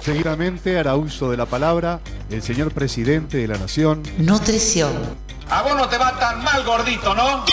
Seguidamente 0.00 0.78
hará 0.78 0.96
uso 0.96 1.30
de 1.30 1.36
la 1.36 1.46
palabra 1.46 2.00
el 2.30 2.42
señor 2.42 2.72
presidente 2.72 3.36
de 3.36 3.48
la 3.48 3.58
Nación. 3.58 4.02
Nutrición. 4.18 4.92
A 5.50 5.62
vos 5.62 5.76
no 5.76 5.88
te 5.88 5.98
va 5.98 6.16
tan 6.16 6.44
mal, 6.44 6.64
gordito, 6.64 7.12
¿no? 7.12 7.44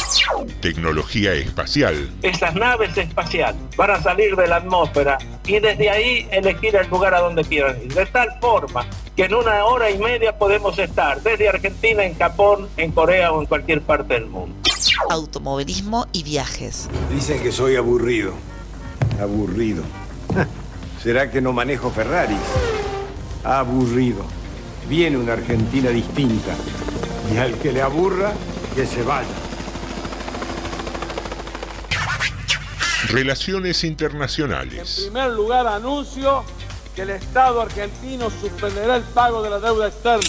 Tecnología 0.62 1.34
espacial. 1.34 2.12
Estas 2.22 2.54
naves 2.54 2.96
espaciales 2.96 3.60
van 3.76 3.90
a 3.90 4.02
salir 4.02 4.36
de 4.36 4.48
la 4.48 4.58
atmósfera 4.58 5.18
y 5.46 5.60
desde 5.60 5.90
ahí 5.90 6.28
elegir 6.32 6.76
el 6.76 6.88
lugar 6.90 7.16
a 7.16 7.22
donde 7.22 7.44
quieran 7.44 7.82
ir. 7.82 7.94
De 7.94 8.06
tal 8.06 8.30
forma 8.40 8.86
que 9.16 9.26
en 9.26 9.34
una 9.34 9.66
hora 9.66 9.90
y 9.90 9.98
media 9.98 10.38
podemos 10.38 10.78
estar 10.78 11.22
desde 11.24 11.50
Argentina, 11.50 12.04
en 12.04 12.16
Japón, 12.16 12.70
en 12.78 12.92
Corea 12.92 13.32
o 13.32 13.42
en 13.42 13.48
cualquier 13.48 13.82
parte 13.82 14.14
del 14.14 14.28
mundo. 14.28 14.56
Automovilismo 15.10 16.06
y 16.12 16.22
viajes. 16.22 16.88
Dicen 17.12 17.42
que 17.42 17.52
soy 17.52 17.78
aburrido. 17.78 18.34
Aburrido. 19.20 19.84
¿Será 21.08 21.32
que 21.32 21.40
no 21.40 21.54
manejo 21.54 21.90
Ferraris? 21.90 22.38
Aburrido. 23.46 24.26
Viene 24.90 25.16
una 25.16 25.32
Argentina 25.32 25.90
distinta. 25.90 26.54
Y 27.34 27.38
al 27.38 27.54
que 27.60 27.72
le 27.72 27.82
aburra, 27.82 28.34
que 28.76 28.86
se 28.86 29.04
vaya. 29.04 29.30
Relaciones 33.08 33.86
internacionales. 33.86 34.98
En 34.98 35.14
primer 35.14 35.32
lugar, 35.32 35.66
anuncio 35.66 36.44
que 36.94 37.04
el 37.04 37.12
Estado 37.12 37.62
argentino 37.62 38.30
suspenderá 38.30 38.98
el 38.98 39.04
pago 39.04 39.42
de 39.42 39.50
la 39.50 39.60
deuda 39.62 39.88
externa. 39.88 40.28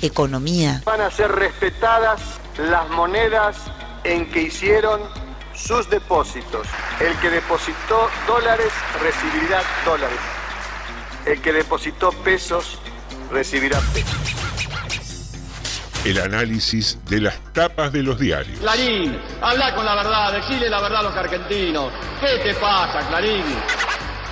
Economía. 0.00 0.82
Van 0.84 1.00
a 1.00 1.10
ser 1.10 1.32
respetadas 1.32 2.20
las 2.58 2.88
monedas 2.90 3.56
en 4.04 4.30
que 4.30 4.42
hicieron 4.42 5.00
sus 5.60 5.88
depósitos. 5.88 6.66
El 7.00 7.16
que 7.20 7.30
depositó 7.30 8.08
dólares 8.26 8.72
recibirá 9.00 9.62
dólares. 9.84 10.18
El 11.26 11.40
que 11.40 11.52
depositó 11.52 12.10
pesos 12.10 12.78
recibirá 13.30 13.78
pesos. 13.92 14.16
El 16.04 16.18
análisis 16.18 16.98
de 17.06 17.20
las 17.20 17.38
tapas 17.52 17.92
de 17.92 18.02
los 18.02 18.18
diarios. 18.18 18.58
Clarín, 18.60 19.20
habla 19.42 19.74
con 19.74 19.84
la 19.84 19.94
verdad, 19.94 20.32
decile 20.32 20.70
la 20.70 20.80
verdad 20.80 21.00
a 21.00 21.02
los 21.02 21.16
argentinos. 21.16 21.92
¿Qué 22.20 22.38
te 22.42 22.54
pasa, 22.54 23.06
Clarín? 23.06 23.44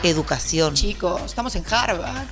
Educación. 0.03 0.75
Chicos, 0.75 1.23
estamos 1.27 1.55
en 1.57 1.65
Harvard. 1.71 2.27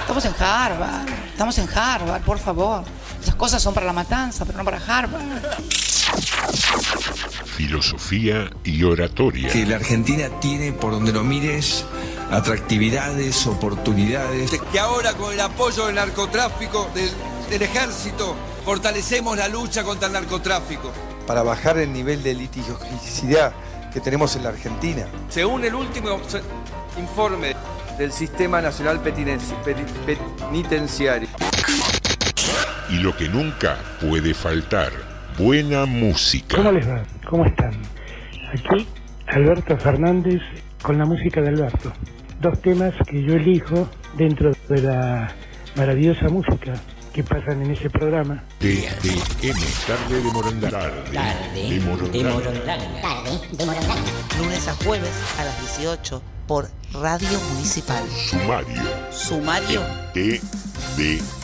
Estamos 0.00 0.24
en 0.26 0.34
Harvard. 0.38 1.08
Estamos 1.28 1.58
en 1.58 1.68
Harvard, 1.74 2.22
por 2.22 2.38
favor. 2.38 2.84
Las 3.24 3.34
cosas 3.34 3.62
son 3.62 3.72
para 3.72 3.86
la 3.86 3.94
matanza, 3.94 4.44
pero 4.44 4.58
no 4.58 4.64
para 4.64 4.76
Harvard. 4.76 5.22
Filosofía 7.56 8.50
y 8.64 8.82
oratoria. 8.82 9.48
Que 9.48 9.64
la 9.64 9.76
Argentina 9.76 10.28
tiene, 10.40 10.72
por 10.72 10.92
donde 10.92 11.12
lo 11.12 11.22
mires, 11.22 11.84
atractividades, 12.30 13.46
oportunidades. 13.46 14.50
Que 14.72 14.78
ahora 14.78 15.14
con 15.14 15.32
el 15.32 15.40
apoyo 15.40 15.86
del 15.86 15.94
narcotráfico, 15.94 16.90
del, 16.94 17.10
del 17.50 17.62
ejército, 17.62 18.34
fortalecemos 18.64 19.36
la 19.36 19.48
lucha 19.48 19.84
contra 19.84 20.08
el 20.08 20.14
narcotráfico. 20.14 20.92
Para 21.26 21.42
bajar 21.42 21.78
el 21.78 21.92
nivel 21.92 22.22
de 22.22 22.34
litigiosidad 22.34 23.52
que 23.92 24.00
tenemos 24.00 24.34
en 24.36 24.42
la 24.42 24.50
Argentina. 24.50 25.06
Según 25.28 25.64
el 25.64 25.74
último 25.74 26.20
informe 26.98 27.54
del 27.96 28.12
Sistema 28.12 28.60
Nacional 28.60 29.00
Penitenciario. 29.00 31.28
Y 32.90 32.96
lo 32.96 33.16
que 33.16 33.28
nunca 33.28 33.78
puede 34.00 34.34
faltar, 34.34 34.92
buena 35.38 35.86
música. 35.86 36.56
¿Cómo 36.56 36.72
les 36.72 36.88
va? 36.88 37.02
¿Cómo 37.28 37.44
están? 37.44 37.72
Aquí 38.52 38.86
Alberto 39.26 39.76
Fernández 39.76 40.40
con 40.82 40.98
la 40.98 41.04
música 41.04 41.40
de 41.40 41.48
Alberto. 41.48 41.92
Dos 42.40 42.60
temas 42.60 42.94
que 43.06 43.22
yo 43.22 43.34
elijo 43.34 43.88
dentro 44.16 44.52
de 44.68 44.82
la 44.82 45.32
maravillosa 45.76 46.28
música 46.28 46.74
que 47.12 47.22
pasan 47.22 47.62
en 47.62 47.70
ese 47.70 47.88
programa. 47.90 48.42
TDM, 48.58 49.60
tarde 49.86 50.22
de 50.22 50.32
Morondanga. 50.32 50.70
Tarde 51.12 51.70
de 51.70 51.80
Morondanga. 51.80 52.64
Tarde 53.00 53.40
de 53.52 53.66
Morondanga. 53.66 54.02
Lunes 54.38 54.68
a 54.68 54.74
jueves 54.84 55.12
a 55.38 55.44
las 55.44 55.76
18 55.78 56.22
por 56.46 56.68
Radio 56.92 57.40
Municipal. 57.52 58.04
Sumario. 58.08 58.82
Sumario. 59.10 59.80
TDM. 60.12 61.43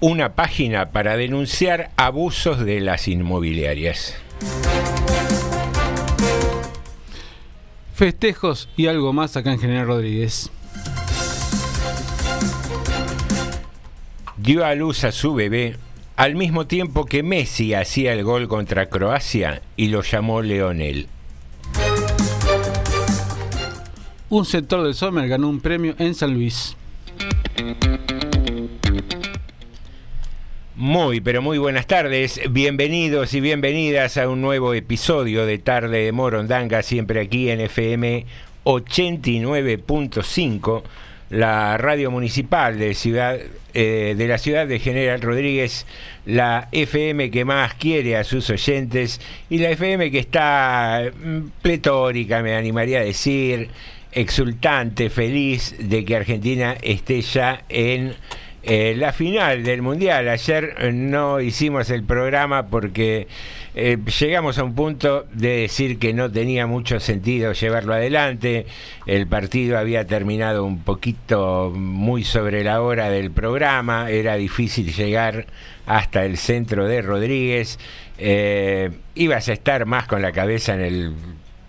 Una 0.00 0.34
página 0.34 0.90
para 0.90 1.16
denunciar 1.16 1.90
abusos 1.96 2.64
de 2.64 2.80
las 2.80 3.06
inmobiliarias. 3.06 4.16
Festejos 7.94 8.68
y 8.76 8.86
algo 8.86 9.12
más 9.12 9.36
acá 9.36 9.52
en 9.52 9.58
General 9.58 9.86
Rodríguez. 9.86 10.50
dio 14.42 14.64
a 14.64 14.74
luz 14.74 15.04
a 15.04 15.12
su 15.12 15.34
bebé 15.34 15.76
al 16.16 16.34
mismo 16.34 16.66
tiempo 16.66 17.04
que 17.04 17.22
Messi 17.22 17.74
hacía 17.74 18.12
el 18.14 18.24
gol 18.24 18.48
contra 18.48 18.86
Croacia 18.86 19.62
y 19.76 19.88
lo 19.88 20.02
llamó 20.02 20.42
Leonel. 20.42 21.08
Un 24.28 24.44
sector 24.44 24.82
del 24.82 24.94
Sommer 24.94 25.28
ganó 25.28 25.48
un 25.48 25.60
premio 25.60 25.94
en 25.98 26.14
San 26.14 26.34
Luis. 26.34 26.76
Muy, 30.80 31.20
pero 31.20 31.42
muy 31.42 31.58
buenas 31.58 31.86
tardes. 31.86 32.40
Bienvenidos 32.48 33.34
y 33.34 33.42
bienvenidas 33.42 34.16
a 34.16 34.30
un 34.30 34.40
nuevo 34.40 34.72
episodio 34.72 35.44
de 35.44 35.58
Tarde 35.58 36.06
de 36.06 36.12
Morondanga, 36.12 36.82
siempre 36.82 37.20
aquí 37.20 37.50
en 37.50 37.60
FM 37.60 38.24
89.5 38.64 40.82
la 41.28 41.76
radio 41.76 42.10
municipal 42.10 42.78
de, 42.78 42.94
ciudad, 42.94 43.38
eh, 43.74 44.14
de 44.16 44.26
la 44.26 44.38
ciudad 44.38 44.66
de 44.66 44.78
General 44.78 45.20
Rodríguez, 45.20 45.84
la 46.24 46.70
FM 46.72 47.30
que 47.30 47.44
más 47.44 47.74
quiere 47.74 48.16
a 48.16 48.24
sus 48.24 48.48
oyentes 48.48 49.20
y 49.50 49.58
la 49.58 49.68
FM 49.72 50.10
que 50.10 50.20
está 50.20 51.12
mm, 51.14 51.40
pletórica, 51.60 52.42
me 52.42 52.56
animaría 52.56 53.00
a 53.00 53.04
decir, 53.04 53.68
exultante, 54.12 55.10
feliz 55.10 55.76
de 55.78 56.06
que 56.06 56.16
Argentina 56.16 56.74
esté 56.80 57.20
ya 57.20 57.64
en 57.68 58.14
eh, 58.62 58.94
la 58.96 59.12
final 59.12 59.62
del 59.62 59.80
Mundial. 59.80 60.28
Ayer 60.28 60.92
no 60.92 61.40
hicimos 61.40 61.88
el 61.90 62.04
programa 62.04 62.66
porque 62.66 63.26
eh, 63.74 63.96
llegamos 64.20 64.58
a 64.58 64.64
un 64.64 64.74
punto 64.74 65.26
de 65.32 65.60
decir 65.62 65.98
que 65.98 66.12
no 66.12 66.30
tenía 66.30 66.66
mucho 66.66 67.00
sentido 67.00 67.52
llevarlo 67.52 67.94
adelante. 67.94 68.66
El 69.06 69.26
partido 69.26 69.78
había 69.78 70.06
terminado 70.06 70.64
un 70.64 70.82
poquito 70.82 71.72
muy 71.74 72.22
sobre 72.24 72.62
la 72.62 72.82
hora 72.82 73.08
del 73.08 73.30
programa. 73.30 74.10
Era 74.10 74.36
difícil 74.36 74.92
llegar 74.92 75.46
hasta 75.86 76.24
el 76.24 76.36
centro 76.36 76.86
de 76.86 77.00
Rodríguez. 77.00 77.78
Eh, 78.18 78.90
ibas 79.14 79.48
a 79.48 79.54
estar 79.54 79.86
más 79.86 80.06
con 80.06 80.20
la 80.20 80.32
cabeza 80.32 80.74
en 80.74 80.80
el 80.82 81.14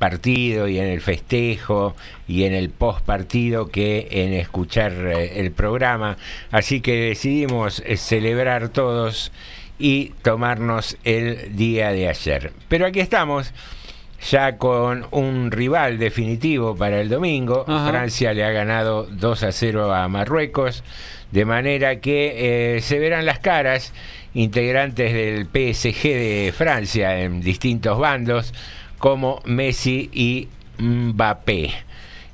partido 0.02 0.68
y 0.68 0.80
en 0.80 0.88
el 0.88 1.00
festejo 1.00 1.96
y 2.28 2.46
en 2.46 2.56
el 2.56 2.72
post 2.72 3.06
partido 3.06 3.68
que 3.68 4.08
en 4.10 4.34
escuchar 4.34 4.94
eh, 4.94 5.40
el 5.40 5.52
programa. 5.52 6.18
Así 6.50 6.82
que 6.82 7.10
decidimos 7.10 7.84
eh, 7.86 7.98
celebrar 7.98 8.70
todos 8.70 9.32
y 9.78 10.14
tomarnos 10.24 10.98
el 11.04 11.56
día 11.56 11.92
de 11.92 12.10
ayer. 12.10 12.52
Pero 12.68 12.88
aquí 12.88 13.00
estamos 13.00 13.54
ya 14.28 14.58
con 14.58 15.06
un 15.12 15.52
rival 15.52 16.00
definitivo 16.00 16.76
para 16.76 17.00
el 17.00 17.08
domingo. 17.08 17.66
Francia 17.66 18.34
le 18.34 18.44
ha 18.44 18.52
ganado 18.52 19.04
2 19.04 19.44
a 19.44 19.52
0 19.52 19.94
a 19.94 20.08
Marruecos, 20.08 20.84
de 21.32 21.46
manera 21.46 22.00
que 22.00 22.78
eh, 22.78 22.82
se 22.82 22.98
verán 22.98 23.28
las 23.28 23.38
caras 23.38 23.94
integrantes 24.34 25.14
del 25.14 25.46
PSG 25.46 26.02
de 26.04 26.54
Francia 26.58 27.20
en 27.20 27.42
distintos 27.42 28.00
bandos 28.00 28.52
como 29.02 29.42
Messi 29.46 30.10
y 30.14 30.48
Mbappé. 30.78 31.72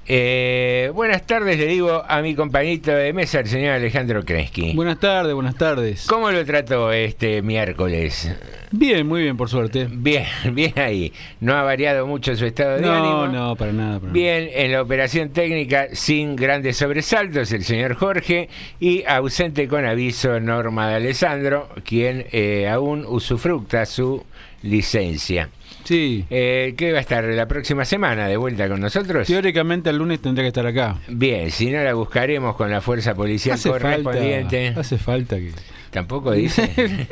Eh, 0.10 0.92
buenas 0.94 1.26
tardes, 1.26 1.58
le 1.58 1.66
digo 1.66 2.04
a 2.08 2.22
mi 2.22 2.36
compañito 2.36 2.92
de 2.92 3.12
mesa, 3.12 3.40
el 3.40 3.48
señor 3.48 3.74
Alejandro 3.74 4.24
Krensky. 4.24 4.74
Buenas 4.74 5.00
tardes, 5.00 5.34
buenas 5.34 5.56
tardes. 5.56 6.06
¿Cómo 6.08 6.30
lo 6.30 6.46
trató 6.46 6.92
este 6.92 7.42
miércoles? 7.42 8.34
Bien, 8.72 9.08
muy 9.08 9.24
bien, 9.24 9.38
por 9.38 9.50
suerte. 9.50 9.88
Bien, 9.90 10.26
bien 10.54 10.74
ahí. 10.78 11.14
No 11.40 11.56
ha 11.56 11.64
variado 11.64 12.06
mucho 12.06 12.36
su 12.36 12.46
estado 12.46 12.76
de 12.76 12.82
no, 12.82 12.94
ánimo. 12.94 13.28
No, 13.28 13.56
para 13.56 13.72
nada. 13.72 14.00
Para 14.00 14.12
bien, 14.12 14.50
en 14.54 14.72
la 14.74 14.82
operación 14.82 15.30
técnica, 15.30 15.88
sin 15.94 16.36
grandes 16.36 16.78
sobresaltos, 16.78 17.52
el 17.54 17.64
señor 17.64 17.96
Jorge. 17.96 18.50
Y 18.80 19.04
ausente 19.06 19.68
con 19.70 19.86
aviso, 19.86 20.40
Norma 20.42 20.90
de 20.90 20.96
Alessandro, 20.96 21.70
quien 21.86 22.28
eh, 22.32 22.68
aún 22.70 23.06
usufructa 23.06 23.86
su 23.86 24.26
licencia. 24.64 25.50
Sí. 25.88 26.26
Eh, 26.30 26.74
¿Qué 26.76 26.92
va 26.92 26.98
a 26.98 27.02
estar 27.02 27.24
la 27.24 27.48
próxima 27.48 27.86
semana 27.86 28.28
de 28.28 28.36
vuelta 28.36 28.68
con 28.68 28.82
nosotros? 28.82 29.26
Teóricamente 29.26 29.90
el 29.90 29.96
lunes 29.96 30.20
tendría 30.22 30.44
que 30.44 30.50
estar 30.50 30.68
acá. 30.68 30.98
Bien, 31.08 31.50
si 31.50 31.72
no 31.72 31.82
la 31.82 31.94
buscaremos 31.94 32.58
con 32.58 32.70
la 32.70 32.82
fuerza 32.82 33.16
policial 33.16 33.56
hace 33.56 33.70
correspondiente. 33.70 34.66
Falta, 34.66 34.82
hace 34.82 34.98
falta 34.98 35.38
que. 35.38 35.54
Tampoco 35.90 36.34
dice. 36.34 37.08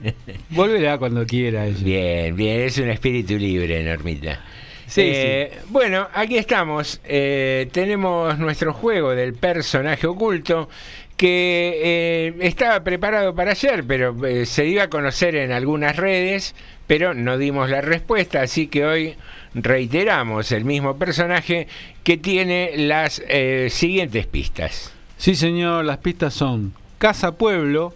Volverá 0.50 0.98
cuando 0.98 1.24
quiera. 1.24 1.66
Ella. 1.66 1.84
Bien, 1.84 2.34
bien, 2.34 2.62
es 2.62 2.76
un 2.78 2.88
espíritu 2.88 3.34
libre, 3.34 3.84
Normita. 3.84 4.40
Sí, 4.88 5.02
eh, 5.04 5.52
sí. 5.52 5.66
Bueno, 5.70 6.08
aquí 6.12 6.36
estamos. 6.36 7.00
Eh, 7.04 7.68
tenemos 7.70 8.36
nuestro 8.40 8.72
juego 8.72 9.14
del 9.14 9.34
personaje 9.34 10.04
oculto 10.08 10.68
que 11.16 11.80
eh, 11.82 12.34
estaba 12.40 12.84
preparado 12.84 13.34
para 13.34 13.52
ayer, 13.52 13.84
pero 13.86 14.14
eh, 14.26 14.46
se 14.46 14.66
iba 14.66 14.84
a 14.84 14.90
conocer 14.90 15.34
en 15.34 15.52
algunas 15.52 15.96
redes, 15.96 16.54
pero 16.86 17.14
no 17.14 17.38
dimos 17.38 17.70
la 17.70 17.80
respuesta, 17.80 18.42
así 18.42 18.66
que 18.66 18.84
hoy 18.84 19.14
reiteramos 19.54 20.52
el 20.52 20.64
mismo 20.64 20.98
personaje 20.98 21.68
que 22.04 22.18
tiene 22.18 22.72
las 22.76 23.22
eh, 23.28 23.68
siguientes 23.70 24.26
pistas. 24.26 24.92
Sí, 25.16 25.34
señor, 25.34 25.86
las 25.86 25.98
pistas 25.98 26.34
son 26.34 26.74
Casa 26.98 27.32
Pueblo, 27.32 27.94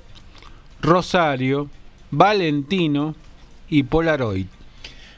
Rosario, 0.80 1.68
Valentino 2.10 3.14
y 3.68 3.82
Polaroid. 3.82 4.46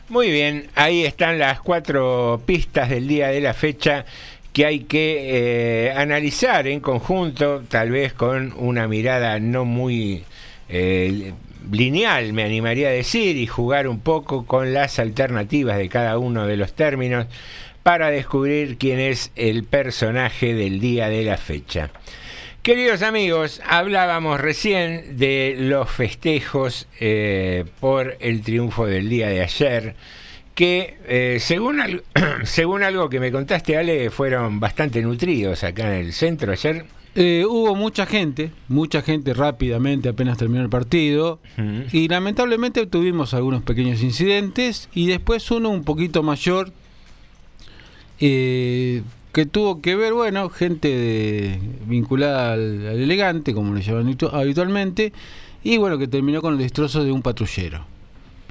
Muy 0.08 0.30
bien, 0.30 0.68
ahí 0.74 1.04
están 1.04 1.38
las 1.38 1.60
cuatro 1.60 2.42
pistas 2.44 2.90
del 2.90 3.06
día 3.06 3.28
de 3.28 3.40
la 3.40 3.54
fecha 3.54 4.04
que 4.52 4.66
hay 4.66 4.80
que 4.80 5.86
eh, 5.86 5.92
analizar 5.92 6.66
en 6.66 6.80
conjunto, 6.80 7.62
tal 7.68 7.90
vez 7.90 8.12
con 8.12 8.52
una 8.56 8.86
mirada 8.86 9.38
no 9.40 9.64
muy 9.64 10.24
eh, 10.68 11.32
lineal, 11.70 12.32
me 12.32 12.44
animaría 12.44 12.88
a 12.88 12.92
decir, 12.92 13.36
y 13.36 13.46
jugar 13.46 13.88
un 13.88 14.00
poco 14.00 14.46
con 14.46 14.74
las 14.74 14.98
alternativas 14.98 15.78
de 15.78 15.88
cada 15.88 16.18
uno 16.18 16.46
de 16.46 16.56
los 16.56 16.74
términos 16.74 17.26
para 17.82 18.10
descubrir 18.10 18.76
quién 18.78 19.00
es 19.00 19.32
el 19.36 19.64
personaje 19.64 20.54
del 20.54 20.80
día 20.80 21.08
de 21.08 21.24
la 21.24 21.38
fecha. 21.38 21.90
Queridos 22.62 23.02
amigos, 23.02 23.60
hablábamos 23.66 24.40
recién 24.40 25.18
de 25.18 25.56
los 25.58 25.90
festejos 25.90 26.86
eh, 27.00 27.64
por 27.80 28.16
el 28.20 28.42
triunfo 28.42 28.86
del 28.86 29.08
día 29.08 29.28
de 29.28 29.42
ayer 29.42 29.96
que 30.54 30.96
eh, 31.06 31.38
según, 31.40 31.80
al, 31.80 32.02
según 32.44 32.82
algo 32.82 33.08
que 33.08 33.20
me 33.20 33.32
contaste, 33.32 33.76
Ale, 33.76 34.10
fueron 34.10 34.60
bastante 34.60 35.00
nutridos 35.02 35.64
acá 35.64 35.94
en 35.94 36.06
el 36.06 36.12
centro 36.12 36.52
ayer. 36.52 36.84
Eh, 37.14 37.44
hubo 37.46 37.74
mucha 37.74 38.06
gente, 38.06 38.52
mucha 38.68 39.02
gente 39.02 39.34
rápidamente 39.34 40.08
apenas 40.08 40.38
terminó 40.38 40.62
el 40.62 40.70
partido 40.70 41.40
y 41.92 42.08
lamentablemente 42.08 42.86
tuvimos 42.86 43.34
algunos 43.34 43.62
pequeños 43.62 44.02
incidentes 44.02 44.88
y 44.94 45.08
después 45.08 45.50
uno 45.50 45.68
un 45.68 45.84
poquito 45.84 46.22
mayor 46.22 46.72
eh, 48.20 49.02
que 49.32 49.46
tuvo 49.46 49.80
que 49.80 49.96
ver, 49.96 50.12
bueno, 50.12 50.48
gente 50.50 50.88
de- 50.88 51.58
vinculada 51.86 52.52
al, 52.54 52.86
al 52.86 53.00
elegante, 53.00 53.52
como 53.54 53.74
le 53.74 53.82
llaman 53.82 54.06
habitu- 54.06 54.30
habitualmente, 54.32 55.12
y 55.64 55.76
bueno, 55.78 55.98
que 55.98 56.06
terminó 56.08 56.40
con 56.42 56.54
el 56.54 56.58
destrozo 56.60 57.04
de 57.04 57.12
un 57.12 57.22
patrullero. 57.22 57.84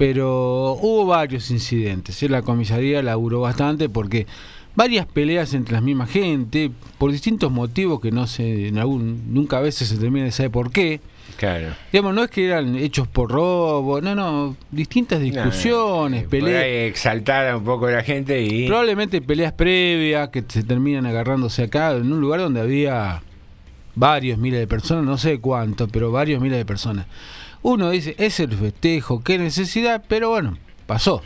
Pero 0.02 0.72
hubo 0.80 1.06
varios 1.06 1.48
incidentes, 1.52 2.20
¿eh? 2.24 2.28
la 2.28 2.42
comisaría 2.42 3.04
laburó 3.04 3.42
bastante 3.42 3.88
porque 3.88 4.26
varias 4.74 5.06
peleas 5.06 5.54
entre 5.54 5.74
las 5.74 5.82
mismas 5.84 6.10
gente, 6.10 6.72
por 6.98 7.12
distintos 7.12 7.52
motivos 7.52 8.00
que 8.00 8.10
no 8.10 8.26
se, 8.26 8.66
en 8.66 8.78
algún, 8.78 9.32
nunca 9.32 9.58
a 9.58 9.60
veces 9.60 9.86
se 9.86 9.98
termina 9.98 10.24
de 10.24 10.32
saber 10.32 10.50
por 10.50 10.72
qué. 10.72 11.00
Claro. 11.36 11.68
Digamos, 11.92 12.16
no 12.16 12.24
es 12.24 12.30
que 12.30 12.46
eran 12.46 12.74
hechos 12.74 13.06
por 13.06 13.30
robo, 13.30 14.00
no, 14.00 14.16
no, 14.16 14.56
distintas 14.72 15.20
discusiones, 15.20 16.22
Por 16.22 16.30
peleas. 16.30 16.64
ahí 16.64 16.72
exaltada 16.88 17.56
un 17.56 17.64
poco 17.64 17.88
la 17.88 18.02
gente 18.02 18.42
y. 18.42 18.66
Probablemente 18.66 19.22
peleas 19.22 19.52
previas 19.52 20.30
que 20.30 20.42
se 20.48 20.64
terminan 20.64 21.06
agarrándose 21.06 21.62
acá 21.62 21.92
en 21.92 22.12
un 22.12 22.20
lugar 22.20 22.40
donde 22.40 22.60
había 22.60 23.22
varios 23.94 24.36
miles 24.36 24.58
de 24.58 24.66
personas, 24.66 25.04
no 25.04 25.16
sé 25.16 25.38
cuántos, 25.38 25.88
pero 25.92 26.10
varios 26.10 26.42
miles 26.42 26.58
de 26.58 26.64
personas. 26.64 27.06
Uno 27.62 27.90
dice, 27.90 28.14
es 28.18 28.40
el 28.40 28.52
festejo, 28.52 29.22
qué 29.22 29.38
necesidad, 29.38 30.02
pero 30.08 30.30
bueno, 30.30 30.58
pasó. 30.86 31.22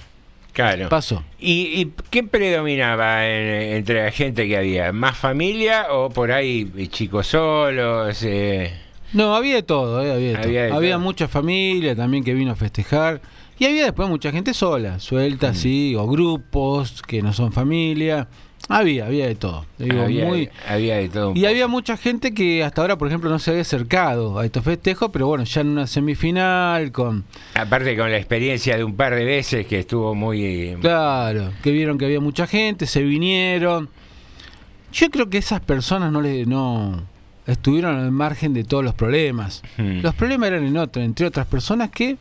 Claro. 0.53 0.89
Pasó. 0.89 1.23
¿Y, 1.39 1.81
y 1.83 1.93
qué 2.11 2.23
predominaba 2.23 3.27
en- 3.29 3.77
entre 3.77 4.05
la 4.05 4.11
gente 4.11 4.49
que 4.49 4.57
había? 4.57 4.91
¿Más 4.93 5.17
familia 5.17 5.87
o 5.91 6.09
por 6.09 6.33
ahí 6.33 6.71
eh, 6.79 6.87
chicos 6.89 7.27
solos? 7.27 8.23
eh? 8.23 8.73
No, 9.13 9.35
había 9.35 9.57
de 9.57 9.63
todo, 9.63 10.03
eh, 10.03 10.13
había 10.13 10.29
de 10.31 10.37
Había 10.45 10.63
de 10.63 10.69
todo. 10.69 10.79
Había 10.79 10.95
todo. 10.95 11.01
mucha 11.05 11.29
familia 11.29 11.95
también 11.95 12.25
que 12.25 12.33
vino 12.35 12.53
a 12.53 12.57
festejar. 12.57 13.21
Y 13.59 13.65
había 13.67 13.85
después 13.85 14.09
mucha 14.09 14.31
gente 14.33 14.53
sola, 14.55 14.99
suelta, 15.01 15.55
sí, 15.55 15.95
o 15.95 16.07
grupos 16.07 17.03
que 17.03 17.23
no 17.23 17.33
son 17.33 17.53
familia. 17.53 18.29
Había, 18.69 19.07
había 19.07 19.27
de 19.29 19.37
todo. 19.37 19.65
Digo, 19.79 20.03
había, 20.03 20.25
muy- 20.27 20.49
había 20.69 20.97
de 20.97 21.09
todo. 21.09 21.31
Y 21.33 21.35
poco. 21.41 21.49
había 21.49 21.69
mucha 21.69 21.97
gente 21.97 22.35
que 22.35 22.65
hasta 22.65 22.81
ahora, 22.81 22.99
por 22.99 23.07
ejemplo, 23.09 23.31
no 23.31 23.39
se 23.39 23.51
había 23.51 23.63
acercado 23.63 24.39
a 24.39 24.45
estos 24.45 24.65
festejos, 24.65 25.11
pero 25.13 25.29
bueno, 25.29 25.45
ya 25.45 25.61
en 25.61 25.69
una 25.69 25.87
semifinal 25.87 26.91
con... 26.91 27.25
Aparte 27.55 27.97
con 27.97 28.11
la 28.11 28.17
experiencia 28.17 28.77
de 28.77 28.83
un 28.83 28.97
par 28.97 29.15
de 29.15 29.25
veces 29.25 29.67
que 29.67 29.79
estuvo 29.79 30.15
muy... 30.15 30.77
Claro, 30.81 31.53
que 31.63 31.71
vieron 31.71 31.97
que 31.97 32.07
había 32.07 32.21
mucha 32.21 32.47
gente, 32.47 32.87
se 32.87 33.03
vinieron. 33.03 33.89
Yo 34.93 35.11
creo 35.11 35.29
que 35.31 35.39
esas 35.39 35.61
personas 35.61 36.11
no 36.11 36.21
le 36.21 36.47
no 36.47 37.03
estuvieron 37.47 37.97
al 37.97 38.11
margen 38.11 38.53
de 38.53 38.65
todos 38.65 38.83
los 38.83 38.95
problemas. 38.95 39.63
Hmm. 39.77 40.01
Los 40.01 40.15
problemas 40.15 40.49
eran 40.49 40.65
en 40.67 40.77
otro, 40.77 41.03
entre 41.03 41.27
otras 41.27 41.47
personas 41.47 41.91
que 41.91 42.17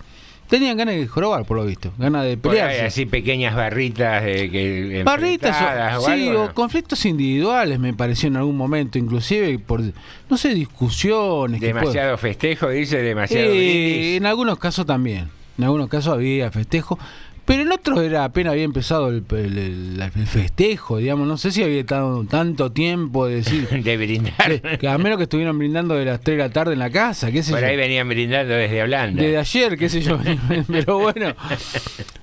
tenían 0.50 0.78
ganas 0.78 0.96
de 0.96 1.08
jorobar, 1.08 1.46
por 1.46 1.58
lo 1.58 1.66
visto, 1.66 1.92
ganas 1.98 2.24
de 2.26 2.38
Por 2.38 2.52
ahí 2.54 2.60
pelearse. 2.60 2.86
así 2.86 3.06
pequeñas 3.06 3.56
barritas 3.56 4.24
que 4.24 5.02
Barritas 5.06 5.52
enfrentadas 5.60 5.98
o, 5.98 6.02
o 6.02 6.06
sí, 6.06 6.28
algo, 6.30 6.42
o 6.44 6.48
¿no? 6.48 6.54
conflictos 6.54 7.06
individuales 7.06 7.80
me 7.80 7.94
pareció 7.94 8.28
en 8.28 8.38
algún 8.38 8.58
momento, 8.58 8.98
inclusive 8.98 9.58
por, 9.60 9.82
no 10.30 10.38
sé, 10.38 10.54
discusiones. 10.54 11.62
demasiado 11.62 12.18
festejo, 12.18 12.70
dice 12.70 13.02
demasiado 13.02 13.46
Sí, 13.46 13.58
brindis. 13.58 14.18
en 14.18 14.26
algunos 14.26 14.60
casos 14.60 14.86
también. 14.86 15.30
En 15.58 15.64
algunos 15.64 15.88
casos 15.88 16.14
había 16.14 16.52
festejo. 16.52 17.00
Pero 17.46 17.62
en 17.62 17.72
otros 17.72 18.00
era 18.00 18.24
apenas 18.24 18.54
había 18.54 18.64
empezado 18.64 19.10
el, 19.10 19.24
el- 19.32 19.58
el- 19.58 20.02
el 20.16 20.28
festejo, 20.28 20.98
digamos. 20.98 21.28
No 21.28 21.38
sé 21.38 21.52
si 21.52 21.62
había 21.64 21.80
estado 21.82 22.24
tanto 22.26 22.72
tiempo 22.72 23.28
de 23.28 23.36
decir. 23.36 23.68
de 23.84 23.98
brindar. 23.98 24.62
Que 24.80 24.88
a 24.88 24.98
menos 24.98 25.18
que 25.18 25.24
estuvieran 25.24 25.58
brindando 25.58 25.94
de 25.96 26.06
las 26.06 26.22
3 26.22 26.38
de 26.38 26.44
la 26.44 26.50
tarde 26.50 26.74
en 26.74 26.80
la 26.80 26.90
casa, 26.90 27.32
qué 27.32 27.44
sé 27.44 27.52
Por 27.52 27.62
yo. 27.62 27.68
ahí 27.68 27.76
venían 27.76 28.08
brindando 28.10 28.54
desde 28.56 28.82
Holanda. 28.82 29.22
Desde 29.22 29.38
ayer, 29.38 29.78
qué 29.78 29.90
sé 29.90 30.02
yo. 30.02 30.18
Pero 30.68 30.98
bueno, 31.00 31.36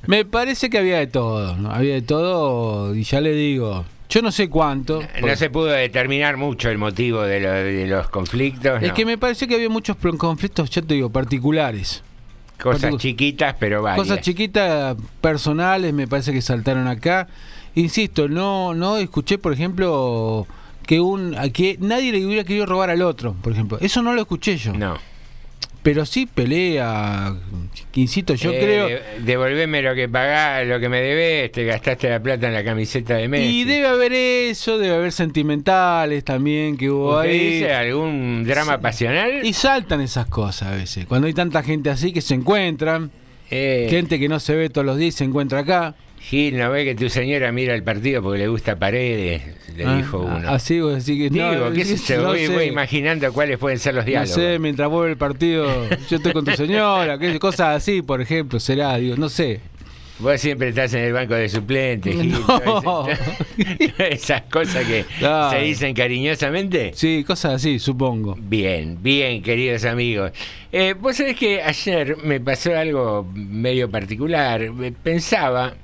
me 0.06 0.24
parece 0.24 0.68
que 0.70 0.78
había 0.78 0.98
de 0.98 1.06
todo. 1.06 1.56
¿no? 1.56 1.70
Había 1.70 1.94
de 1.94 2.02
todo, 2.02 2.94
y 2.94 3.04
ya 3.04 3.20
le 3.20 3.32
digo, 3.32 3.84
yo 4.08 4.22
no 4.22 4.32
sé 4.32 4.48
cuánto. 4.48 5.02
No 5.24 5.36
se 5.36 5.50
pudo 5.50 5.66
determinar 5.66 6.36
mucho 6.36 6.68
el 6.68 6.78
motivo 6.78 7.22
de, 7.22 7.40
lo- 7.40 7.52
de 7.52 7.86
los 7.86 8.08
conflictos. 8.08 8.82
Es 8.82 8.88
no. 8.88 8.94
que 8.94 9.06
me 9.06 9.18
parece 9.18 9.46
que 9.46 9.54
había 9.54 9.68
muchos 9.68 9.96
conflictos, 10.18 10.68
ya 10.70 10.82
te 10.82 10.94
digo, 10.94 11.10
particulares. 11.10 12.02
Cosas 12.62 12.96
chiquitas, 12.96 13.56
pero 13.58 13.82
varias. 13.82 14.06
Cosas 14.06 14.20
chiquitas, 14.22 14.96
personales, 15.20 15.92
me 15.92 16.06
parece 16.06 16.32
que 16.32 16.40
saltaron 16.40 16.86
acá. 16.88 17.28
Insisto, 17.74 18.28
no, 18.28 18.74
no 18.74 18.98
escuché, 18.98 19.38
por 19.38 19.52
ejemplo, 19.52 20.46
que 20.86 21.00
un 21.00 21.34
que 21.52 21.76
nadie 21.80 22.12
le 22.12 22.24
hubiera 22.24 22.44
querido 22.44 22.66
robar 22.66 22.90
al 22.90 23.02
otro, 23.02 23.34
por 23.42 23.52
ejemplo. 23.52 23.78
Eso 23.80 24.02
no 24.02 24.12
lo 24.12 24.20
escuché 24.20 24.56
yo. 24.56 24.72
No. 24.72 24.98
Pero 25.82 26.06
sí 26.06 26.26
pelea, 26.26 27.34
insisto, 27.94 28.34
yo 28.34 28.52
Eh, 28.52 28.58
creo... 28.60 28.86
de- 28.88 29.02
devolveme 29.24 29.82
lo 29.82 29.96
que 29.96 30.08
pagás, 30.08 30.64
lo 30.66 30.78
que 30.78 30.88
me 30.88 31.00
debes, 31.00 31.50
te 31.50 31.64
gastaste 31.64 32.08
la 32.08 32.20
plata 32.22 32.46
en 32.46 32.54
la 32.54 32.62
camiseta 32.62 33.16
de 33.16 33.26
Messi. 33.26 33.62
Y 33.62 33.64
debe 33.64 33.88
haber 33.88 34.12
eso, 34.12 34.78
debe 34.78 34.94
haber 34.94 35.10
sentimentales 35.10 36.22
también 36.24 36.76
que 36.76 36.88
hubo 36.88 37.16
¿Usted 37.16 37.30
ahí. 37.30 37.38
dice 37.54 37.72
algún 37.72 38.44
drama 38.46 38.80
pasional? 38.80 39.44
Y 39.44 39.52
saltan 39.54 40.00
esas 40.00 40.26
cosas 40.26 40.68
a 40.68 40.76
veces. 40.76 41.06
Cuando 41.06 41.26
hay 41.26 41.34
tanta 41.34 41.62
gente 41.64 41.90
así 41.90 42.12
que 42.12 42.20
se 42.20 42.34
encuentran, 42.34 43.10
Eh, 43.54 43.88
gente 43.90 44.18
que 44.18 44.28
no 44.30 44.40
se 44.40 44.54
ve 44.54 44.70
todos 44.70 44.86
los 44.86 44.96
días 44.96 45.14
se 45.16 45.24
encuentra 45.24 45.58
acá. 45.58 45.94
Gil, 46.32 46.56
¿no 46.56 46.70
ve 46.70 46.86
que 46.86 46.94
tu 46.94 47.10
señora 47.10 47.52
mira 47.52 47.74
el 47.74 47.82
partido 47.82 48.22
porque 48.22 48.38
le 48.38 48.48
gusta 48.48 48.78
Paredes? 48.78 49.42
Le 49.76 49.84
Ah, 49.84 49.96
dijo 49.98 50.20
uno. 50.20 50.48
Así 50.48 50.80
vos 50.80 51.04
decís 51.04 51.30
que 51.30 51.38
no, 51.38 51.50
Digo, 51.52 51.72
qué 51.72 51.84
sé 51.84 52.14
yo, 52.14 52.22
no 52.22 52.28
voy, 52.28 52.46
sé. 52.46 52.48
voy 52.54 52.64
imaginando 52.64 53.30
cuáles 53.34 53.58
pueden 53.58 53.78
ser 53.78 53.92
los 53.94 54.04
No 54.06 54.08
diálogos. 54.12 54.34
sé, 54.34 54.58
mientras 54.58 54.88
vuelve 54.88 55.10
el 55.10 55.18
partido, 55.18 55.66
yo 56.08 56.16
estoy 56.16 56.32
con 56.32 56.42
tu 56.46 56.52
señora, 56.56 57.18
qué 57.18 57.38
cosas 57.38 57.76
así, 57.76 58.00
por 58.00 58.22
ejemplo, 58.22 58.58
será, 58.60 58.96
digo, 58.96 59.14
no 59.16 59.28
sé. 59.28 59.60
Vos 60.20 60.40
siempre 60.40 60.68
estás 60.70 60.94
en 60.94 61.00
el 61.04 61.12
banco 61.12 61.34
de 61.34 61.50
suplentes, 61.50 62.14
Gil, 62.14 62.32
No. 62.32 63.06
esas- 63.98 64.42
cosas 64.50 64.86
que 64.86 65.04
se 65.50 65.58
dicen 65.60 65.92
cariñosamente. 65.94 66.92
Sí, 66.94 67.24
cosas 67.26 67.56
así, 67.56 67.78
supongo. 67.78 68.36
Bien, 68.40 68.96
bien, 69.02 69.42
queridos 69.42 69.84
amigos. 69.84 70.32
Eh, 70.72 70.94
Vos 70.98 71.14
sabés 71.16 71.36
que 71.36 71.60
ayer 71.62 72.16
me 72.24 72.40
pasó 72.40 72.74
algo 72.74 73.26
medio 73.34 73.90
particular. 73.90 74.70
Me 74.72 74.92
Pensaba 74.92 75.74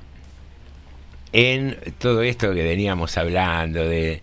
en 1.32 1.76
todo 1.98 2.22
esto 2.22 2.54
que 2.54 2.62
veníamos 2.62 3.16
hablando, 3.18 3.86
de, 3.86 4.22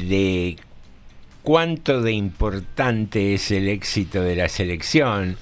de 0.00 0.56
cuánto 1.42 2.02
de 2.02 2.12
importante 2.12 3.34
es 3.34 3.50
el 3.50 3.68
éxito 3.68 4.22
de 4.22 4.36
la 4.36 4.48
selección, 4.48 5.36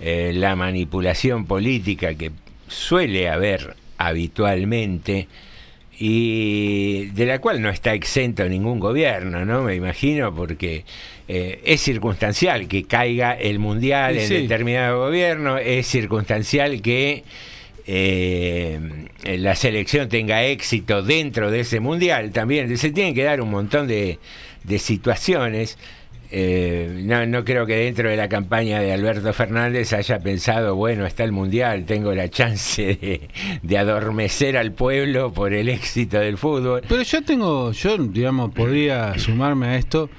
eh, 0.00 0.32
la 0.34 0.54
manipulación 0.54 1.46
política 1.46 2.14
que 2.14 2.30
suele 2.68 3.28
haber 3.28 3.74
habitualmente 3.96 5.26
y 5.98 7.06
de 7.06 7.26
la 7.26 7.40
cual 7.40 7.60
no 7.60 7.70
está 7.70 7.92
exento 7.92 8.48
ningún 8.48 8.78
gobierno, 8.78 9.44
¿no? 9.44 9.62
Me 9.62 9.74
imagino, 9.74 10.32
porque 10.32 10.84
eh, 11.26 11.60
es 11.64 11.80
circunstancial 11.80 12.68
que 12.68 12.84
caiga 12.84 13.32
el 13.32 13.58
mundial 13.58 14.16
en 14.16 14.28
sí. 14.28 14.34
determinado 14.34 15.00
gobierno, 15.00 15.58
es 15.58 15.88
circunstancial 15.88 16.80
que 16.80 17.24
eh, 17.90 18.78
la 19.38 19.54
selección 19.54 20.10
tenga 20.10 20.44
éxito 20.44 21.02
dentro 21.02 21.50
de 21.50 21.60
ese 21.60 21.80
mundial 21.80 22.32
también. 22.32 22.76
Se 22.76 22.90
tienen 22.90 23.14
que 23.14 23.24
dar 23.24 23.40
un 23.40 23.50
montón 23.50 23.88
de, 23.88 24.18
de 24.64 24.78
situaciones. 24.78 25.78
Eh, 26.30 27.00
no, 27.04 27.24
no 27.24 27.42
creo 27.46 27.64
que 27.64 27.76
dentro 27.76 28.10
de 28.10 28.16
la 28.18 28.28
campaña 28.28 28.80
de 28.80 28.92
Alberto 28.92 29.32
Fernández 29.32 29.94
haya 29.94 30.18
pensado, 30.18 30.76
bueno, 30.76 31.06
está 31.06 31.24
el 31.24 31.32
Mundial, 31.32 31.86
tengo 31.86 32.12
la 32.12 32.28
chance 32.28 32.82
de, 33.00 33.30
de 33.62 33.78
adormecer 33.78 34.58
al 34.58 34.72
pueblo 34.72 35.32
por 35.32 35.54
el 35.54 35.70
éxito 35.70 36.20
del 36.20 36.36
fútbol. 36.36 36.82
Pero 36.86 37.00
yo 37.00 37.24
tengo, 37.24 37.72
yo 37.72 37.96
digamos, 37.96 38.52
podría 38.52 39.18
sumarme 39.18 39.68
a 39.68 39.76
esto 39.78 40.10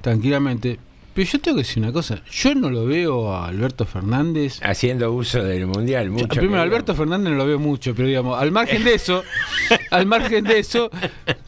tranquilamente. 0.00 0.78
Pero 1.16 1.30
yo 1.30 1.40
tengo 1.40 1.56
que 1.56 1.62
decir 1.62 1.82
una 1.82 1.92
cosa, 1.92 2.20
yo 2.30 2.54
no 2.54 2.68
lo 2.68 2.84
veo 2.84 3.32
a 3.32 3.48
Alberto 3.48 3.86
Fernández. 3.86 4.60
Haciendo 4.62 5.10
uso 5.12 5.42
del 5.42 5.66
Mundial, 5.66 6.10
mucho. 6.10 6.28
Primero, 6.28 6.60
Alberto 6.60 6.94
Fernández 6.94 7.30
no 7.32 7.38
lo 7.38 7.46
veo 7.46 7.58
mucho, 7.58 7.94
pero 7.94 8.06
digamos, 8.06 8.38
al 8.38 8.52
margen 8.52 8.84
de 8.84 8.92
eso, 8.94 9.24
al 9.90 10.04
margen 10.04 10.44
de 10.44 10.58
eso, 10.58 10.90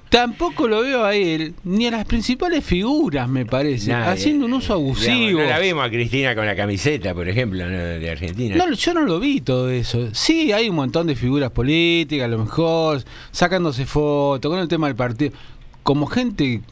tampoco 0.09 0.69
lo 0.69 0.81
veo 0.81 1.05
a 1.05 1.15
él, 1.15 1.55
ni 1.65 1.87
a 1.87 1.91
las 1.91 2.07
principales 2.07 2.65
figuras, 2.65 3.29
me 3.29 3.45
parece, 3.45 3.91
Nadie. 3.91 4.11
haciendo 4.13 4.47
un 4.47 4.55
uso 4.55 4.79
Digamos, 4.79 4.99
abusivo. 5.07 5.41
no 5.41 5.47
la 5.47 5.59
vimos 5.59 5.85
a 5.85 5.91
Cristina 5.91 6.35
con 6.35 6.47
la 6.47 6.57
camiseta, 6.57 7.13
por 7.13 7.29
ejemplo, 7.29 7.69
¿no? 7.69 7.77
de 7.77 8.11
Argentina. 8.11 8.57
No, 8.57 8.73
yo 8.73 8.95
no 8.95 9.03
lo 9.05 9.21
vi 9.21 9.43
todo 9.43 9.69
eso. 9.69 10.09
Sí, 10.15 10.51
hay 10.51 10.71
un 10.71 10.77
montón 10.77 11.07
de 11.09 11.15
figuras 11.15 11.51
políticas, 11.51 12.25
a 12.25 12.29
lo 12.29 12.39
mejor, 12.39 13.03
sacándose 13.33 13.85
fotos, 13.85 14.51
con 14.51 14.61
el 14.61 14.69
tema 14.69 14.87
del 14.87 14.97
partido. 14.97 15.33
Como 15.83 16.07
gente, 16.07 16.63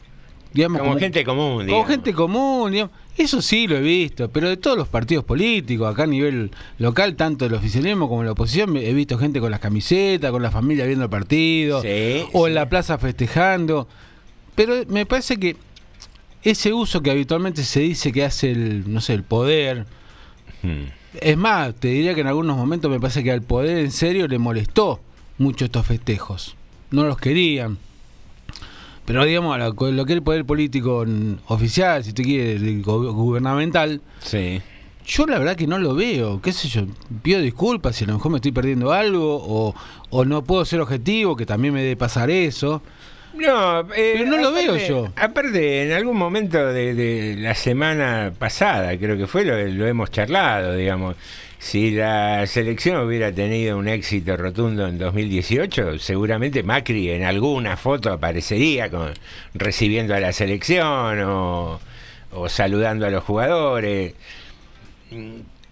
digamos. 0.53 0.79
Como 0.81 0.97
gente 0.97 1.23
común, 1.23 1.47
Como 1.49 1.61
digamos. 1.63 1.87
gente 1.87 2.13
común, 2.13 2.71
digamos. 2.71 2.91
Eso 3.17 3.41
sí 3.41 3.67
lo 3.67 3.77
he 3.77 3.81
visto, 3.81 4.29
pero 4.29 4.47
de 4.49 4.57
todos 4.57 4.77
los 4.77 4.87
partidos 4.87 5.23
políticos, 5.25 5.91
acá 5.91 6.03
a 6.03 6.07
nivel 6.07 6.51
local, 6.77 7.15
tanto 7.15 7.45
del 7.45 7.55
oficialismo 7.55 8.07
como 8.07 8.21
de 8.21 8.27
la 8.27 8.31
oposición, 8.33 8.77
he 8.77 8.93
visto 8.93 9.17
gente 9.17 9.39
con 9.39 9.49
las 9.49 9.59
camisetas, 9.59 10.29
con 10.31 10.43
la 10.43 10.51
familia 10.51 10.85
viendo 10.85 11.05
el 11.05 11.09
partido, 11.09 11.81
Sí, 11.81 12.23
o 12.33 12.47
en 12.47 12.53
la 12.53 12.69
plaza 12.69 12.97
festejando. 12.99 13.87
Pero 14.53 14.75
me 14.87 15.05
parece 15.07 15.37
que 15.37 15.55
ese 16.43 16.73
uso 16.73 17.01
que 17.01 17.09
habitualmente 17.11 17.63
se 17.63 17.79
dice 17.79 18.11
que 18.11 18.23
hace 18.23 18.51
el, 18.51 18.91
no 18.93 19.01
sé, 19.01 19.13
el 19.13 19.23
poder, 19.23 19.85
Hmm. 20.63 20.85
es 21.21 21.37
más, 21.37 21.75
te 21.75 21.87
diría 21.89 22.15
que 22.15 22.21
en 22.21 22.27
algunos 22.27 22.57
momentos 22.57 22.89
me 22.89 22.99
parece 22.99 23.23
que 23.23 23.31
al 23.31 23.41
poder 23.43 23.77
en 23.77 23.91
serio 23.91 24.27
le 24.27 24.39
molestó 24.39 24.99
mucho 25.37 25.65
estos 25.65 25.85
festejos. 25.85 26.55
No 26.89 27.03
los 27.05 27.17
querían. 27.17 27.77
Pero 29.07 29.23
digamos, 29.23 29.57
lo, 29.57 29.91
lo 29.91 30.05
que 30.05 30.11
es 30.11 30.17
el 30.17 30.21
poder 30.23 30.43
político 30.43 31.05
oficial, 31.47 32.03
si 32.03 32.11
te 32.11 32.23
quiere, 32.23 32.59
gubernamental, 32.81 34.01
Sí. 34.19 34.61
yo 35.05 35.25
la 35.25 35.39
verdad 35.39 35.55
que 35.55 35.65
no 35.65 35.79
lo 35.79 35.95
veo. 35.95 36.41
¿Qué 36.41 36.51
sé 36.51 36.67
yo? 36.67 36.81
Pido 37.21 37.39
disculpas 37.39 37.95
si 37.95 38.03
a 38.03 38.07
lo 38.07 38.13
mejor 38.15 38.31
me 38.33 38.37
estoy 38.39 38.51
perdiendo 38.51 38.91
algo 38.91 39.37
o, 39.41 39.73
o 40.09 40.25
no 40.25 40.43
puedo 40.43 40.65
ser 40.65 40.81
objetivo, 40.81 41.35
que 41.37 41.45
también 41.45 41.73
me 41.73 41.81
debe 41.81 41.95
pasar 41.95 42.29
eso. 42.29 42.81
No, 43.33 43.81
eh, 43.95 44.15
Pero 44.17 44.25
no 44.25 44.37
lo 44.37 44.51
veo 44.51 44.75
yo. 44.77 45.07
Aparte, 45.15 45.83
en 45.85 45.91
algún 45.93 46.17
momento 46.17 46.57
de, 46.73 46.93
de 46.93 47.35
la 47.37 47.53
semana 47.55 48.33
pasada, 48.37 48.97
creo 48.97 49.15
que 49.17 49.27
fue, 49.27 49.45
lo, 49.45 49.55
lo 49.67 49.87
hemos 49.87 50.11
charlado, 50.11 50.75
digamos. 50.75 51.15
Si 51.67 51.91
la 51.91 52.47
selección 52.47 53.05
hubiera 53.05 53.33
tenido 53.33 53.77
un 53.77 53.89
éxito 53.89 54.37
rotundo 54.37 54.87
en 54.87 54.97
2018, 54.97 55.99
seguramente 55.99 56.63
Macri 56.63 57.09
en 57.09 57.23
alguna 57.25 57.75
foto 57.75 58.09
aparecería 58.09 58.89
con, 58.89 59.13
recibiendo 59.53 60.15
a 60.15 60.21
la 60.21 60.31
selección 60.31 61.19
o, 61.23 61.81
o 62.31 62.47
saludando 62.47 63.05
a 63.05 63.09
los 63.09 63.21
jugadores. 63.21 64.13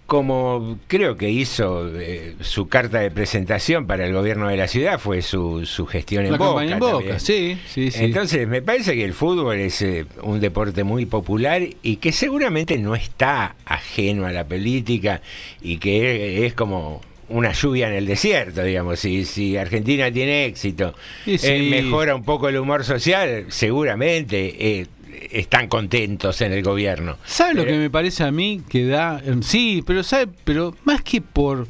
Como 0.06 0.78
creo 0.88 1.18
que 1.18 1.30
hizo 1.32 1.90
eh, 2.00 2.36
su 2.40 2.68
carta 2.68 3.00
de 3.00 3.10
presentación 3.10 3.88
para 3.88 4.06
el 4.06 4.14
gobierno 4.14 4.48
de 4.48 4.56
la 4.56 4.68
ciudad, 4.68 5.00
fue 5.00 5.24
su, 5.24 5.66
su 5.66 5.88
gestión 5.88 6.26
en 6.26 6.34
La 6.34 6.38
Boca. 6.38 6.64
en 6.64 6.78
Boca, 6.78 7.18
sí, 7.20 7.58
sí, 7.68 7.90
sí. 7.90 8.04
Entonces, 8.06 8.48
me 8.48 8.62
parece 8.62 8.94
que 8.94 9.04
el 9.04 9.14
fútbol 9.14 9.58
es 9.58 9.82
eh, 9.82 10.06
un 10.22 10.40
deporte 10.40 10.84
muy 10.84 11.08
popular 11.08 11.64
y 11.82 11.96
que 11.96 12.12
seguramente 12.12 12.78
no 12.78 12.94
está 12.94 13.56
ajeno 13.66 14.28
a 14.28 14.32
la 14.32 14.46
política 14.46 15.22
y 15.62 15.78
que 15.78 16.46
es 16.46 16.54
como 16.54 17.02
una 17.28 17.54
lluvia 17.54 17.88
en 17.88 17.96
el 17.96 18.06
desierto, 18.06 18.62
digamos. 18.64 19.00
Si, 19.00 19.26
si 19.26 19.58
Argentina 19.58 20.12
tiene 20.12 20.46
éxito, 20.46 20.94
Sí, 21.26 21.34
eh, 21.34 21.38
sí. 21.40 21.70
mejora 21.72 22.14
un 22.16 22.24
poco 22.24 22.48
el 22.48 22.58
humor 22.60 22.84
social, 22.84 23.46
seguramente 23.50 24.56
eh, 24.80 24.86
están 25.32 25.68
contentos 25.68 26.42
en 26.42 26.52
el 26.54 26.64
gobierno. 26.64 27.18
¿Sabe 27.26 27.54
lo 27.56 27.62
Pero- 27.64 27.74
que 27.74 27.80
me 27.80 27.90
parece 27.90 28.24
a 28.24 28.32
mí 28.32 28.62
que 28.68 28.86
da? 28.86 29.22
eh, 29.26 29.36
Sí, 29.42 29.84
pero 29.86 30.04
sabe, 30.04 30.28
pero 30.44 30.76
más 30.86 31.02
que 31.02 31.22
por 31.22 31.68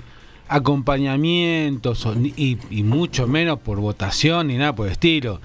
acompañamientos 0.48 2.08
y 2.38 2.84
mucho 2.84 3.28
menos 3.28 3.60
por 3.60 3.80
votación 3.80 4.48
ni 4.48 4.58
nada 4.58 4.76
por 4.76 4.86
el 4.88 4.94
estilo. 4.94 5.42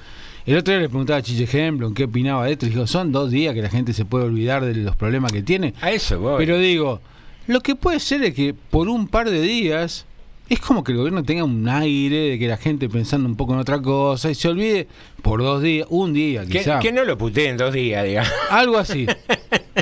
El 0.46 0.56
otro 0.56 0.72
día 0.72 0.80
le 0.82 0.88
preguntaba 0.88 1.18
a 1.18 1.22
Chiche 1.22 1.46
Hemblon 1.66 1.94
qué 1.94 2.04
opinaba 2.04 2.46
de 2.46 2.52
esto 2.52 2.66
y 2.66 2.70
dijo, 2.70 2.86
son 2.86 3.12
dos 3.12 3.30
días 3.30 3.54
que 3.54 3.62
la 3.62 3.68
gente 3.70 3.92
se 3.92 4.04
puede 4.04 4.24
olvidar 4.24 4.64
de 4.64 4.74
los 4.74 4.96
problemas 4.96 5.32
que 5.32 5.42
tiene. 5.42 5.74
A 5.80 5.90
eso 5.92 6.18
voy. 6.18 6.38
Pero 6.38 6.58
digo, 6.58 7.00
lo 7.46 7.60
que 7.60 7.74
puede 7.76 8.00
ser 8.00 8.22
es 8.22 8.34
que 8.34 8.54
por 8.54 8.88
un 8.88 9.06
par 9.08 9.30
de 9.30 9.40
días 9.42 10.06
es 10.50 10.58
como 10.58 10.82
que 10.82 10.90
el 10.90 10.98
gobierno 10.98 11.22
tenga 11.22 11.44
un 11.44 11.68
aire 11.68 12.30
de 12.30 12.38
que 12.38 12.48
la 12.48 12.56
gente 12.56 12.88
pensando 12.88 13.28
un 13.28 13.36
poco 13.36 13.54
en 13.54 13.60
otra 13.60 13.80
cosa 13.80 14.30
y 14.30 14.34
se 14.34 14.48
olvide 14.48 14.88
por 15.22 15.40
dos 15.40 15.62
días, 15.62 15.86
un 15.90 16.12
día 16.12 16.44
quizá. 16.44 16.80
que 16.80 16.90
no 16.90 17.04
lo 17.04 17.16
puteen 17.16 17.56
dos 17.56 17.72
días, 17.72 18.04
digamos. 18.04 18.32
Algo 18.50 18.76
así. 18.76 19.06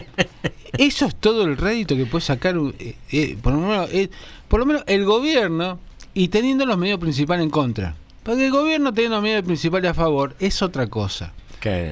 Eso 0.79 1.07
es 1.07 1.15
todo 1.17 1.45
el 1.45 1.57
rédito 1.57 1.97
que 1.97 2.05
puede 2.05 2.23
sacar, 2.23 2.55
eh, 2.79 2.95
eh, 3.11 3.39
por, 3.43 3.55
lo 3.55 3.61
menos, 3.61 3.89
eh, 3.95 4.11
por 4.47 4.61
lo 4.61 4.67
menos 4.67 4.85
el 4.87 5.07
gobierno 5.07 5.81
y 6.13 6.29
teniendo 6.29 6.67
los 6.67 6.77
medios 6.77 7.01
principales 7.01 7.45
en 7.45 7.51
contra. 7.51 7.95
Porque 8.23 8.45
el 8.45 8.53
gobierno 8.53 8.93
teniendo 8.93 9.17
los 9.17 9.23
medios 9.23 9.45
principales 9.45 9.91
a 9.91 9.95
favor 9.95 10.37
es 10.39 10.61
otra 10.61 10.87
cosa. 10.87 11.33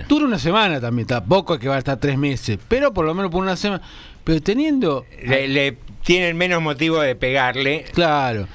Dura 0.07 0.27
una 0.27 0.39
semana 0.39 0.81
también, 0.81 1.09
tampoco 1.09 1.55
es 1.55 1.61
que 1.61 1.69
va 1.69 1.77
a 1.77 1.79
estar 1.79 1.99
tres 1.99 2.17
meses, 2.19 2.59
pero 2.69 2.93
por 2.93 3.07
lo 3.07 3.15
menos 3.15 3.31
por 3.31 3.43
una 3.43 3.57
semana. 3.57 3.83
Pero 4.23 4.41
teniendo. 4.41 5.07
le, 5.25 5.49
le 5.49 5.77
tienen 6.05 6.37
menos 6.37 6.63
motivo 6.63 7.01
de 7.01 7.17
pegarle 7.17 7.85
Claro. 7.93 8.47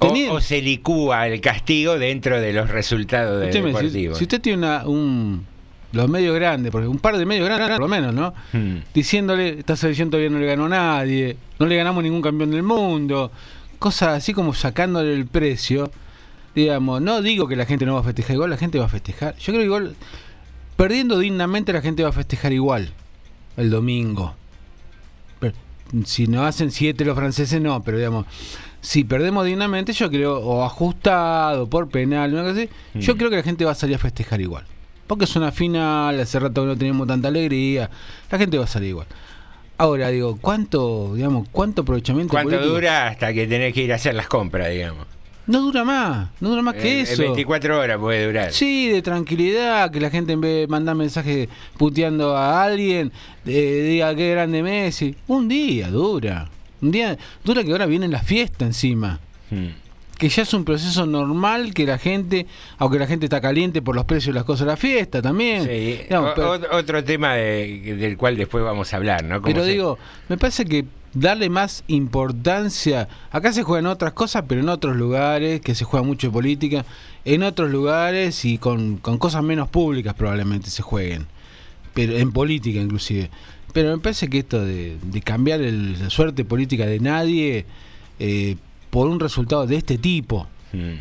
O, 0.00 0.40
se 0.40 0.62
licúa 0.62 1.26
el 1.28 1.40
castigo 1.40 1.98
dentro 1.98 2.40
de 2.40 2.52
los 2.52 2.68
resultados 2.68 3.40
del 3.40 3.52
deportivo. 3.52 4.14
si 4.14 4.24
usted 4.24 4.40
tiene 4.40 4.58
una, 4.58 4.86
un, 4.86 5.46
los 5.92 6.08
medios 6.08 6.34
grandes, 6.34 6.70
porque 6.70 6.88
un 6.88 6.98
par 6.98 7.16
de 7.16 7.24
medios 7.24 7.46
grandes 7.46 7.70
por 7.70 7.80
lo 7.80 7.88
menos, 7.88 8.14
¿no? 8.14 8.34
Hmm. 8.52 8.78
Diciéndole, 8.92 9.58
esta 9.58 9.76
selección 9.76 10.10
todavía 10.10 10.30
no 10.30 10.38
le 10.38 10.46
ganó 10.46 10.66
a 10.66 10.68
nadie, 10.68 11.36
no 11.58 11.66
le 11.66 11.76
ganamos 11.76 12.02
ningún 12.02 12.22
campeón 12.22 12.50
del 12.50 12.62
mundo, 12.62 13.30
cosas 13.78 14.16
así 14.16 14.32
como 14.32 14.54
sacándole 14.54 15.14
el 15.14 15.26
precio, 15.26 15.90
digamos, 16.54 17.00
no 17.02 17.22
digo 17.22 17.48
que 17.48 17.56
la 17.56 17.66
gente 17.66 17.86
no 17.86 17.94
va 17.94 18.00
a 18.00 18.04
festejar 18.04 18.34
igual, 18.34 18.50
la 18.50 18.56
gente 18.56 18.78
va 18.78 18.86
a 18.86 18.88
festejar. 18.88 19.36
Yo 19.36 19.52
creo 19.52 19.60
que 19.60 19.64
igual, 19.64 19.96
perdiendo 20.76 21.18
dignamente 21.18 21.72
la 21.72 21.82
gente 21.82 22.02
va 22.02 22.10
a 22.10 22.12
festejar 22.12 22.52
igual 22.52 22.92
el 23.56 23.70
domingo. 23.70 24.34
Pero, 25.38 25.54
si 26.04 26.26
no 26.26 26.44
hacen 26.44 26.70
siete 26.70 27.04
los 27.04 27.16
franceses, 27.16 27.60
no, 27.60 27.82
pero 27.82 27.98
digamos, 27.98 28.26
si 28.86 29.02
perdemos 29.02 29.44
dignamente, 29.44 29.92
yo 29.92 30.08
creo, 30.08 30.38
o 30.38 30.62
ajustado, 30.64 31.68
por 31.68 31.88
penal, 31.88 32.32
una 32.32 32.42
cosa 32.42 32.52
así, 32.60 32.68
yo 32.94 33.14
Mm. 33.14 33.18
creo 33.18 33.30
que 33.30 33.36
la 33.36 33.42
gente 33.42 33.64
va 33.64 33.72
a 33.72 33.74
salir 33.74 33.96
a 33.96 33.98
festejar 33.98 34.40
igual. 34.40 34.64
Porque 35.08 35.24
es 35.24 35.34
una 35.34 35.50
final, 35.50 36.20
hace 36.20 36.38
rato 36.38 36.62
que 36.62 36.68
no 36.68 36.76
tenemos 36.76 37.06
tanta 37.08 37.26
alegría, 37.28 37.90
la 38.30 38.38
gente 38.38 38.58
va 38.58 38.64
a 38.64 38.68
salir 38.68 38.90
igual. 38.90 39.06
Ahora 39.78 40.08
digo, 40.10 40.38
¿cuánto, 40.40 41.12
digamos, 41.16 41.48
cuánto 41.50 41.82
aprovechamiento 41.82 42.30
¿Cuánto 42.30 42.50
político? 42.50 42.74
dura 42.74 43.08
hasta 43.08 43.32
que 43.32 43.46
tenés 43.48 43.74
que 43.74 43.82
ir 43.82 43.92
a 43.92 43.96
hacer 43.96 44.14
las 44.14 44.28
compras, 44.28 44.70
digamos? 44.70 45.06
No 45.48 45.60
dura 45.62 45.84
más, 45.84 46.28
no 46.40 46.48
dura 46.48 46.62
más 46.62 46.74
que 46.74 47.00
Eh, 47.00 47.02
eso. 47.02 47.22
24 47.22 47.78
horas 47.80 47.98
puede 47.98 48.24
durar. 48.26 48.52
Sí, 48.52 48.88
de 48.88 49.02
tranquilidad, 49.02 49.90
que 49.90 50.00
la 50.00 50.10
gente 50.10 50.32
en 50.32 50.40
vez 50.40 50.60
de 50.62 50.66
mandar 50.68 50.94
mensajes 50.96 51.48
puteando 51.76 52.36
a 52.36 52.62
alguien, 52.64 53.12
eh, 53.46 53.86
diga 53.88 54.14
qué 54.14 54.30
grande 54.30 54.62
Messi. 54.62 55.14
Un 55.26 55.46
día 55.48 55.88
dura. 55.90 56.48
Un 56.86 56.92
día 56.92 57.18
dura 57.44 57.62
que 57.64 57.72
ahora 57.72 57.86
viene 57.86 58.08
la 58.08 58.22
fiesta 58.22 58.64
encima. 58.64 59.20
Hmm. 59.50 59.68
que 60.18 60.30
ya 60.30 60.44
es 60.44 60.54
un 60.54 60.64
proceso 60.64 61.04
normal 61.04 61.74
que 61.74 61.84
la 61.84 61.98
gente, 61.98 62.46
aunque 62.78 62.98
la 62.98 63.06
gente 63.06 63.26
está 63.26 63.42
caliente 63.42 63.82
por 63.82 63.94
los 63.94 64.06
precios 64.06 64.32
de 64.32 64.38
las 64.38 64.44
cosas 64.46 64.60
de 64.60 64.72
la 64.72 64.76
fiesta 64.78 65.20
también. 65.20 65.64
Sí, 65.64 65.98
digamos, 66.04 66.30
o- 66.30 66.34
pero- 66.34 66.52
o- 66.54 66.76
otro 66.78 67.04
tema 67.04 67.34
de- 67.34 67.94
del 67.98 68.16
cual 68.16 68.34
después 68.38 68.64
vamos 68.64 68.90
a 68.94 68.96
hablar, 68.96 69.22
¿no? 69.24 69.42
Pero 69.42 69.62
se- 69.62 69.72
digo, 69.72 69.98
me 70.30 70.38
parece 70.38 70.64
que 70.64 70.86
darle 71.12 71.50
más 71.50 71.84
importancia. 71.88 73.08
Acá 73.30 73.52
se 73.52 73.62
juegan 73.62 73.86
otras 73.86 74.14
cosas, 74.14 74.44
pero 74.48 74.62
en 74.62 74.68
otros 74.70 74.96
lugares, 74.96 75.60
que 75.60 75.74
se 75.74 75.84
juega 75.84 76.04
mucho 76.04 76.28
de 76.28 76.32
política, 76.32 76.86
en 77.26 77.42
otros 77.42 77.70
lugares 77.70 78.44
y 78.46 78.56
con, 78.56 78.96
con 78.96 79.18
cosas 79.18 79.42
menos 79.42 79.68
públicas 79.68 80.14
probablemente 80.14 80.70
se 80.70 80.82
jueguen. 80.82 81.26
Pero 81.92 82.16
en 82.16 82.32
política 82.32 82.80
inclusive. 82.80 83.30
Pero 83.76 83.94
me 83.96 84.02
parece 84.02 84.28
que 84.30 84.38
esto 84.38 84.64
de, 84.64 84.96
de 85.02 85.20
cambiar 85.20 85.60
el- 85.60 85.98
la 86.02 86.08
suerte 86.10 86.44
política 86.46 86.86
de 86.86 86.98
nadie 86.98 87.66
eh, 88.18 88.56
por 88.88 89.06
un 89.08 89.20
resultado 89.20 89.66
de 89.66 89.76
este 89.76 89.98
tipo. 89.98 90.46
Mm. 90.72 90.94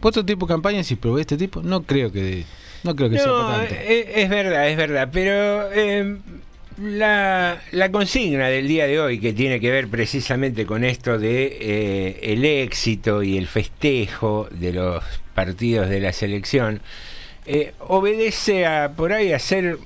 Por 0.00 0.08
otro 0.10 0.24
tipo 0.24 0.46
de 0.46 0.52
campañas, 0.54 0.86
si 0.86 0.96
probé 0.96 1.20
este 1.20 1.36
tipo, 1.36 1.62
no 1.62 1.82
creo 1.82 2.10
que 2.10 2.44
no 2.84 2.96
creo 2.96 3.10
que 3.10 3.18
sea 3.18 3.26
No, 3.26 3.42
para 3.46 3.58
tanto. 3.68 3.74
es, 3.86 4.06
es 4.16 4.28
verdad, 4.30 4.68
es 4.70 4.76
verdad, 4.78 5.10
pero 5.12 5.70
eh, 5.72 6.16
la, 6.82 7.60
la 7.70 7.92
consigna 7.92 8.48
del 8.48 8.66
día 8.66 8.86
de 8.86 8.98
hoy 8.98 9.20
que 9.20 9.32
tiene 9.32 9.60
que 9.60 9.70
ver 9.70 9.88
precisamente 9.88 10.64
con 10.64 10.84
esto 10.84 11.18
de 11.18 11.58
eh, 11.60 12.20
el 12.32 12.44
éxito 12.44 13.22
y 13.22 13.36
el 13.36 13.46
festejo 13.46 14.48
de 14.50 14.72
los 14.72 15.04
partidos 15.34 15.88
de 15.90 16.00
la 16.00 16.12
selección 16.12 16.80
eh, 17.46 17.72
obedece 17.80 18.66
a 18.66 18.92
por 18.96 19.12
ahí 19.12 19.32
hacer 19.32 19.78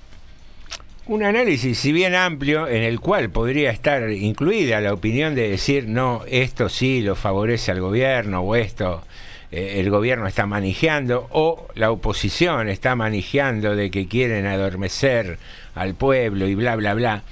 un 1.06 1.22
análisis, 1.22 1.78
si 1.78 1.92
bien 1.92 2.14
amplio, 2.14 2.66
en 2.66 2.82
el 2.82 3.00
cual 3.00 3.30
podría 3.30 3.70
estar 3.70 4.10
incluida 4.10 4.80
la 4.80 4.92
opinión 4.92 5.34
de 5.34 5.48
decir, 5.48 5.88
no, 5.88 6.22
esto 6.26 6.68
sí 6.68 7.00
lo 7.00 7.14
favorece 7.14 7.70
al 7.70 7.80
gobierno 7.80 8.40
o 8.40 8.56
esto 8.56 9.04
eh, 9.52 9.74
el 9.78 9.88
gobierno 9.90 10.26
está 10.26 10.46
manejando 10.46 11.28
o 11.30 11.68
la 11.74 11.92
oposición 11.92 12.68
está 12.68 12.96
manejando 12.96 13.76
de 13.76 13.90
que 13.90 14.08
quieren 14.08 14.46
adormecer 14.46 15.38
al 15.76 15.94
pueblo 15.94 16.48
y 16.48 16.56
bla, 16.56 16.74
bla, 16.74 16.94
bla. 16.94 17.22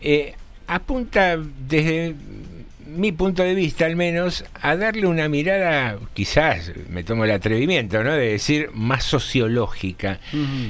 Eh, 0.00 0.34
apunta 0.66 1.36
desde 1.36 2.14
mi 2.96 3.12
punto 3.12 3.42
de 3.42 3.54
vista 3.54 3.86
al 3.86 3.96
menos 3.96 4.44
a 4.60 4.76
darle 4.76 5.06
una 5.06 5.28
mirada, 5.28 5.98
quizás 6.12 6.72
me 6.88 7.04
tomo 7.04 7.24
el 7.24 7.30
atrevimiento, 7.30 8.02
¿no? 8.02 8.12
De 8.12 8.30
decir 8.32 8.70
más 8.72 9.04
sociológica. 9.04 10.20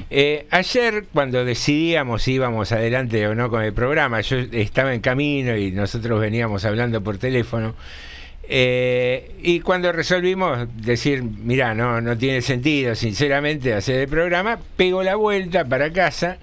Eh, 0.09 0.45
ayer, 0.51 1.05
cuando 1.13 1.45
decidíamos 1.45 2.23
si 2.23 2.33
íbamos 2.33 2.71
adelante 2.71 3.27
o 3.27 3.35
no 3.35 3.49
con 3.49 3.63
el 3.63 3.73
programa, 3.73 4.21
yo 4.21 4.37
estaba 4.37 4.93
en 4.93 5.01
camino 5.01 5.55
y 5.55 5.71
nosotros 5.71 6.19
veníamos 6.19 6.65
hablando 6.65 7.01
por 7.01 7.17
teléfono. 7.17 7.75
eh, 8.47 9.31
y 9.41 9.59
cuando 9.61 9.91
resolvimos 9.91 10.67
decir, 10.75 11.23
mira, 11.23 11.73
no, 11.73 12.01
no 12.01 12.17
tiene 12.17 12.41
sentido, 12.41 12.93
sinceramente, 12.95 13.73
hacer 13.73 14.01
el 14.01 14.07
programa, 14.07 14.59
pego 14.75 15.01
la 15.01 15.15
vuelta 15.15 15.65
para 15.65 15.91
casa 15.91 16.37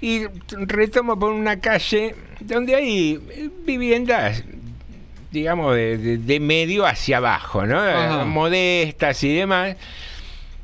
y 0.00 0.26
retomo 0.50 1.18
por 1.18 1.32
una 1.32 1.60
calle 1.60 2.14
donde 2.40 2.74
hay 2.74 3.20
viviendas, 3.64 4.44
digamos, 5.30 5.74
de, 5.74 5.98
de- 5.98 6.18
de 6.18 6.40
medio 6.40 6.86
hacia 6.86 7.18
abajo, 7.18 7.66
¿no? 7.66 7.78
Ajá. 7.80 8.24
Modestas 8.24 9.22
y 9.24 9.34
demás. 9.34 9.76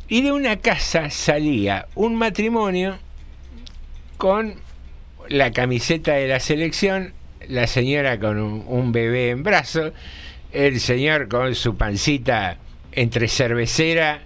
Y 0.09 0.23
de 0.23 0.33
una 0.33 0.57
casa 0.57 1.11
salía 1.11 1.87
un 1.95 2.15
matrimonio 2.17 2.99
con 4.17 4.55
la 5.29 5.51
camiseta 5.53 6.13
de 6.13 6.29
la 6.29 6.41
selección, 6.41 7.13
la 7.49 7.67
señora 7.67 8.19
con 8.19 8.39
un, 8.39 8.65
un 8.67 8.93
bebé 8.93 9.31
en 9.31 9.43
brazos, 9.43 9.93
el 10.53 10.79
señor 10.81 11.29
con 11.29 11.55
su 11.55 11.77
pancita 11.77 12.59
entre 12.93 13.29
cervecera 13.29 14.21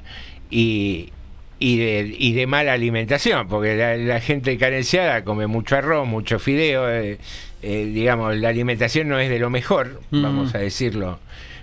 y, 0.50 1.12
y, 1.58 1.78
de, 1.78 2.14
y 2.18 2.32
de 2.34 2.46
mala 2.46 2.72
alimentación, 2.72 3.48
porque 3.48 3.76
la, 3.76 3.96
la 3.96 4.20
gente 4.20 4.56
carenciada 4.58 5.24
come 5.24 5.46
mucho 5.46 5.76
arroz, 5.76 6.06
mucho 6.06 6.38
fideo, 6.38 6.88
eh, 6.90 7.18
eh, 7.62 7.90
digamos, 7.92 8.36
la 8.36 8.48
alimentación 8.50 9.08
no 9.08 9.18
es 9.18 9.28
de 9.28 9.38
lo 9.38 9.50
mejor, 9.50 10.00
Mm. 10.10 10.22
vamos 10.22 10.54
a 10.54 10.58
decirlo 10.58 11.18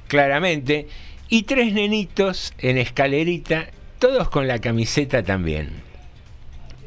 claramente, 0.08 0.88
y 1.30 1.44
tres 1.44 1.74
nenitos 1.74 2.54
en 2.60 2.78
escalerita, 2.78 3.68
todos 4.00 4.30
con 4.30 4.48
la 4.48 4.60
camiseta 4.60 5.24
también. 5.24 5.70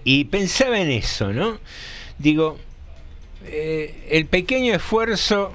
Y 0.05 0.25
pensaba 0.27 0.79
en 0.81 0.91
eso, 0.91 1.33
¿no? 1.33 1.59
Digo, 2.19 2.59
eh, 3.47 4.07
el 4.11 4.27
pequeño 4.27 4.75
esfuerzo 4.75 5.53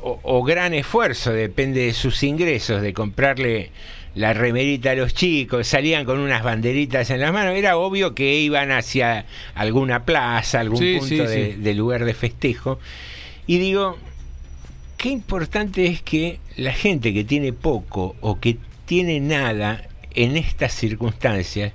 o, 0.00 0.20
o 0.22 0.42
gran 0.44 0.72
esfuerzo, 0.74 1.32
depende 1.32 1.86
de 1.86 1.92
sus 1.92 2.22
ingresos, 2.22 2.80
de 2.82 2.92
comprarle 2.94 3.70
la 4.14 4.32
remerita 4.32 4.90
a 4.90 4.94
los 4.94 5.14
chicos, 5.14 5.66
salían 5.68 6.04
con 6.04 6.18
unas 6.18 6.42
banderitas 6.42 7.10
en 7.10 7.20
las 7.20 7.32
manos, 7.32 7.54
era 7.56 7.76
obvio 7.76 8.14
que 8.14 8.40
iban 8.40 8.70
hacia 8.72 9.26
alguna 9.54 10.04
plaza, 10.04 10.60
algún 10.60 10.78
Sí, 10.78 10.96
punto 10.98 11.06
sí, 11.08 11.16
de, 11.16 11.52
sí. 11.54 11.60
de 11.60 11.74
lugar 11.74 12.04
de 12.04 12.14
festejo. 12.14 12.78
Y 13.46 13.58
digo, 13.58 13.98
qué 14.96 15.10
importante 15.10 15.86
es 15.86 16.02
que 16.02 16.38
la 16.56 16.72
gente 16.72 17.14
que 17.14 17.24
tiene 17.24 17.52
poco 17.52 18.16
o 18.20 18.40
que 18.40 18.58
tiene 18.86 19.20
nada 19.20 19.88
en 20.14 20.36
estas 20.36 20.72
circunstancias 20.74 21.72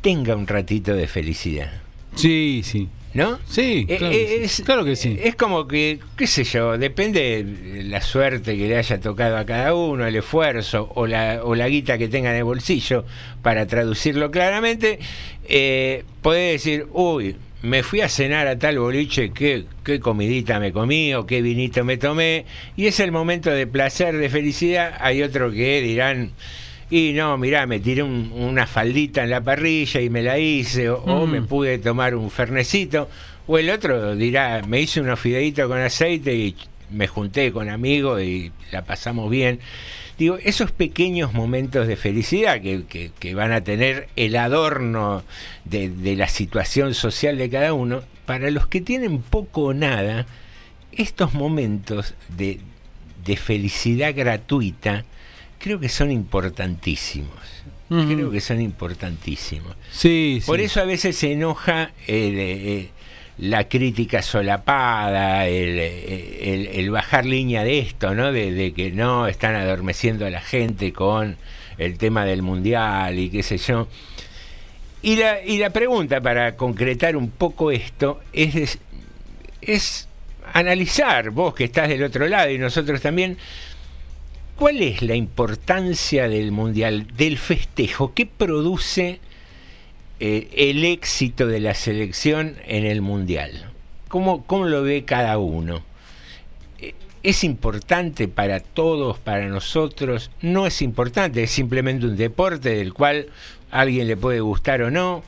tenga 0.00 0.34
un 0.34 0.46
ratito 0.46 0.94
de 0.94 1.06
felicidad. 1.06 1.70
Sí, 2.14 2.62
sí. 2.64 2.88
¿No? 3.16 3.38
Sí, 3.48 3.86
Eh, 3.88 3.96
claro, 3.96 4.12
que 4.12 4.22
eh, 4.22 4.28
sí. 4.28 4.44
es, 4.44 4.62
Claro 4.66 4.84
que 4.84 4.96
sí. 4.96 5.18
Es 5.22 5.36
como 5.36 5.66
que, 5.66 5.98
qué 6.16 6.26
sé 6.26 6.44
yo, 6.44 6.76
depende 6.76 7.44
de 7.44 7.84
la 7.84 8.00
suerte 8.00 8.56
que 8.56 8.68
le 8.68 8.76
haya 8.76 9.00
tocado 9.00 9.36
a 9.38 9.46
cada 9.46 9.74
uno, 9.74 10.06
el 10.06 10.16
esfuerzo 10.16 10.90
o 10.94 11.06
la, 11.06 11.40
o 11.42 11.54
la 11.54 11.68
guita 11.68 11.98
que 11.98 12.08
tenga 12.08 12.30
en 12.30 12.36
el 12.36 12.44
bolsillo, 12.44 13.04
para 13.42 13.66
traducirlo 13.66 14.30
claramente, 14.30 14.98
eh, 15.48 16.04
podés 16.20 16.52
decir, 16.62 16.86
uy, 16.92 17.36
me 17.62 17.82
fui 17.82 18.00
a 18.02 18.08
cenar 18.08 18.46
a 18.46 18.58
tal 18.58 18.78
boliche, 18.78 19.30
qué, 19.32 19.64
qué 19.82 19.98
comidita 19.98 20.60
me 20.60 20.72
comí 20.72 21.14
o 21.14 21.26
qué 21.26 21.40
vinito 21.42 21.84
me 21.84 21.96
tomé, 21.96 22.44
y 22.76 22.86
es 22.86 23.00
el 23.00 23.12
momento 23.12 23.50
de 23.50 23.66
placer, 23.66 24.16
de 24.16 24.28
felicidad. 24.28 24.94
Hay 25.00 25.22
otro 25.22 25.50
que 25.50 25.80
dirán, 25.80 26.32
y 26.90 27.12
no, 27.14 27.36
mirá, 27.38 27.66
me 27.66 27.80
tiré 27.80 28.02
un- 28.02 28.32
una 28.34 28.66
faldita 28.66 29.24
en 29.24 29.30
la 29.30 29.40
parrilla 29.40 30.00
y 30.00 30.08
me 30.10 30.22
la 30.22 30.38
hice, 30.38 30.88
o, 30.90 31.02
o 31.02 31.26
Mm. 31.26 31.30
me 31.30 31.42
pude 31.42 31.78
tomar 31.78 32.14
un 32.14 32.30
fernecito, 32.30 33.08
o 33.46 33.58
el 33.58 33.70
otro 33.70 34.14
dirá, 34.16 34.62
me 34.66 34.80
hice 34.80 35.00
unos 35.00 35.18
fideitos 35.20 35.68
con 35.68 35.78
aceite 35.78 36.34
y 36.34 36.54
me 36.90 37.06
junté 37.08 37.50
con 37.52 37.68
amigos 37.68 38.22
y 38.22 38.52
la 38.70 38.84
pasamos 38.84 39.30
bien. 39.30 39.58
Digo, 40.18 40.38
esos 40.42 40.70
pequeños 40.70 41.34
momentos 41.34 41.86
de 41.88 41.96
felicidad 41.96 42.60
que, 42.62 42.84
que- 42.88 43.10
que 43.18 43.34
van 43.34 43.52
a 43.52 43.60
tener 43.62 44.08
el 44.16 44.36
adorno 44.36 45.24
de, 45.64 45.90
de 45.90 46.16
la 46.16 46.28
situación 46.28 46.94
social 46.94 47.36
de 47.36 47.50
cada 47.50 47.72
uno, 47.74 48.02
para 48.24 48.50
los 48.50 48.66
que 48.66 48.80
tienen 48.80 49.18
poco 49.20 49.62
o 49.64 49.74
nada, 49.74 50.26
estos 50.92 51.34
momentos 51.34 52.14
de, 52.36 52.60
de 53.24 53.36
felicidad 53.36 54.14
gratuita 54.16 55.04
creo 55.58 55.78
que 55.80 55.88
son 55.88 56.10
importantísimos. 56.10 57.30
Creo 57.88 58.32
que 58.32 58.40
son 58.40 58.60
importantísimos. 58.60 59.76
Sí, 59.92 60.42
Por 60.44 60.58
sí. 60.58 60.64
eso 60.64 60.80
a 60.80 60.84
veces 60.84 61.16
se 61.16 61.32
enoja 61.32 61.92
el, 62.08 62.34
eh, 62.38 62.88
la 63.38 63.68
crítica 63.68 64.22
solapada, 64.22 65.46
el, 65.46 65.78
eh, 65.78 66.54
el- 66.54 66.66
el 66.80 66.90
bajar 66.90 67.24
línea 67.26 67.62
de 67.62 67.78
esto, 67.78 68.12
¿no? 68.14 68.32
De, 68.32 68.50
de 68.52 68.72
que 68.72 68.90
no 68.90 69.28
están 69.28 69.54
adormeciendo 69.54 70.26
a 70.26 70.30
la 70.30 70.40
gente 70.40 70.92
con 70.92 71.36
el 71.78 71.96
tema 71.96 72.24
del 72.24 72.42
mundial 72.42 73.16
y 73.20 73.28
qué 73.30 73.44
sé 73.44 73.58
yo. 73.58 73.86
Y 75.02 75.14
la, 75.16 75.40
y 75.44 75.58
la 75.58 75.70
pregunta 75.70 76.20
para 76.20 76.56
concretar 76.56 77.16
un 77.16 77.30
poco 77.30 77.70
esto 77.70 78.20
es, 78.32 78.56
es, 78.56 78.78
es 79.60 80.08
analizar, 80.52 81.30
vos 81.30 81.54
que 81.54 81.64
estás 81.64 81.88
del 81.88 82.02
otro 82.02 82.26
lado 82.26 82.50
y 82.50 82.58
nosotros 82.58 83.00
también, 83.00 83.36
¿cuál 84.56 84.82
es 84.82 85.02
la 85.02 85.14
importancia 85.14 86.28
del 86.28 86.50
mundial, 86.50 87.06
del 87.16 87.38
festejo? 87.38 88.14
¿Qué 88.14 88.26
produce 88.26 89.20
eh, 90.18 90.48
el 90.56 90.84
éxito 90.84 91.46
de 91.46 91.60
la 91.60 91.74
selección 91.74 92.56
en 92.66 92.84
el 92.84 93.02
mundial? 93.02 93.70
¿Cómo, 94.08 94.44
cómo 94.44 94.66
lo 94.66 94.82
ve 94.82 95.04
cada 95.04 95.38
uno? 95.38 95.82
Eh, 96.80 96.94
¿Es 97.22 97.44
importante 97.44 98.28
para 98.28 98.60
todos, 98.60 99.18
para 99.18 99.46
nosotros? 99.48 100.30
No 100.40 100.66
es 100.66 100.80
importante, 100.82 101.42
es 101.42 101.50
simplemente 101.50 102.06
un 102.06 102.16
deporte 102.16 102.70
del 102.70 102.94
cual 102.94 103.26
alguien 103.70 104.08
le 104.08 104.16
puede 104.16 104.40
gustar 104.40 104.82
o 104.82 104.90
no. 104.90 105.22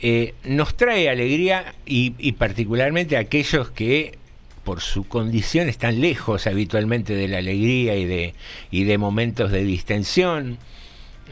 Eh, 0.00 0.34
nos 0.44 0.76
trae 0.76 1.08
alegría 1.08 1.74
y, 1.86 2.14
y 2.18 2.32
particularmente 2.32 3.16
aquellos 3.16 3.70
que 3.70 4.18
por 4.64 4.80
su 4.80 5.04
condición 5.04 5.68
están 5.68 6.00
lejos 6.00 6.46
habitualmente 6.46 7.14
de 7.14 7.28
la 7.28 7.38
alegría 7.38 7.96
y 7.96 8.04
de, 8.04 8.34
y 8.70 8.84
de 8.84 8.98
momentos 8.98 9.52
de 9.52 9.62
distensión. 9.62 10.58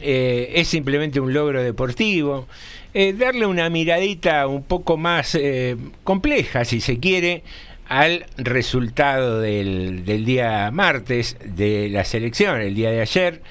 Eh, 0.01 0.53
es 0.55 0.67
simplemente 0.67 1.19
un 1.19 1.33
logro 1.33 1.63
deportivo. 1.63 2.47
Eh, 2.93 3.13
darle 3.13 3.45
una 3.45 3.69
miradita 3.69 4.47
un 4.47 4.63
poco 4.63 4.97
más 4.97 5.35
eh, 5.35 5.75
compleja, 6.03 6.65
si 6.65 6.79
se 6.79 6.99
quiere, 6.99 7.43
al 7.87 8.25
resultado 8.37 9.39
del, 9.39 10.05
del 10.05 10.25
día 10.25 10.69
martes 10.71 11.37
de 11.43 11.89
la 11.89 12.05
selección, 12.05 12.61
el 12.61 12.75
día 12.75 12.91
de 12.91 13.01
ayer, 13.01 13.41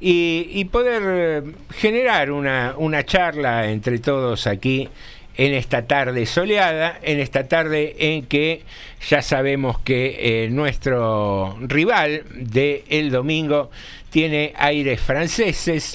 y, 0.00 0.48
y 0.50 0.64
poder 0.66 1.44
generar 1.70 2.30
una, 2.30 2.74
una 2.76 3.04
charla 3.04 3.70
entre 3.70 3.98
todos 3.98 4.46
aquí 4.46 4.88
en 5.36 5.54
esta 5.54 5.86
tarde 5.86 6.26
soleada, 6.26 6.98
en 7.02 7.20
esta 7.20 7.48
tarde 7.48 7.96
en 7.98 8.26
que 8.26 8.62
ya 9.08 9.22
sabemos 9.22 9.78
que 9.80 10.44
eh, 10.44 10.50
nuestro 10.50 11.56
rival 11.60 12.24
de 12.34 12.84
el 12.88 13.10
domingo 13.10 13.70
tiene 14.10 14.52
aires 14.56 15.00
franceses 15.00 15.94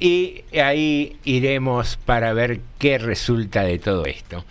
y 0.00 0.42
ahí 0.58 1.16
iremos 1.24 1.98
para 2.04 2.32
ver 2.32 2.60
qué 2.78 2.98
resulta 2.98 3.62
de 3.62 3.78
todo 3.78 4.06
esto. 4.06 4.44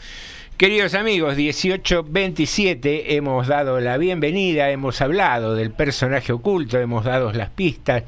Queridos 0.61 0.93
amigos, 0.93 1.37
1827 1.37 3.15
hemos 3.15 3.47
dado 3.47 3.79
la 3.79 3.97
bienvenida, 3.97 4.69
hemos 4.69 5.01
hablado 5.01 5.55
del 5.55 5.71
personaje 5.71 6.31
oculto, 6.33 6.77
hemos 6.77 7.03
dado 7.03 7.33
las 7.33 7.49
pistas, 7.49 8.03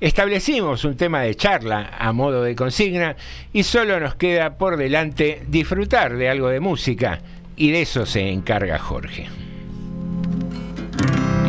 establecimos 0.00 0.86
un 0.86 0.96
tema 0.96 1.20
de 1.20 1.34
charla 1.34 1.90
a 1.98 2.14
modo 2.14 2.42
de 2.42 2.56
consigna 2.56 3.16
y 3.52 3.64
solo 3.64 4.00
nos 4.00 4.14
queda 4.14 4.56
por 4.56 4.78
delante 4.78 5.42
disfrutar 5.46 6.16
de 6.16 6.30
algo 6.30 6.48
de 6.48 6.60
música 6.60 7.20
y 7.54 7.70
de 7.70 7.82
eso 7.82 8.06
se 8.06 8.30
encarga 8.30 8.78
Jorge. 8.78 9.28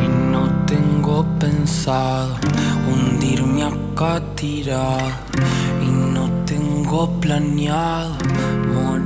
Y 0.04 0.08
no 0.34 0.66
tengo 0.66 1.26
pensado 1.40 2.38
hundirme 2.92 3.64
acá 3.64 4.22
tirado 4.36 5.12
y 5.82 5.86
no 5.86 6.30
tengo 6.46 7.22
planeado 7.22 8.18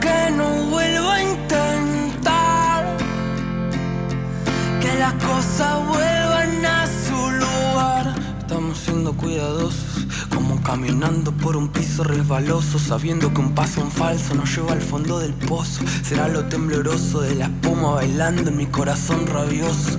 que 0.00 0.30
no 0.30 0.66
vuelva 0.70 1.14
a 1.14 1.22
intentar 1.22 2.96
que 4.80 4.98
las 4.98 5.14
cosas 5.14 5.86
vuelvan 5.88 6.64
a 6.64 6.86
su 6.86 7.30
lugar. 7.30 8.14
Estamos 8.38 8.78
siendo 8.78 9.12
cuidadosos, 9.14 10.06
como 10.34 10.62
caminando 10.62 11.32
por 11.32 11.56
un 11.56 11.68
piso 11.68 12.04
resbaloso, 12.04 12.78
sabiendo 12.78 13.32
que 13.32 13.40
un 13.40 13.54
paso 13.54 13.80
en 13.80 13.90
falso 13.90 14.34
nos 14.34 14.54
lleva 14.54 14.72
al 14.72 14.82
fondo 14.82 15.18
del 15.18 15.34
pozo. 15.34 15.82
Será 16.02 16.28
lo 16.28 16.44
tembloroso 16.44 17.20
de 17.20 17.34
la 17.34 17.46
espuma 17.46 17.94
bailando 17.94 18.50
en 18.50 18.56
mi 18.56 18.66
corazón 18.66 19.26
rabioso. 19.26 19.98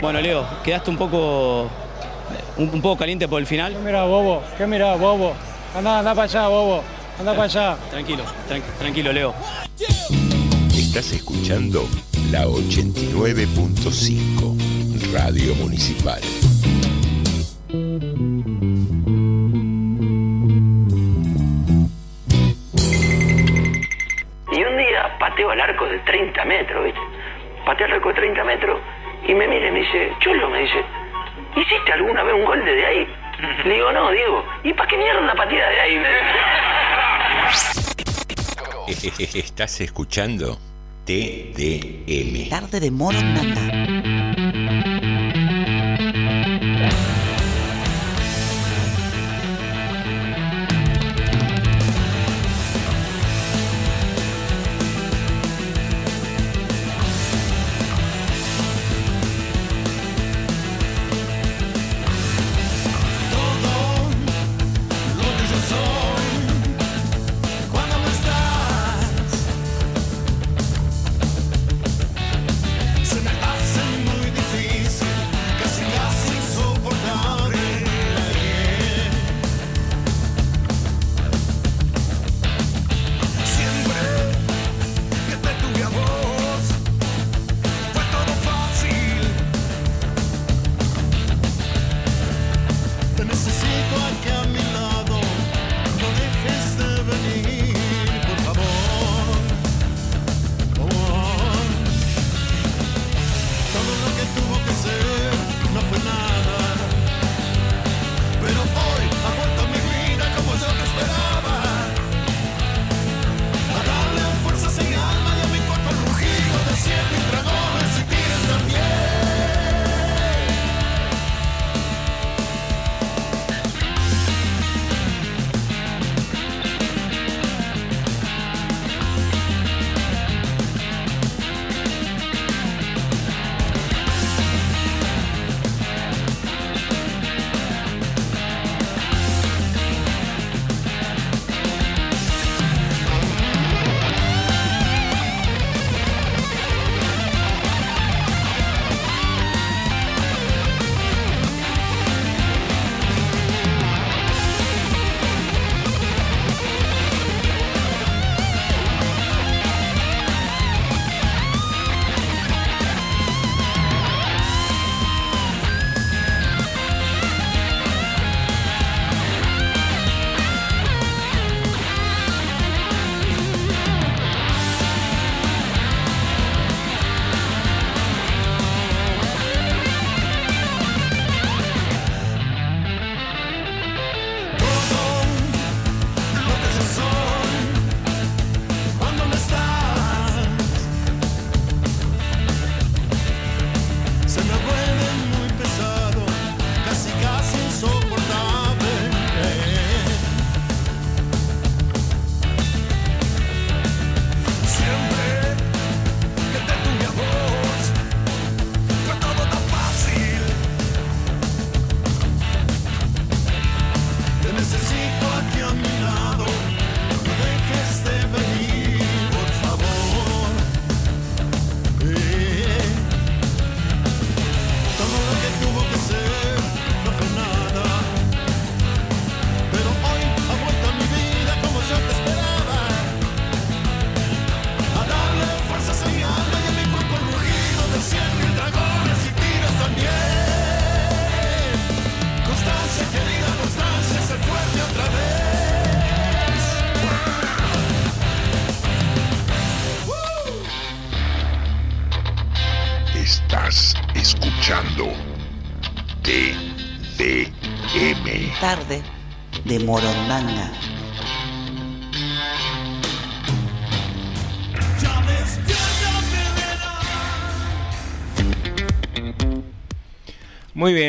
Bueno, 0.00 0.20
Leo, 0.20 0.44
quedaste 0.64 0.90
un 0.90 0.96
poco 0.96 1.68
un, 2.56 2.70
un 2.72 2.82
poco 2.82 2.96
caliente 2.98 3.28
por 3.28 3.40
el 3.40 3.46
final. 3.46 3.72
¿Qué 3.74 3.78
mirá, 3.78 4.02
bobo? 4.04 4.42
¿Qué 4.58 4.66
mirá, 4.66 4.94
bobo? 4.96 5.34
Anda, 5.76 6.00
anda 6.00 6.12
para 6.14 6.24
allá, 6.24 6.48
bobo. 6.48 6.82
Anda 7.18 7.32
para 7.32 7.44
allá. 7.44 7.76
Tranquilo, 7.90 8.24
tran- 8.48 8.62
tranquilo, 8.78 9.12
Leo. 9.12 9.34
Estás 10.74 11.12
escuchando 11.12 11.86
la 12.30 12.46
89.5 12.46 15.12
Radio 15.12 15.54
Municipal. 15.56 16.20
Metros, 26.62 26.84
¿viste? 26.84 27.00
El 27.84 27.92
arco 27.92 28.08
de 28.08 28.14
30 28.14 28.44
metros 28.44 28.80
y 29.26 29.34
me 29.34 29.48
mira 29.48 29.68
y 29.68 29.72
me 29.72 29.80
dice, 29.80 30.12
Cholo, 30.20 30.48
me 30.50 30.60
dice, 30.60 30.84
¿hiciste 31.56 31.92
alguna 31.92 32.22
vez 32.22 32.34
un 32.34 32.44
gol 32.44 32.64
desde 32.64 32.86
ahí? 32.86 33.06
Le 33.64 33.74
digo, 33.74 33.92
no, 33.92 34.10
Diego, 34.12 34.44
¿y 34.62 34.72
para 34.72 34.88
qué 34.88 34.96
mierda 34.96 35.34
pateada 35.34 35.70
de 35.70 35.80
ahí? 35.80 36.02
Estás 39.34 39.80
escuchando 39.80 40.58
TDM. 41.04 42.48
Tarde 42.48 42.80
de 42.80 42.90
Morondanga. 42.90 43.91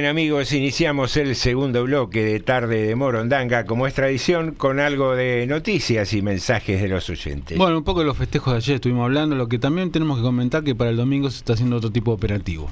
Bien 0.04 0.10
amigos, 0.10 0.52
iniciamos 0.52 1.16
el 1.16 1.34
segundo 1.34 1.82
bloque 1.86 2.26
de 2.26 2.42
Tarde 2.42 2.88
de 2.88 2.94
Morondanga, 2.94 3.66
como 3.66 3.88
es 3.88 3.94
tradición, 3.94 4.54
con 4.54 4.82
algo 4.82 5.16
de 5.16 5.48
noticias 5.48 6.12
y 6.12 6.22
mensajes 6.22 6.82
de 6.82 6.90
los 6.90 7.10
oyentes. 7.10 7.58
Bueno, 7.58 7.78
un 7.78 7.86
poco 7.86 8.02
de 8.02 8.08
los 8.08 8.18
festejos 8.18 8.52
de 8.52 8.58
ayer 8.58 8.76
estuvimos 8.76 9.06
hablando, 9.06 9.38
lo 9.38 9.48
que 9.48 9.60
también 9.60 9.92
tenemos 9.92 10.18
que 10.18 10.24
comentar 10.24 10.62
que 10.66 10.76
para 10.76 10.90
el 10.90 10.98
domingo 10.98 11.32
se 11.32 11.38
está 11.38 11.54
haciendo 11.54 11.78
otro 11.78 11.90
tipo 11.90 12.12
de 12.12 12.16
operativo. 12.16 12.70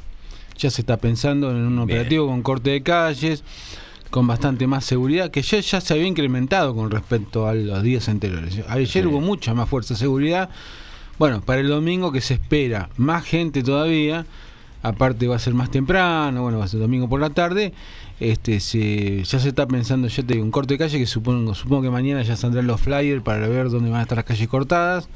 Ya 0.58 0.70
se 0.70 0.82
está 0.82 0.98
pensando 0.98 1.52
en 1.52 1.56
un 1.56 1.80
operativo 1.80 2.28
con 2.28 2.42
corte 2.42 2.72
de 2.72 2.84
calles, 2.84 3.46
con 4.10 4.28
bastante 4.28 4.68
más 4.68 4.84
seguridad, 4.84 5.32
que 5.32 5.42
ya, 5.42 5.62
ya 5.62 5.80
se 5.80 5.94
había 5.94 6.08
incrementado 6.08 6.76
con 6.76 6.92
respecto 6.92 7.48
a 7.48 7.54
los 7.54 7.82
días 7.82 8.10
anteriores. 8.10 8.60
Ayer 8.68 9.08
hubo 9.08 9.22
mucha 9.22 9.54
más 9.54 9.70
fuerza 9.70 9.94
de 9.94 10.02
seguridad. 10.02 10.50
Bueno, 11.18 11.40
para 11.40 11.62
el 11.62 11.70
domingo 11.70 12.12
que 12.12 12.20
se 12.20 12.34
espera 12.34 12.90
más 12.98 13.24
gente 13.24 13.64
todavía, 13.64 14.26
aparte 14.82 15.28
va 15.28 15.36
a 15.36 15.40
ser 15.40 15.54
más 15.54 15.70
temprano, 15.72 16.42
bueno, 16.42 16.60
va 16.60 16.66
a 16.66 16.68
ser 16.68 16.80
domingo 16.80 17.08
por 17.08 17.20
la 17.20 17.30
tarde, 17.30 17.74
este 18.20 18.60
se, 18.60 19.24
ya 19.24 19.40
se 19.40 19.50
está 19.50 19.68
pensando, 19.68 20.08
ya 20.08 20.24
te 20.24 20.34
digo, 20.34 20.46
un 20.46 20.52
corte 20.52 20.76
de 20.76 20.78
calle 20.78 20.98
que 20.98 21.06
supongo, 21.06 21.56
supongo 21.56 21.84
que 21.84 21.90
mañana 21.90 22.22
ya 22.24 22.36
saldrán 22.36 22.68
los 22.68 22.82
flyers 22.82 23.24
para 23.24 23.48
ver 23.48 23.70
dónde 23.70 23.90
van 23.90 24.00
a 24.00 24.04
estar 24.04 24.18
las 24.18 24.26
calles 24.26 24.48
cortadas 24.48 25.10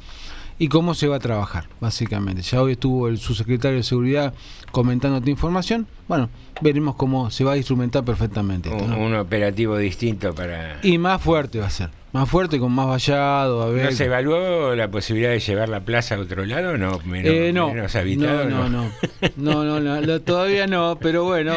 y 0.58 0.68
cómo 0.68 0.94
se 0.94 1.06
va 1.06 1.16
a 1.16 1.18
trabajar, 1.18 1.68
básicamente. 1.80 2.42
Ya 2.42 2.62
hoy 2.62 2.72
estuvo 2.72 3.08
el 3.08 3.18
subsecretario 3.18 3.78
de 3.78 3.82
Seguridad 3.82 4.32
comentando 4.70 5.18
esta 5.18 5.30
información. 5.30 5.86
Bueno, 6.08 6.30
veremos 6.62 6.96
cómo 6.96 7.30
se 7.30 7.44
va 7.44 7.52
a 7.52 7.56
instrumentar 7.56 8.04
perfectamente. 8.04 8.70
esto, 8.70 8.84
un, 8.84 8.90
¿no? 8.90 8.98
un 8.98 9.14
operativo 9.14 9.76
distinto 9.76 10.34
para... 10.34 10.78
Y 10.82 10.98
más 10.98 11.20
fuerte 11.20 11.58
va 11.58 11.66
a 11.66 11.70
ser, 11.70 11.90
más 12.16 12.28
fuerte 12.28 12.58
con 12.58 12.72
más 12.72 12.86
vallado, 12.88 13.62
a 13.62 13.68
ver. 13.70 13.84
¿No 13.86 13.90
se 13.92 14.04
evaluó 14.06 14.74
la 14.74 14.90
posibilidad 14.90 15.30
de 15.30 15.38
llevar 15.40 15.68
la 15.68 15.80
plaza 15.80 16.16
a 16.16 16.18
otro 16.18 16.44
lado 16.44 16.70
o 16.72 16.76
no? 16.76 16.98
Menos, 17.04 17.32
Eh, 17.32 17.52
no, 17.52 17.72
menos 17.72 17.94
habitado, 17.94 18.44
no, 18.48 18.68
no, 18.68 18.84
no, 18.84 18.90
no, 19.36 19.64
no, 19.64 19.80
no, 19.80 20.00
no, 20.00 20.20
todavía 20.20 20.66
no, 20.66 20.98
pero 21.00 21.24
bueno, 21.24 21.54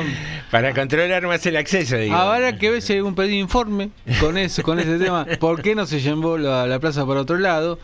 Para 0.51 0.73
controlar 0.73 1.25
más 1.27 1.45
el 1.45 1.55
acceso, 1.57 1.97
digo. 1.97 2.15
Habrá 2.15 2.57
que 2.57 2.69
ver 2.69 2.81
si 2.81 2.93
hay 2.93 2.99
un 3.01 3.15
pedido 3.15 3.31
de 3.33 3.39
informe 3.39 3.89
con 4.19 4.37
eso, 4.37 4.61
con 4.63 4.79
ese 4.79 4.97
tema. 4.99 5.25
¿Por 5.39 5.61
qué 5.61 5.73
no 5.75 5.85
se 5.85 5.99
llevó 5.99 6.37
la, 6.37 6.67
la 6.67 6.79
plaza 6.79 7.05
para 7.05 7.21
otro 7.21 7.37
lado? 7.37 7.79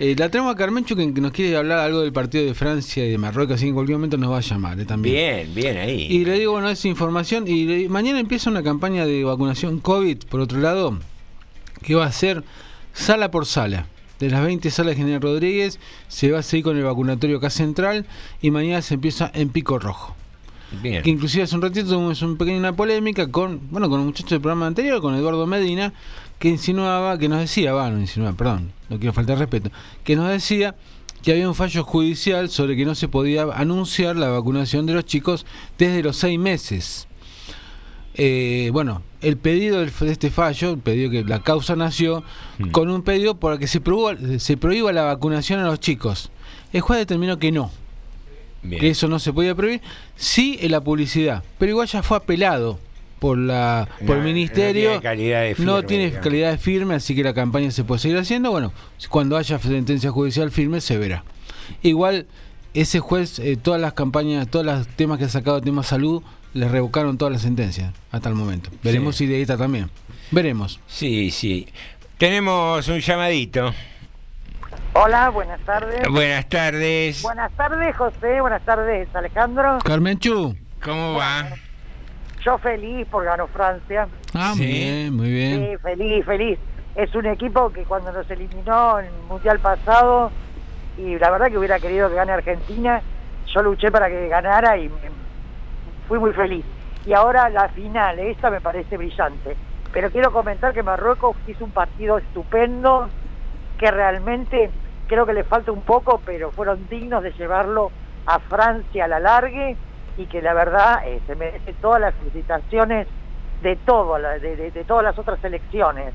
Eh, 0.00 0.14
la 0.16 0.28
tenemos 0.28 0.54
a 0.54 0.56
Carmencho 0.56 0.94
que, 0.94 1.06
nos 1.08 1.32
quiere 1.32 1.56
hablar 1.56 1.80
algo 1.80 2.02
del 2.02 2.12
partido 2.12 2.44
de 2.44 2.54
Francia 2.54 3.04
y 3.04 3.10
de 3.10 3.18
Marruecos, 3.18 3.56
así 3.56 3.64
que 3.64 3.70
en 3.70 3.74
cualquier 3.74 3.98
momento 3.98 4.16
nos 4.16 4.30
va 4.30 4.38
a 4.38 4.42
llamar 4.42 4.78
eh, 4.78 4.84
también. 4.84 5.48
Bien, 5.48 5.54
bien 5.56 5.76
ahí. 5.76 6.06
Y 6.08 6.24
le 6.24 6.34
digo, 6.38 6.52
bueno, 6.52 6.68
esa 6.70 6.86
información. 6.86 7.48
Y 7.48 7.64
le- 7.64 7.88
mañana 7.88 8.20
empieza 8.20 8.48
una 8.48 8.62
campaña 8.62 9.04
de 9.06 9.24
vacunación 9.24 9.80
COVID, 9.80 10.18
por 10.28 10.38
otro 10.38 10.60
lado, 10.60 10.98
que 11.82 11.94
va 11.94 12.06
a 12.06 12.12
ser 12.12 12.44
sala 12.92 13.30
por 13.30 13.46
sala. 13.46 13.86
De 14.18 14.30
las 14.30 14.42
20 14.42 14.70
salas 14.70 14.92
de 14.92 14.96
General 14.96 15.20
Rodríguez, 15.20 15.78
se 16.08 16.32
va 16.32 16.40
a 16.40 16.42
seguir 16.42 16.64
con 16.64 16.76
el 16.76 16.82
vacunatorio 16.82 17.36
acá 17.36 17.50
central 17.50 18.04
y 18.42 18.50
mañana 18.50 18.82
se 18.82 18.94
empieza 18.94 19.30
en 19.32 19.50
Pico 19.50 19.78
Rojo. 19.78 20.16
Bien. 20.82 21.02
Que 21.02 21.10
inclusive 21.10 21.44
hace 21.44 21.54
un 21.54 21.62
ratito 21.62 21.88
tuvimos 21.88 22.20
un 22.22 22.36
pequeño 22.36 22.58
una 22.58 22.74
polémica 22.74 23.30
con, 23.30 23.60
bueno, 23.70 23.88
con 23.88 24.00
un 24.00 24.06
muchacho 24.06 24.30
del 24.30 24.40
programa 24.40 24.66
anterior, 24.66 25.00
con 25.00 25.14
Eduardo 25.14 25.46
Medina, 25.46 25.92
que 26.38 26.48
insinuaba, 26.48 27.18
que 27.18 27.28
nos 27.28 27.40
decía, 27.40 27.72
va, 27.72 27.90
no 27.90 28.00
insinuaba, 28.00 28.36
perdón, 28.36 28.72
no 28.88 28.98
quiero 28.98 29.12
faltar 29.12 29.38
respeto, 29.38 29.70
que 30.04 30.16
nos 30.16 30.28
decía 30.28 30.74
que 31.22 31.32
había 31.32 31.48
un 31.48 31.54
fallo 31.54 31.84
judicial 31.84 32.48
sobre 32.48 32.76
que 32.76 32.84
no 32.84 32.94
se 32.94 33.08
podía 33.08 33.42
anunciar 33.42 34.16
la 34.16 34.28
vacunación 34.28 34.86
de 34.86 34.94
los 34.94 35.04
chicos 35.04 35.46
desde 35.78 36.02
los 36.02 36.16
seis 36.16 36.38
meses. 36.38 37.07
Eh, 38.20 38.70
bueno, 38.72 39.02
el 39.22 39.36
pedido 39.36 39.80
de 39.80 39.92
este 40.10 40.30
fallo, 40.30 40.72
el 40.72 40.78
pedido 40.78 41.08
que 41.08 41.22
la 41.22 41.40
causa 41.40 41.76
nació 41.76 42.24
con 42.72 42.90
un 42.90 43.02
pedido 43.02 43.36
para 43.36 43.58
que 43.58 43.68
se 43.68 43.80
prohíba, 43.80 44.38
se 44.40 44.56
prohíba 44.56 44.92
la 44.92 45.04
vacunación 45.04 45.60
a 45.60 45.66
los 45.66 45.78
chicos. 45.78 46.32
El 46.72 46.80
juez 46.80 46.98
determinó 46.98 47.38
que 47.38 47.52
no, 47.52 47.70
Bien. 48.62 48.80
que 48.80 48.90
eso 48.90 49.06
no 49.06 49.20
se 49.20 49.32
podía 49.32 49.54
prohibir, 49.54 49.80
sí 50.16 50.58
en 50.60 50.72
la 50.72 50.80
publicidad, 50.80 51.44
pero 51.58 51.70
igual 51.70 51.86
ya 51.86 52.02
fue 52.02 52.16
apelado 52.16 52.80
por 53.20 53.38
la 53.38 53.88
por 54.04 54.16
el 54.16 54.24
ministerio, 54.24 54.94
no 54.94 55.00
tiene 55.00 55.02
calidad 55.02 55.42
de 55.42 55.50
no 55.50 55.54
firme, 55.76 55.82
tiene 55.84 56.12
calidad 56.12 56.50
de 56.50 56.58
firme, 56.58 56.94
así 56.96 57.14
que 57.14 57.22
la 57.22 57.34
campaña 57.34 57.70
se 57.70 57.84
puede 57.84 58.00
seguir 58.00 58.18
haciendo. 58.18 58.50
Bueno, 58.50 58.72
cuando 59.08 59.36
haya 59.36 59.60
sentencia 59.60 60.10
judicial 60.10 60.50
firme 60.50 60.80
se 60.80 60.98
verá. 60.98 61.24
Igual 61.82 62.26
ese 62.74 63.00
juez, 63.00 63.38
eh, 63.38 63.56
todas 63.56 63.80
las 63.80 63.92
campañas, 63.92 64.48
todos 64.48 64.66
los 64.66 64.88
temas 64.88 65.18
que 65.18 65.24
ha 65.24 65.28
sacado, 65.28 65.60
tema 65.60 65.82
salud, 65.82 66.22
le 66.54 66.68
revocaron 66.68 67.18
todas 67.18 67.32
las 67.32 67.42
sentencias 67.42 67.92
hasta 68.10 68.28
el 68.28 68.34
momento. 68.34 68.70
Veremos 68.82 69.16
si 69.16 69.26
de 69.26 69.40
esta 69.42 69.56
también. 69.56 69.90
Veremos. 70.30 70.80
Sí, 70.86 71.30
sí. 71.30 71.68
Tenemos 72.18 72.86
un 72.88 72.98
llamadito. 73.00 73.72
Hola, 74.94 75.28
buenas 75.30 75.60
tardes. 75.60 76.08
Buenas 76.10 76.48
tardes. 76.48 77.22
Buenas 77.22 77.52
tardes, 77.52 77.96
José. 77.96 78.40
Buenas 78.40 78.62
tardes, 78.64 79.08
Alejandro. 79.14 79.78
Carmenchu. 79.84 80.56
¿Cómo 80.82 81.14
va? 81.14 81.48
Yo 82.44 82.58
feliz 82.58 83.06
por 83.08 83.24
ganó 83.24 83.46
Francia. 83.48 84.08
Ah, 84.34 84.54
muy 84.56 84.66
bien, 84.66 85.14
muy 85.16 85.30
bien. 85.30 85.60
Sí, 85.70 85.76
feliz, 85.82 86.24
feliz. 86.24 86.58
Es 86.94 87.14
un 87.14 87.26
equipo 87.26 87.70
que 87.72 87.82
cuando 87.84 88.10
nos 88.12 88.28
eliminó 88.30 88.98
en 88.98 89.06
el 89.06 89.12
Mundial 89.28 89.58
pasado, 89.60 90.32
y 90.96 91.16
la 91.18 91.30
verdad 91.30 91.48
que 91.50 91.58
hubiera 91.58 91.78
querido 91.78 92.08
que 92.08 92.14
gane 92.16 92.32
Argentina, 92.32 93.00
yo 93.54 93.62
luché 93.62 93.90
para 93.92 94.08
que 94.08 94.28
ganara 94.28 94.76
y 94.78 94.88
me- 94.88 95.17
fui 96.08 96.18
muy 96.18 96.32
feliz. 96.32 96.66
Y 97.04 97.12
ahora 97.14 97.48
la 97.50 97.68
final, 97.68 98.18
esta 98.18 98.50
me 98.50 98.60
parece 98.60 98.96
brillante. 98.96 99.56
Pero 99.92 100.10
quiero 100.10 100.32
comentar 100.32 100.74
que 100.74 100.82
Marruecos 100.82 101.36
hizo 101.46 101.64
un 101.64 101.72
partido 101.72 102.18
estupendo, 102.18 103.10
que 103.78 103.90
realmente 103.90 104.72
creo 105.06 105.24
que 105.24 105.32
le 105.32 105.44
falta 105.44 105.72
un 105.72 105.82
poco, 105.84 106.22
pero 106.24 106.50
fueron 106.52 106.88
dignos 106.88 107.22
de 107.22 107.32
llevarlo 107.32 107.92
a 108.26 108.40
Francia 108.40 109.04
a 109.04 109.08
la 109.08 109.20
largue 109.20 109.78
y 110.16 110.26
que 110.26 110.42
la 110.42 110.52
verdad 110.52 111.00
eh, 111.06 111.22
se 111.26 111.36
merece 111.36 111.74
todas 111.74 112.00
las 112.00 112.14
felicitaciones 112.16 113.08
de 113.60 113.76
todo, 113.76 114.16
de, 114.18 114.40
de- 114.56 114.70
de 114.70 114.84
todas 114.84 115.04
las 115.04 115.18
otras 115.18 115.40
selecciones. 115.40 116.14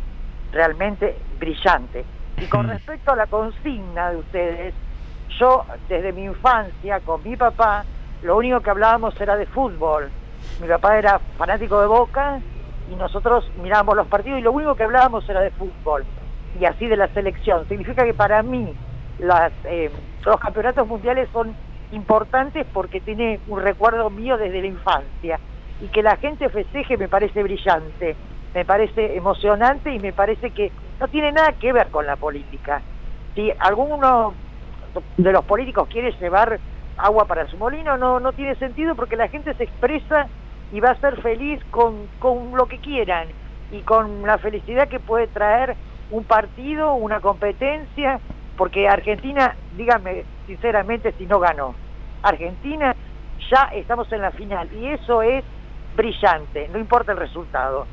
Realmente 0.52 1.24
brillante. 1.40 2.06
Y 2.38 2.46
con 2.48 2.68
respecto 2.70 3.12
a 3.12 3.16
la 3.16 3.28
consigna 3.28 4.12
de 4.12 4.18
ustedes, 4.18 4.76
yo 5.40 5.66
desde 5.88 6.14
mi 6.14 6.26
infancia 6.26 7.00
con 7.02 7.24
mi 7.24 7.36
papá, 7.36 7.86
lo 8.24 8.38
único 8.38 8.62
que 8.62 8.70
hablábamos 8.70 9.20
era 9.20 9.36
de 9.36 9.46
fútbol. 9.46 10.10
Mi 10.62 10.68
papá 10.68 10.98
era 10.98 11.20
fanático 11.38 11.80
de 11.82 11.88
Boca 11.88 12.40
y 12.92 12.96
nosotros 12.96 13.50
mirábamos 13.62 13.96
los 13.96 14.08
partidos 14.08 14.40
y 14.40 14.42
lo 14.42 14.52
único 14.52 14.76
que 14.76 14.84
hablábamos 14.84 15.28
era 15.30 15.42
de 15.42 15.52
fútbol 15.52 16.06
y 16.60 16.66
así 16.66 16.88
de 16.88 16.98
la 16.98 17.08
selección. 17.10 17.68
Significa 17.68 18.06
que 18.06 18.14
para 18.14 18.42
mí 18.42 18.74
eh, 19.66 19.92
los 20.26 20.40
campeonatos 20.40 20.88
mundiales 20.88 21.30
son 21.34 21.54
importantes 21.92 22.66
porque 22.74 23.02
tiene 23.02 23.40
un 23.48 23.62
recuerdo 23.62 24.10
mío 24.10 24.38
desde 24.38 24.62
la 24.62 24.68
infancia 24.68 25.40
y 25.82 25.88
que 25.88 26.02
la 26.02 26.16
gente 26.16 26.50
festeje 26.50 26.98
me 26.98 27.10
parece 27.10 27.44
brillante, 27.44 28.16
me 28.54 28.64
parece 28.64 29.18
emocionante 29.18 29.94
y 29.94 30.00
me 30.00 30.14
parece 30.14 30.52
que 30.52 30.72
no 31.00 31.08
tiene 31.10 31.32
nada 31.32 31.54
que 31.54 31.74
ver 31.74 31.88
con 31.90 32.06
la 32.06 32.16
política. 32.16 32.82
Si 33.36 33.52
alguno 33.60 34.34
de 35.18 35.32
los 35.32 35.44
políticos 35.44 35.88
quiere 35.90 36.12
llevar 36.14 36.60
agua 36.98 37.26
para 37.26 37.48
su 37.48 37.58
molino, 37.58 37.98
no, 37.98 38.20
no 38.20 38.34
tiene 38.34 38.56
sentido 38.56 38.96
porque 38.96 39.16
la 39.16 39.28
gente 39.28 39.54
se 39.56 39.64
expresa 39.64 40.28
y 40.72 40.80
va 40.80 40.92
a 40.92 41.00
ser 41.00 41.22
feliz 41.22 41.60
con, 41.72 42.08
con 42.20 42.56
lo 42.56 42.68
que 42.68 42.80
quieran 42.80 43.28
y 43.72 43.82
con 43.82 44.24
la 44.24 44.38
felicidad 44.38 44.88
que 44.88 45.00
puede 45.00 45.28
traer 45.28 45.76
un 46.12 46.24
partido, 46.24 46.94
una 46.94 47.20
competencia, 47.20 48.20
porque 48.58 48.88
Argentina, 48.88 49.56
díganme 49.78 50.26
sinceramente 50.46 51.14
si 51.18 51.26
no 51.26 51.40
ganó. 51.40 51.76
Argentina 52.22 52.96
ya 53.52 53.70
estamos 53.74 54.12
en 54.12 54.22
la 54.22 54.32
final 54.32 54.70
y 54.74 54.88
eso 54.88 55.22
es 55.22 55.44
brillante, 55.96 56.70
no 56.70 56.80
importa 56.80 57.12
el 57.12 57.18
resultado. 57.18 57.88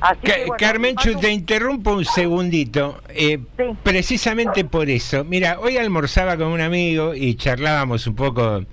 Así 0.00 0.18
Ca- 0.22 0.34
que, 0.34 0.40
bueno, 0.46 0.54
Carmenchu, 0.58 1.08
mando- 1.10 1.20
te 1.20 1.30
interrumpo 1.30 1.92
un 1.94 2.04
segundito. 2.04 3.00
eh, 3.08 3.38
Precisamente 3.82 4.64
por 4.64 4.88
eso. 4.90 5.24
Mira, 5.24 5.58
hoy 5.60 5.76
almorzaba 5.76 6.36
con 6.36 6.48
un 6.48 6.60
amigo 6.60 7.14
y 7.14 7.34
charlábamos 7.34 8.06
un 8.06 8.14
poco, 8.14 8.64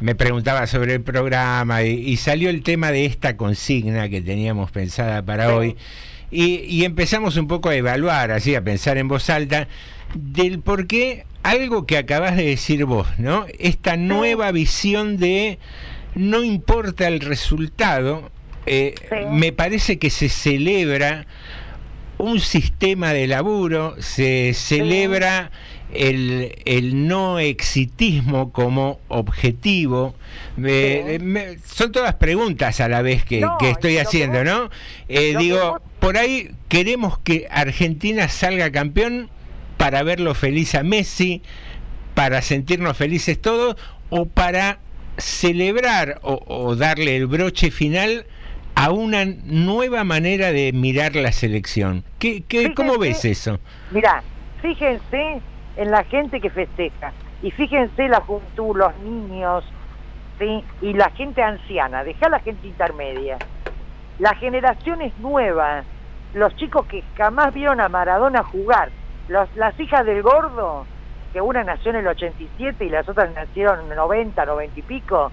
me 0.00 0.14
preguntaba 0.14 0.66
sobre 0.66 0.94
el 0.94 1.00
programa 1.02 1.82
y, 1.82 1.90
y 1.92 2.16
salió 2.16 2.50
el 2.50 2.62
tema 2.62 2.90
de 2.92 3.04
esta 3.06 3.36
consigna 3.36 4.08
que 4.08 4.20
teníamos 4.20 4.70
pensada 4.70 5.22
para 5.22 5.54
hoy. 5.54 5.76
Y, 6.30 6.56
y 6.66 6.84
empezamos 6.84 7.36
un 7.36 7.48
poco 7.48 7.70
a 7.70 7.74
evaluar, 7.74 8.30
así, 8.32 8.54
a 8.54 8.62
pensar 8.62 8.98
en 8.98 9.08
voz 9.08 9.30
alta, 9.30 9.66
del 10.14 10.60
por 10.60 10.86
qué 10.86 11.24
algo 11.42 11.86
que 11.86 11.96
acabas 11.96 12.36
de 12.36 12.44
decir 12.44 12.84
vos, 12.84 13.06
¿no? 13.18 13.46
Esta 13.58 13.96
nueva 13.96 14.52
visión 14.52 15.16
de 15.16 15.58
no 16.14 16.44
importa 16.44 17.08
el 17.08 17.20
resultado, 17.20 18.30
eh, 18.68 18.94
me 19.30 19.52
parece 19.52 19.98
que 19.98 20.10
se 20.10 20.28
celebra 20.28 21.26
un 22.18 22.40
sistema 22.40 23.12
de 23.12 23.26
laburo, 23.28 23.94
se 24.00 24.52
celebra 24.54 25.50
el, 25.94 26.56
el 26.64 27.06
no 27.06 27.38
exitismo 27.38 28.52
como 28.52 28.98
objetivo. 29.08 30.14
Me- 30.56 31.58
son 31.64 31.92
todas 31.92 32.14
preguntas 32.16 32.80
a 32.80 32.88
la 32.88 33.02
vez 33.02 33.24
que, 33.24 33.40
No, 33.40 33.56
que 33.58 33.70
estoy 33.70 33.94
que 33.94 34.00
haciendo, 34.00 34.38
vos- 34.38 34.46
¿no? 34.46 34.70
Eh, 35.08 35.34
digo, 35.38 35.72
vos- 35.72 35.82
por 36.00 36.16
ahí 36.18 36.50
queremos 36.68 37.18
que 37.20 37.46
Argentina 37.50 38.28
salga 38.28 38.72
campeón 38.72 39.30
para 39.76 40.02
verlo 40.02 40.34
feliz 40.34 40.74
a 40.74 40.82
Messi, 40.82 41.40
para 42.14 42.42
sentirnos 42.42 42.96
felices 42.96 43.40
todos 43.40 43.76
o 44.10 44.26
para 44.26 44.80
celebrar 45.18 46.18
o, 46.22 46.42
o 46.48 46.74
darle 46.74 47.16
el 47.16 47.26
broche 47.28 47.70
final 47.70 48.26
a 48.78 48.92
una 48.92 49.24
nueva 49.24 50.04
manera 50.04 50.52
de 50.52 50.72
mirar 50.72 51.16
la 51.16 51.32
selección. 51.32 52.04
¿Qué, 52.20 52.44
qué, 52.46 52.74
¿Cómo 52.74 52.96
ves 52.96 53.24
eso? 53.24 53.58
Mirá, 53.90 54.22
fíjense 54.62 55.40
en 55.76 55.90
la 55.90 56.04
gente 56.04 56.40
que 56.40 56.48
festeja 56.48 57.12
y 57.42 57.50
fíjense 57.50 58.06
la 58.06 58.20
juventud, 58.20 58.76
los 58.76 58.96
niños, 58.98 59.64
¿sí? 60.38 60.62
y 60.80 60.92
la 60.92 61.10
gente 61.10 61.42
anciana, 61.42 62.04
dejá 62.04 62.28
la 62.28 62.38
gente 62.38 62.68
intermedia. 62.68 63.38
La 64.20 64.36
generación 64.36 65.02
es 65.02 65.12
nueva, 65.18 65.82
los 66.34 66.54
chicos 66.54 66.86
que 66.86 67.02
jamás 67.16 67.52
vieron 67.52 67.80
a 67.80 67.88
Maradona 67.88 68.44
jugar, 68.44 68.90
los, 69.26 69.48
las 69.56 69.78
hijas 69.80 70.06
del 70.06 70.22
gordo, 70.22 70.86
que 71.38 71.42
una 71.42 71.62
nació 71.62 71.90
en 71.90 71.98
el 71.98 72.08
87 72.08 72.84
y 72.84 72.88
las 72.90 73.08
otras 73.08 73.32
nacieron 73.32 73.84
en 73.86 73.90
el 73.92 73.96
90, 73.96 74.44
90 74.44 74.80
y 74.80 74.82
pico, 74.82 75.30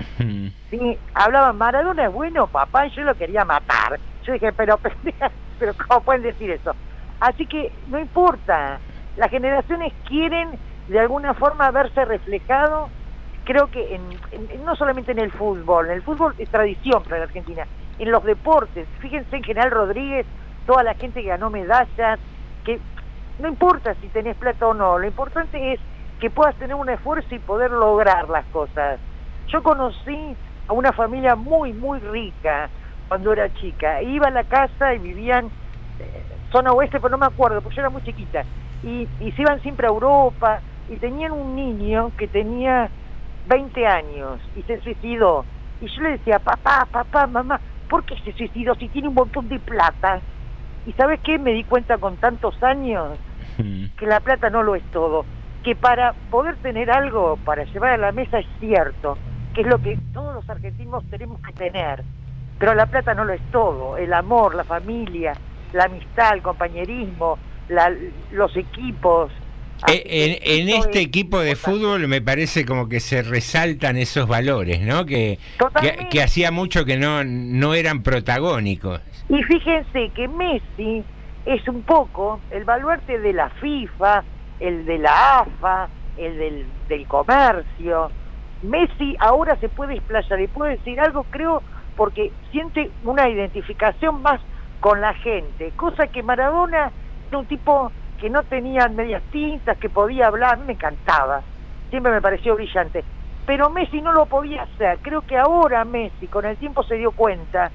sí, 0.69 0.99
hablaban, 1.15 1.57
Maradona 1.57 2.05
es 2.05 2.11
bueno, 2.11 2.47
papá, 2.47 2.85
y 2.85 2.91
yo 2.91 3.01
lo 3.01 3.15
quería 3.15 3.43
matar. 3.43 3.99
Yo 4.21 4.33
dije, 4.33 4.53
pero, 4.53 4.79
pero 5.57 5.73
¿cómo 5.87 6.03
pueden 6.03 6.21
decir 6.21 6.51
eso? 6.51 6.75
Así 7.19 7.47
que 7.47 7.71
no 7.87 7.97
importa, 7.99 8.79
las 9.15 9.29
generaciones 9.31 9.93
quieren 10.03 10.59
de 10.87 10.99
alguna 10.99 11.33
forma 11.33 11.71
verse 11.71 12.05
reflejado, 12.05 12.91
creo 13.43 13.67
que 13.69 13.95
en, 13.95 14.19
en- 14.31 14.63
no 14.63 14.75
solamente 14.75 15.11
en 15.11 15.19
el 15.19 15.31
fútbol, 15.31 15.87
en 15.87 15.93
el 15.93 16.03
fútbol 16.03 16.35
es 16.37 16.49
tradición 16.51 17.03
para 17.03 17.17
la 17.17 17.23
Argentina, 17.23 17.67
en 17.97 18.11
los 18.11 18.23
deportes, 18.23 18.87
fíjense 18.99 19.37
en 19.37 19.43
General 19.43 19.71
Rodríguez, 19.71 20.27
toda 20.65 20.83
la 20.83 20.93
gente 20.93 21.21
que 21.21 21.29
ganó 21.29 21.49
medallas, 21.49 22.19
que 22.63 22.79
no 23.37 23.49
importa 23.49 23.95
si 23.95 24.09
tenés 24.09 24.37
plata 24.37 24.67
o 24.67 24.73
no, 24.73 24.97
lo 24.97 25.05
importante 25.07 25.73
es 25.73 25.79
que 26.19 26.30
puedas 26.30 26.56
tener 26.56 26.75
un 26.75 26.89
esfuerzo 26.89 27.34
y 27.36 27.39
poder 27.39 27.71
lograr 27.71 28.30
las 28.30 28.45
cosas. 28.47 28.99
Yo 29.47 29.62
conocí 29.62 30.36
a 30.67 30.73
una 30.73 30.91
familia 30.93 31.36
muy, 31.36 31.73
muy 31.73 31.99
rica 31.99 32.69
cuando 33.08 33.34
era 33.34 33.54
chica. 33.54 34.01
Iba 34.01 34.28
a 34.28 34.32
la 34.32 34.43
casa 34.43 34.93
y 34.93 34.99
vivían 34.99 35.45
eh, 35.99 36.23
zona 36.51 36.71
oeste, 36.71 36.99
pero 36.99 37.10
no 37.10 37.17
me 37.17 37.28
acuerdo, 37.28 37.62
porque 37.62 37.75
yo 37.75 37.82
era 37.82 37.89
muy 37.89 38.04
chiquita. 38.04 38.43
Y, 38.84 39.08
y 39.19 39.32
se 39.32 39.41
iban 39.41 39.62
siempre 39.62 39.88
a 39.88 39.89
Europa 39.89 40.60
y 40.89 40.95
tenían 40.97 41.32
un 41.32 41.56
niño 41.56 42.12
que 42.17 42.28
tenía 42.28 42.89
20 43.47 43.88
años 43.88 44.39
y 44.56 44.62
se 44.63 44.82
suicidó. 44.82 45.45
Y 45.82 45.88
yo 45.88 46.01
le 46.01 46.12
decía, 46.12 46.39
papá, 46.39 46.88
papá, 46.91 47.28
mamá, 47.28 47.60
¿por 47.89 48.04
qué 48.06 48.15
se 48.23 48.32
suicidó 48.34 48.75
si 48.75 48.88
tiene 48.89 49.10
un 49.10 49.15
montón 49.15 49.49
de 49.49 49.59
plata? 49.59 50.22
Y 50.86 50.93
¿sabes 50.93 51.20
qué? 51.22 51.38
Me 51.38 51.51
di 51.51 51.63
cuenta 51.63 51.97
con 51.97 52.16
tantos 52.18 52.61
años 52.63 53.18
que 53.57 54.05
la 54.05 54.20
plata 54.20 54.49
no 54.49 54.63
lo 54.63 54.76
es 54.76 54.84
todo. 54.91 55.26
Que 55.66 55.76
para 55.76 56.13
poder 56.32 56.55
tener 56.57 56.89
algo 56.91 57.38
para 57.43 57.63
llevar 57.66 57.93
a 57.93 57.97
la 57.97 58.11
mesa 58.13 58.39
es 58.39 58.45
cierto, 58.59 59.18
que 59.53 59.61
es 59.61 59.68
lo 59.68 59.80
que 59.82 59.97
todos 60.13 60.36
los 60.36 60.49
argentinos 60.49 61.03
tenemos 61.09 61.41
que 61.41 61.51
tener. 61.53 62.03
Pero 62.59 62.74
la 62.76 62.86
plata 62.86 63.13
no 63.16 63.26
lo 63.26 63.34
es 63.34 63.41
todo. 63.51 63.97
El 63.97 64.13
amor, 64.13 64.55
la 64.55 64.63
familia, 64.63 65.34
la 65.74 65.86
amistad, 65.86 66.36
el 66.36 66.41
compañerísmo, 66.43 67.38
la- 67.68 67.91
los 68.32 68.55
equipos. 68.55 69.32
Eh, 69.91 70.39
En, 70.45 70.70
este 70.70 70.99
es 71.01 71.05
equipo 71.07 71.39
de 71.39 71.55
fútbol 71.57 72.07
me 72.07 72.22
parece 72.22 72.63
como 72.66 72.88
que 72.88 73.01
se 73.01 73.24
resaltan 73.24 73.97
esos 73.97 74.26
valores, 74.28 74.80
¿no? 74.82 75.05
Que, 75.05 75.38
que 76.09 76.22
hacía 76.24 76.49
mucho 76.51 76.86
que 76.86 76.95
no, 76.95 77.24
no 77.26 77.74
eran 77.74 78.01
protagónicos. 78.03 79.01
Y 79.28 79.43
fíjense 79.43 80.11
que 80.16 80.28
Messi 80.30 81.03
es 81.45 81.68
un 81.68 81.82
poco 81.82 82.39
el 82.51 82.63
baluarte 82.63 83.20
de 83.20 83.34
la 83.34 83.49
FIFA, 83.49 84.24
el 84.60 84.86
de 84.86 84.97
la 84.97 85.39
AFA, 85.39 85.89
el 86.18 86.38
del, 86.38 86.66
del 86.88 87.08
comercio. 87.08 88.12
Messi 88.64 89.16
ahora 89.20 89.56
se 89.58 89.70
puede 89.70 89.95
explayar 89.95 90.41
y 90.41 90.47
puede 90.47 90.78
decir 90.78 90.99
algo, 90.99 91.26
creo, 91.30 91.62
porque 91.95 92.32
siente 92.51 92.89
una 93.03 93.30
identificación 93.30 94.22
más 94.22 94.41
con 94.80 95.01
la 95.01 95.14
gente, 95.16 95.72
cosa 95.76 96.08
que 96.08 96.24
Maradona 96.24 96.91
era 97.28 97.38
un 97.38 97.45
tipo 97.45 97.91
que 98.20 98.30
no 98.30 98.43
tenía 98.43 98.88
medias 98.88 99.24
tintas, 99.32 99.78
que 99.78 99.89
podía 99.89 100.28
hablar, 100.28 100.53
a 100.53 100.58
mí 100.58 100.64
me 100.68 100.74
encantaba, 100.74 101.41
siempre 101.89 102.12
me 102.12 102.22
pareció 102.22 102.56
brillante. 102.56 103.03
Pero 103.45 103.70
Messi 103.70 104.01
no 104.01 104.12
lo 104.12 104.26
podía 104.26 104.64
hacer, 104.64 104.99
creo 105.01 105.22
que 105.22 105.38
ahora 105.38 105.86
Messi 105.86 106.28
con 106.28 106.45
el 106.45 106.58
tiempo 106.58 106.84
se 106.84 106.95
dio 106.95 107.12
cuenta 107.12 107.72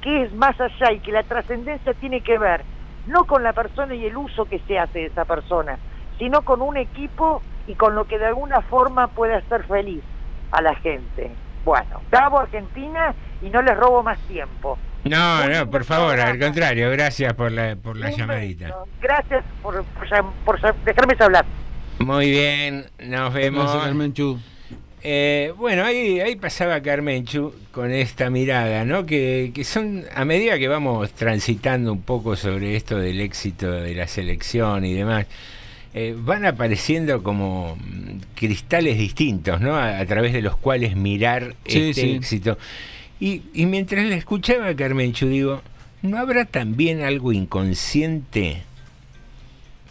que 0.00 0.22
es 0.22 0.34
más 0.34 0.58
allá 0.60 0.92
y 0.92 1.00
que 1.00 1.12
la 1.12 1.22
trascendencia 1.22 1.94
tiene 1.94 2.20
que 2.20 2.38
ver 2.38 2.62
no 3.06 3.24
con 3.24 3.42
la 3.42 3.52
persona 3.52 3.94
y 3.94 4.06
el 4.06 4.16
uso 4.16 4.44
que 4.46 4.58
se 4.60 4.78
hace 4.78 5.00
de 5.00 5.06
esa 5.06 5.24
persona, 5.24 5.78
sino 6.18 6.42
con 6.42 6.62
un 6.62 6.76
equipo 6.76 7.42
y 7.66 7.74
con 7.74 7.94
lo 7.94 8.06
que 8.06 8.18
de 8.18 8.26
alguna 8.26 8.60
forma 8.62 9.08
puede 9.08 9.34
hacer 9.34 9.64
feliz 9.64 10.02
a 10.50 10.62
la 10.62 10.74
gente. 10.76 11.30
Bueno, 11.64 12.02
bravo 12.10 12.40
Argentina 12.40 13.14
y 13.42 13.48
no 13.48 13.62
les 13.62 13.76
robo 13.76 14.02
más 14.02 14.18
tiempo. 14.28 14.78
No, 15.04 15.46
no, 15.48 15.70
por 15.70 15.84
favor, 15.84 16.18
al 16.18 16.38
contrario, 16.38 16.90
gracias 16.90 17.34
por 17.34 17.52
la, 17.52 17.76
por 17.76 17.96
la 17.96 18.10
llamadita. 18.10 18.74
Gracias 19.02 19.44
por, 19.62 19.84
por 20.44 20.60
dejarme 20.84 21.14
hablar. 21.18 21.44
Muy 21.98 22.30
bien, 22.30 22.86
nos 23.00 23.32
vemos. 23.32 23.64
Gracias, 23.64 23.84
Carmenchu. 23.84 24.38
Eh, 25.06 25.52
bueno, 25.58 25.84
ahí, 25.84 26.20
ahí 26.20 26.36
pasaba 26.36 26.80
Carmenchu 26.80 27.54
con 27.70 27.90
esta 27.90 28.30
mirada, 28.30 28.86
¿no? 28.86 29.04
Que, 29.04 29.52
que 29.54 29.62
son, 29.62 30.04
a 30.14 30.24
medida 30.24 30.58
que 30.58 30.66
vamos 30.66 31.12
transitando 31.12 31.92
un 31.92 32.00
poco 32.00 32.36
sobre 32.36 32.74
esto 32.74 32.96
del 32.96 33.20
éxito 33.20 33.70
de 33.70 33.94
la 33.94 34.08
selección 34.08 34.86
y 34.86 34.94
demás, 34.94 35.26
eh, 35.94 36.14
van 36.18 36.44
apareciendo 36.44 37.22
como 37.22 37.76
mm, 37.76 38.18
cristales 38.34 38.98
distintos, 38.98 39.60
¿no? 39.60 39.76
A, 39.76 39.98
a 39.98 40.06
través 40.06 40.32
de 40.32 40.42
los 40.42 40.56
cuales 40.56 40.96
mirar 40.96 41.54
Sí, 41.66 41.90
este 41.90 42.00
sí. 42.02 42.10
éxito. 42.12 42.58
Y, 43.20 43.42
y 43.54 43.66
mientras 43.66 44.04
la 44.06 44.16
escuchaba 44.16 44.68
a 44.68 44.74
Carmenchu, 44.76 45.26
digo, 45.28 45.62
¿no 46.02 46.18
habrá 46.18 46.44
también 46.44 47.02
algo 47.02 47.32
inconsciente 47.32 48.62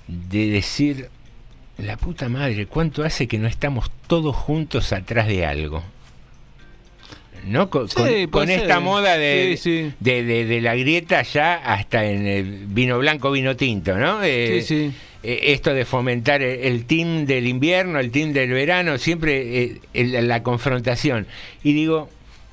de 0.07 0.47
decir, 0.49 1.09
la 1.77 1.95
puta 1.97 2.27
madre, 2.29 2.65
¿cuánto 2.67 3.03
hace 3.03 3.27
que 3.27 3.37
no 3.39 3.47
estamos 3.47 3.89
todos 4.07 4.35
juntos 4.35 4.91
atrás 4.93 5.27
de 5.27 5.45
algo? 5.45 5.83
¿No? 7.47 7.69
Con, 7.69 7.89
Sí, 7.89 8.27
con- 8.29 8.49
esta 8.49 8.79
moda 8.79 9.17
de, 9.17 9.55
Sí, 9.57 9.81
sí. 9.87 9.93
De, 9.99 10.23
de- 10.23 10.45
de 10.45 10.61
la 10.61 10.75
grieta 10.75 11.21
ya 11.23 11.55
hasta 11.55 12.05
en 12.05 12.25
el 12.25 12.65
vino 12.67 12.97
blanco, 12.99 13.31
vino 13.31 13.55
tinto, 13.55 13.97
¿no? 13.97 14.21
Eh, 14.23 14.61
Sí, 14.61 14.91
sí. 14.91 14.93
Eh, 15.23 15.53
esto 15.53 15.73
de 15.73 15.85
fomentar 15.85 16.41
el, 16.41 16.59
el 16.59 16.85
team 16.85 17.25
del 17.25 17.47
invierno, 17.47 17.99
el 17.99 18.11
team 18.11 18.33
del 18.33 18.51
verano, 18.51 18.97
siempre 18.97 19.63
eh, 19.63 19.81
el- 19.93 20.27
la 20.27 20.43
confrontación. 20.43 21.25
Y 21.63 21.73
digo, 21.73 22.09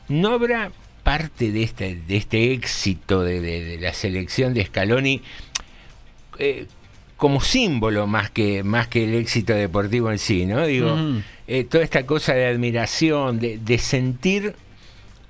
¿no 0.09 0.31
habrá 0.35 0.73
parte 1.03 1.51
de 1.51 1.63
este, 1.63 1.97
de 2.07 2.17
este 2.17 2.53
éxito 2.53 3.23
de, 3.23 3.41
de- 3.41 3.65
de 3.65 3.81
la 3.81 3.93
selección 3.95 4.55
de 4.55 4.65
Scaloni 4.67 5.23
eh, 6.39 6.67
como 7.17 7.41
símbolo 7.43 8.07
más 8.07 8.31
que, 8.31 8.63
más 8.63 8.89
que 8.89 9.05
el 9.05 9.15
éxito 9.15 9.53
deportivo 9.55 10.11
en 10.11 10.19
sí, 10.19 10.47
¿no? 10.47 10.65
Digo, 10.67 10.97
eh, 11.49 11.65
toda 11.65 11.85
esta 11.85 12.07
cosa 12.07 12.33
de 12.35 12.47
admiración, 12.47 13.39
de, 13.41 13.59
de 13.59 13.77
sentir 13.79 14.55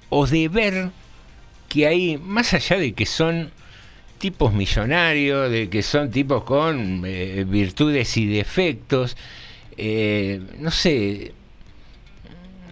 o 0.09 0.27
de 0.27 0.49
ver 0.49 0.91
que 1.69 1.87
hay, 1.87 2.17
más 2.19 2.53
allá 2.55 2.77
de 2.79 2.93
que 2.93 3.07
son 3.07 3.51
tipos 4.21 4.53
millonarios, 4.53 5.51
de 5.51 5.69
que 5.69 5.83
son 5.83 6.11
tipos 6.11 6.45
con 6.45 7.03
eh, 7.05 7.45
virtudes 7.49 8.17
y 8.17 8.27
defectos, 8.27 9.17
eh, 9.77 10.41
no 10.59 10.71
sé, 10.71 11.33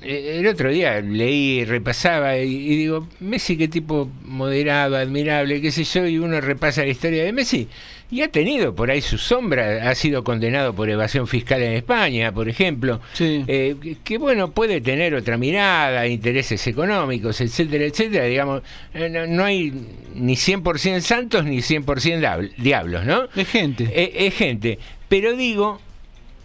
eh, 0.03 0.39
el 0.39 0.47
otro 0.47 0.71
día 0.71 1.01
leí, 1.01 1.65
repasaba 1.65 2.39
y, 2.39 2.55
y 2.55 2.77
digo, 2.77 3.09
Messi 3.19 3.57
qué 3.57 3.67
tipo 3.67 4.11
moderado, 4.25 4.97
admirable, 4.97 5.61
qué 5.61 5.73
sé 5.73 5.85
yo, 5.85 6.07
y 6.07 6.19
uno 6.19 6.41
repasa 6.41 6.83
la 6.83 6.89
historia 6.89 7.25
de 7.25 7.33
Messi 7.33 7.67
y 8.11 8.23
ha 8.23 8.29
tenido 8.29 8.75
por 8.75 8.91
ahí 8.91 9.03
su 9.03 9.19
sombra, 9.19 9.91
ha 9.91 9.95
sido 9.95 10.25
condenado 10.25 10.73
por 10.75 10.89
evasión 10.89 11.27
fiscal 11.27 11.63
en 11.63 11.75
España, 11.75 12.33
por 12.33 12.49
ejemplo, 12.49 13.01
eh, 13.21 13.77
que, 14.03 14.17
bueno, 14.17 14.51
puede 14.53 14.81
tener 14.81 15.15
otra 15.15 15.37
mirada, 15.37 16.07
intereses 16.07 16.67
económicos, 16.67 17.41
etcétera, 17.43 17.85
etcétera, 17.85 18.25
digamos, 18.25 18.63
eh, 18.95 19.11
no, 19.11 19.27
no 19.27 19.45
hay 19.45 19.73
ni 20.15 20.35
100% 20.37 21.01
santos 21.01 21.45
ni 21.45 21.59
100% 21.59 21.85
diabl- 22.21 22.55
diablos, 22.57 23.05
¿no? 23.05 23.25
Es 23.37 23.49
gente. 23.49 23.85
Eh, 23.93 24.27
es 24.27 24.35
gente, 24.35 24.79
pero 25.09 25.37
digo, 25.37 25.81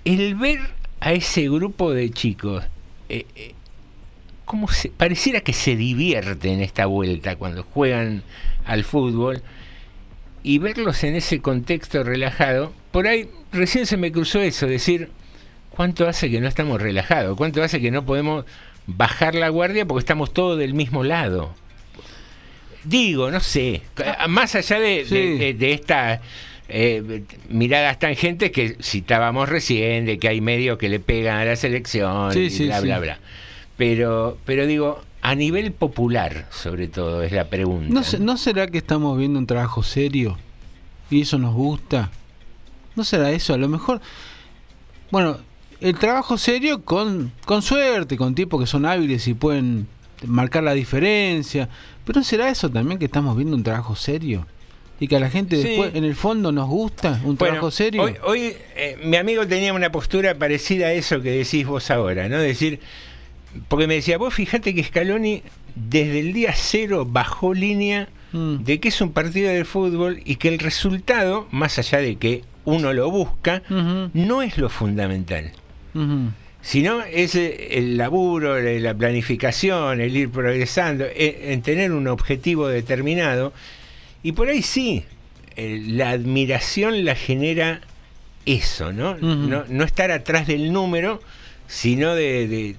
el 0.03 0.35
ver 0.35 0.59
a 0.99 1.13
ese 1.13 1.43
grupo 1.49 1.93
de 1.93 2.09
chicos, 2.09 2.65
como 4.45 4.67
se, 4.67 4.89
pareciera 4.89 5.41
que 5.41 5.53
se 5.53 5.75
divierte 5.75 6.51
en 6.51 6.61
esta 6.61 6.85
vuelta 6.85 7.35
cuando 7.37 7.63
juegan 7.63 8.23
al 8.65 8.83
fútbol 8.83 9.41
y 10.43 10.57
verlos 10.59 11.03
en 11.03 11.15
ese 11.15 11.39
contexto 11.41 12.03
relajado, 12.03 12.73
por 12.91 13.07
ahí 13.07 13.29
recién 13.51 13.85
se 13.85 13.97
me 13.97 14.11
cruzó 14.11 14.41
eso, 14.41 14.67
decir, 14.67 15.09
¿cuánto 15.69 16.07
hace 16.07 16.29
que 16.29 16.41
no 16.41 16.47
estamos 16.47 16.81
relajados? 16.81 17.37
¿Cuánto 17.37 17.63
hace 17.63 17.79
que 17.81 17.91
no 17.91 18.05
podemos 18.05 18.45
bajar 18.85 19.35
la 19.35 19.49
guardia 19.49 19.85
porque 19.85 19.99
estamos 20.01 20.33
todos 20.33 20.59
del 20.59 20.73
mismo 20.73 21.03
lado? 21.03 21.53
Digo, 22.83 23.31
no 23.31 23.39
sé, 23.39 23.81
más 24.27 24.55
allá 24.55 24.77
de, 24.79 25.05
de- 25.05 25.37
de- 25.37 25.53
de 25.53 25.71
esta 25.73 26.19
eh, 26.67 27.23
miradas 27.49 27.97
tangentes 27.99 28.51
que 28.51 28.75
citábamos 28.81 29.47
recién, 29.47 30.05
de 30.05 30.17
que 30.17 30.27
hay 30.27 30.41
medios 30.41 30.77
que 30.77 30.89
le 30.89 30.99
pegan 30.99 31.37
a 31.37 31.45
la 31.45 31.55
selección 31.55 32.33
Sí, 32.33 32.39
y 32.45 32.49
sí, 32.49 32.65
bla, 32.65 32.79
sí. 32.79 32.85
bla, 32.85 32.99
bla. 32.99 33.19
Pero, 33.77 34.37
pero 34.45 34.65
digo, 34.67 35.01
a 35.25 35.35
nivel 35.35 35.71
popular, 35.71 36.47
sobre 36.51 36.87
todo, 36.89 37.23
es 37.23 37.31
la 37.31 37.49
pregunta. 37.49 37.93
¿No, 37.93 38.03
se- 38.03 38.19
¿No 38.19 38.35
será 38.37 38.67
que 38.67 38.77
estamos 38.77 39.17
viendo 39.17 39.39
un 39.39 39.47
trabajo 39.47 39.81
serio? 39.81 40.37
¿Y 41.09 41.21
eso 41.21 41.37
nos 41.39 41.53
gusta? 41.55 42.11
¿No 42.95 43.03
será 43.03 43.31
eso? 43.31 43.53
A 43.53 43.57
lo 43.57 43.67
mejor... 43.69 44.01
Bueno, 45.11 45.37
el 45.79 45.95
trabajo 45.95 46.37
serio 46.37 46.83
con, 46.83 47.31
con 47.45 47.61
suerte, 47.61 48.17
con 48.17 48.35
tipos 48.35 48.59
que 48.59 48.67
son 48.67 48.85
hábiles 48.85 49.27
y 49.27 49.33
pueden 49.33 49.87
marcar 50.25 50.63
la 50.63 50.73
diferencia. 50.73 51.69
Pero 52.05 52.19
¿no 52.19 52.23
será 52.23 52.49
eso 52.49 52.69
también 52.69 52.99
que 52.99 53.05
estamos 53.05 53.35
viendo 53.37 53.55
un 53.55 53.63
trabajo 53.63 53.95
serio? 53.95 54.45
Y 54.99 55.07
que 55.07 55.15
a 55.15 55.19
la 55.19 55.29
gente 55.29 55.55
Sí. 55.61 55.69
después, 55.69 55.95
en 55.95 56.03
el 56.03 56.15
fondo, 56.15 56.51
nos 56.51 56.67
gusta 56.67 57.11
un 57.23 57.35
Bueno, 57.35 57.53
trabajo 57.53 57.71
serio. 57.71 58.03
Hoy, 58.03 58.15
hoy, 58.25 58.53
eh, 58.75 58.97
mi 59.03 59.17
amigo 59.17 59.45
tenía 59.47 59.73
una 59.73 59.91
postura 59.91 60.35
parecida 60.37 60.87
a 60.87 60.93
eso 60.93 61.21
que 61.21 61.31
decís 61.31 61.65
vos 61.65 61.89
ahora, 61.91 62.27
¿no? 62.29 62.37
Decir, 62.39 62.79
porque 63.67 63.87
me 63.87 63.95
decía, 63.95 64.17
vos 64.17 64.33
fíjate 64.33 64.73
que 64.75 64.83
Scaloni 64.83 65.43
desde 65.75 66.19
el 66.19 66.33
día 66.33 66.53
cero 66.55 67.05
bajó 67.09 67.53
línea 67.53 68.09
Mm. 68.35 68.63
de 68.63 68.79
que 68.79 68.87
es 68.87 68.99
un 68.99 69.11
partido 69.11 69.51
de 69.51 69.63
fútbol 69.63 70.19
y 70.25 70.37
que 70.37 70.47
el 70.47 70.57
resultado, 70.57 71.47
más 71.51 71.77
allá 71.77 71.99
de 71.99 72.15
que 72.15 72.41
uno 72.65 72.91
lo 72.91 73.11
busca, 73.11 73.61
no 73.69 74.41
es 74.41 74.57
lo 74.57 74.69
fundamental. 74.69 75.51
Sino 76.61 77.03
es 77.03 77.35
eh, 77.35 77.77
el 77.77 77.97
laburo, 77.97 78.59
la 78.59 78.93
planificación, 78.95 79.99
el 80.01 80.15
ir 80.15 80.29
progresando, 80.31 81.03
eh, 81.05 81.49
en 81.51 81.61
tener 81.61 81.91
un 81.91 82.07
objetivo 82.07 82.67
determinado. 82.67 83.53
Y 84.23 84.31
por 84.31 84.47
ahí 84.47 84.61
sí, 84.63 85.03
eh, 85.55 85.79
la 85.85 86.09
admiración 86.11 87.03
la 87.05 87.15
genera 87.15 87.81
eso, 88.45 88.91
¿no? 88.93 89.15
No, 89.17 89.65
no 89.67 89.83
estar 89.83 90.09
atrás 90.11 90.47
del 90.47 90.71
número, 90.73 91.21
sino 91.67 92.15
de- 92.15 92.75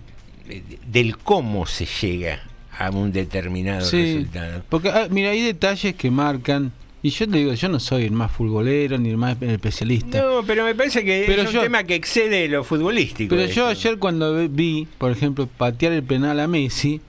del 0.86 1.16
cómo 1.18 1.66
se 1.66 1.86
llega 1.86 2.40
a 2.78 2.90
un 2.90 3.12
determinado 3.12 3.84
Sí, 3.84 4.02
resultado. 4.16 4.62
porque 4.68 4.88
ah, 4.90 5.06
mira, 5.10 5.30
hay 5.30 5.42
detalles 5.42 5.94
que 5.94 6.10
marcan. 6.10 6.72
Y 7.02 7.10
yo 7.10 7.28
te 7.28 7.36
digo, 7.36 7.52
yo 7.52 7.68
no 7.68 7.78
soy 7.80 8.04
el 8.04 8.12
más 8.12 8.32
futbolero 8.32 8.96
ni 8.96 9.10
el 9.10 9.18
más 9.18 9.40
especialista. 9.42 10.22
No, 10.22 10.42
pero 10.46 10.64
me 10.64 10.74
parece 10.74 11.04
que 11.04 11.24
Pero 11.26 11.42
es 11.42 11.52
un 11.54 11.60
tema 11.60 11.84
que 11.84 11.94
excede 11.94 12.48
lo 12.48 12.64
futbolístico. 12.64 13.34
Pero 13.36 13.42
yo 13.46 13.68
esto. 13.70 13.88
ayer 13.88 13.98
cuando 13.98 14.48
vi, 14.48 14.88
por 14.96 15.12
ejemplo, 15.12 15.46
patear 15.46 15.92
el 15.92 16.02
penal 16.02 16.40
a 16.40 16.46
Messi, 16.48 17.02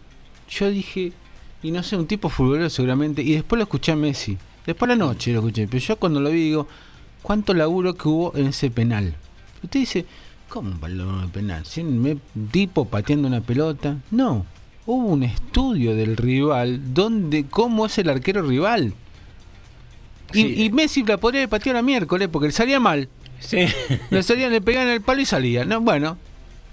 yo 0.49 0.69
dije, 0.69 1.13
y 1.63 1.71
no 1.71 1.81
sé, 1.81 1.95
un 1.95 2.07
tipo 2.07 2.27
futbolero 2.27 2.69
seguramente, 2.69 3.21
y 3.21 3.36
después 3.36 3.57
lo 3.57 3.63
escuché 3.63 3.93
a 3.93 3.95
Messi. 3.95 4.38
Después 4.65 4.89
la 4.89 4.97
noche 4.97 5.31
lo 5.31 5.39
escuché, 5.39 5.65
pero 5.67 5.79
yo 5.79 5.95
cuando 5.95 6.19
lo 6.19 6.29
vi 6.29 6.41
digo, 6.43 6.67
¿cuánto 7.21 7.53
laburo 7.53 7.93
que 7.93 8.07
hubo 8.09 8.36
en 8.36 8.47
ese 8.47 8.69
penal? 8.69 9.15
Usted 9.63 9.79
dice, 9.79 10.05
¿cómo 10.49 10.69
un 10.71 10.79
balón 10.79 11.21
de 11.23 11.27
penal? 11.29 11.65
¿Si 11.65 11.81
un 11.81 11.99
me- 12.01 12.17
un 12.35 12.47
tipo 12.51 12.85
pateando 12.85 13.27
una 13.27 13.41
pelota? 13.41 13.97
No, 14.11 14.45
hubo 14.85 15.05
un 15.07 15.23
estudio 15.23 15.95
del 15.95 16.15
rival, 16.17 16.93
donde 16.93 17.45
cómo 17.45 17.85
es 17.85 17.97
el 17.97 18.09
arquero 18.09 18.41
rival. 18.43 18.93
Y, 20.33 20.63
y 20.65 20.69
Messi 20.71 21.03
la 21.03 21.17
podría 21.17 21.41
haber 21.41 21.49
pateado 21.49 21.77
la 21.77 21.81
miércoles 21.83 22.27
porque 22.31 22.47
le 22.47 22.51
salía 22.53 22.79
mal. 22.79 23.07
Sí. 23.39 23.65
Le 24.09 24.23
salía, 24.23 24.49
le 24.49 24.61
pegaban 24.61 24.89
el 24.89 25.01
palo 25.01 25.21
y 25.21 25.25
salía. 25.25 25.65
No, 25.65 25.81
bueno, 25.81 26.17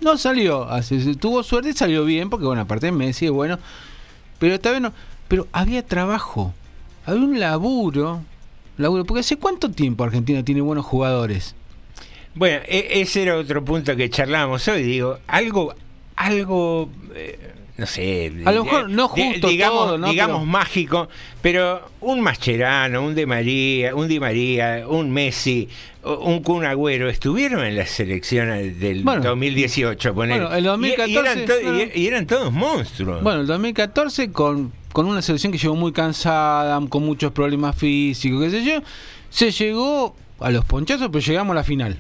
no 0.01 0.17
salió. 0.17 0.65
Así, 0.71 1.15
tuvo 1.17 1.43
suerte 1.43 1.71
y 1.71 1.73
salió 1.75 2.05
bien, 2.05 2.31
porque 2.31 2.47
bueno, 2.47 2.63
aparte 2.63 2.91
Messi, 2.93 3.29
bueno. 3.29 3.59
Pero 4.39 4.55
esta 4.55 4.71
vez 4.71 4.81
no. 4.81 4.93
Pero 5.29 5.47
había 5.53 5.85
trabajo. 5.85 6.55
Había 7.05 7.23
un 7.25 7.39
laburo. 7.41 8.23
laburo 8.79 9.05
porque 9.05 9.21
hace 9.21 9.37
cuánto 9.37 9.71
tiempo 9.71 10.05
Argentina 10.05 10.43
tiene 10.45 10.61
buenos 10.61 10.85
jugadores. 10.87 11.55
Bueno, 12.35 12.61
e- 12.67 13.01
ese 13.01 13.23
era 13.23 13.37
otro 13.37 13.65
punto 13.65 13.95
que 13.97 14.09
charlábamos 14.11 14.67
hoy. 14.69 14.83
Digo, 14.83 15.19
algo, 15.27 15.75
algo, 16.17 16.89
eh, 17.15 17.39
no 17.77 17.87
sé. 17.87 18.33
A 18.45 18.53
lo 18.53 18.65
mejor 18.65 18.87
di- 18.89 18.95
no 18.95 19.11
di- 19.15 19.23
justo 19.33 19.49
digamos, 19.49 19.87
todo, 19.87 19.99
¿no? 19.99 20.11
digamos 20.11 20.39
Pero- 20.41 20.47
mágico, 20.51 21.09
pero 21.43 21.83
un 22.01 22.21
Mascherano, 22.21 23.03
un 23.03 23.15
De 23.15 23.27
María, 23.27 23.95
un 23.95 24.09
Di 24.09 24.19
María, 24.21 24.85
un 24.89 25.11
Messi, 25.11 25.69
un 26.05 26.43
Kun 26.43 26.65
Agüero 26.65 27.09
estuvieron 27.09 27.65
en 27.65 27.77
la 27.77 27.87
selección 27.87 28.49
del 28.79 29.03
Bueno. 29.05 29.23
2018. 29.23 30.15
ponele. 30.15 30.41
Bueno, 30.41 30.55
el 30.57 30.65
Y- 30.65 30.67
2014, 30.67 31.11
y, 31.11 31.17
eran 31.17 31.47
to- 31.47 31.99
y 31.99 32.07
eran 32.07 32.27
todos 32.27 32.53
monstruos. 32.53 33.23
Bueno, 33.23 33.41
el 33.43 33.47
2014 33.47 34.33
con, 34.33 34.73
con 34.93 35.07
una 35.07 35.21
selección 35.23 35.53
que 35.53 35.59
llegó 35.59 35.77
muy 35.77 35.93
cansada, 35.93 36.81
con 36.89 37.05
muchos 37.05 37.33
problemas 37.33 37.77
físicos, 37.77 38.43
qué 38.43 38.51
sé 38.51 38.65
yo, 38.65 38.81
se 39.31 39.51
llegó 39.51 40.17
a 40.41 40.51
los 40.51 40.65
ponchazos, 40.65 41.09
pero 41.13 41.25
llegamos 41.25 41.53
a 41.53 41.57
la 41.57 41.65
final. 41.65 41.99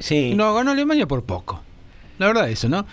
Sí. 0.00 0.30
Y 0.30 0.34
nos 0.34 0.54
ganó 0.54 0.72
Alemania 0.72 1.06
por 1.06 1.22
poco. 1.22 1.60
La 2.18 2.26
verdad 2.26 2.50
eso, 2.50 2.68
¿no? 2.68 2.84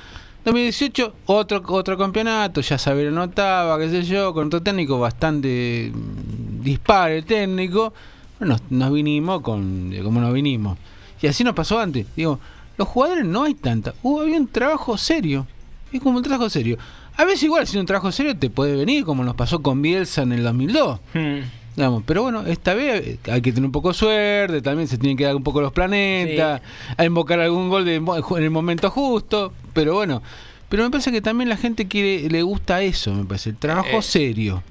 2018, 0.45 1.13
otro, 1.25 1.61
otro 1.67 1.97
campeonato, 1.97 2.61
ya 2.61 2.77
Saber 2.77 3.07
anotaba, 3.07 3.77
qué 3.79 3.89
sé 3.89 4.03
yo, 4.03 4.33
con 4.33 4.47
otro 4.47 4.61
técnico 4.61 4.97
bastante 4.97 5.91
mm, 5.93 6.63
dispar 6.63 7.11
el 7.11 7.25
técnico. 7.25 7.93
Nos, 8.39 8.61
nos 8.69 8.93
vinimos 8.93 9.41
con 9.41 9.93
como 10.03 10.21
nos 10.21 10.33
vinimos. 10.33 10.77
Y 11.21 11.27
así 11.27 11.43
nos 11.43 11.53
pasó 11.55 11.79
antes. 11.79 12.05
Digo, 12.15 12.39
los 12.77 12.87
jugadores 12.87 13.25
no 13.25 13.43
hay 13.43 13.55
tanta. 13.55 13.93
Hubo 14.03 14.21
había 14.21 14.37
un 14.37 14.47
trabajo 14.47 14.97
serio. 14.97 15.47
Es 15.91 15.99
como 16.01 16.17
un 16.17 16.23
trabajo 16.23 16.49
serio. 16.49 16.77
A 17.17 17.25
veces 17.25 17.43
igual 17.43 17.65
si 17.65 17.77
un 17.77 17.85
trabajo 17.85 18.11
serio 18.11 18.37
te 18.37 18.49
puede 18.49 18.75
venir, 18.75 19.03
como 19.03 19.23
nos 19.23 19.35
pasó 19.35 19.61
con 19.61 19.81
Bielsa 19.81 20.21
en 20.21 20.33
el 20.33 20.43
2002. 20.43 20.99
Hmm. 21.13 21.39
Digamos, 21.77 22.03
pero 22.05 22.23
bueno, 22.23 22.43
esta 22.45 22.73
vez 22.73 23.19
hay 23.31 23.41
que 23.41 23.51
tener 23.51 23.65
un 23.67 23.71
poco 23.71 23.89
de 23.89 23.93
suerte, 23.93 24.61
también 24.63 24.87
se 24.89 24.97
tienen 24.97 25.15
que 25.15 25.23
dar 25.25 25.35
un 25.35 25.43
poco 25.43 25.61
los 25.61 25.71
planetas, 25.71 26.59
a 26.97 27.05
invocar 27.05 27.39
algún 27.39 27.69
gol 27.69 27.85
de, 27.85 27.95
en 27.97 28.43
el 28.43 28.49
momento 28.49 28.89
justo, 28.89 29.53
pero 29.73 29.93
bueno, 29.93 30.23
pero 30.69 30.83
me 30.83 30.89
parece 30.89 31.11
que 31.11 31.21
también 31.21 31.49
la 31.49 31.55
gente 31.55 31.87
quiere, 31.87 32.29
le 32.29 32.41
gusta 32.41 32.81
eso, 32.81 33.13
me 33.13 33.23
parece, 33.25 33.51
el 33.51 33.57
trabajo 33.57 33.99
Eh, 33.99 34.01
serio. 34.01 34.63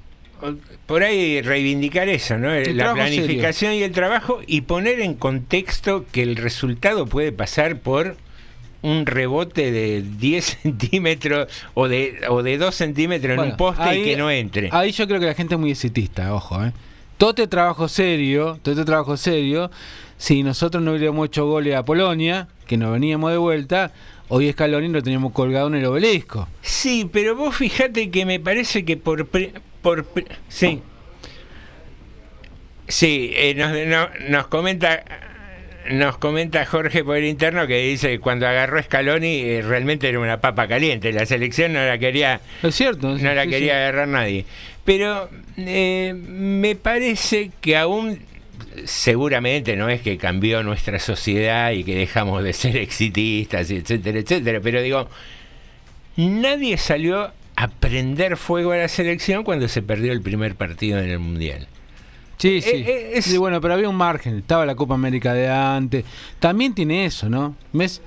por 0.85 1.01
ahí 1.01 1.41
reivindicar 1.41 2.09
eso, 2.09 2.37
¿no? 2.37 2.53
El 2.53 2.75
la 2.75 2.93
planificación 2.93 3.73
y 3.73 3.83
el 3.83 3.93
trabajo 3.93 4.39
y 4.45 4.61
poner 4.61 4.99
en 4.99 5.13
contexto 5.13 6.03
que 6.11 6.21
el 6.23 6.35
resultado 6.35 7.05
puede 7.07 7.31
pasar 7.31 7.79
por 7.79 8.17
un 8.81 9.05
rebote 9.05 9.71
de 9.71 10.03
10 10.19 10.43
centímetros 10.63 11.47
o 11.73 11.87
de, 11.87 12.19
o 12.29 12.43
de 12.43 12.57
2 12.57 12.75
centímetros 12.75 13.33
en 13.33 13.39
un 13.51 13.57
poste 13.57 13.81
ahí- 13.81 14.01
y 14.01 14.03
que 14.03 14.17
no 14.17 14.29
entre. 14.29 14.69
Ahí 14.73 14.91
yo 14.91 15.07
creo 15.07 15.21
que 15.21 15.25
la 15.25 15.33
gente 15.35 15.55
es 15.55 15.59
muy 15.61 15.71
exitista, 15.71 16.33
ojo, 16.35 16.63
¿eh? 16.65 16.73
Todo 17.17 17.31
este 17.31 17.47
trabajo 17.47 17.87
serio, 17.87 18.59
todo 18.61 18.73
este 18.73 18.85
trabajo 18.85 19.17
serio, 19.17 19.71
si 20.17 20.43
nosotros 20.43 20.83
no 20.83 20.91
hubiéramos 20.93 21.27
hecho 21.27 21.45
goles 21.47 21.75
a 21.75 21.83
Polonia, 21.83 22.47
que 22.67 22.77
nos 22.77 22.91
veníamos 22.91 23.31
de 23.31 23.37
vuelta, 23.37 23.91
hoy 24.27 24.51
Scaloni 24.51 24.87
lo 24.89 25.01
teníamos 25.01 25.31
colgado 25.33 25.67
en 25.67 25.75
el 25.75 25.85
obelisco. 25.85 26.47
Sí, 26.61 27.09
pero 27.11 27.35
vos 27.35 27.55
fíjate 27.55 28.11
que 28.11 28.25
me 28.25 28.39
parece 28.39 28.85
que 28.85 28.97
por... 28.97 29.25
pri- 29.27 29.51
por 29.81 30.05
sí. 30.47 30.81
Sí, 32.87 33.31
eh, 33.35 33.53
nos, 33.55 33.71
no- 33.87 34.09
nos 34.29 34.47
comenta... 34.47 35.03
Nos 35.89 36.17
comenta 36.17 36.65
Jorge 36.65 37.01
por 37.05 37.15
el 37.15 37.23
interno 37.23 37.65
que 37.65 37.77
dice 37.77 38.09
que 38.09 38.19
cuando 38.19 38.45
agarró 38.45 38.83
Scaloni 38.83 39.39
eh, 39.39 39.61
realmente 39.65 40.09
era 40.09 40.19
una 40.19 40.41
papa 40.41 40.67
caliente. 40.67 41.13
La 41.13 41.25
selección 41.25 41.71
no 41.71 41.79
la 41.85 41.97
quería 41.97 42.41
Es 42.61 42.75
cierto. 42.75 43.17
no 43.17 43.33
la 43.33 43.43
sí, 43.45 43.49
quería 43.49 43.71
sí. 43.73 43.77
agarrar 43.79 44.09
nadie. 44.09 44.45
Pero 44.87 45.29
eh, 45.57 46.15
me 46.15 46.75
parece 46.77 47.51
que 47.59 47.75
aún 47.75 48.19
seguramente 48.85 49.75
no 49.75 49.89
es 49.89 49.99
que 50.01 50.17
cambió 50.17 50.63
nuestra 50.63 50.97
sociedad 50.97 51.71
y 51.71 51.83
que 51.83 51.93
dejamos 51.93 52.41
de 52.41 52.53
ser 52.53 52.77
exitistas, 52.77 53.69
etcétera, 53.69 54.19
etcétera. 54.19 54.61
Pero 54.63 54.81
digo, 54.81 55.09
nadie 56.15 56.77
salió 56.77 57.31
a 57.57 57.67
prender 57.67 58.37
fuego 58.37 58.71
a 58.71 58.77
la 58.77 58.87
selección 58.87 59.43
cuando 59.43 59.67
se 59.67 59.81
perdió 59.81 60.13
el 60.13 60.21
primer 60.21 60.55
partido 60.55 60.99
en 60.99 61.09
el 61.09 61.19
Mundial. 61.19 61.67
Sí, 62.37 62.61
sí. 62.61 62.71
Eh, 62.87 63.19
Sí, 63.21 63.37
bueno, 63.37 63.59
pero 63.59 63.73
había 63.73 63.89
un 63.89 63.95
margen. 63.97 64.37
Estaba 64.37 64.65
la 64.65 64.75
Copa 64.75 64.93
América 64.93 65.33
de 65.33 65.49
antes. 65.49 66.05
También 66.39 66.73
tiene 66.73 67.05
eso, 67.05 67.29
¿no? 67.29 67.55
¿Ves? 67.73 68.01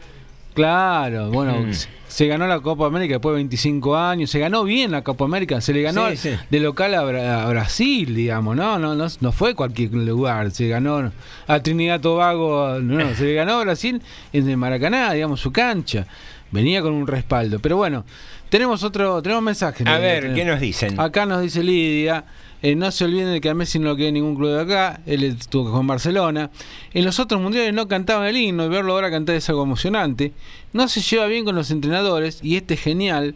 Claro, 0.55 1.31
bueno, 1.31 1.61
Mm. 1.61 1.73
Se, 2.11 2.27
ganó 2.27 2.47
la 2.47 2.61
Copa 2.61 2.87
América 2.87 3.15
después 3.15 3.33
de 3.33 3.37
25 3.37 3.97
años. 3.97 4.31
Se 4.31 4.39
ganó 4.39 4.65
bien 4.65 4.91
la 4.91 5.03
Copa 5.03 5.25
América. 5.25 5.61
Se 5.61 5.73
le 5.73 5.83
ganó 5.83 6.11
Sí, 6.11 6.17
sí. 6.17 6.31
de 6.51 6.61
local 6.61 6.95
a, 6.95 7.03
Bra- 7.05 7.43
a 7.45 7.49
Brasil, 7.49 8.15
digamos, 8.15 8.57
¿no? 8.57 8.79
No, 8.79 8.95
no 8.95 9.07
no 9.21 9.33
fue 9.33 9.55
cualquier 9.55 9.93
lugar. 9.95 10.51
Se 10.51 10.69
ganó 10.69 11.11
a 11.47 11.61
Trinidad 11.61 12.01
Tobago. 12.01 12.79
No, 12.81 13.15
se 13.15 13.25
le 13.25 13.35
ganó 13.35 13.55
a 13.55 13.61
Brasil 13.63 14.03
en 14.33 14.49
el 14.49 14.57
Maracaná, 14.57 15.13
digamos, 15.13 15.41
su 15.41 15.53
cancha. 15.53 16.07
Venía 16.51 16.83
con 16.83 16.93
un 16.93 17.07
respaldo. 17.07 17.59
Pero 17.61 17.77
bueno, 17.77 18.05
tenemos 18.49 18.83
otro 18.83 19.23
tenemos 19.23 19.43
mensaje. 19.45 19.85
A 19.87 19.99
ver, 19.99 20.35
¿qué 20.35 20.45
nos 20.45 20.61
dicen? 20.61 20.99
Acá 21.01 21.25
nos 21.27 21.41
dice 21.43 21.63
Lidia, 21.63 22.25
Eh, 22.63 22.75
no 22.75 22.91
se 22.91 23.05
olviden 23.05 23.33
de 23.33 23.41
que 23.41 23.49
a 23.49 23.55
Messi 23.55 23.79
no 23.79 23.89
lo 23.89 23.97
quiere 23.97 24.13
ningún 24.13 24.37
club 24.37 24.51
de 24.51 24.61
acá, 24.61 25.01
él 25.07 25.25
estuvo 25.25 25.65
que 25.65 25.71
jugar 25.71 25.83
en 25.83 25.87
Barcelona. 25.87 26.51
En 26.93 27.05
los 27.05 27.19
otros 27.19 27.41
mundiales 27.41 27.73
no 27.73 27.89
cantaban 27.89 28.27
el 28.27 28.37
himno 28.37 28.67
y 28.67 28.69
verlo 28.69 28.93
ahora 28.93 29.11
cantar 29.11 29.37
es 29.37 29.49
algo 29.49 29.63
emocionante. 29.63 30.33
No 30.73 30.89
se 30.89 31.01
lleva 31.01 31.27
bien 31.27 31.45
con 31.45 31.55
los 31.55 31.71
entrenadores 31.71 32.41
y 32.43 32.57
este 32.57 32.75
es 32.75 32.83
genial. 32.83 33.35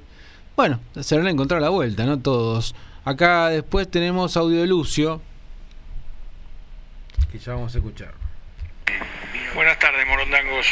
Bueno, 0.56 0.80
se 1.00 1.16
van 1.16 1.26
a 1.26 1.30
encontrar 1.30 1.60
la 1.60 1.70
vuelta, 1.70 2.04
¿no? 2.04 2.18
Todos. 2.20 2.74
Acá 3.04 3.48
después 3.48 3.90
tenemos 3.90 4.36
audio 4.36 4.60
de 4.60 4.66
Lucio, 4.66 5.20
que 7.34 7.40
ya 7.40 7.54
vamos 7.54 7.74
a 7.74 7.78
escuchar. 7.78 8.14
Buenas 9.56 9.78
tardes, 9.80 10.06
Morondangos. 10.06 10.66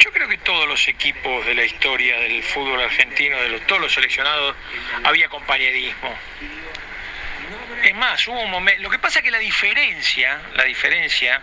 Yo 0.00 0.10
creo 0.10 0.26
que 0.26 0.38
todos 0.38 0.66
los 0.66 0.88
equipos 0.88 1.44
de 1.44 1.54
la 1.54 1.64
historia 1.64 2.18
del 2.20 2.42
fútbol 2.42 2.80
argentino, 2.80 3.36
de 3.36 3.50
los, 3.50 3.66
todos 3.66 3.82
los 3.82 3.92
seleccionados, 3.92 4.54
había 5.04 5.28
compañerismo. 5.28 6.08
Es 7.82 7.94
más, 7.94 8.26
hubo 8.28 8.40
un 8.40 8.50
momento. 8.50 8.82
Lo 8.82 8.90
que 8.90 8.98
pasa 8.98 9.18
es 9.18 9.24
que 9.24 9.30
la 9.30 9.38
diferencia, 9.38 10.40
la 10.54 10.64
diferencia 10.64 11.40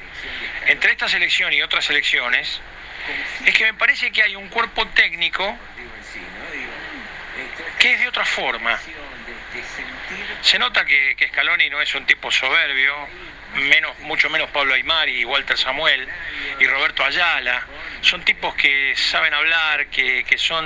entre 0.68 0.92
esta 0.92 1.10
selección 1.10 1.52
y 1.52 1.62
otras 1.62 1.84
selecciones, 1.84 2.62
es 3.46 3.54
que 3.54 3.66
me 3.66 3.74
parece 3.74 4.12
que 4.12 4.24
hay 4.24 4.36
un 4.36 4.48
cuerpo 4.48 4.88
técnico 4.90 5.58
que 7.78 7.94
es 7.94 8.00
de 8.00 8.08
otra 8.08 8.24
forma. 8.24 8.80
Se 10.42 10.58
nota 10.58 10.86
que, 10.86 11.16
Scaloni 11.30 11.70
no 11.70 11.82
es 11.82 11.94
un 11.96 12.06
tipo 12.06 12.32
soberbio, 12.32 12.96
menos, 13.56 14.00
mucho 14.00 14.30
menos 14.30 14.50
Pablo 14.52 14.74
Aymar 14.74 15.10
y 15.10 15.26
Walter 15.26 15.58
Samuel 15.58 16.08
y 16.60 16.68
Roberto 16.68 17.04
Ayala. 17.04 17.66
Son 18.02 18.24
tipos 18.24 18.56
que 18.56 18.96
saben 18.96 19.34
hablar, 19.34 19.88
que, 19.88 20.24
que 20.24 20.38
son 20.38 20.66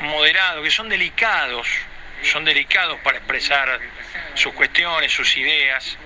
moderados, 0.00 0.62
que 0.62 0.70
son 0.70 0.90
delicados, 0.90 1.66
son 2.22 2.44
delicados 2.44 2.98
para 3.00 3.18
expresar 3.18 3.80
sus 4.34 4.52
cuestiones, 4.54 5.12
sus 5.12 5.36
ideas. 5.36 5.96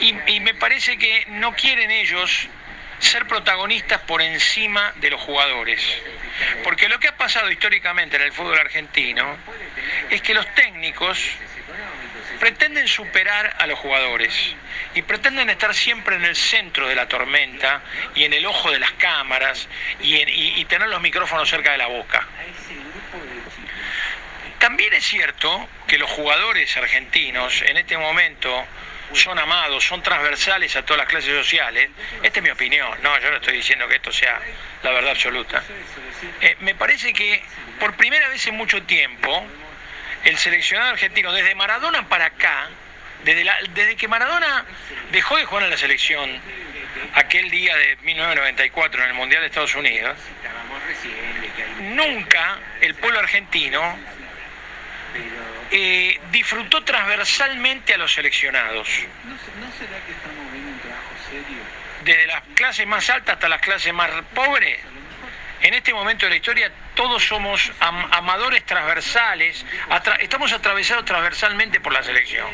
Y, 0.00 0.40
me 0.40 0.54
parece 0.54 0.98
que 0.98 1.26
no 1.28 1.54
quieren 1.54 1.90
ellos 1.90 2.48
ser 2.98 3.26
protagonistas 3.26 4.00
por 4.02 4.22
encima 4.22 4.92
de 4.96 5.10
los 5.10 5.20
jugadores. 5.20 5.82
Porque 6.64 6.88
lo 6.88 6.98
que 6.98 7.08
ha 7.08 7.16
pasado 7.16 7.50
históricamente 7.50 8.16
en 8.16 8.22
el 8.22 8.32
fútbol 8.32 8.58
argentino 8.58 9.36
es 10.10 10.22
que 10.22 10.34
los 10.34 10.46
técnicos 10.54 11.18
pretenden 12.38 12.88
superar 12.88 13.56
a 13.58 13.66
los 13.66 13.78
jugadores 13.78 14.34
y 14.94 15.02
pretenden 15.02 15.50
estar 15.50 15.74
siempre 15.74 16.16
en 16.16 16.24
el 16.24 16.34
centro 16.34 16.88
de 16.88 16.94
la 16.94 17.06
tormenta 17.06 17.82
y 18.14 18.24
en 18.24 18.32
el 18.32 18.46
ojo 18.46 18.70
de 18.70 18.78
las 18.78 18.92
cámaras 18.92 19.68
y 20.00 20.64
tener 20.64 20.88
los 20.88 21.02
micrófonos 21.02 21.48
cerca 21.48 21.72
de 21.72 21.78
la 21.78 21.86
boca. 21.86 22.26
También 24.60 24.92
es 24.92 25.06
cierto 25.06 25.68
que 25.86 25.96
los 25.96 26.10
jugadores 26.10 26.76
argentinos 26.76 27.62
en 27.62 27.78
este 27.78 27.96
momento 27.96 28.66
son 29.14 29.38
amados, 29.38 29.82
son 29.82 30.02
transversales 30.02 30.76
a 30.76 30.82
todas 30.82 30.98
las 30.98 31.08
clases 31.08 31.34
sociales. 31.34 31.88
Esta 32.22 32.40
es 32.40 32.42
mi 32.42 32.50
opinión, 32.50 32.90
no, 33.02 33.18
yo 33.20 33.30
no 33.30 33.36
estoy 33.38 33.56
diciendo 33.56 33.88
que 33.88 33.96
esto 33.96 34.12
sea 34.12 34.38
la 34.82 34.90
verdad 34.90 35.12
absoluta. 35.12 35.62
Eh, 36.42 36.56
me 36.60 36.74
parece 36.74 37.14
que 37.14 37.42
por 37.80 37.96
primera 37.96 38.28
vez 38.28 38.46
en 38.48 38.56
mucho 38.56 38.82
tiempo, 38.82 39.46
el 40.24 40.36
seleccionado 40.36 40.90
argentino, 40.90 41.32
desde 41.32 41.54
Maradona 41.54 42.06
para 42.06 42.26
acá, 42.26 42.68
desde, 43.24 43.50
desde 43.70 43.96
que 43.96 44.08
Maradona 44.08 44.66
dejó 45.10 45.38
de 45.38 45.46
jugar 45.46 45.64
en 45.64 45.70
la 45.70 45.78
selección 45.78 46.38
aquel 47.14 47.48
día 47.48 47.74
de 47.76 47.96
1994 48.02 49.04
en 49.04 49.08
el 49.08 49.14
Mundial 49.14 49.40
de 49.40 49.46
Estados 49.46 49.74
Unidos, 49.74 50.18
nunca 51.80 52.58
el 52.82 52.94
pueblo 52.96 53.20
argentino 53.20 53.98
eh, 55.72 56.20
disfrutó 56.32 56.82
transversalmente 56.84 57.94
a 57.94 57.98
los 57.98 58.12
seleccionados. 58.12 58.88
Desde 62.04 62.26
las 62.26 62.42
clases 62.54 62.86
más 62.86 63.08
altas 63.10 63.34
hasta 63.34 63.48
las 63.48 63.60
clases 63.60 63.92
más 63.92 64.10
pobres, 64.34 64.78
en 65.62 65.74
este 65.74 65.92
momento 65.92 66.26
de 66.26 66.30
la 66.30 66.36
historia 66.36 66.72
todos 66.94 67.22
somos 67.24 67.70
am- 67.80 68.08
amadores 68.12 68.64
transversales, 68.64 69.64
atra- 69.90 70.16
estamos 70.20 70.52
atravesados 70.52 71.04
transversalmente 71.04 71.80
por 71.80 71.92
la 71.92 72.02
selección. 72.02 72.48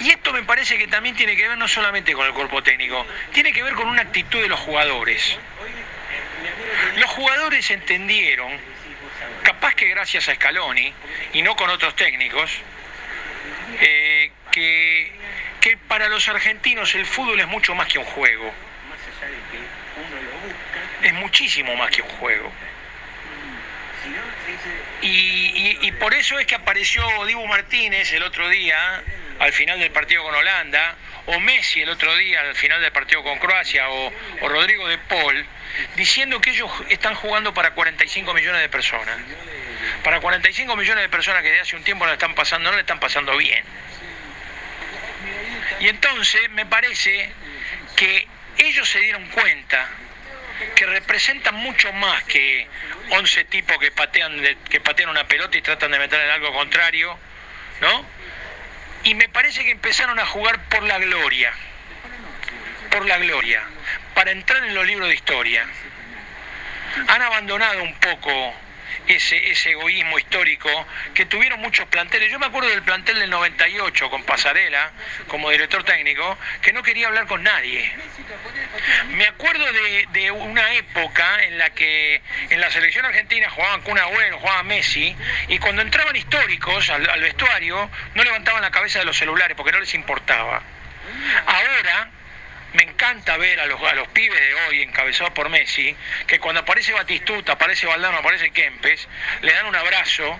Y 0.00 0.10
esto 0.10 0.32
me 0.32 0.42
parece 0.42 0.78
que 0.78 0.86
también 0.88 1.14
tiene 1.16 1.36
que 1.36 1.48
ver 1.48 1.58
no 1.58 1.68
solamente 1.68 2.12
con 2.12 2.26
el 2.26 2.32
cuerpo 2.32 2.62
técnico, 2.62 3.06
tiene 3.32 3.52
que 3.52 3.62
ver 3.62 3.74
con 3.74 3.88
una 3.88 4.02
actitud 4.02 4.40
de 4.40 4.48
los 4.48 4.58
jugadores. 4.60 5.36
Los 6.96 7.10
jugadores 7.10 7.70
entendieron, 7.70 8.52
capaz 9.58 9.74
que 9.74 9.88
gracias 9.88 10.28
a 10.28 10.34
Scaloni 10.36 10.92
y 11.32 11.42
no 11.42 11.56
con 11.56 11.68
otros 11.70 11.96
técnicos, 11.96 12.48
eh, 13.80 14.30
que, 14.52 15.10
que 15.60 15.76
para 15.76 16.08
los 16.08 16.28
argentinos 16.28 16.94
el 16.94 17.04
fútbol 17.06 17.40
es 17.40 17.48
mucho 17.48 17.74
más 17.74 17.88
que 17.88 17.98
un 17.98 18.04
juego. 18.04 18.54
Es 21.02 21.12
muchísimo 21.14 21.74
más 21.74 21.90
que 21.90 22.02
un 22.02 22.08
juego. 22.08 22.52
Y, 25.02 25.08
y- 25.08 25.78
y 25.88 25.92
por 25.92 26.14
eso 26.14 26.38
es 26.38 26.46
que 26.46 26.54
apareció 26.54 27.02
Dibu 27.26 27.44
Martínez 27.48 28.12
el 28.12 28.22
otro 28.22 28.48
día, 28.48 29.02
al 29.38 29.52
final 29.52 29.78
del 29.78 29.90
partido 29.90 30.22
con 30.22 30.34
Holanda, 30.34 30.96
o 31.26 31.38
Messi 31.40 31.82
el 31.82 31.90
otro 31.90 32.14
día, 32.16 32.40
al 32.40 32.54
final 32.54 32.80
del 32.80 32.92
partido 32.92 33.22
con 33.22 33.38
Croacia, 33.38 33.88
o, 33.90 34.12
Rodrigo 34.40 34.88
de 34.88 34.98
Paul, 34.98 35.46
diciendo 35.96 36.40
que 36.40 36.50
ellos 36.50 36.70
están 36.88 37.14
jugando 37.14 37.52
para 37.54 37.72
45 37.72 38.32
millones 38.34 38.60
de 38.62 38.68
personas. 38.68 39.16
Para 40.02 40.20
45 40.20 40.74
millones 40.76 41.02
de 41.02 41.08
personas 41.08 41.42
que 41.42 41.50
de 41.50 41.60
hace 41.60 41.76
un 41.76 41.84
tiempo 41.84 42.06
no 42.06 42.12
están 42.12 42.34
pasando, 42.34 42.70
no 42.70 42.76
le 42.76 42.80
están 42.80 42.98
pasando 42.98 43.36
bien. 43.36 43.62
Y 45.80 45.88
entonces 45.88 46.50
me 46.50 46.66
parece 46.66 47.30
que 47.96 48.26
ellos 48.58 48.88
se 48.88 49.00
dieron 49.00 49.28
cuenta 49.28 49.88
que 50.74 50.86
representan 50.86 51.54
mucho 51.54 51.92
más 51.92 52.24
que 52.24 52.66
11 53.10 53.44
tipos 53.44 53.78
que 53.78 53.92
patean, 53.92 54.42
que 54.68 54.80
patean 54.80 55.10
una 55.10 55.26
pelota 55.28 55.56
y 55.56 55.62
tratan 55.62 55.92
de 55.92 55.98
meter 55.98 56.20
en 56.20 56.30
algo 56.30 56.52
contrario, 56.52 57.16
¿no? 57.80 58.17
Y 59.08 59.14
me 59.14 59.26
parece 59.30 59.64
que 59.64 59.70
empezaron 59.70 60.18
a 60.18 60.26
jugar 60.26 60.62
por 60.68 60.82
la 60.82 60.98
gloria, 60.98 61.50
por 62.90 63.06
la 63.06 63.16
gloria, 63.16 63.62
para 64.12 64.32
entrar 64.32 64.62
en 64.64 64.74
los 64.74 64.86
libros 64.86 65.08
de 65.08 65.14
historia. 65.14 65.64
Han 67.06 67.22
abandonado 67.22 67.84
un 67.84 67.94
poco 67.94 68.54
ese, 69.06 69.50
ese 69.50 69.70
egoísmo 69.70 70.18
histórico 70.18 70.68
que 71.14 71.26
tuvieron 71.26 71.60
muchos 71.60 71.86
planteles. 71.88 72.30
Yo 72.30 72.38
me 72.38 72.46
acuerdo 72.46 72.68
del 72.70 72.82
plantel 72.82 73.18
del 73.18 73.30
98 73.30 74.10
con 74.10 74.22
Pasarela 74.24 74.90
como 75.28 75.50
director 75.50 75.84
técnico, 75.84 76.38
que 76.62 76.72
no 76.72 76.82
quería 76.82 77.08
hablar 77.08 77.26
con 77.26 77.42
nadie. 77.42 77.90
Me 79.10 79.26
acuerdo 79.26 79.64
de, 80.12 80.30
una 80.30 80.74
época 80.74 81.44
en 81.44 81.58
la 81.58 81.70
que 81.70 82.20
en 82.50 82.60
la 82.60 82.70
selección 82.70 83.04
argentina 83.04 83.48
jugaban 83.50 83.80
Kun 83.82 83.98
Agüero, 83.98 84.38
jugaba 84.38 84.62
Messi, 84.62 85.16
y 85.48 85.58
cuando 85.58 85.82
entraban 85.82 86.14
históricos 86.16 86.90
al, 86.90 87.08
al 87.08 87.20
vestuario 87.20 87.90
no 88.14 88.24
levantaban 88.24 88.62
la 88.62 88.70
cabeza 88.70 88.98
de 88.98 89.04
los 89.04 89.16
celulares 89.16 89.56
porque 89.56 89.72
no 89.72 89.80
les 89.80 89.94
importaba. 89.94 90.62
Ahora 91.46 92.10
me 92.74 92.82
encanta 92.82 93.36
ver 93.36 93.60
a 93.60 93.66
los, 93.66 93.82
a 93.82 93.94
los 93.94 94.08
pibes 94.08 94.38
de 94.38 94.54
hoy 94.54 94.82
encabezados 94.82 95.32
por 95.32 95.48
Messi, 95.48 95.96
que 96.26 96.38
cuando 96.38 96.60
aparece 96.60 96.92
Batistuta, 96.92 97.52
aparece 97.52 97.86
Valdano, 97.86 98.18
aparece 98.18 98.50
Kempes, 98.50 99.08
le 99.40 99.52
dan 99.52 99.66
un 99.66 99.76
abrazo 99.76 100.38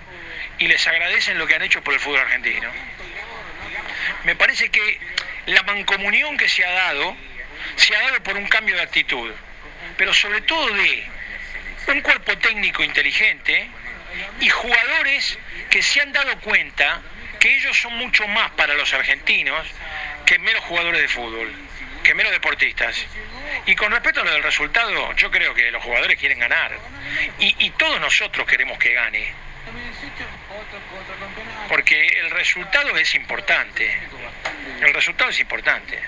y 0.59 0.67
les 0.67 0.85
agradecen 0.87 1.37
lo 1.37 1.47
que 1.47 1.55
han 1.55 1.63
hecho 1.63 1.83
por 1.83 1.93
el 1.93 1.99
fútbol 1.99 2.19
argentino. 2.19 2.69
Me 4.25 4.35
parece 4.35 4.69
que 4.69 4.99
la 5.47 5.63
mancomunión 5.63 6.37
que 6.37 6.47
se 6.47 6.63
ha 6.63 6.71
dado, 6.71 7.15
se 7.75 7.95
ha 7.95 8.01
dado 8.01 8.21
por 8.21 8.37
un 8.37 8.47
cambio 8.47 8.75
de 8.75 8.83
actitud, 8.83 9.31
pero 9.97 10.13
sobre 10.13 10.41
todo 10.41 10.67
de 10.73 11.03
un 11.87 12.01
cuerpo 12.01 12.37
técnico 12.37 12.83
inteligente 12.83 13.67
y 14.39 14.49
jugadores 14.49 15.39
que 15.69 15.81
se 15.81 16.01
han 16.01 16.11
dado 16.11 16.37
cuenta 16.41 17.01
que 17.39 17.55
ellos 17.55 17.79
son 17.79 17.95
mucho 17.97 18.27
más 18.27 18.51
para 18.51 18.73
los 18.75 18.93
argentinos 18.93 19.65
que 20.25 20.37
meros 20.39 20.63
jugadores 20.65 21.01
de 21.01 21.07
fútbol, 21.07 21.51
que 22.09 22.15
meros 22.15 22.31
deportistas. 22.31 23.05
Y 23.67 23.75
con 23.75 23.91
respecto 23.91 24.21
a 24.21 24.23
lo 24.23 24.31
del 24.31 24.41
resultado, 24.41 25.13
yo 25.13 25.29
creo 25.29 25.53
que 25.53 25.69
los 25.69 25.83
jugadores 25.83 26.17
quieren 26.17 26.39
ganar. 26.39 26.75
Y, 27.37 27.55
y 27.59 27.69
todos 27.69 28.01
nosotros 28.01 28.47
queremos 28.47 28.79
que 28.79 28.95
gane. 28.95 29.31
Porque 31.67 32.07
el 32.07 32.31
resultado 32.31 32.97
es 32.97 33.13
importante. 33.13 33.95
El 34.81 34.91
resultado 34.91 35.29
es 35.29 35.39
importante. 35.39 36.01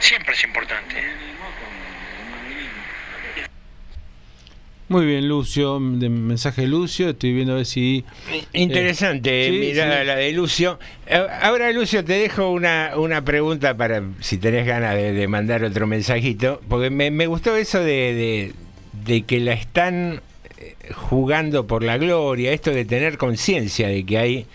Siempre 0.00 0.34
es 0.34 0.44
importante. 0.44 1.29
Muy 4.90 5.06
bien, 5.06 5.28
Lucio, 5.28 5.78
de 5.80 6.08
mensaje 6.08 6.62
de 6.62 6.66
Lucio, 6.66 7.10
estoy 7.10 7.32
viendo 7.32 7.52
a 7.52 7.56
ver 7.58 7.64
si... 7.66 8.04
Interesante, 8.52 9.46
Eh, 9.46 9.50
sí, 9.52 9.58
mirá 9.60 10.00
sí. 10.00 10.04
la 10.08 10.16
de 10.16 10.32
Lucio. 10.32 10.80
Eh, 11.06 11.24
Ahora, 11.42 11.70
Lucio, 11.70 12.04
te 12.04 12.14
dejo 12.14 12.50
una, 12.50 12.94
una 12.96 13.24
pregunta 13.24 13.76
para 13.76 14.02
si 14.18 14.38
tenés 14.38 14.66
ganas 14.66 14.96
de, 14.96 15.12
de 15.12 15.28
mandar 15.28 15.62
otro 15.62 15.86
mensajito, 15.86 16.60
porque 16.68 16.90
me, 16.90 17.12
me 17.12 17.28
gustó 17.28 17.54
eso 17.54 17.78
de, 17.78 17.84
de- 18.14 18.52
de 19.04 19.22
que 19.22 19.38
la 19.38 19.52
están 19.52 20.22
eh, 20.58 20.74
jugando 20.92 21.68
por 21.68 21.84
la 21.84 21.96
gloria, 21.96 22.50
esto 22.52 22.72
de 22.72 22.84
tener 22.84 23.16
conciencia 23.16 23.86
de 23.86 24.04
que 24.04 24.18
hay 24.18 24.46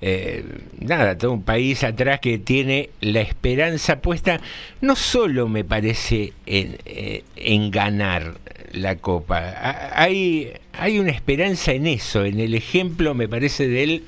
eh, 0.00 0.42
nada, 0.80 1.18
todo 1.18 1.32
un 1.32 1.42
país 1.42 1.84
atrás 1.84 2.20
que 2.20 2.38
tiene 2.38 2.88
la 3.02 3.20
esperanza 3.20 4.00
puesta, 4.00 4.40
no 4.80 4.96
solo 4.96 5.48
me 5.48 5.64
parece 5.64 6.32
en, 6.46 6.78
eh, 6.86 7.24
en 7.36 7.70
ganar 7.70 8.38
la 8.76 8.96
copa, 8.96 9.90
hay, 9.94 10.52
hay 10.72 10.98
una 10.98 11.10
esperanza 11.10 11.72
en 11.72 11.86
eso, 11.86 12.24
en 12.24 12.38
el 12.38 12.54
ejemplo, 12.54 13.14
me 13.14 13.28
parece, 13.28 13.68
del 13.68 14.04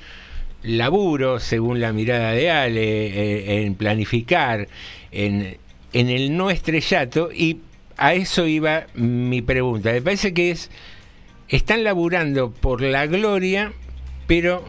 laburo, 0.63 1.41
según 1.41 1.81
la 1.81 1.93
mirada 1.93 2.33
de 2.33 2.51
Ale, 2.51 3.07
eh, 3.07 3.65
en 3.65 3.75
planificar, 3.75 4.69
en, 5.11 5.57
en 5.93 6.09
el 6.09 6.37
no 6.37 6.51
estrellato, 6.51 7.31
y 7.33 7.59
a 7.97 8.15
eso 8.15 8.47
iba 8.47 8.87
mi 8.95 9.43
pregunta. 9.43 9.93
Me 9.93 10.03
parece 10.03 10.33
que 10.35 10.51
es, 10.51 10.71
están 11.49 11.83
laburando 11.83 12.53
por 12.53 12.83
la 12.83 13.07
gloria, 13.07 13.73
pero 14.27 14.65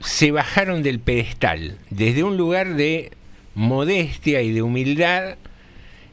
se 0.00 0.30
bajaron 0.30 0.82
del 0.82 1.00
pedestal, 1.00 1.78
desde 1.90 2.22
un 2.22 2.36
lugar 2.36 2.74
de 2.74 3.10
modestia 3.54 4.42
y 4.42 4.52
de 4.52 4.62
humildad, 4.62 5.36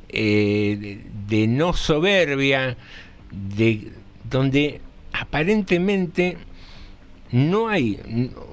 eh, 0.10 1.00
de 1.28 1.48
no 1.48 1.74
soberbia, 1.74 2.78
de 3.32 3.92
donde 4.30 4.82
aparentemente 5.14 6.38
no 7.32 7.70
hay 7.70 7.98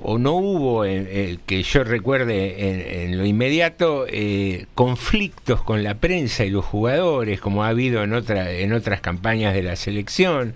o 0.02 0.18
no 0.18 0.34
hubo, 0.34 0.84
eh, 0.84 1.04
eh, 1.08 1.38
que 1.46 1.62
yo 1.62 1.82
recuerde 1.82 3.04
en, 3.04 3.18
lo 3.18 3.26
inmediato, 3.26 4.06
eh, 4.08 4.66
conflictos 4.74 5.62
con 5.62 5.82
la 5.82 5.96
prensa 5.96 6.44
y 6.44 6.50
los 6.50 6.64
jugadores, 6.64 7.40
como 7.40 7.64
ha 7.64 7.68
habido 7.68 8.04
en, 8.04 8.12
otra, 8.14 8.52
en 8.52 8.72
otras 8.72 9.00
campañas 9.00 9.54
de 9.54 9.64
la 9.64 9.74
selección, 9.74 10.54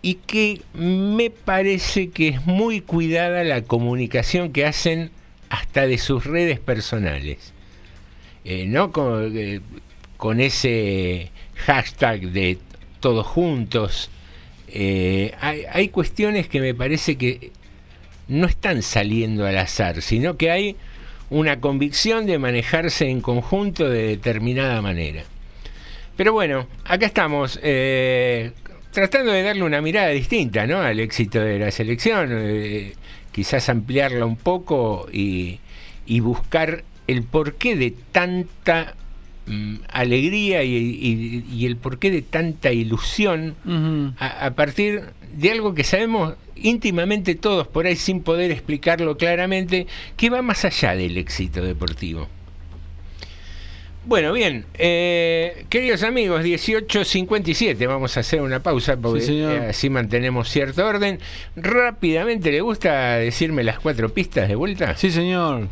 y 0.00 0.14
que 0.14 0.62
me 0.74 1.30
parece 1.30 2.10
que 2.10 2.28
es 2.28 2.46
muy 2.46 2.80
cuidada 2.80 3.42
la 3.42 3.62
comunicación 3.62 4.52
que 4.52 4.64
hacen 4.64 5.10
hasta 5.50 5.86
de 5.86 5.98
sus 5.98 6.24
redes 6.24 6.60
personales. 6.60 7.52
¿no? 8.66 8.92
Con, 8.92 9.62
con 10.16 10.40
ese 10.40 11.30
hashtag 11.56 12.30
de 12.30 12.58
todos 13.00 13.26
juntos. 13.26 14.10
Eh, 14.68 15.34
hay, 15.40 15.62
hay 15.70 15.88
cuestiones 15.88 16.48
que 16.48 16.60
me 16.60 16.74
parece 16.74 17.16
que 17.16 17.52
no 18.28 18.46
están 18.46 18.82
saliendo 18.82 19.46
al 19.46 19.58
azar, 19.58 20.02
sino 20.02 20.36
que 20.36 20.50
hay 20.50 20.76
una 21.30 21.60
convicción 21.60 22.26
de 22.26 22.38
manejarse 22.38 23.08
en 23.08 23.20
conjunto 23.20 23.88
de 23.88 24.02
determinada 24.08 24.80
manera. 24.82 25.24
Pero 26.16 26.32
bueno, 26.32 26.66
acá 26.84 27.06
estamos, 27.06 27.58
eh, 27.62 28.52
tratando 28.90 29.32
de 29.32 29.42
darle 29.42 29.62
una 29.62 29.80
mirada 29.80 30.08
distinta 30.08 30.66
¿no? 30.66 30.80
al 30.80 31.00
éxito 31.00 31.40
de 31.40 31.58
la 31.58 31.70
selección, 31.70 32.30
eh, 32.32 32.94
quizás 33.32 33.68
ampliarla 33.68 34.24
un 34.24 34.36
poco 34.36 35.08
y, 35.12 35.60
y 36.06 36.20
buscar 36.20 36.82
el 37.06 37.22
porqué 37.22 37.76
de 37.76 37.94
tanta 38.12 38.94
mm, 39.48 39.74
alegría 39.88 40.62
y, 40.62 40.74
y- 40.76 41.44
y 41.52 41.66
el 41.66 41.76
porqué 41.76 42.10
de 42.10 42.22
tanta 42.22 42.70
ilusión 42.72 43.54
a, 44.18 44.46
a 44.46 44.54
partir 44.54 45.02
de 45.34 45.50
algo 45.50 45.74
que 45.74 45.84
sabemos 45.84 46.34
íntimamente 46.56 47.34
todos 47.34 47.66
por 47.68 47.86
ahí 47.86 47.96
sin 47.96 48.22
poder 48.22 48.50
explicarlo 48.50 49.16
claramente, 49.16 49.86
que 50.16 50.30
va 50.30 50.42
más 50.42 50.64
allá 50.64 50.94
del 50.94 51.16
éxito 51.16 51.62
deportivo. 51.62 52.28
Bueno, 54.06 54.32
bien, 54.32 54.64
eh, 54.78 55.66
queridos 55.68 56.02
amigos, 56.02 56.42
18.57, 56.42 57.86
vamos 57.86 58.16
a 58.16 58.20
hacer 58.20 58.40
una 58.40 58.62
pausa 58.62 58.96
porque 58.96 59.20
Sí, 59.20 59.38
eh, 59.38 59.66
así 59.68 59.90
mantenemos 59.90 60.48
cierto 60.48 60.86
orden. 60.86 61.18
Rápidamente, 61.56 62.50
¿le 62.50 62.62
gusta 62.62 63.16
decirme 63.18 63.64
las 63.64 63.78
cuatro 63.80 64.08
pistas 64.08 64.48
de 64.48 64.54
vuelta? 64.54 64.96
Sí, 64.96 65.10
señor. 65.10 65.68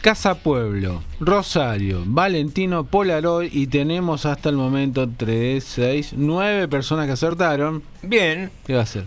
Casa 0.00 0.36
Pueblo, 0.36 1.02
Rosario, 1.20 2.02
Valentino, 2.06 2.84
Polaroid 2.84 3.52
y 3.52 3.66
tenemos 3.66 4.24
hasta 4.24 4.48
el 4.48 4.56
momento 4.56 5.08
3, 5.14 5.62
6, 5.62 6.14
9 6.16 6.68
personas 6.68 7.06
que 7.06 7.12
acertaron. 7.12 7.82
Bien. 8.02 8.50
¿Qué 8.66 8.72
va 8.72 8.80
a 8.80 8.82
hacer? 8.84 9.04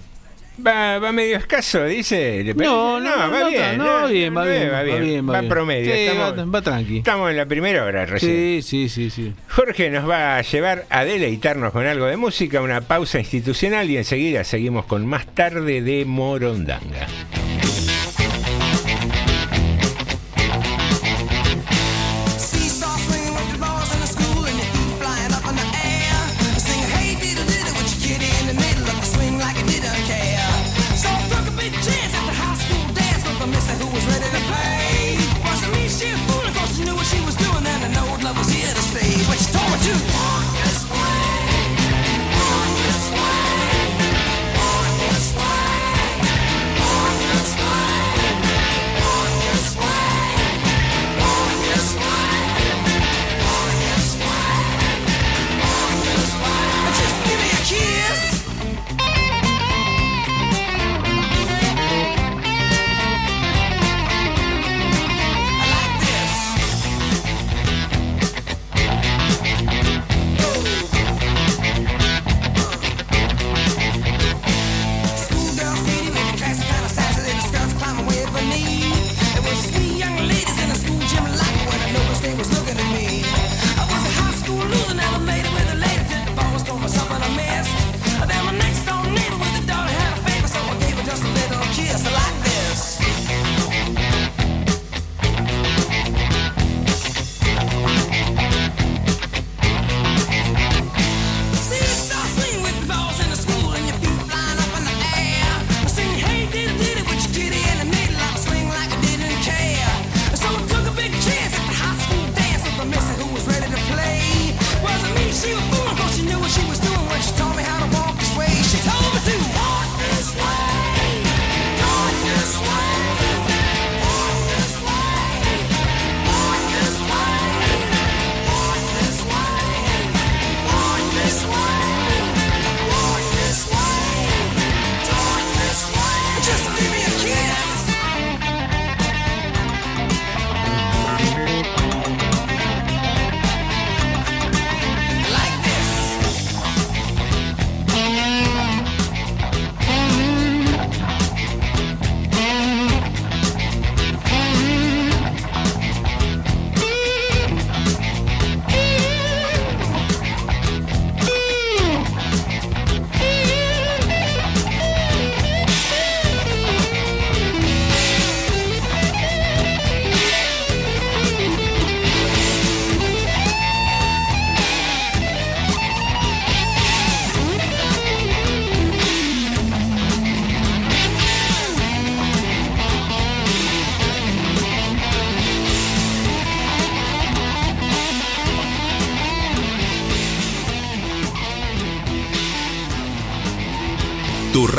Va, 0.66 1.00
va 1.00 1.12
medio 1.12 1.38
escaso, 1.38 1.84
dice. 1.86 2.44
¿Le 2.44 2.54
parece? 2.54 2.72
No, 2.72 3.00
no, 3.00 3.10
va 3.10 3.28
no, 3.40 3.50
bien. 3.50 3.78
no, 3.78 4.02
¿no? 4.02 4.08
bien, 4.08 4.38
va 4.38 4.46
bien, 4.46 4.72
va 4.72 4.84
bien, 4.84 5.28
va 5.28 5.40
bien. 5.40 5.50
promedio. 5.50 5.92
Sí, 5.92 6.02
estamos, 6.02 6.38
va, 6.38 6.46
va 6.46 6.62
tranqui. 6.62 6.98
estamos 7.00 7.32
en 7.32 7.38
la 7.38 7.48
primera 7.48 7.84
hora 7.86 8.06
recién. 8.06 8.62
Sí, 8.62 8.62
sí, 8.62 8.90
sí, 8.90 9.10
sí. 9.10 9.34
Jorge 9.50 9.90
nos 9.90 10.08
va 10.08 10.38
a 10.38 10.42
llevar 10.44 10.86
a 10.92 11.06
deleitarnos 11.06 11.72
con 11.72 11.88
algo 11.88 12.06
de 12.06 12.18
música, 12.18 12.62
una 12.62 12.82
pausa 12.82 13.18
institucional 13.18 13.90
y 13.90 13.98
enseguida 13.98 14.44
seguimos 14.44 14.86
con 14.86 15.08
más 15.08 15.26
tarde 15.26 15.82
de 15.82 16.06
Morondanga. 16.06 17.08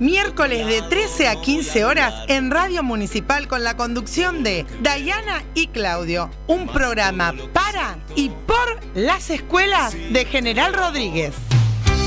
Miércoles 0.00 0.64
de 0.64 0.82
13 0.82 1.26
a 1.26 1.40
15 1.40 1.84
horas 1.84 2.14
en 2.28 2.52
Radio 2.52 2.84
Municipal 2.84 3.48
con 3.48 3.64
la 3.64 3.76
conducción 3.76 4.44
de 4.44 4.64
Dayana 4.80 5.42
y 5.54 5.66
Claudio. 5.66 6.30
Un 6.46 6.68
programa 6.68 7.34
para 7.52 7.98
y 8.14 8.30
por 8.30 8.78
las 8.94 9.28
escuelas 9.30 9.92
de 9.94 10.24
General 10.24 10.72
Rodríguez. 10.72 11.34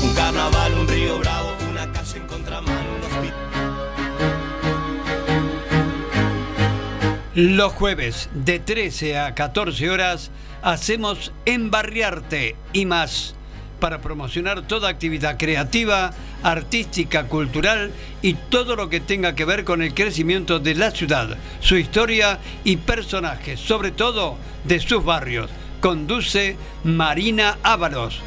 Un 0.02 0.14
carnaval, 0.14 0.72
un 0.72 0.88
río 0.88 1.18
bravo, 1.18 1.54
una 1.70 1.92
calle 1.92 2.16
en 2.16 2.26
contramano. 2.26 2.80
Los 7.34 7.72
jueves 7.74 8.30
de 8.32 8.58
13 8.58 9.18
a 9.18 9.34
14 9.34 9.90
horas 9.90 10.30
hacemos 10.62 11.32
Embarriarte 11.44 12.56
y 12.72 12.86
más 12.86 13.34
para 13.82 14.00
promocionar 14.00 14.62
toda 14.62 14.88
actividad 14.88 15.38
creativa, 15.38 16.12
artística, 16.42 17.28
cultural 17.28 17.92
y 18.20 18.34
todo 18.34 18.76
lo 18.76 18.88
que 18.88 19.00
tenga 19.00 19.34
que 19.34 19.44
ver 19.44 19.64
con 19.64 19.82
el 19.82 19.94
crecimiento 19.94 20.58
de 20.58 20.74
la 20.74 20.90
ciudad, 20.90 21.36
su 21.60 21.76
historia 21.76 22.38
y 22.64 22.76
personajes, 22.76 23.60
sobre 23.60 23.90
todo 23.90 24.36
de 24.64 24.80
sus 24.80 25.04
barrios. 25.04 25.50
Conduce 25.80 26.56
Marina 26.84 27.58
Ábalos. 27.62 28.22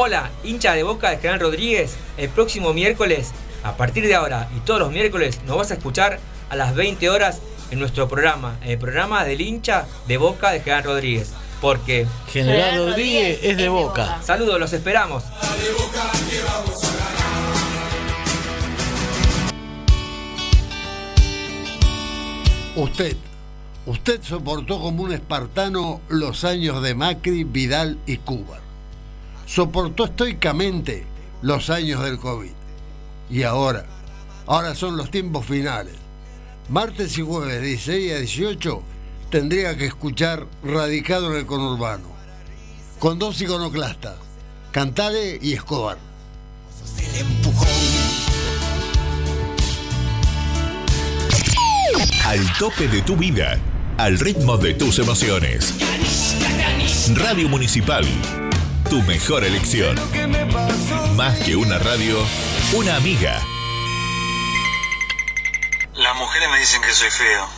Hola, 0.00 0.30
hincha 0.44 0.74
de 0.74 0.84
Boca 0.84 1.10
de 1.10 1.16
General 1.16 1.40
Rodríguez. 1.40 1.96
El 2.16 2.28
próximo 2.28 2.72
miércoles, 2.72 3.32
a 3.62 3.76
partir 3.76 4.06
de 4.06 4.14
ahora 4.14 4.48
y 4.56 4.60
todos 4.60 4.80
los 4.80 4.90
miércoles, 4.90 5.40
nos 5.46 5.56
vas 5.56 5.70
a 5.70 5.74
escuchar 5.74 6.18
a 6.50 6.56
las 6.56 6.74
20 6.74 7.08
horas 7.10 7.40
en 7.70 7.78
nuestro 7.78 8.08
programa, 8.08 8.56
el 8.64 8.78
programa 8.78 9.24
del 9.24 9.40
hincha 9.40 9.86
de 10.06 10.16
Boca 10.16 10.50
de 10.50 10.60
General 10.60 10.84
Rodríguez. 10.84 11.32
Porque 11.60 12.06
General 12.30 12.76
Rodríguez 12.76 13.40
es 13.42 13.56
de 13.56 13.68
Boca. 13.68 14.20
Saludos, 14.22 14.60
los 14.60 14.72
esperamos. 14.72 15.24
Usted, 22.76 23.16
usted 23.86 24.22
soportó 24.22 24.80
como 24.80 25.02
un 25.02 25.12
espartano 25.12 26.00
los 26.08 26.44
años 26.44 26.80
de 26.80 26.94
Macri, 26.94 27.42
Vidal 27.42 27.98
y 28.06 28.18
Cuba. 28.18 28.60
Soportó 29.46 30.04
estoicamente 30.04 31.04
los 31.42 31.70
años 31.70 32.04
del 32.04 32.18
COVID. 32.18 32.57
Y 33.30 33.42
ahora, 33.42 33.84
ahora 34.46 34.74
son 34.74 34.96
los 34.96 35.10
tiempos 35.10 35.46
finales. 35.46 35.94
Martes 36.68 37.16
y 37.18 37.22
jueves, 37.22 37.62
16 37.62 38.12
a 38.12 38.18
18, 38.18 38.82
tendría 39.30 39.76
que 39.76 39.86
escuchar 39.86 40.46
Radicado 40.62 41.32
en 41.32 41.38
el 41.38 41.46
Conurbano. 41.46 42.04
Con 42.98 43.18
dos 43.18 43.40
iconoclastas, 43.40 44.16
Cantale 44.72 45.38
y 45.40 45.52
Escobar. 45.52 45.98
Al 52.26 52.58
tope 52.58 52.88
de 52.88 53.00
tu 53.02 53.16
vida, 53.16 53.58
al 53.96 54.18
ritmo 54.18 54.58
de 54.58 54.74
tus 54.74 54.98
emociones. 54.98 55.74
Radio 57.14 57.48
Municipal, 57.48 58.04
tu 58.90 59.00
mejor 59.02 59.44
elección. 59.44 59.96
Más 61.16 61.38
que 61.40 61.56
una 61.56 61.78
radio, 61.78 62.18
una 62.74 62.96
amiga. 62.96 63.40
Las 65.94 66.16
mujeres 66.16 66.50
me 66.50 66.58
dicen 66.58 66.82
que 66.82 66.92
soy 66.92 67.08
feo, 67.10 67.48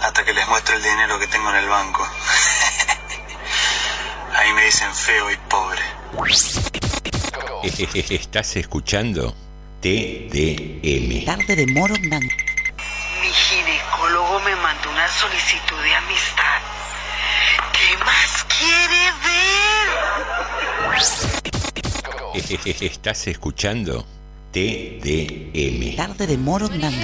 hasta 0.00 0.24
que 0.24 0.32
les 0.32 0.46
muestro 0.48 0.76
el 0.76 0.82
dinero 0.82 1.18
que 1.18 1.26
tengo 1.26 1.50
en 1.50 1.56
el 1.56 1.68
banco. 1.68 2.06
Ahí 4.36 4.52
me 4.52 4.64
dicen 4.64 4.94
feo 4.94 5.28
y 5.30 5.36
pobre. 5.48 5.82
Estás 8.10 8.56
escuchando 8.56 9.34
TDM. 9.80 11.24
Tarde 11.24 11.56
de 11.56 11.66
Moro 11.66 11.94
Blanco. 12.00 12.34
Mi 13.22 13.28
ginecólogo 13.28 14.38
me 14.40 14.54
mandó 14.56 14.90
una 14.90 15.08
solicitud 15.08 15.82
de 15.82 15.94
amistad. 15.96 16.60
¿Qué 17.72 17.96
más 18.04 18.44
quiere 18.44 19.12
ver? 22.54 22.76
Estás 22.80 23.26
escuchando 23.26 24.06
TDM. 24.52 25.94
Tarde 25.94 26.26
de 26.26 26.36
Moro 26.36 26.68
Blanco. 26.68 26.96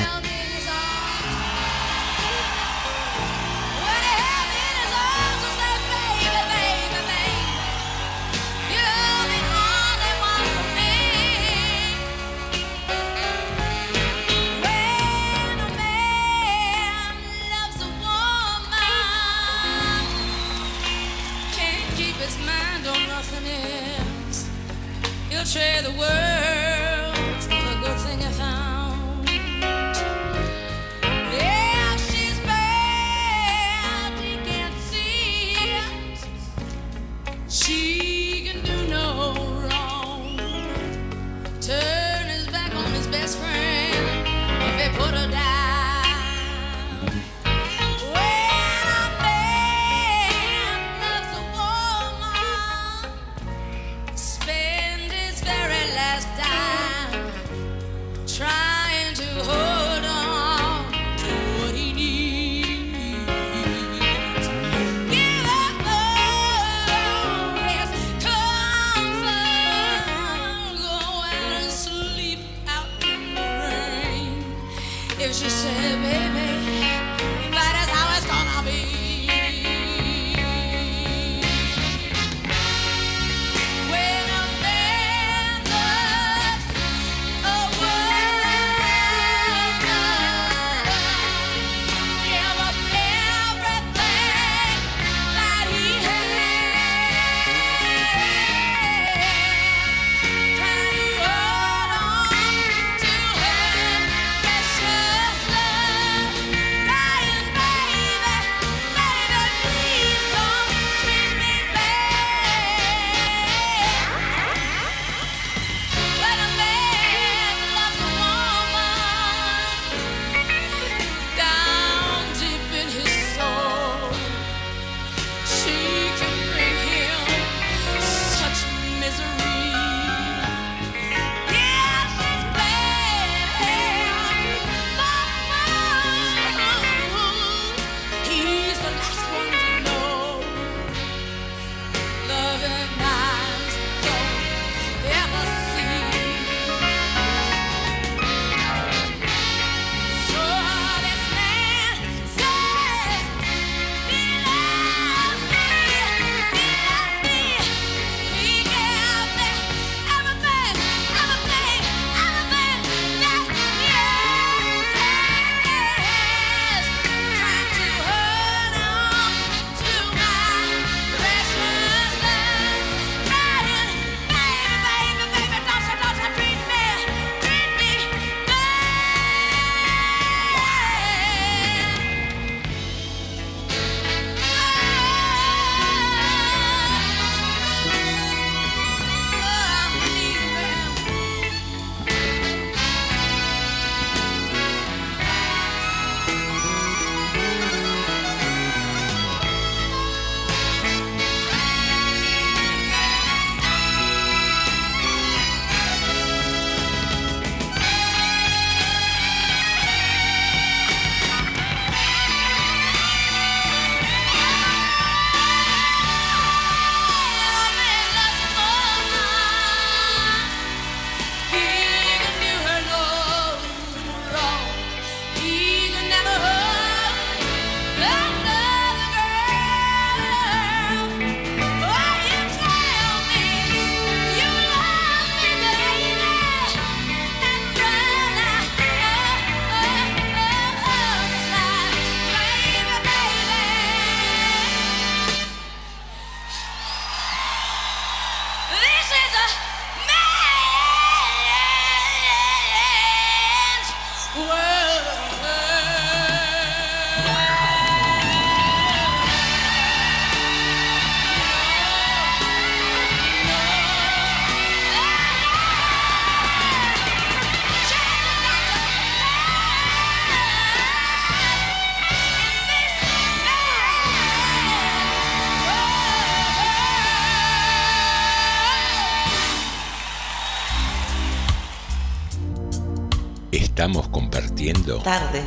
Tarde 285.05 285.45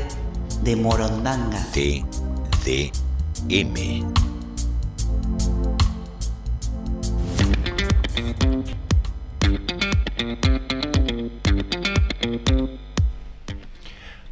de 0.64 0.78
Morondanga. 0.78 1.60
TDM. 2.64 4.06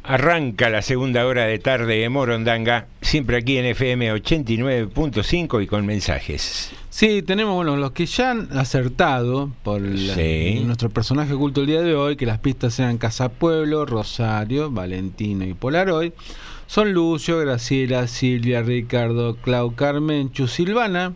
Arranca 0.02 0.70
la 0.70 0.80
segunda 0.80 1.26
hora 1.26 1.44
de 1.44 1.58
tarde 1.58 1.98
de 1.98 2.08
Morondanga, 2.08 2.86
siempre 3.08 3.36
aquí 3.38 3.56
en 3.58 3.64
FM 3.66 4.12
89.5 4.14 5.62
y 5.62 5.66
con 5.66 5.86
mensajes. 5.86 6.70
Sí, 6.90 7.22
tenemos 7.22 7.54
bueno 7.54 7.76
los 7.76 7.92
que 7.92 8.06
ya 8.06 8.32
han 8.32 8.48
acertado 8.58 9.50
por 9.62 9.80
la- 9.80 10.14
Sí. 10.14 10.62
nuestro 10.64 10.90
personaje 10.90 11.32
oculto 11.32 11.60
el 11.62 11.66
día 11.68 11.80
de 11.82 11.94
hoy, 11.94 12.16
que 12.16 12.26
las 12.26 12.38
pistas 12.38 12.78
eran 12.80 12.98
Casa 12.98 13.28
Pueblo, 13.28 13.86
Rosario, 13.86 14.70
Valentino 14.70 15.44
y 15.44 15.54
Polaroid. 15.54 16.12
Son 16.66 16.92
Lucio, 16.92 17.38
Graciela, 17.38 18.06
Silvia, 18.08 18.62
Ricardo, 18.62 19.36
Clau, 19.36 19.74
Carmen, 19.74 20.30
Chu, 20.32 20.46
Silvana, 20.48 21.14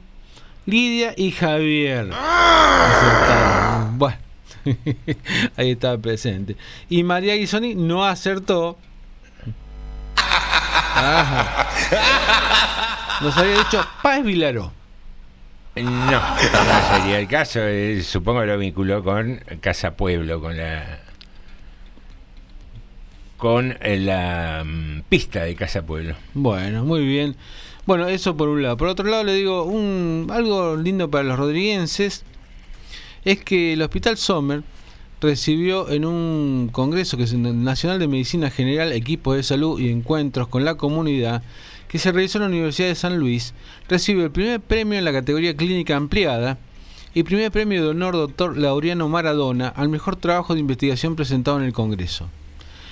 Lidia 0.64 1.12
y 1.16 1.30
Javier. 1.32 2.10
Acertaron. 2.12 3.98
Bueno, 3.98 4.16
ahí 5.56 5.72
estaba 5.72 5.98
presente. 5.98 6.56
Y 6.88 7.02
María 7.02 7.34
Guisoni 7.34 7.74
no 7.74 8.04
acertó. 8.06 8.78
Ajá. 10.74 11.68
Nos 13.20 13.36
había 13.36 13.58
dicho 13.58 13.86
Paz 14.02 14.22
Vilaró. 14.22 14.72
No, 15.74 16.10
no 16.10 16.96
sería 16.96 17.18
el 17.18 17.28
caso. 17.28 17.60
eh, 17.62 18.02
supongo 18.02 18.44
lo 18.44 18.58
vinculó 18.58 19.02
con 19.02 19.42
Casa 19.60 19.96
Pueblo, 19.96 20.40
con 20.40 20.56
la 20.56 21.00
con 23.38 23.76
eh, 23.80 23.98
la 23.98 24.62
mm, 24.64 25.02
pista 25.08 25.44
de 25.44 25.56
Casa 25.56 25.82
Pueblo. 25.82 26.14
Bueno, 26.34 26.84
muy 26.84 27.04
bien. 27.06 27.36
Bueno, 27.86 28.06
eso 28.06 28.36
por 28.36 28.48
un 28.48 28.62
lado. 28.62 28.76
Por 28.76 28.88
otro 28.88 29.08
lado, 29.08 29.24
le 29.24 29.34
digo, 29.34 29.64
un, 29.64 30.28
algo 30.30 30.76
lindo 30.76 31.10
para 31.10 31.24
los 31.24 31.38
rodriguenses 31.38 32.24
es 33.24 33.42
que 33.42 33.72
el 33.72 33.82
Hospital 33.82 34.16
Sommer 34.16 34.62
recibió 35.22 35.88
en 35.88 36.04
un 36.04 36.68
congreso 36.72 37.16
que 37.16 37.22
es 37.22 37.32
el 37.32 37.64
Nacional 37.64 37.98
de 38.00 38.08
Medicina 38.08 38.50
General, 38.50 38.92
Equipos 38.92 39.36
de 39.36 39.44
Salud 39.44 39.80
y 39.80 39.88
Encuentros 39.88 40.48
con 40.48 40.64
la 40.64 40.74
Comunidad, 40.74 41.42
que 41.88 41.98
se 41.98 42.10
realizó 42.10 42.38
en 42.38 42.42
la 42.42 42.48
Universidad 42.50 42.88
de 42.88 42.94
San 42.96 43.18
Luis, 43.18 43.54
recibió 43.88 44.24
el 44.24 44.32
primer 44.32 44.60
premio 44.60 44.98
en 44.98 45.04
la 45.04 45.12
categoría 45.12 45.56
clínica 45.56 45.96
ampliada 45.96 46.58
y 47.14 47.22
primer 47.22 47.52
premio 47.52 47.82
de 47.82 47.90
honor 47.90 48.14
doctor 48.14 48.58
Laureano 48.58 49.08
Maradona 49.08 49.68
al 49.68 49.88
mejor 49.88 50.16
trabajo 50.16 50.54
de 50.54 50.60
investigación 50.60 51.14
presentado 51.14 51.58
en 51.58 51.64
el 51.64 51.72
Congreso. 51.72 52.28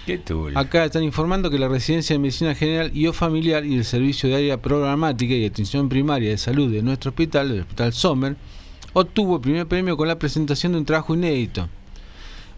¿Qué? 0.06 0.20
Acá 0.54 0.84
están 0.84 1.02
informando 1.02 1.50
que 1.50 1.58
la 1.58 1.68
Residencia 1.68 2.14
de 2.14 2.20
Medicina 2.20 2.54
General 2.54 2.90
y 2.94 3.06
o 3.06 3.12
Familiar 3.12 3.66
y 3.66 3.74
el 3.74 3.84
Servicio 3.84 4.28
de 4.28 4.36
Área 4.36 4.62
Programática 4.62 5.34
y 5.34 5.44
Atención 5.44 5.88
Primaria 5.88 6.30
de 6.30 6.38
Salud 6.38 6.70
de 6.70 6.82
nuestro 6.82 7.10
hospital, 7.10 7.50
el 7.50 7.60
Hospital 7.60 7.92
Sommer, 7.92 8.36
obtuvo 8.92 9.36
el 9.36 9.42
primer 9.42 9.66
premio 9.66 9.96
con 9.96 10.08
la 10.08 10.18
presentación 10.18 10.72
de 10.72 10.78
un 10.78 10.84
trabajo 10.84 11.14
inédito. 11.14 11.68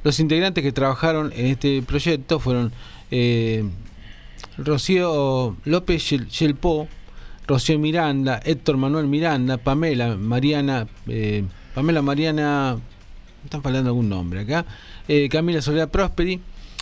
Los 0.04 0.18
integrantes 0.20 0.62
que 0.62 0.72
trabajaron 0.72 1.32
en 1.34 1.46
este 1.46 1.82
proyecto 1.82 2.38
fueron 2.40 2.72
eh, 3.10 3.64
Rocío 4.58 5.56
López 5.64 6.10
Yel- 6.10 6.28
Yelpó, 6.28 6.88
Rocío 7.46 7.78
Miranda, 7.78 8.40
Héctor 8.44 8.76
Manuel 8.76 9.06
Miranda, 9.06 9.58
Pamela 9.58 10.16
Mariana, 10.16 10.86
eh, 11.08 11.44
Pamela 11.74 12.02
Mariana, 12.02 12.78
están 13.44 13.62
faltando 13.62 13.90
algún 13.90 14.08
nombre 14.08 14.40
acá, 14.40 14.64
eh, 15.08 15.28
Camila 15.28 15.62
Soledad 15.62 15.88
Prosperi, 15.90 16.40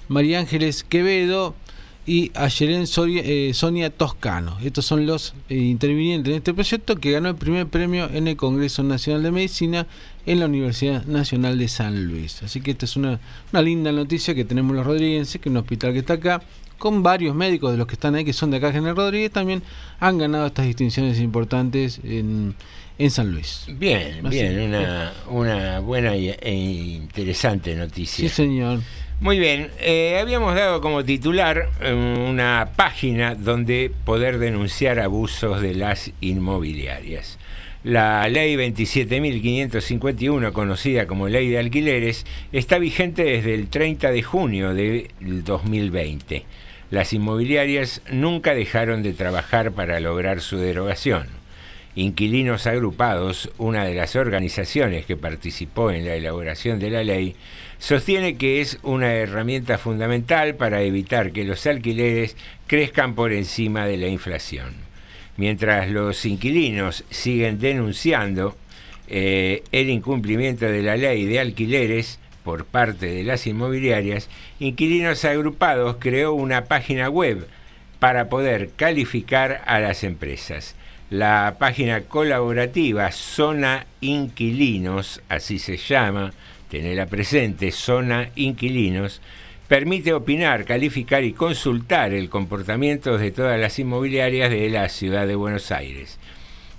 María 0.08 0.40
Ángeles 0.40 0.82
Quevedo 0.84 1.54
y 2.06 2.30
Ayelén 2.34 2.86
Soria- 2.86 3.22
eh, 3.24 3.52
Sonia 3.54 3.90
Toscano. 3.90 4.58
Estos 4.64 4.86
son 4.86 5.06
los 5.06 5.34
eh, 5.48 5.56
intervinientes 5.56 6.30
en 6.30 6.38
este 6.38 6.54
proyecto 6.54 6.96
que 6.96 7.12
ganó 7.12 7.28
el 7.28 7.36
primer 7.36 7.66
premio 7.66 8.08
en 8.12 8.26
el 8.28 8.36
Congreso 8.36 8.82
Nacional 8.82 9.22
de 9.22 9.30
Medicina 9.30 9.86
en 10.26 10.40
la 10.40 10.46
Universidad 10.46 11.04
Nacional 11.06 11.58
de 11.58 11.68
San 11.68 12.06
Luis. 12.06 12.42
Así 12.42 12.60
que 12.60 12.72
esta 12.72 12.84
es 12.86 12.96
una, 12.96 13.20
una 13.52 13.62
linda 13.62 13.92
noticia 13.92 14.34
que 14.34 14.44
tenemos 14.44 14.74
los 14.74 14.84
rodriguenses, 14.86 15.40
que 15.40 15.48
un 15.50 15.58
hospital 15.58 15.92
que 15.92 16.00
está 16.00 16.14
acá, 16.14 16.42
con 16.78 17.02
varios 17.02 17.34
médicos 17.34 17.72
de 17.72 17.76
los 17.78 17.86
que 17.86 17.94
están 17.94 18.14
ahí, 18.14 18.24
que 18.24 18.32
son 18.32 18.50
de 18.50 18.56
acá, 18.56 18.72
General 18.72 18.96
Rodríguez, 18.96 19.30
también 19.30 19.62
han 19.98 20.16
ganado 20.18 20.46
estas 20.46 20.64
distinciones 20.66 21.20
importantes 21.20 22.00
en, 22.02 22.54
en 22.98 23.10
San 23.10 23.30
Luis. 23.30 23.66
Bien, 23.68 24.26
Así 24.26 24.36
bien, 24.38 24.60
una, 24.62 25.12
una 25.28 25.80
buena 25.80 26.14
e 26.16 26.54
interesante 26.54 27.74
noticia. 27.76 28.28
Sí, 28.28 28.34
señor. 28.34 28.80
Muy 29.20 29.38
bien, 29.38 29.68
eh, 29.80 30.18
habíamos 30.18 30.54
dado 30.54 30.80
como 30.80 31.04
titular 31.04 31.68
eh, 31.82 31.92
una 31.92 32.70
página 32.74 33.34
donde 33.34 33.92
poder 34.06 34.38
denunciar 34.38 34.98
abusos 34.98 35.60
de 35.60 35.74
las 35.74 36.10
inmobiliarias. 36.22 37.38
La 37.84 38.26
ley 38.28 38.56
27.551, 38.56 40.52
conocida 40.52 41.06
como 41.06 41.28
ley 41.28 41.50
de 41.50 41.58
alquileres, 41.58 42.24
está 42.52 42.78
vigente 42.78 43.24
desde 43.24 43.52
el 43.52 43.68
30 43.68 44.10
de 44.10 44.22
junio 44.22 44.72
del 44.72 45.10
2020. 45.20 46.46
Las 46.90 47.12
inmobiliarias 47.12 48.00
nunca 48.10 48.54
dejaron 48.54 49.02
de 49.02 49.12
trabajar 49.12 49.72
para 49.72 50.00
lograr 50.00 50.40
su 50.40 50.56
derogación. 50.56 51.26
Inquilinos 51.94 52.66
Agrupados, 52.66 53.50
una 53.58 53.84
de 53.84 53.94
las 53.94 54.16
organizaciones 54.16 55.04
que 55.04 55.16
participó 55.16 55.90
en 55.90 56.06
la 56.06 56.14
elaboración 56.14 56.78
de 56.78 56.90
la 56.90 57.02
ley, 57.02 57.34
sostiene 57.80 58.36
que 58.36 58.60
es 58.60 58.78
una 58.82 59.14
herramienta 59.14 59.78
fundamental 59.78 60.54
para 60.54 60.82
evitar 60.82 61.32
que 61.32 61.44
los 61.44 61.66
alquileres 61.66 62.36
crezcan 62.68 63.14
por 63.14 63.32
encima 63.32 63.86
de 63.86 63.96
la 63.96 64.06
inflación. 64.06 64.74
Mientras 65.36 65.90
los 65.90 66.24
inquilinos 66.26 67.04
siguen 67.10 67.58
denunciando 67.58 68.56
eh, 69.08 69.64
el 69.72 69.88
incumplimiento 69.88 70.66
de 70.66 70.82
la 70.82 70.96
ley 70.96 71.24
de 71.24 71.40
alquileres 71.40 72.20
por 72.44 72.66
parte 72.66 73.06
de 73.06 73.24
las 73.24 73.46
inmobiliarias, 73.46 74.28
Inquilinos 74.58 75.24
Agrupados 75.24 75.96
creó 75.98 76.34
una 76.34 76.66
página 76.66 77.08
web 77.08 77.48
para 77.98 78.28
poder 78.28 78.70
calificar 78.76 79.62
a 79.66 79.80
las 79.80 80.04
empresas. 80.04 80.74
La 81.08 81.56
página 81.58 82.02
colaborativa 82.02 83.10
Zona 83.10 83.86
Inquilinos, 84.00 85.22
así 85.28 85.58
se 85.58 85.76
llama, 85.76 86.32
tenerla 86.70 87.06
presente, 87.06 87.72
Zona 87.72 88.30
Inquilinos, 88.36 89.20
permite 89.68 90.12
opinar, 90.12 90.64
calificar 90.64 91.24
y 91.24 91.32
consultar 91.32 92.12
el 92.12 92.30
comportamiento 92.30 93.18
de 93.18 93.30
todas 93.30 93.60
las 93.60 93.78
inmobiliarias 93.78 94.50
de 94.50 94.70
la 94.70 94.88
ciudad 94.88 95.26
de 95.26 95.34
Buenos 95.34 95.70
Aires, 95.72 96.18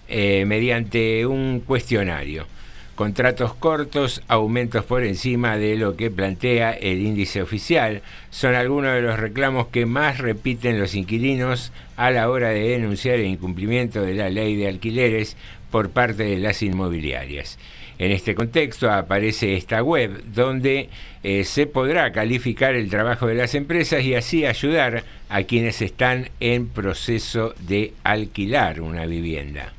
eh, 0.08 0.46
mediante 0.46 1.26
un 1.26 1.62
cuestionario. 1.66 2.48
Contratos 2.96 3.54
cortos, 3.54 4.22
aumentos 4.28 4.86
por 4.86 5.04
encima 5.04 5.58
de 5.58 5.76
lo 5.76 5.96
que 5.96 6.12
plantea 6.12 6.72
el 6.72 7.00
índice 7.00 7.42
oficial, 7.42 8.02
son 8.30 8.56
algunos 8.56 8.94
de 8.94 9.02
los 9.02 9.20
reclamos 9.20 9.68
que 9.68 9.86
más 9.86 10.18
repiten 10.18 10.80
los 10.80 10.94
inquilinos 10.94 11.72
a 11.98 12.12
la 12.12 12.30
hora 12.30 12.50
de 12.50 12.68
denunciar 12.70 13.16
el 13.16 13.26
incumplimiento 13.26 14.02
de 14.02 14.16
la 14.16 14.30
ley 14.30 14.56
de 14.56 14.68
alquileres 14.68 15.38
por 15.72 15.90
parte 15.90 16.24
de 16.24 16.38
las 16.38 16.62
inmobiliarias. 16.62 17.58
En 18.02 18.12
este 18.12 18.34
contexto 18.34 18.90
aparece 18.90 19.56
esta 19.56 19.84
web 19.84 20.24
donde 20.34 20.90
eh, 21.22 21.44
se 21.44 21.68
podrá 21.68 22.12
calificar 22.12 22.74
el 22.74 22.90
trabajo 22.90 23.28
de 23.28 23.36
las 23.36 23.54
empresas 23.54 24.04
y 24.04 24.16
así 24.16 24.44
ayudar 24.44 25.04
a 25.30 25.44
quienes 25.44 25.84
están 25.84 26.30
en 26.40 26.68
proceso 26.68 27.54
de 27.60 27.94
alquilar 28.04 28.82
una 28.82 29.06
vivienda. 29.06 29.74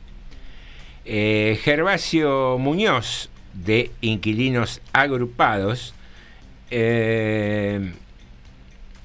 Eh, 1.04 1.58
Gervasio 1.64 2.58
Muñoz, 2.58 3.28
de 3.54 3.90
Inquilinos 4.02 4.80
Agrupados, 4.92 5.92
eh, 6.70 7.90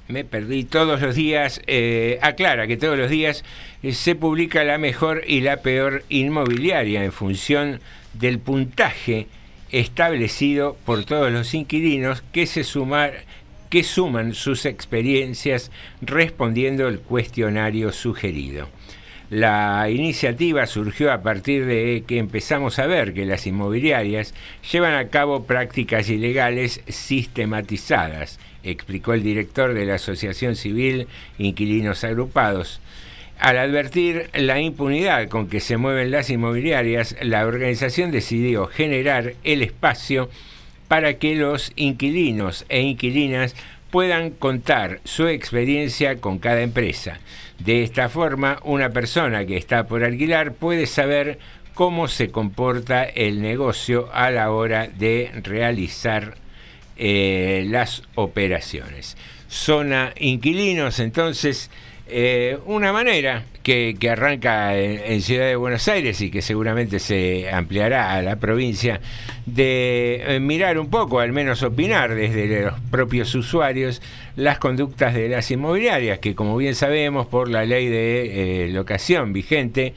me 0.06 0.24
perdí 0.24 0.62
todos 0.62 1.00
los 1.00 1.16
días, 1.16 1.60
eh, 1.66 2.20
aclara 2.22 2.68
que 2.68 2.76
todos 2.76 2.96
los 2.96 3.10
días 3.10 3.44
se 3.90 4.14
publica 4.14 4.62
la 4.62 4.78
mejor 4.78 5.24
y 5.26 5.40
la 5.40 5.56
peor 5.56 6.04
inmobiliaria 6.08 7.02
en 7.02 7.10
función 7.10 7.80
del 8.14 8.38
puntaje 8.38 9.26
establecido 9.70 10.76
por 10.84 11.04
todos 11.04 11.30
los 11.30 11.54
inquilinos 11.54 12.22
que 12.32 12.46
se 12.46 12.64
sumar, 12.64 13.24
que 13.70 13.82
suman 13.82 14.34
sus 14.34 14.64
experiencias 14.64 15.70
respondiendo 16.00 16.88
el 16.88 17.00
cuestionario 17.00 17.92
sugerido. 17.92 18.68
La 19.30 19.90
iniciativa 19.90 20.66
surgió 20.66 21.12
a 21.12 21.20
partir 21.20 21.66
de 21.66 22.02
que 22.06 22.16
empezamos 22.16 22.78
a 22.78 22.86
ver 22.86 23.12
que 23.12 23.26
las 23.26 23.46
inmobiliarias 23.46 24.32
llevan 24.72 24.94
a 24.94 25.08
cabo 25.08 25.44
prácticas 25.44 26.08
ilegales 26.08 26.80
sistematizadas, 26.88 28.40
explicó 28.62 29.12
el 29.12 29.22
director 29.22 29.74
de 29.74 29.84
la 29.84 29.96
Asociación 29.96 30.56
Civil 30.56 31.08
Inquilinos 31.36 32.04
Agrupados. 32.04 32.80
Al 33.38 33.56
advertir 33.56 34.30
la 34.34 34.60
impunidad 34.60 35.28
con 35.28 35.48
que 35.48 35.60
se 35.60 35.76
mueven 35.76 36.10
las 36.10 36.28
inmobiliarias, 36.28 37.14
la 37.22 37.46
organización 37.46 38.10
decidió 38.10 38.66
generar 38.66 39.34
el 39.44 39.62
espacio 39.62 40.28
para 40.88 41.14
que 41.14 41.36
los 41.36 41.72
inquilinos 41.76 42.64
e 42.68 42.80
inquilinas 42.80 43.54
puedan 43.90 44.30
contar 44.30 45.00
su 45.04 45.28
experiencia 45.28 46.16
con 46.16 46.38
cada 46.38 46.62
empresa. 46.62 47.20
De 47.58 47.82
esta 47.84 48.08
forma, 48.08 48.58
una 48.64 48.90
persona 48.90 49.46
que 49.46 49.56
está 49.56 49.86
por 49.86 50.02
alquilar 50.02 50.54
puede 50.54 50.86
saber 50.86 51.38
cómo 51.74 52.08
se 52.08 52.30
comporta 52.30 53.04
el 53.04 53.40
negocio 53.40 54.08
a 54.12 54.30
la 54.30 54.50
hora 54.50 54.88
de 54.88 55.30
realizar 55.44 56.36
eh, 56.96 57.64
las 57.68 58.02
operaciones. 58.16 59.16
Zona 59.48 60.12
inquilinos, 60.18 60.98
entonces, 60.98 61.70
eh, 62.08 62.58
una 62.66 62.92
manera 62.92 63.44
que, 63.62 63.96
arranca 64.10 64.76
en, 64.76 65.20
Ciudad 65.20 65.46
de 65.46 65.56
Buenos 65.56 65.86
Aires 65.88 66.20
y 66.20 66.30
que 66.30 66.42
seguramente 66.42 66.98
se 66.98 67.50
ampliará 67.50 68.14
a 68.14 68.22
la 68.22 68.36
provincia, 68.36 69.00
de 69.54 70.36
eh, 70.36 70.40
mirar 70.40 70.78
un 70.78 70.88
poco, 70.88 71.20
al 71.20 71.32
menos 71.32 71.62
opinar 71.62 72.14
desde 72.14 72.62
los 72.62 72.80
propios 72.90 73.34
usuarios, 73.34 74.02
las 74.36 74.58
conductas 74.58 75.14
de 75.14 75.28
las 75.28 75.50
inmobiliarias, 75.50 76.18
que 76.18 76.34
como 76.34 76.56
bien 76.56 76.74
sabemos 76.74 77.26
por 77.26 77.48
la 77.48 77.64
ley 77.64 77.88
de 77.88 78.66
eh, 78.66 78.68
locación 78.68 79.32
vigente, 79.32 79.94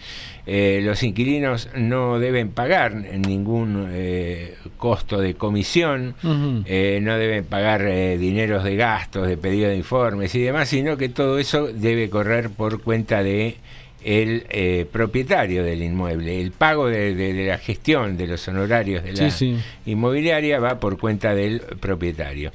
eh, 0.47 0.81
los 0.83 1.03
inquilinos 1.03 1.69
no 1.75 2.19
deben 2.19 2.49
pagar 2.49 2.95
ningún 2.95 3.87
eh, 3.91 4.55
costo 4.77 5.19
de 5.19 5.35
comisión, 5.35 6.15
no 6.23 7.17
deben 7.17 7.45
pagar 7.45 7.83
eh, 7.83 8.17
dineros 8.17 8.63
de 8.63 8.75
gastos, 8.75 9.27
de 9.27 9.37
pedido 9.37 9.69
de 9.69 9.77
informes 9.77 10.33
y 10.33 10.41
demás, 10.41 10.69
sino 10.69 10.97
que 10.97 11.09
todo 11.09 11.37
eso 11.37 11.67
debe 11.67 12.09
correr 12.09 12.49
por 12.49 12.81
cuenta 12.81 13.21
de 13.21 13.57
el 14.03 14.45
eh, 14.49 14.85
propietario 14.91 15.63
del 15.63 15.81
inmueble. 15.83 16.41
El 16.41 16.51
pago 16.51 16.87
de, 16.87 17.13
de- 17.15 17.33
de 17.33 17.45
la 17.47 17.57
gestión 17.57 18.17
de 18.17 18.27
los 18.27 18.47
honorarios 18.47 19.03
de 19.03 19.13
la 19.13 19.29
Sí, 19.31 19.55
sí. 19.55 19.91
inmobiliaria 19.91 20.59
va 20.59 20.79
por 20.79 20.97
cuenta 20.97 21.33
del 21.35 21.59
propietario. 21.79 22.51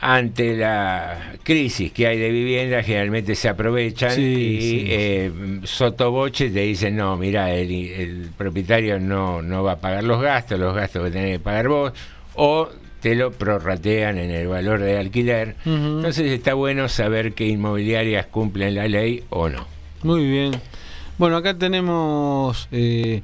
Ante 0.00 0.56
la 0.56 1.32
crisis 1.42 1.90
que 1.90 2.06
hay 2.06 2.18
de 2.18 2.30
vivienda, 2.30 2.84
generalmente 2.84 3.34
se 3.34 3.48
aprovechan 3.48 4.12
Sí, 4.12 4.22
y 4.22 4.86
eh, 4.90 5.32
sotoboche 5.64 6.50
te 6.50 6.60
dicen, 6.60 6.94
no, 6.96 7.16
mira, 7.16 7.52
el, 7.52 7.70
el 7.72 8.28
propietario 8.38 9.00
no, 9.00 9.42
no 9.42 9.64
va 9.64 9.72
a 9.72 9.80
pagar 9.80 10.04
los 10.04 10.22
gastos, 10.22 10.60
los 10.60 10.72
gastos 10.72 11.04
que 11.04 11.10
tenés 11.10 11.32
que 11.38 11.40
pagar 11.40 11.66
vos, 11.66 11.92
o 12.36 12.68
te 13.00 13.16
lo 13.16 13.32
prorratean 13.32 14.18
en 14.18 14.30
el 14.30 14.46
valor 14.46 14.80
de 14.80 14.98
alquiler. 14.98 15.56
Entonces 15.66 16.30
está 16.30 16.54
bueno 16.54 16.88
saber 16.88 17.32
qué 17.32 17.46
inmobiliarias 17.46 18.26
cumplen 18.26 18.76
la 18.76 18.86
ley 18.86 19.24
o 19.30 19.48
no. 19.48 19.66
Muy 20.02 20.24
bien. 20.28 20.60
Bueno, 21.18 21.36
acá 21.36 21.54
tenemos. 21.58 22.68
eh, 22.70 23.22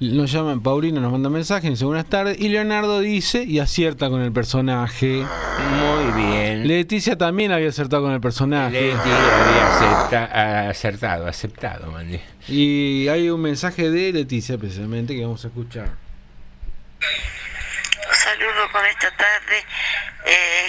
nos 0.00 0.30
llaman, 0.32 0.60
Paulino 0.60 1.00
nos 1.00 1.12
manda 1.12 1.30
mensaje, 1.30 1.70
dice 1.70 1.84
buenas 1.84 2.06
tardes. 2.06 2.38
Y 2.38 2.48
Leonardo 2.48 3.00
dice 3.00 3.44
y 3.44 3.58
acierta 3.60 4.10
con 4.10 4.20
el 4.22 4.32
personaje. 4.32 5.24
Muy 5.78 6.22
bien. 6.22 6.66
Leticia 6.66 7.16
también 7.16 7.52
había 7.52 7.68
acertado 7.68 8.02
con 8.02 8.12
el 8.12 8.20
personaje. 8.20 8.72
Leti 8.80 8.96
había 8.96 9.68
acepta- 9.78 10.68
acertado, 10.68 11.26
aceptado, 11.26 11.90
Mandy. 11.92 12.20
Y 12.48 13.08
hay 13.08 13.30
un 13.30 13.40
mensaje 13.40 13.90
de 13.90 14.12
Leticia 14.12 14.58
precisamente 14.58 15.14
que 15.14 15.22
vamos 15.22 15.44
a 15.44 15.48
escuchar. 15.48 15.90
Los 18.08 18.18
saludo 18.18 18.70
con 18.72 18.84
esta 18.86 19.10
tarde. 19.16 19.58
Eh, 20.26 20.66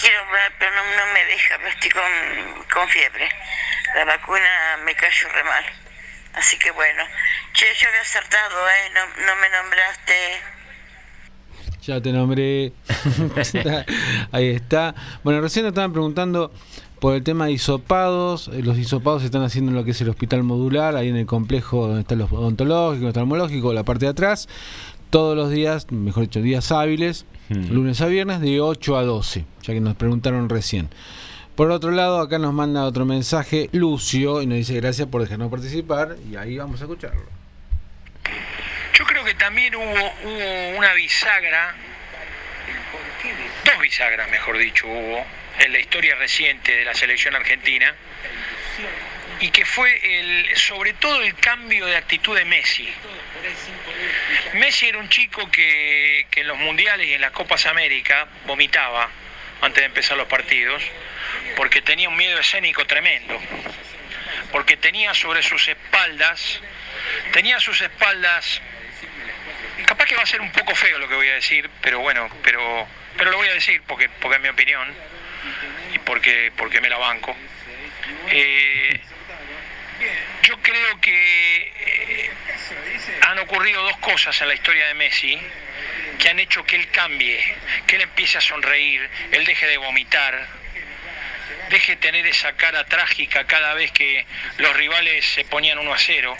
quiero 0.00 0.20
hablar, 0.20 0.52
pero 0.58 0.70
no, 0.72 0.82
no 0.82 1.12
me 1.12 1.24
deja, 1.24 1.56
pero 1.58 1.68
estoy 1.68 1.90
con, 1.90 2.64
con 2.72 2.88
fiebre. 2.88 3.28
La 3.94 4.04
vacuna 4.04 4.78
me 4.84 4.94
cayó 4.94 5.28
re 5.34 5.44
mal. 5.44 5.64
Así 6.34 6.58
que 6.58 6.70
bueno. 6.70 7.02
Che, 7.52 7.66
yo 7.80 7.88
había 7.88 8.02
acertado, 8.02 8.68
¿eh? 8.68 8.90
No, 8.94 9.26
no 9.26 9.36
me 9.40 9.48
nombraste. 9.50 10.14
Ya 11.82 12.00
te 12.00 12.12
nombré. 12.12 12.72
Ahí 14.32 14.50
está. 14.50 14.94
Bueno, 15.24 15.40
recién 15.40 15.64
nos 15.64 15.72
estaban 15.72 15.92
preguntando 15.92 16.52
por 17.00 17.14
el 17.14 17.24
tema 17.24 17.46
de 17.46 17.52
hisopados. 17.52 18.48
Eh, 18.48 18.62
Los 18.62 18.76
hisopados 18.78 19.22
se 19.22 19.26
están 19.26 19.42
haciendo 19.42 19.70
en 19.70 19.76
lo 19.76 19.84
que 19.84 19.92
es 19.92 20.00
el 20.00 20.08
hospital 20.08 20.42
modular, 20.42 20.96
ahí 20.96 21.08
en 21.08 21.16
el 21.16 21.26
complejo 21.26 21.86
donde 21.86 22.02
está 22.02 22.14
el 22.14 22.22
odontológico, 22.22 23.06
oftalmológico, 23.06 23.72
la 23.72 23.84
parte 23.84 24.04
de 24.06 24.10
atrás. 24.10 24.48
Todos 25.10 25.36
los 25.36 25.50
días, 25.50 25.90
mejor 25.90 26.24
dicho, 26.24 26.40
días 26.40 26.70
hábiles, 26.72 27.24
Hmm. 27.48 27.72
lunes 27.72 28.00
a 28.02 28.06
viernes, 28.06 28.40
de 28.40 28.60
8 28.60 28.98
a 28.98 29.02
12, 29.04 29.44
ya 29.62 29.72
que 29.72 29.80
nos 29.80 29.96
preguntaron 29.96 30.50
recién. 30.50 30.90
Por 31.56 31.70
otro 31.70 31.90
lado, 31.90 32.20
acá 32.20 32.38
nos 32.38 32.52
manda 32.52 32.84
otro 32.84 33.06
mensaje 33.06 33.70
Lucio 33.72 34.42
y 34.42 34.46
nos 34.46 34.58
dice 34.58 34.74
gracias 34.74 35.08
por 35.08 35.22
dejarnos 35.22 35.50
participar 35.50 36.16
y 36.30 36.36
ahí 36.36 36.58
vamos 36.58 36.80
a 36.80 36.84
escucharlo. 36.84 37.24
Yo 38.92 39.04
creo 39.06 39.24
que 39.24 39.34
también 39.34 39.74
hubo, 39.74 39.82
hubo 39.82 40.78
una 40.78 40.92
bisagra, 40.92 41.74
dos 43.64 43.82
bisagras 43.82 44.30
mejor 44.30 44.58
dicho 44.58 44.86
hubo, 44.86 45.24
en 45.60 45.72
la 45.72 45.78
historia 45.78 46.16
reciente 46.16 46.76
de 46.76 46.84
la 46.84 46.94
selección 46.94 47.34
argentina, 47.34 47.94
y 49.40 49.50
que 49.50 49.64
fue 49.64 50.20
el, 50.20 50.56
sobre 50.56 50.92
todo 50.94 51.22
el 51.22 51.34
cambio 51.34 51.86
de 51.86 51.96
actitud 51.96 52.36
de 52.36 52.44
Messi. 52.44 52.88
Messi 54.54 54.88
era 54.88 54.98
un 54.98 55.08
chico 55.08 55.50
que, 55.50 56.26
que 56.30 56.40
en 56.40 56.48
los 56.48 56.58
mundiales 56.58 57.06
y 57.06 57.14
en 57.14 57.20
las 57.20 57.32
Copas 57.32 57.66
América 57.66 58.26
vomitaba 58.46 59.08
antes 59.60 59.80
de 59.80 59.86
empezar 59.86 60.16
los 60.16 60.28
partidos, 60.28 60.82
porque 61.56 61.82
tenía 61.82 62.08
un 62.08 62.16
miedo 62.16 62.38
escénico 62.38 62.86
tremendo, 62.86 63.40
porque 64.52 64.76
tenía 64.76 65.14
sobre 65.14 65.42
sus 65.42 65.66
espaldas, 65.68 66.60
tenía 67.32 67.58
sus 67.60 67.80
espaldas 67.80 68.60
capaz 69.86 70.06
que 70.06 70.16
va 70.16 70.22
a 70.22 70.26
ser 70.26 70.40
un 70.40 70.52
poco 70.52 70.74
feo 70.74 70.98
lo 70.98 71.08
que 71.08 71.14
voy 71.14 71.28
a 71.28 71.34
decir, 71.34 71.70
pero 71.80 72.00
bueno, 72.00 72.28
pero 72.42 72.86
pero 73.16 73.30
lo 73.30 73.38
voy 73.38 73.48
a 73.48 73.54
decir 73.54 73.82
porque 73.86 74.08
porque 74.20 74.36
es 74.36 74.42
mi 74.42 74.48
opinión 74.48 74.86
y 75.94 75.98
porque 75.98 76.52
porque 76.56 76.80
me 76.80 76.88
la 76.88 76.98
banco. 76.98 77.36
Eh, 78.30 79.00
yo 80.42 80.60
creo 80.60 81.00
que 81.00 81.72
eh, 81.80 82.30
han 83.22 83.38
ocurrido 83.38 83.82
dos 83.82 83.96
cosas 83.98 84.40
en 84.40 84.48
la 84.48 84.54
historia 84.54 84.86
de 84.88 84.94
Messi 84.94 85.38
que 86.18 86.28
han 86.28 86.38
hecho 86.38 86.64
que 86.64 86.76
él 86.76 86.88
cambie, 86.90 87.54
que 87.86 87.96
él 87.96 88.02
empiece 88.02 88.38
a 88.38 88.40
sonreír, 88.40 89.08
él 89.30 89.44
deje 89.44 89.66
de 89.66 89.76
vomitar, 89.76 90.48
deje 91.70 91.92
de 91.92 91.96
tener 91.98 92.26
esa 92.26 92.54
cara 92.54 92.84
trágica 92.86 93.46
cada 93.46 93.74
vez 93.74 93.92
que 93.92 94.26
los 94.58 94.76
rivales 94.76 95.24
se 95.24 95.44
ponían 95.44 95.78
1 95.78 95.94
a 95.94 95.98
0 95.98 96.36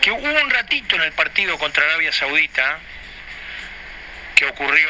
que 0.00 0.10
hubo 0.10 0.26
un 0.26 0.50
ratito 0.50 0.96
en 0.96 1.02
el 1.02 1.12
partido 1.12 1.58
contra 1.58 1.84
Arabia 1.84 2.12
Saudita 2.12 2.80
que 4.34 4.46
ocurrió, 4.46 4.88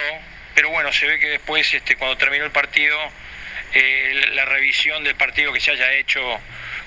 pero 0.54 0.70
bueno, 0.70 0.92
se 0.92 1.06
ve 1.06 1.18
que 1.18 1.28
después, 1.28 1.72
este, 1.72 1.96
cuando 1.96 2.18
terminó 2.18 2.44
el 2.44 2.50
partido, 2.50 2.98
eh, 3.72 4.28
la 4.34 4.44
revisión 4.44 5.02
del 5.04 5.14
partido 5.14 5.52
que 5.52 5.60
se 5.60 5.70
haya 5.70 5.92
hecho 5.94 6.20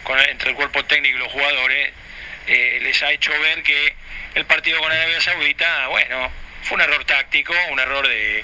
con, 0.04 0.20
entre 0.20 0.50
el 0.52 0.56
cuerpo 0.56 0.84
técnico 0.86 1.18
y 1.18 1.20
los 1.20 1.32
jugadores, 1.32 1.92
eh, 2.48 2.80
les 2.82 3.02
ha 3.04 3.12
hecho 3.12 3.32
ver 3.40 3.64
que 3.64 3.94
el 4.36 4.46
partido 4.46 4.80
con 4.80 4.92
Arabia 4.92 5.22
Saudita, 5.22 5.88
bueno, 5.88 6.32
fue 6.64 6.76
un 6.76 6.82
error 6.82 7.04
táctico, 7.06 7.54
un 7.70 7.80
error 7.80 8.08
de 8.08 8.44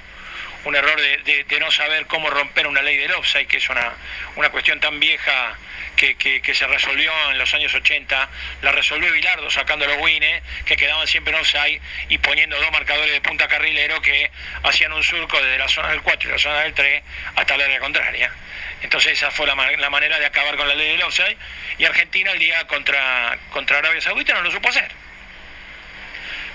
un 0.66 0.76
error 0.76 1.00
de, 1.00 1.18
de- 1.20 1.44
de 1.46 1.60
no 1.60 1.72
saber 1.72 2.06
cómo 2.08 2.30
romper 2.30 2.68
una 2.68 2.82
ley 2.82 2.98
del 2.98 3.12
offside, 3.14 3.48
que 3.48 3.58
es 3.58 3.70
una, 3.70 3.94
una 4.36 4.50
cuestión 4.50 4.80
tan 4.82 5.00
vieja 5.00 5.58
que, 5.98 6.16
que- 6.16 6.56
se 6.56 6.66
resolvió 6.68 7.12
en 7.32 7.38
los 7.38 7.54
años 7.54 7.74
80, 7.74 8.30
la 8.62 8.72
resolvió 8.72 9.12
Bilardo 9.12 9.52
sacando 9.52 9.86
los 9.86 9.98
wines, 9.98 10.42
que 10.66 10.78
quedaban 10.78 11.06
siempre 11.08 11.34
en 11.34 11.40
offside, 11.42 11.82
y 12.08 12.18
poniendo 12.20 12.58
dos 12.58 12.72
marcadores 12.72 13.12
de 13.12 13.20
punta 13.20 13.48
carrilero 13.50 14.02
que 14.02 14.32
hacían 14.64 14.94
un 14.94 15.04
surco 15.04 15.38
desde 15.42 15.58
la 15.58 15.68
zona 15.68 15.90
del 15.90 16.02
4 16.02 16.30
y 16.30 16.32
la 16.32 16.40
zona 16.40 16.62
del 16.62 16.74
3 16.74 17.04
hasta 17.36 17.58
la 17.58 17.66
área 17.66 17.80
contraria. 17.80 18.32
Entonces 18.82 19.14
esa 19.14 19.30
fue 19.32 19.46
la, 19.48 19.56
la 19.56 19.90
manera 19.90 20.18
de 20.20 20.26
acabar 20.26 20.56
con 20.56 20.68
la 20.68 20.76
ley 20.76 20.92
del 20.92 21.04
offside, 21.04 21.36
y 21.78 21.84
Argentina 21.86 22.32
el 22.32 22.40
día 22.40 22.66
contra, 22.68 23.38
contra 23.52 23.80
Arabia 23.80 24.00
Saudita 24.02 24.34
no 24.36 24.42
lo 24.42 24.52
supo 24.52 24.70
hacer. 24.70 24.90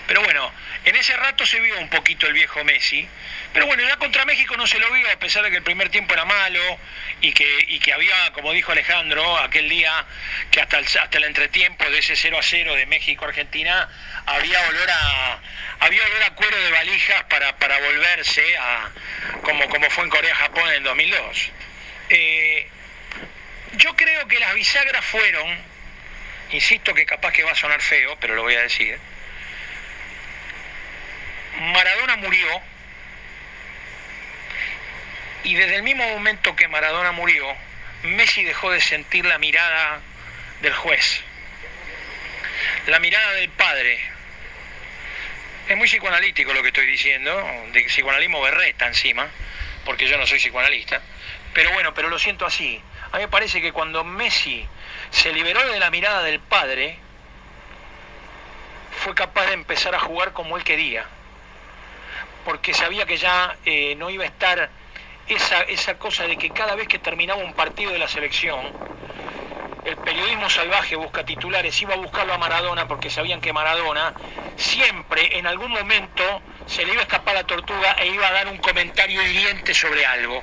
Pero 0.07 0.23
bueno, 0.23 0.53
en 0.85 0.97
ese 0.97 1.16
rato 1.16 1.47
se 1.47 1.61
vio 1.61 1.79
un 1.79 1.89
poquito 1.89 2.27
el 2.27 2.33
viejo 2.33 2.65
Messi. 2.65 3.09
Pero 3.53 3.66
bueno, 3.66 3.83
ya 3.85 3.97
contra 3.97 4.24
México 4.24 4.57
no 4.57 4.66
se 4.66 4.79
lo 4.79 4.91
vio, 4.91 5.09
a 5.11 5.16
pesar 5.16 5.45
de 5.45 5.51
que 5.51 5.59
el 5.59 5.62
primer 5.62 5.91
tiempo 5.91 6.15
era 6.15 6.24
malo 6.24 6.61
y 7.20 7.33
que, 7.33 7.65
y 7.69 7.79
que 7.79 7.93
había, 7.93 8.33
como 8.33 8.53
dijo 8.53 8.73
Alejandro, 8.73 9.39
aquel 9.39 9.69
día 9.69 10.05
que 10.51 10.61
hasta 10.61 10.79
el, 10.79 10.87
hasta 10.87 11.19
el 11.19 11.24
entretiempo 11.24 11.85
de 11.85 11.99
ese 11.99 12.16
0 12.16 12.39
a 12.39 12.43
0 12.43 12.74
de 12.74 12.87
México-Argentina 12.87 13.89
había 14.27 14.61
olor 14.69 14.91
a 14.91 15.41
había 15.81 16.05
olor 16.05 16.23
a 16.23 16.31
cuero 16.35 16.57
de 16.57 16.70
valijas 16.70 17.24
para, 17.24 17.57
para 17.57 17.79
volverse 17.81 18.57
a 18.57 18.91
como, 19.43 19.69
como 19.69 19.91
fue 19.91 20.05
en 20.05 20.11
Corea-Japón 20.11 20.69
en 20.69 20.74
el 20.74 20.83
2002. 20.85 21.51
Eh, 22.11 22.69
yo 23.77 23.95
creo 23.97 24.29
que 24.29 24.39
las 24.39 24.55
bisagras 24.55 25.05
fueron, 25.05 25.59
insisto 26.51 26.95
que 26.95 27.07
capaz 27.07 27.33
que 27.33 27.43
va 27.43 27.53
a 27.53 27.57
sonar 27.57 27.81
feo, 27.81 28.16
pero 28.20 28.35
lo 28.35 28.43
voy 28.43 28.55
a 28.55 28.62
decir, 28.62 28.99
Maradona 31.62 32.16
murió 32.16 32.48
y 35.44 35.55
desde 35.55 35.76
el 35.76 35.84
mismo 35.84 36.09
momento 36.09 36.56
que 36.56 36.66
Maradona 36.66 37.12
murió, 37.12 37.47
Messi 38.02 38.43
dejó 38.43 38.72
de 38.72 38.80
sentir 38.80 39.24
la 39.24 39.39
mirada 39.39 40.01
del 40.60 40.74
juez, 40.74 41.22
la 42.86 42.98
mirada 42.98 43.32
del 43.32 43.48
padre. 43.51 44.01
Es 45.68 45.76
muy 45.76 45.86
psicoanalítico 45.86 46.52
lo 46.52 46.62
que 46.62 46.68
estoy 46.68 46.86
diciendo, 46.86 47.32
de 47.72 47.82
psicoanalismo 47.82 48.43
berreta 48.43 48.89
encima, 48.89 49.28
porque 49.84 50.09
yo 50.09 50.18
no 50.18 50.26
soy 50.26 50.39
psicoanalista. 50.39 51.01
Pero 51.55 51.70
bueno, 51.72 51.94
pero 51.94 52.09
lo 52.09 52.18
siento 52.18 52.44
así. 52.44 52.82
A 53.12 53.18
mí 53.18 53.22
me 53.22 53.28
parece 53.28 53.62
que 53.62 53.72
cuando 53.72 54.02
Messi 54.02 54.66
se 55.10 55.32
liberó 55.32 55.64
de 55.70 55.78
la 55.78 55.90
mirada 55.90 56.24
del 56.24 56.40
padre, 56.40 56.98
fue 59.05 59.14
capaz 59.14 59.47
de 59.47 59.52
empezar 59.52 59.94
a 59.94 60.01
jugar 60.01 60.32
como 60.32 60.56
él 60.56 60.64
quería. 60.64 61.06
Porque 62.44 62.74
sabía 62.74 63.06
que 63.06 63.16
ya 63.16 63.56
eh, 63.64 63.94
no 63.97 64.10
iba 64.10 64.24
a 64.24 64.27
estar 64.27 64.70
esa, 65.28 65.62
esa 65.62 65.98
cosa 65.98 66.27
de 66.27 66.36
que 66.36 66.51
cada 66.51 66.74
vez 66.74 66.89
que 66.89 66.98
terminaba 66.98 67.43
un 67.43 67.55
partido 67.55 67.93
de 67.93 67.98
la 67.98 68.09
selección, 68.09 68.73
el 69.85 69.97
periodismo 69.97 70.48
salvaje 70.48 70.94
busca 70.97 71.24
titulares, 71.24 71.81
iba 71.82 71.94
a 71.94 71.97
buscarlo 71.97 72.32
a 72.32 72.39
Maradona 72.39 72.86
porque 72.86 73.10
sabían 73.10 73.40
que 73.40 73.52
Maradona 73.52 74.14
siempre, 74.56 75.39
en 75.39 75.47
algún 75.47 75.73
momento, 75.73 76.43
se 76.66 76.85
le 76.85 76.93
iba 76.93 77.01
a 77.01 77.05
escapar 77.05 77.35
la 77.35 77.44
tortuga 77.44 77.93
e 77.98 78.09
iba 78.09 78.28
a 78.28 78.32
dar 78.32 78.48
un 78.48 78.59
comentario 78.59 79.23
hiriente 79.23 79.74
sobre 79.74 80.06
algo. 80.06 80.43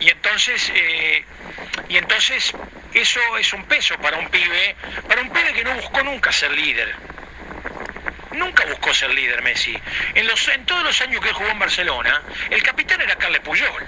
Y 0.00 0.08
entonces, 0.10 0.70
eh, 0.74 1.24
y 1.88 1.96
entonces 1.96 2.54
eso 2.94 3.20
es 3.36 3.52
un 3.52 3.64
peso 3.64 3.96
para 3.98 4.18
un 4.18 4.28
pibe, 4.28 4.76
para 5.08 5.20
un 5.20 5.30
pibe 5.30 5.52
que 5.52 5.64
no 5.64 5.74
buscó 5.74 6.02
nunca 6.02 6.30
ser 6.30 6.52
líder. 6.52 6.94
Nunca 8.38 8.64
buscó 8.66 8.94
ser 8.94 9.10
líder 9.10 9.42
Messi. 9.42 9.76
En, 10.14 10.26
los, 10.26 10.46
en 10.48 10.64
todos 10.64 10.84
los 10.84 11.00
años 11.00 11.20
que 11.20 11.28
él 11.28 11.34
jugó 11.34 11.50
en 11.50 11.58
Barcelona, 11.58 12.22
el 12.50 12.62
capitán 12.62 13.00
era 13.00 13.16
Carles 13.16 13.40
Puyol. 13.40 13.84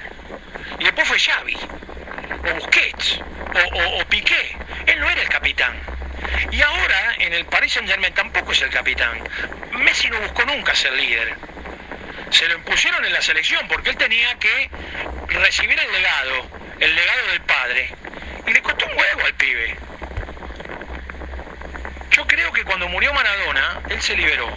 Y 0.78 0.84
después 0.84 1.06
fue 1.06 1.18
Xavi, 1.18 1.56
o 1.56 2.54
Busquets, 2.54 3.20
o, 3.74 4.00
o- 4.00 4.04
Piqué. 4.06 4.56
Él 4.86 4.98
no 5.00 5.08
era 5.08 5.22
el 5.22 5.28
capitán. 5.28 5.78
Y 6.50 6.60
ahora 6.62 7.14
en 7.18 7.32
el 7.32 7.44
Paris 7.46 7.72
Saint 7.74 7.88
Germain 7.88 8.12
tampoco 8.12 8.52
es 8.52 8.60
el 8.62 8.70
capitán. 8.70 9.22
Messi 9.72 10.10
no 10.10 10.18
buscó 10.20 10.44
nunca 10.44 10.74
ser 10.74 10.92
líder. 10.94 11.34
Se 12.30 12.48
lo 12.48 12.54
impusieron 12.54 13.04
en 13.04 13.12
la 13.12 13.22
selección 13.22 13.66
porque 13.68 13.90
él 13.90 13.96
tenía 13.96 14.34
que 14.38 14.68
recibir 15.28 15.78
el 15.78 15.92
legado, 15.92 16.50
el 16.80 16.94
legado 16.94 17.26
del 17.28 17.40
padre. 17.42 17.90
Y 18.46 18.52
le 18.52 18.62
costó 18.62 18.84
un 18.86 18.92
huevo 18.98 19.26
al 19.26 19.34
pibe. 19.34 19.76
Yo 22.10 22.26
creo 22.26 22.52
que 22.52 22.64
cuando 22.64 22.88
murió 22.88 23.12
Maradona, 23.14 23.80
él 23.88 24.02
se 24.02 24.16
liberó. 24.16 24.48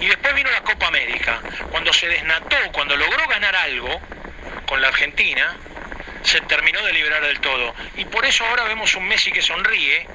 Y 0.00 0.06
después 0.06 0.34
vino 0.34 0.50
la 0.50 0.62
Copa 0.62 0.88
América. 0.88 1.40
Cuando 1.70 1.92
se 1.92 2.08
desnató, 2.08 2.56
cuando 2.72 2.96
logró 2.96 3.26
ganar 3.28 3.54
algo 3.54 4.00
con 4.66 4.80
la 4.80 4.88
Argentina, 4.88 5.56
se 6.22 6.40
terminó 6.42 6.82
de 6.84 6.92
liberar 6.92 7.22
del 7.22 7.40
todo. 7.40 7.74
Y 7.96 8.04
por 8.06 8.24
eso 8.26 8.44
ahora 8.44 8.64
vemos 8.64 8.94
un 8.96 9.06
Messi 9.06 9.30
que 9.30 9.40
sonríe 9.40 10.06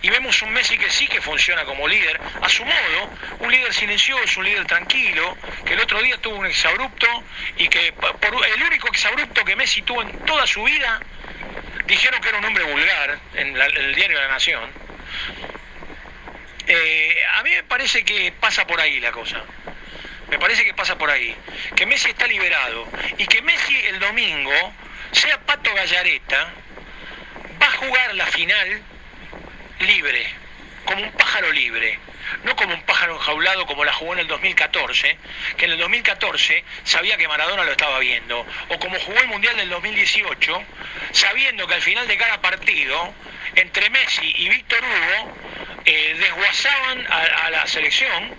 y 0.00 0.08
vemos 0.08 0.40
un 0.40 0.50
Messi 0.52 0.78
que 0.78 0.90
sí 0.90 1.06
que 1.06 1.20
funciona 1.20 1.64
como 1.64 1.86
líder, 1.86 2.18
a 2.40 2.48
su 2.48 2.64
modo, 2.64 3.10
un 3.40 3.52
líder 3.52 3.74
silencioso, 3.74 4.40
un 4.40 4.46
líder 4.46 4.64
tranquilo, 4.66 5.36
que 5.66 5.74
el 5.74 5.80
otro 5.80 6.00
día 6.00 6.16
tuvo 6.18 6.36
un 6.36 6.46
exabrupto 6.46 7.06
y 7.58 7.68
que 7.68 7.92
por 7.92 8.46
el 8.46 8.62
único 8.62 8.88
exabrupto 8.88 9.44
que 9.44 9.54
Messi 9.56 9.82
tuvo 9.82 10.00
en 10.00 10.18
toda 10.24 10.46
su 10.46 10.62
vida, 10.64 11.00
dijeron 11.86 12.20
que 12.22 12.30
era 12.30 12.38
un 12.38 12.44
hombre 12.46 12.64
vulgar 12.64 13.18
en 13.34 13.56
el 13.56 13.94
diario 13.94 14.18
La 14.18 14.28
Nación. 14.28 14.70
Eh, 16.66 17.16
a 17.36 17.42
mí 17.42 17.50
me 17.50 17.62
parece 17.64 18.04
que 18.04 18.32
pasa 18.32 18.66
por 18.66 18.80
ahí 18.80 19.00
la 19.00 19.12
cosa. 19.12 19.42
Me 20.28 20.38
parece 20.38 20.64
que 20.64 20.74
pasa 20.74 20.96
por 20.96 21.10
ahí. 21.10 21.34
Que 21.74 21.86
Messi 21.86 22.10
está 22.10 22.26
liberado. 22.26 22.86
Y 23.18 23.26
que 23.26 23.42
Messi 23.42 23.76
el 23.86 23.98
domingo, 23.98 24.52
sea 25.12 25.40
Pato 25.40 25.72
Gallareta, 25.74 26.52
va 27.60 27.66
a 27.66 27.72
jugar 27.72 28.14
la 28.14 28.26
final 28.26 28.82
libre, 29.80 30.26
como 30.84 31.02
un 31.02 31.12
pájaro 31.12 31.50
libre. 31.52 31.98
No 32.44 32.56
como 32.56 32.74
un 32.74 32.82
pájaro 32.82 33.14
enjaulado 33.14 33.66
como 33.66 33.84
la 33.84 33.92
jugó 33.92 34.12
en 34.14 34.20
el 34.20 34.26
2014, 34.26 35.18
que 35.56 35.64
en 35.64 35.72
el 35.72 35.78
2014 35.78 36.64
sabía 36.84 37.16
que 37.16 37.28
Maradona 37.28 37.64
lo 37.64 37.72
estaba 37.72 37.98
viendo. 37.98 38.46
O 38.68 38.78
como 38.78 38.98
jugó 38.98 39.18
el 39.20 39.28
Mundial 39.28 39.56
del 39.56 39.68
2018, 39.70 40.62
sabiendo 41.12 41.66
que 41.66 41.74
al 41.74 41.82
final 41.82 42.06
de 42.06 42.16
cada 42.16 42.40
partido, 42.40 43.14
entre 43.54 43.90
Messi 43.90 44.32
y 44.36 44.48
Víctor 44.48 44.80
Hugo, 44.82 45.36
eh, 45.84 46.16
desguazaban 46.18 47.06
a, 47.10 47.50
la 47.50 47.66
selección 47.66 48.34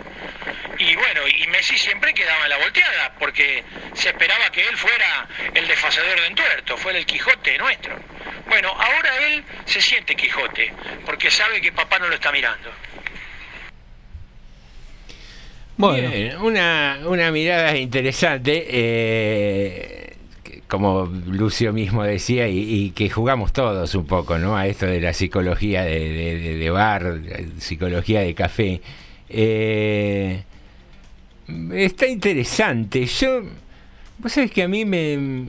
y 0.78 0.96
bueno, 0.96 1.28
y 1.28 1.46
Messi 1.48 1.78
siempre 1.78 2.14
quedaba 2.14 2.44
en 2.44 2.50
la 2.50 2.58
volteada, 2.58 3.14
porque 3.20 3.64
se 3.94 4.10
esperaba 4.10 4.52
que 4.52 4.68
él 4.68 4.78
fuera 4.78 5.28
el 5.54 5.68
desfacedor 5.68 6.20
de 6.20 6.28
entuerto, 6.28 6.78
fuera 6.78 6.98
el 6.98 7.06
Quijote 7.06 7.58
nuestro. 7.58 8.00
Bueno, 8.48 8.70
ahora 8.70 9.18
él 9.28 9.44
se 9.66 9.82
siente 9.82 10.16
Quijote, 10.16 10.74
porque 11.06 11.30
sabe 11.30 11.62
que 11.62 11.72
papá 11.72 12.00
no 12.00 12.08
lo 12.08 12.16
está 12.16 12.32
mirando. 12.32 12.74
Bueno. 15.82 16.46
Una, 16.46 17.00
una 17.08 17.32
mirada 17.32 17.78
interesante, 17.78 18.66
eh, 18.70 20.14
como 20.68 21.06
Lucio 21.06 21.74
mismo 21.74 22.04
decía, 22.04 22.48
y, 22.48 22.92
que 22.92 23.10
jugamos 23.10 23.52
todos 23.52 23.94
un 23.96 24.06
poco, 24.06 24.38
¿no? 24.38 24.56
A 24.56 24.68
esto 24.68 24.86
de 24.86 25.02
la 25.02 25.14
psicología 25.14 25.84
de- 25.84 26.56
de 26.58 26.70
bar, 26.70 27.20
psicología 27.58 28.22
de 28.22 28.34
café. 28.34 28.82
Eh, 29.30 30.44
está 31.74 32.08
interesante. 32.08 33.06
Yo, 33.06 33.42
vos 34.20 34.32
sabés 34.32 34.52
que 34.52 34.64
a 34.64 34.68
mí 34.68 34.86
me 34.86 35.46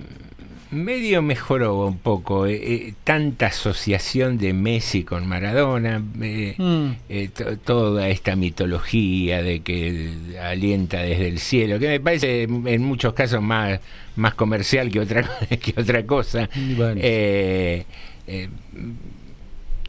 medio 0.73 1.23
mejoró 1.23 1.87
un 1.87 1.99
poco 1.99 2.47
eh, 2.47 2.55
eh, 2.55 2.95
tanta 3.05 3.47
asociación 3.47 4.39
de 4.39 4.53
Messi 4.53 5.05
con 5.05 5.27
Maradona, 5.27 6.03
eh, 6.21 6.55
Mm. 6.59 6.87
eh, 7.09 7.29
to- 7.35 7.59
toda 7.59 8.09
esta 8.09 8.35
mitología 8.37 9.43
de 9.43 9.61
que 9.61 10.11
alienta 10.43 11.03
desde 11.03 11.29
el 11.29 11.39
cielo, 11.39 11.79
que 11.79 11.89
me 11.89 12.01
parece 12.01 12.43
en 12.45 12.83
muchos 12.83 13.13
casos 13.15 13.43
más, 13.43 13.81
más 14.17 14.35
comercial 14.35 14.91
que 14.91 15.01
otra, 15.01 15.29
que 15.49 15.75
otra 15.81 16.05
cosa. 16.07 16.49
Eh, 16.97 17.85
eh, 18.27 18.49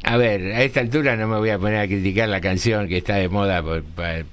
a 0.05 0.17
ver, 0.17 0.53
a 0.53 0.61
esta 0.63 0.81
altura 0.81 1.15
no 1.15 1.29
me 1.29 1.37
voy 1.37 1.49
a 1.49 1.57
poner 1.57 1.77
a 1.79 1.87
criticar 1.87 2.27
la 2.27 2.41
canción 2.41 2.89
que 2.89 2.97
está 2.97 3.15
de 3.15 3.29
moda 3.29 3.63
por, 3.63 3.83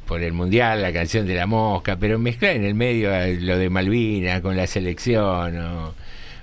por 0.07 0.21
el 0.21 0.33
Mundial, 0.33 0.83
la 0.83 0.93
canción 0.93 1.29
de 1.29 1.37
la 1.37 1.47
mosca, 1.47 1.97
pero 1.97 2.19
mezclar 2.19 2.57
en 2.57 2.65
el 2.65 2.75
medio 2.75 3.11
lo 3.41 3.57
de 3.57 3.71
Malvinas 3.71 4.41
con 4.41 4.57
la 4.57 4.67
selección 4.67 5.57
o, 5.59 5.95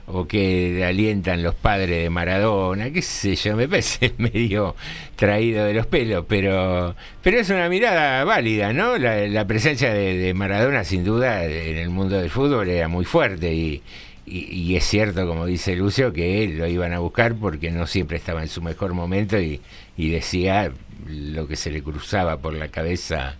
o 0.09 0.25
que 0.25 0.85
alientan 0.85 1.43
los 1.43 1.53
padres 1.53 2.03
de 2.03 2.09
Maradona, 2.09 2.91
qué 2.91 3.01
sé 3.01 3.35
yo, 3.35 3.55
me 3.57 3.67
parece 3.67 4.13
medio 4.17 4.75
traído 5.15 5.65
de 5.65 5.73
los 5.73 5.85
pelos, 5.85 6.25
pero, 6.27 6.95
pero 7.21 7.39
es 7.39 7.49
una 7.49 7.67
mirada 7.67 8.23
válida, 8.23 8.71
¿no? 8.71 8.97
La, 8.97 9.45
presencia 9.45 9.93
de, 9.93 10.33
Maradona 10.33 10.85
sin 10.85 11.03
duda 11.03 11.43
en 11.43 11.77
el 11.77 11.89
mundo 11.89 12.17
del 12.17 12.29
fútbol 12.29 12.69
era 12.69 12.87
muy 12.87 13.03
fuerte 13.03 13.53
y, 13.53 13.83
y, 14.25 14.75
es 14.75 14.85
cierto, 14.85 15.27
como 15.27 15.45
dice 15.45 15.75
Lucio, 15.75 16.13
que 16.13 16.47
lo 16.47 16.67
iban 16.67 16.93
a 16.93 16.99
buscar 16.99 17.35
porque 17.35 17.69
no 17.69 17.85
siempre 17.85 18.17
estaba 18.17 18.41
en 18.41 18.49
su 18.49 18.61
mejor 18.61 18.93
momento 18.93 19.39
y, 19.39 19.59
y 19.97 20.09
decía 20.09 20.71
lo 21.05 21.47
que 21.47 21.57
se 21.57 21.69
le 21.69 21.83
cruzaba 21.83 22.37
por 22.37 22.53
la 22.53 22.69
cabeza 22.69 23.35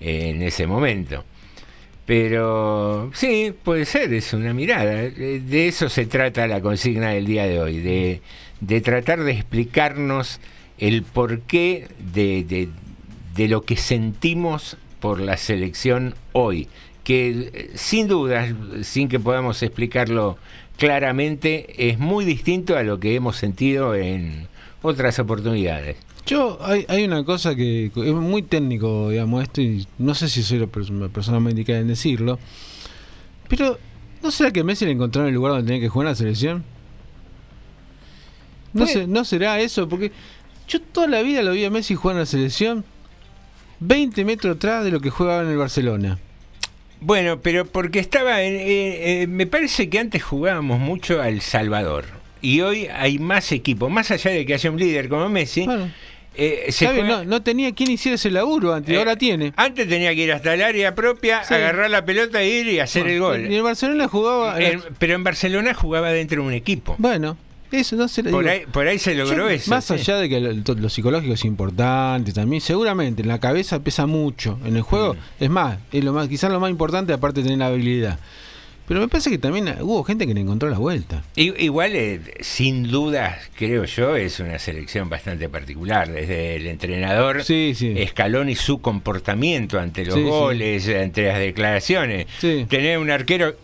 en 0.00 0.42
ese 0.42 0.66
momento. 0.66 1.24
Pero 2.06 3.10
sí, 3.14 3.52
puede 3.64 3.84
ser, 3.84 4.14
es 4.14 4.32
una 4.32 4.54
mirada. 4.54 4.94
De 4.94 5.68
eso 5.68 5.88
se 5.88 6.06
trata 6.06 6.46
la 6.46 6.60
consigna 6.60 7.10
del 7.10 7.26
día 7.26 7.46
de 7.46 7.60
hoy, 7.60 7.80
de, 7.80 8.22
de 8.60 8.80
tratar 8.80 9.24
de 9.24 9.32
explicarnos 9.32 10.40
el 10.78 11.02
porqué 11.02 11.88
de, 11.98 12.44
de, 12.44 12.68
de 13.34 13.48
lo 13.48 13.62
que 13.62 13.76
sentimos 13.76 14.76
por 15.00 15.20
la 15.20 15.36
selección 15.36 16.14
hoy, 16.32 16.68
que 17.02 17.50
eh, 17.52 17.70
sin 17.74 18.06
duda, 18.06 18.54
sin 18.82 19.08
que 19.08 19.18
podamos 19.18 19.62
explicarlo 19.62 20.38
claramente, 20.78 21.90
es 21.90 21.98
muy 21.98 22.24
distinto 22.24 22.76
a 22.76 22.82
lo 22.82 23.00
que 23.00 23.16
hemos 23.16 23.36
sentido 23.36 23.94
en 23.94 24.46
otras 24.82 25.18
oportunidades. 25.18 25.96
Yo, 26.26 26.58
hay, 26.60 26.84
hay 26.88 27.04
una 27.04 27.24
cosa 27.24 27.54
que 27.54 27.86
es 27.94 27.96
muy 28.14 28.42
técnico, 28.42 29.10
digamos, 29.10 29.42
esto, 29.44 29.60
y 29.60 29.86
no 29.98 30.14
sé 30.14 30.28
si 30.28 30.42
soy 30.42 30.58
la, 30.58 30.66
pers- 30.66 30.90
la 30.90 31.08
persona 31.08 31.38
más 31.38 31.52
indicada 31.52 31.78
en 31.78 31.86
decirlo, 31.88 32.38
pero 33.48 33.78
¿no 34.22 34.30
será 34.32 34.50
que 34.50 34.64
Messi 34.64 34.84
le 34.86 34.90
encontraron 34.90 35.28
el 35.28 35.34
lugar 35.36 35.52
donde 35.52 35.66
tenía 35.68 35.80
que 35.80 35.88
jugar 35.88 36.06
en 36.06 36.10
la 36.12 36.16
selección? 36.16 36.64
No, 38.72 38.80
Pues- 38.82 38.92
sé, 38.92 39.06
¿No 39.06 39.24
será 39.24 39.60
eso? 39.60 39.88
Porque 39.88 40.10
yo 40.68 40.80
toda 40.82 41.06
la 41.06 41.22
vida 41.22 41.42
lo 41.42 41.52
vi 41.52 41.64
a 41.64 41.70
Messi 41.70 41.94
jugar 41.94 42.16
en 42.16 42.20
la 42.20 42.26
selección 42.26 42.84
20 43.78 44.24
metros 44.24 44.56
atrás 44.56 44.84
de 44.84 44.90
lo 44.90 45.00
que 45.00 45.10
jugaba 45.10 45.42
en 45.42 45.48
el 45.50 45.56
Barcelona. 45.58 46.18
Bueno, 47.00 47.40
pero 47.40 47.66
porque 47.66 47.98
estaba 48.00 48.42
en, 48.42 48.54
eh, 48.54 49.22
eh, 49.22 49.26
me 49.28 49.46
parece 49.46 49.88
que 49.88 49.98
antes 50.00 50.22
jugábamos 50.24 50.80
mucho 50.80 51.20
al 51.22 51.40
Salvador 51.40 52.06
y 52.42 52.62
hoy 52.62 52.86
hay 52.86 53.18
más 53.18 53.52
equipos, 53.52 53.90
más 53.90 54.10
allá 54.10 54.30
de 54.30 54.44
que 54.46 54.54
haya 54.54 54.70
un 54.70 54.78
líder 54.78 55.08
como 55.08 55.28
Messi. 55.28 55.66
Eh, 56.36 57.02
no, 57.04 57.24
no 57.24 57.42
tenía 57.42 57.72
quien 57.74 57.90
hiciera 57.90 58.14
ese 58.16 58.30
laburo 58.30 58.74
antes, 58.74 58.94
Eh, 58.94 58.98
ahora 58.98 59.16
tiene. 59.16 59.52
Antes 59.56 59.88
tenía 59.88 60.14
que 60.14 60.22
ir 60.22 60.32
hasta 60.32 60.54
el 60.54 60.62
área 60.62 60.94
propia, 60.94 61.44
Sí. 61.44 61.54
agarrar 61.54 61.90
la 61.90 62.04
pelota, 62.04 62.42
ir 62.44 62.66
y 62.68 62.78
hacer 62.80 63.06
el 63.08 63.20
gol. 63.20 63.50
Y 63.50 63.54
el 63.56 63.62
Barcelona 63.62 64.08
jugaba. 64.08 64.60
En- 64.60 64.82
pero 64.98 65.14
en 65.14 65.24
Barcelona 65.24 65.74
jugaba 65.74 66.10
dentro 66.10 66.42
de 66.42 66.48
un 66.48 66.54
equipo. 66.54 66.94
Bueno, 66.98 67.36
eso 67.72 67.96
no 67.96 68.06
se 68.08 68.22
le 68.22 68.30
Por 68.30 68.44
digo. 68.44 68.52
ahí, 68.52 68.62
por 68.72 68.86
ahí 68.86 68.98
se 68.98 69.14
logró 69.14 69.36
Yo, 69.36 69.48
eso. 69.50 69.70
Más 69.70 69.84
sí. 69.84 69.94
allá 69.94 70.16
de 70.18 70.28
que 70.28 70.40
lo, 70.40 70.52
lo 70.74 70.88
psicológico 70.88 71.34
es 71.34 71.44
importante 71.44 72.32
también, 72.32 72.60
seguramente 72.60 73.22
en 73.22 73.28
la 73.28 73.38
cabeza 73.40 73.80
pesa 73.80 74.06
mucho. 74.06 74.58
En 74.64 74.76
el 74.76 74.82
juego, 74.82 75.14
Mm. 75.14 75.18
es 75.44 75.50
más, 75.50 75.78
es 75.92 76.04
lo 76.04 76.12
más, 76.12 76.28
quizás 76.28 76.50
lo 76.52 76.60
más 76.60 76.70
importante 76.70 77.12
aparte 77.12 77.40
de 77.40 77.44
tener 77.44 77.58
la 77.58 77.66
habilidad. 77.66 78.18
Pero 78.88 79.00
me 79.00 79.08
parece 79.08 79.30
que 79.30 79.38
también 79.38 79.74
hubo 79.80 80.04
gente 80.04 80.26
que 80.26 80.34
le 80.34 80.40
encontró 80.40 80.70
la 80.70 80.78
vuelta. 80.78 81.24
Igual, 81.34 81.96
eh, 81.96 82.20
sin 82.40 82.84
duda, 82.84 83.36
creo 83.56 83.84
yo, 83.84 84.14
es 84.14 84.38
una 84.38 84.58
selección 84.60 85.08
bastante 85.08 85.48
particular. 85.48 86.08
Desde 86.10 86.54
el 86.56 86.66
entrenador 86.68 87.42
Escalón 87.96 88.48
y 88.48 88.54
su 88.54 88.80
comportamiento 88.80 89.80
ante 89.80 90.04
los 90.04 90.14
Sí, 90.14 90.20
sí. 90.22 90.26
goles, 90.28 90.88
ante 90.88 91.22
las 91.26 91.38
declaraciones. 91.40 92.26
Tener 92.68 92.98
un 92.98 93.10
arquero. 93.10 93.56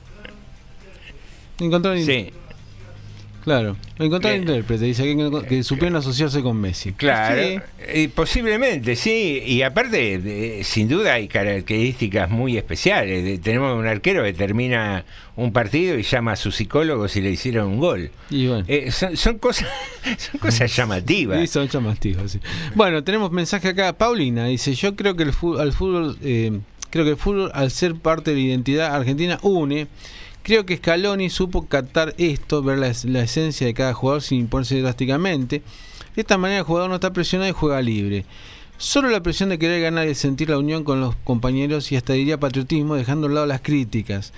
Encontró 1.61 1.97
Sí. 1.97 2.33
Claro, 3.45 3.77
encontró 3.99 4.31
el 4.31 4.43
intérprete, 4.43 4.85
dice 4.85 5.03
que, 5.03 5.47
que 5.49 5.63
supieron 5.65 5.97
asociarse 5.97 6.43
con 6.43 6.61
Messi. 6.61 6.93
Claro, 6.93 7.43
Sí. 7.43 7.59
y 8.03 8.09
posiblemente, 8.09 8.95
sí. 8.95 9.43
Y 9.45 9.63
aparte, 9.63 10.19
de- 10.21 10.63
sin 10.65 10.89
duda 10.89 11.15
hay 11.15 11.27
características 11.27 12.31
muy 12.31 12.57
especiales. 12.57 13.25
De- 13.25 13.39
tenemos 13.39 13.77
un 13.77 13.87
arquero 13.87 14.23
que 14.23 14.33
termina 14.33 15.05
un 15.35 15.53
partido 15.53 15.99
y 15.99 16.03
llama 16.03 16.33
a 16.33 16.37
su 16.37 16.53
psicólogo 16.53 17.09
si 17.09 17.21
le 17.21 17.31
hicieron 17.31 17.67
un 17.69 17.79
gol. 17.81 18.11
Y 18.31 18.47
bueno. 18.47 18.65
Eh, 18.69 18.93
son, 18.93 19.17
son 19.17 19.39
cosas, 19.39 19.69
son 20.19 20.39
cosas 20.41 20.73
llamativas. 20.77 21.41
Sí, 21.41 21.47
son 21.49 21.69
llamativos, 21.69 22.31
sí. 22.33 22.41
Bueno, 22.77 23.03
tenemos 23.03 23.33
mensaje 23.33 23.69
acá. 23.69 23.93
Paulina 23.93 24.47
dice: 24.47 24.75
Yo 24.75 24.95
creo 24.95 25.17
que 25.17 25.25
el 25.25 25.33
fútbol, 25.33 25.61
al 25.61 25.73
fútbol, 25.73 26.17
eh, 26.23 26.61
creo 26.91 27.05
que 27.05 27.11
el 27.13 27.17
fútbol, 27.17 27.51
al 27.55 27.71
ser 27.73 27.97
parte 27.97 28.31
de 28.31 28.37
la 28.37 28.43
identidad 28.43 28.95
argentina, 28.95 29.39
une. 29.43 29.89
Creo 30.43 30.67
que 30.67 30.77
Scaloni 30.77 31.31
supo 31.31 31.67
captar 31.67 32.15
esto, 32.19 32.63
ver 32.63 32.79
la, 32.79 32.89
esencia 32.89 33.67
de 33.67 33.75
cada 33.75 33.95
jugador 33.95 34.23
sin 34.23 34.41
imponerse 34.41 34.81
drásticamente. 34.81 35.63
De 36.17 36.23
esta 36.23 36.37
manera 36.37 36.61
el 36.61 36.65
jugador 36.65 36.89
no 36.89 36.97
está 36.97 37.13
presionado 37.13 37.49
y 37.49 37.55
juega 37.55 37.81
libre. 37.81 38.25
Solo 38.77 39.09
la 39.09 39.23
presión 39.23 39.51
de 39.51 39.59
querer 39.61 39.81
ganar 39.81 40.09
y 40.09 40.17
sentir 40.17 40.51
la 40.51 40.59
unión 40.59 40.83
con 40.83 41.01
los 41.01 41.15
compañeros 41.15 41.93
y 41.93 41.97
hasta 41.97 42.15
diría 42.15 42.41
patriotismo, 42.41 42.97
dejando 42.97 43.27
a 43.27 43.29
un 43.29 43.35
lado 43.35 43.47
las 43.47 43.61
críticas. 43.61 44.33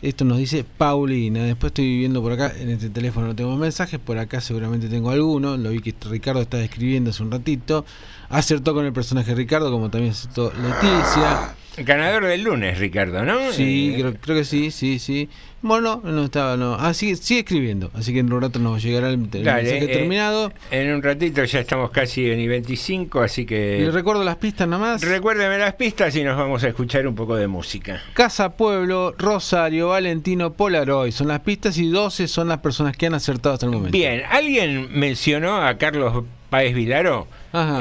Esto 0.00 0.24
nos 0.24 0.38
dice 0.38 0.64
Paulina. 0.64 1.44
Después 1.44 1.70
estoy 1.70 1.98
viendo 1.98 2.22
por 2.22 2.32
acá, 2.32 2.52
en 2.58 2.70
este 2.70 2.88
teléfono 2.88 3.26
no 3.26 3.36
tengo 3.36 3.54
mensajes, 3.56 4.00
por 4.00 4.16
acá 4.16 4.40
seguramente 4.40 4.88
tengo 4.88 5.10
alguno. 5.10 5.58
Lo 5.58 5.70
vi 5.70 5.80
que 5.80 5.94
Ricardo 6.08 6.40
estaba 6.40 6.62
escribiendo 6.62 7.10
hace 7.10 7.22
un 7.22 7.30
ratito. 7.30 7.84
Acertó 8.30 8.72
con 8.72 8.86
el 8.86 8.94
personaje 8.94 9.34
Ricardo, 9.34 9.70
como 9.70 9.90
también 9.90 10.12
acertó 10.12 10.52
Leticia. 10.54 11.54
Ganador 11.78 12.24
del 12.26 12.42
lunes, 12.42 12.78
Ricardo, 12.78 13.24
¿no? 13.24 13.52
Sí, 13.52 13.92
Eh, 13.94 14.00
creo, 14.00 14.14
creo 14.14 14.36
que 14.36 14.44
sí, 14.44 14.70
sí, 14.70 14.98
sí. 14.98 15.28
Bueno, 15.62 16.02
no, 16.04 16.12
no 16.12 16.24
estaba, 16.24 16.56
no. 16.56 16.74
Ah, 16.74 16.92
sigue, 16.92 17.16
sigue 17.16 17.40
escribiendo. 17.40 17.90
Así 17.94 18.12
que 18.12 18.18
en 18.18 18.30
un 18.32 18.40
rato 18.42 18.58
nos 18.58 18.82
llegará 18.82 19.08
el, 19.08 19.14
el 19.32 19.44
Dale, 19.44 19.62
mensaje 19.62 19.84
eh, 19.84 19.96
terminado. 19.96 20.52
En 20.70 20.94
un 20.94 21.02
ratito 21.02 21.42
ya 21.44 21.60
estamos 21.60 21.90
casi 21.90 22.30
en 22.30 22.36
nivel 22.36 22.60
25, 22.60 23.22
así 23.22 23.46
que... 23.46 23.78
Le 23.80 23.90
recuerdo 23.90 24.22
las 24.24 24.36
pistas 24.36 24.68
nada 24.68 24.80
más. 24.80 25.02
Recuérdeme 25.02 25.56
las 25.58 25.72
pistas 25.74 26.14
y 26.16 26.22
nos 26.22 26.36
vamos 26.36 26.62
a 26.64 26.68
escuchar 26.68 27.06
un 27.06 27.14
poco 27.14 27.34
de 27.36 27.48
música. 27.48 28.02
Casa 28.12 28.56
Pueblo, 28.56 29.14
Rosario, 29.18 29.88
Valentino, 29.88 30.52
Polaroid. 30.52 31.12
Son 31.12 31.28
las 31.28 31.40
pistas 31.40 31.78
y 31.78 31.88
12 31.88 32.28
son 32.28 32.48
las 32.48 32.58
personas 32.58 32.94
que 32.96 33.06
han 33.06 33.14
acertado 33.14 33.54
hasta 33.54 33.64
el 33.66 33.72
momento. 33.72 33.96
Bien, 33.96 34.22
alguien 34.30 34.88
mencionó 34.92 35.56
a 35.66 35.78
Carlos 35.78 36.24
Páez 36.50 36.74
Vilaro. 36.74 37.26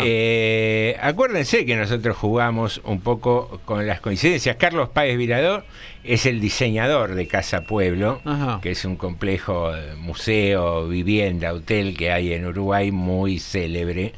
Eh, 0.03 0.97
acuérdense 1.01 1.65
que 1.65 1.75
nosotros 1.75 2.15
jugamos 2.15 2.81
un 2.85 3.01
poco 3.01 3.59
con 3.65 3.87
las 3.87 3.99
coincidencias. 4.01 4.55
Carlos 4.57 4.89
Páez 4.89 5.17
Vilaro 5.17 5.63
es 6.03 6.25
el 6.25 6.39
diseñador 6.39 7.15
de 7.15 7.27
Casa 7.27 7.61
Pueblo, 7.61 8.21
Ajá. 8.25 8.59
que 8.61 8.71
es 8.71 8.85
un 8.85 8.95
complejo 8.97 9.75
eh, 9.75 9.95
museo, 9.97 10.87
vivienda, 10.87 11.53
hotel 11.53 11.97
que 11.97 12.11
hay 12.11 12.33
en 12.33 12.45
Uruguay 12.45 12.91
muy 12.91 13.39
célebre 13.39 14.13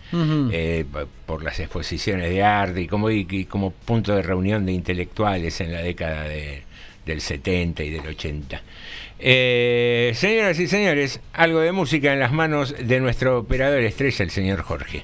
eh, 0.51 0.85
por 1.25 1.43
las 1.43 1.59
exposiciones 1.59 2.29
de 2.29 2.43
arte 2.43 2.81
y 2.81 2.87
como, 2.87 3.09
y- 3.09 3.25
y 3.29 3.45
como 3.45 3.71
punto 3.71 4.15
de 4.15 4.21
reunión 4.23 4.65
de 4.65 4.73
intelectuales 4.73 5.61
en 5.61 5.71
la 5.71 5.81
década 5.81 6.23
de- 6.23 6.63
del 7.05 7.21
70 7.21 7.83
y 7.83 7.89
del 7.89 8.07
80. 8.07 8.61
Eh, 9.19 10.11
señoras 10.15 10.59
y 10.59 10.67
señores, 10.67 11.21
algo 11.33 11.59
de 11.59 11.71
música 11.71 12.13
en 12.13 12.19
las 12.19 12.31
manos 12.31 12.75
de 12.77 12.99
nuestro 12.99 13.39
operador 13.39 13.81
estrella, 13.81 14.23
el 14.23 14.31
señor 14.31 14.61
Jorge. 14.61 15.03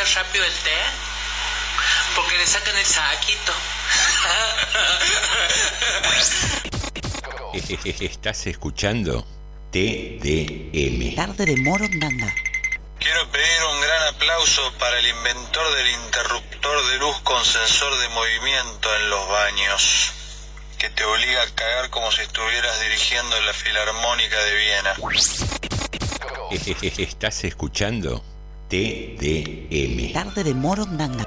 Enfría 0.00 0.22
rápido 0.22 0.44
el 0.44 0.52
té? 0.52 0.70
Porque 2.14 2.36
le 2.38 2.46
sacan 2.46 2.76
el 2.76 2.84
saquito. 2.84 3.52
Estás 8.00 8.46
escuchando 8.46 9.26
TDM. 9.70 11.14
Tarde 11.16 11.44
de 11.46 11.56
Morondanga. 11.62 12.34
Quiero 12.98 13.30
pedir 13.30 13.62
un 13.74 13.80
gran 13.80 14.14
aplauso 14.14 14.72
para 14.78 14.98
el 14.98 15.06
inventor 15.06 15.76
del 15.76 15.90
interruptor 15.90 16.90
de 16.90 16.98
luz 16.98 17.18
con 17.20 17.42
sensor 17.44 17.96
de 17.98 18.08
movimiento 18.10 18.94
en 18.96 19.10
los 19.10 19.28
baños, 19.28 20.12
que 20.78 20.90
te 20.90 21.04
obliga 21.04 21.42
a 21.42 21.54
cagar 21.54 21.90
como 21.90 22.12
si 22.12 22.22
estuvieras 22.22 22.80
dirigiendo 22.80 23.40
la 23.40 23.52
Filarmónica 23.52 24.36
de 24.44 24.54
Viena. 24.54 24.94
Estás 26.98 27.44
escuchando 27.44 28.22
TDM. 28.70 30.12
Tarde 30.12 30.44
de 30.44 30.54
Morondanga. 30.54 31.26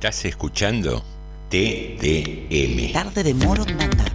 Estás 0.00 0.24
escuchando 0.24 1.04
TDM. 1.50 2.90
Tarde 2.90 3.22
de 3.22 3.34
Morondanga. 3.34 4.09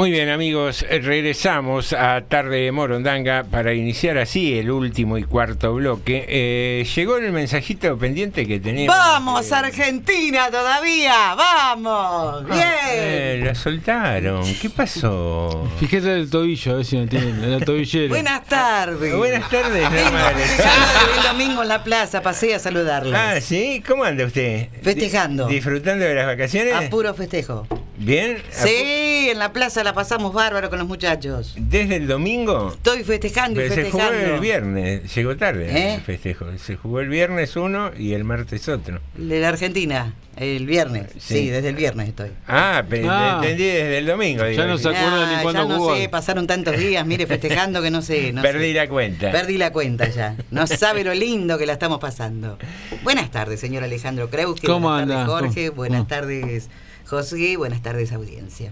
Muy 0.00 0.10
bien 0.10 0.30
amigos, 0.30 0.82
eh, 0.88 0.98
regresamos 1.02 1.92
a 1.92 2.22
Tarde 2.22 2.60
de 2.62 2.72
Morondanga 2.72 3.44
para 3.44 3.74
iniciar 3.74 4.16
así 4.16 4.58
el 4.58 4.70
último 4.70 5.18
y 5.18 5.24
cuarto 5.24 5.74
bloque. 5.74 6.24
Eh, 6.26 6.86
llegó 6.96 7.18
el 7.18 7.30
mensajito 7.32 7.98
pendiente 7.98 8.46
que 8.46 8.58
teníamos. 8.60 8.96
¡Vamos, 8.96 9.52
Argentina 9.52 10.50
todavía! 10.50 11.34
¡Vamos! 11.34 12.46
¡Bien! 12.46 12.62
Eh, 12.94 13.42
la 13.44 13.54
soltaron. 13.54 14.42
¿Qué 14.54 14.70
pasó? 14.70 15.68
Fíjate 15.78 16.14
el 16.14 16.30
tobillo, 16.30 16.72
a 16.72 16.76
ver 16.76 16.84
si 16.86 16.96
no 16.96 17.06
tiene 17.06 17.58
la 17.58 17.62
tobillera. 17.62 18.08
Buenas 18.08 18.46
tardes. 18.46 19.14
Buenas 19.14 19.50
tardes, 19.50 19.86
el 19.86 21.22
domingo 21.24 21.60
en 21.60 21.68
la 21.68 21.84
plaza, 21.84 22.22
pasé 22.22 22.54
a 22.54 22.58
saludarles. 22.58 23.12
Ah, 23.14 23.38
¿sí? 23.42 23.82
¿Cómo 23.86 24.04
anda 24.04 24.24
usted? 24.24 24.68
Festejando. 24.82 25.46
Di- 25.46 25.56
¿Disfrutando 25.56 26.06
de 26.06 26.14
las 26.14 26.24
vacaciones? 26.24 26.72
A 26.72 26.88
puro 26.88 27.12
festejo. 27.12 27.66
¿Bien? 28.02 28.38
Sí, 28.50 29.28
en 29.30 29.38
la 29.38 29.52
plaza 29.52 29.84
la 29.84 29.92
pasamos 29.92 30.32
bárbaro 30.32 30.70
con 30.70 30.78
los 30.78 30.88
muchachos. 30.88 31.54
¿Desde 31.58 31.96
el 31.96 32.06
domingo? 32.08 32.70
Estoy 32.72 33.04
festejando 33.04 33.60
y 33.60 33.64
Pero 33.68 33.74
se 33.74 33.90
jugó 33.90 34.04
festejando. 34.04 34.34
el 34.36 34.40
viernes, 34.40 35.14
llegó 35.14 35.36
tarde 35.36 35.70
¿Eh? 35.70 35.94
el 35.96 36.00
festejo. 36.00 36.46
Se 36.56 36.76
jugó 36.76 37.00
el 37.00 37.10
viernes 37.10 37.56
uno 37.56 37.90
y 37.98 38.14
el 38.14 38.24
martes 38.24 38.66
otro. 38.70 39.00
De 39.18 39.38
la 39.40 39.50
Argentina, 39.50 40.14
el 40.36 40.66
viernes. 40.66 41.08
Sí, 41.18 41.34
Sí. 41.40 41.48
desde 41.50 41.68
el 41.68 41.76
viernes 41.76 42.08
estoy. 42.08 42.30
Ah, 42.48 42.82
Ah. 43.06 43.40
entendí 43.42 43.64
desde 43.64 43.98
el 43.98 44.06
domingo. 44.06 44.44
digo. 44.44 44.62
Ah, 44.62 44.66
ya 44.66 45.64
no 45.66 45.94
sé, 45.94 46.08
pasaron 46.08 46.46
tantos 46.46 46.78
días, 46.78 47.04
mire, 47.04 47.26
festejando 47.26 47.82
que 47.82 47.90
no 47.90 48.00
sé. 48.00 48.32
No 48.32 48.40
Perdí 48.40 48.68
sé. 48.68 48.74
la 48.74 48.88
cuenta. 48.88 49.30
Perdí 49.30 49.58
la 49.58 49.72
cuenta 49.72 50.08
ya. 50.08 50.36
No 50.50 50.66
sabe 50.66 51.04
lo 51.04 51.12
lindo 51.12 51.58
que 51.58 51.66
la 51.66 51.74
estamos 51.74 51.98
pasando. 51.98 52.56
Buenas 53.02 53.30
tardes, 53.30 53.60
señor 53.60 53.84
Alejandro 53.84 54.30
Kreuski. 54.30 54.66
¿Cómo 54.66 54.88
Buenas 54.88 55.02
anda? 55.02 55.14
tardes, 55.26 55.30
Jorge. 55.30 55.66
¿Cómo- 55.68 55.76
Buenas 55.76 56.08
tardes, 56.08 56.70
José. 57.10 57.56
Buenas 57.56 57.82
tardes, 57.82 58.12
audiencia. 58.12 58.70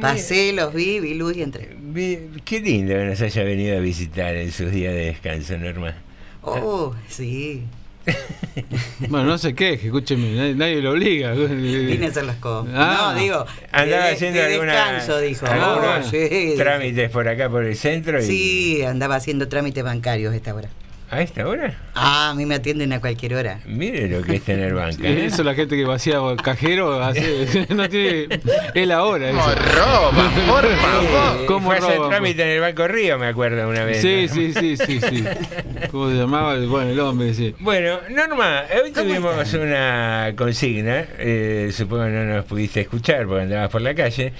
Pasé, 0.00 0.52
los 0.52 0.72
vi, 0.72 1.00
vi 1.00 1.14
luz 1.14 1.36
y 1.36 1.42
entré. 1.42 1.76
Qué 2.44 2.60
lindo 2.60 2.94
que 2.94 3.04
nos 3.04 3.20
haya 3.20 3.42
venido 3.42 3.76
a 3.76 3.80
visitar 3.80 4.36
en 4.36 4.52
sus 4.52 4.70
días 4.70 4.94
de 4.94 5.06
descanso, 5.06 5.58
Norma. 5.58 5.94
Oh, 6.42 6.94
sí. 7.08 7.64
Bueno, 9.08 9.24
no 9.26 9.36
se 9.38 9.52
queje, 9.54 9.86
escúcheme, 9.86 10.30
nadie, 10.36 10.54
nadie 10.54 10.80
lo 10.80 10.92
obliga. 10.92 11.32
Vine 11.32 12.06
a 12.06 12.08
hacer 12.08 12.24
las 12.24 12.36
cosas. 12.36 12.72
Ah. 12.74 13.12
no, 13.14 13.20
digo. 13.20 13.44
Andaba 13.72 14.06
de, 14.06 14.12
haciendo 14.12 14.38
de 14.38 14.46
alguna- 14.46 14.72
descanso, 14.92 15.20
dijo. 15.20 15.44
algunos 15.46 16.06
Oh, 16.06 16.10
sí, 16.10 16.54
trámites 16.56 17.10
por 17.10 17.26
acá, 17.28 17.50
por 17.50 17.64
el 17.64 17.74
centro. 17.76 18.20
Y... 18.20 18.22
Sí, 18.24 18.82
andaba 18.82 19.16
haciendo 19.16 19.48
trámites 19.48 19.82
bancarios 19.82 20.32
esta 20.34 20.54
hora. 20.54 20.68
¿A 21.08 21.20
esta 21.20 21.46
hora? 21.46 21.72
Ah, 21.94 22.30
a 22.30 22.34
mí 22.34 22.44
me 22.46 22.56
atienden 22.56 22.92
a 22.92 23.00
cualquier 23.00 23.34
hora. 23.34 23.60
Mire 23.64 24.08
lo 24.08 24.22
que 24.22 24.36
es 24.36 24.42
tener 24.42 24.74
banca. 24.74 25.06
¿eh? 25.06 25.26
Eso 25.26 25.44
la 25.44 25.54
gente 25.54 25.76
que 25.76 25.84
vacía 25.84 26.18
el 26.30 26.36
cajero 26.42 27.00
hace, 27.02 27.66
no 27.74 27.88
tiene. 27.88 28.40
Es 28.74 28.86
la 28.88 29.04
hora. 29.04 29.30
eso. 29.30 29.38
roban, 29.38 30.30
por 30.48 30.66
favor. 30.66 31.46
¿Cómo 31.46 31.66
Fue 31.68 31.76
a 31.76 31.78
hacer 31.78 31.96
roban? 31.96 32.10
trámite 32.10 32.42
en 32.42 32.48
el 32.48 32.60
Banco 32.60 32.88
Río, 32.88 33.18
me 33.18 33.26
acuerdo 33.28 33.68
una 33.68 33.84
vez. 33.84 34.02
Sí, 34.02 34.26
¿no? 34.28 34.34
sí, 34.34 34.52
sí, 34.52 34.76
sí, 34.76 35.00
sí. 35.00 35.24
¿Cómo 35.92 36.10
se 36.10 36.16
llamaba? 36.16 36.56
Bueno, 36.66 36.90
el 36.90 36.98
hombre, 36.98 37.34
sí. 37.34 37.54
Bueno, 37.60 38.00
Norma, 38.10 38.64
hoy 38.82 38.90
tuvimos 38.90 39.54
una 39.54 40.32
consigna, 40.36 41.04
eh, 41.18 41.70
supongo 41.72 42.04
que 42.06 42.10
no 42.10 42.24
nos 42.24 42.44
pudiste 42.46 42.80
escuchar 42.80 43.26
porque 43.26 43.42
andabas 43.44 43.70
por 43.70 43.80
la 43.80 43.94
calle, 43.94 44.32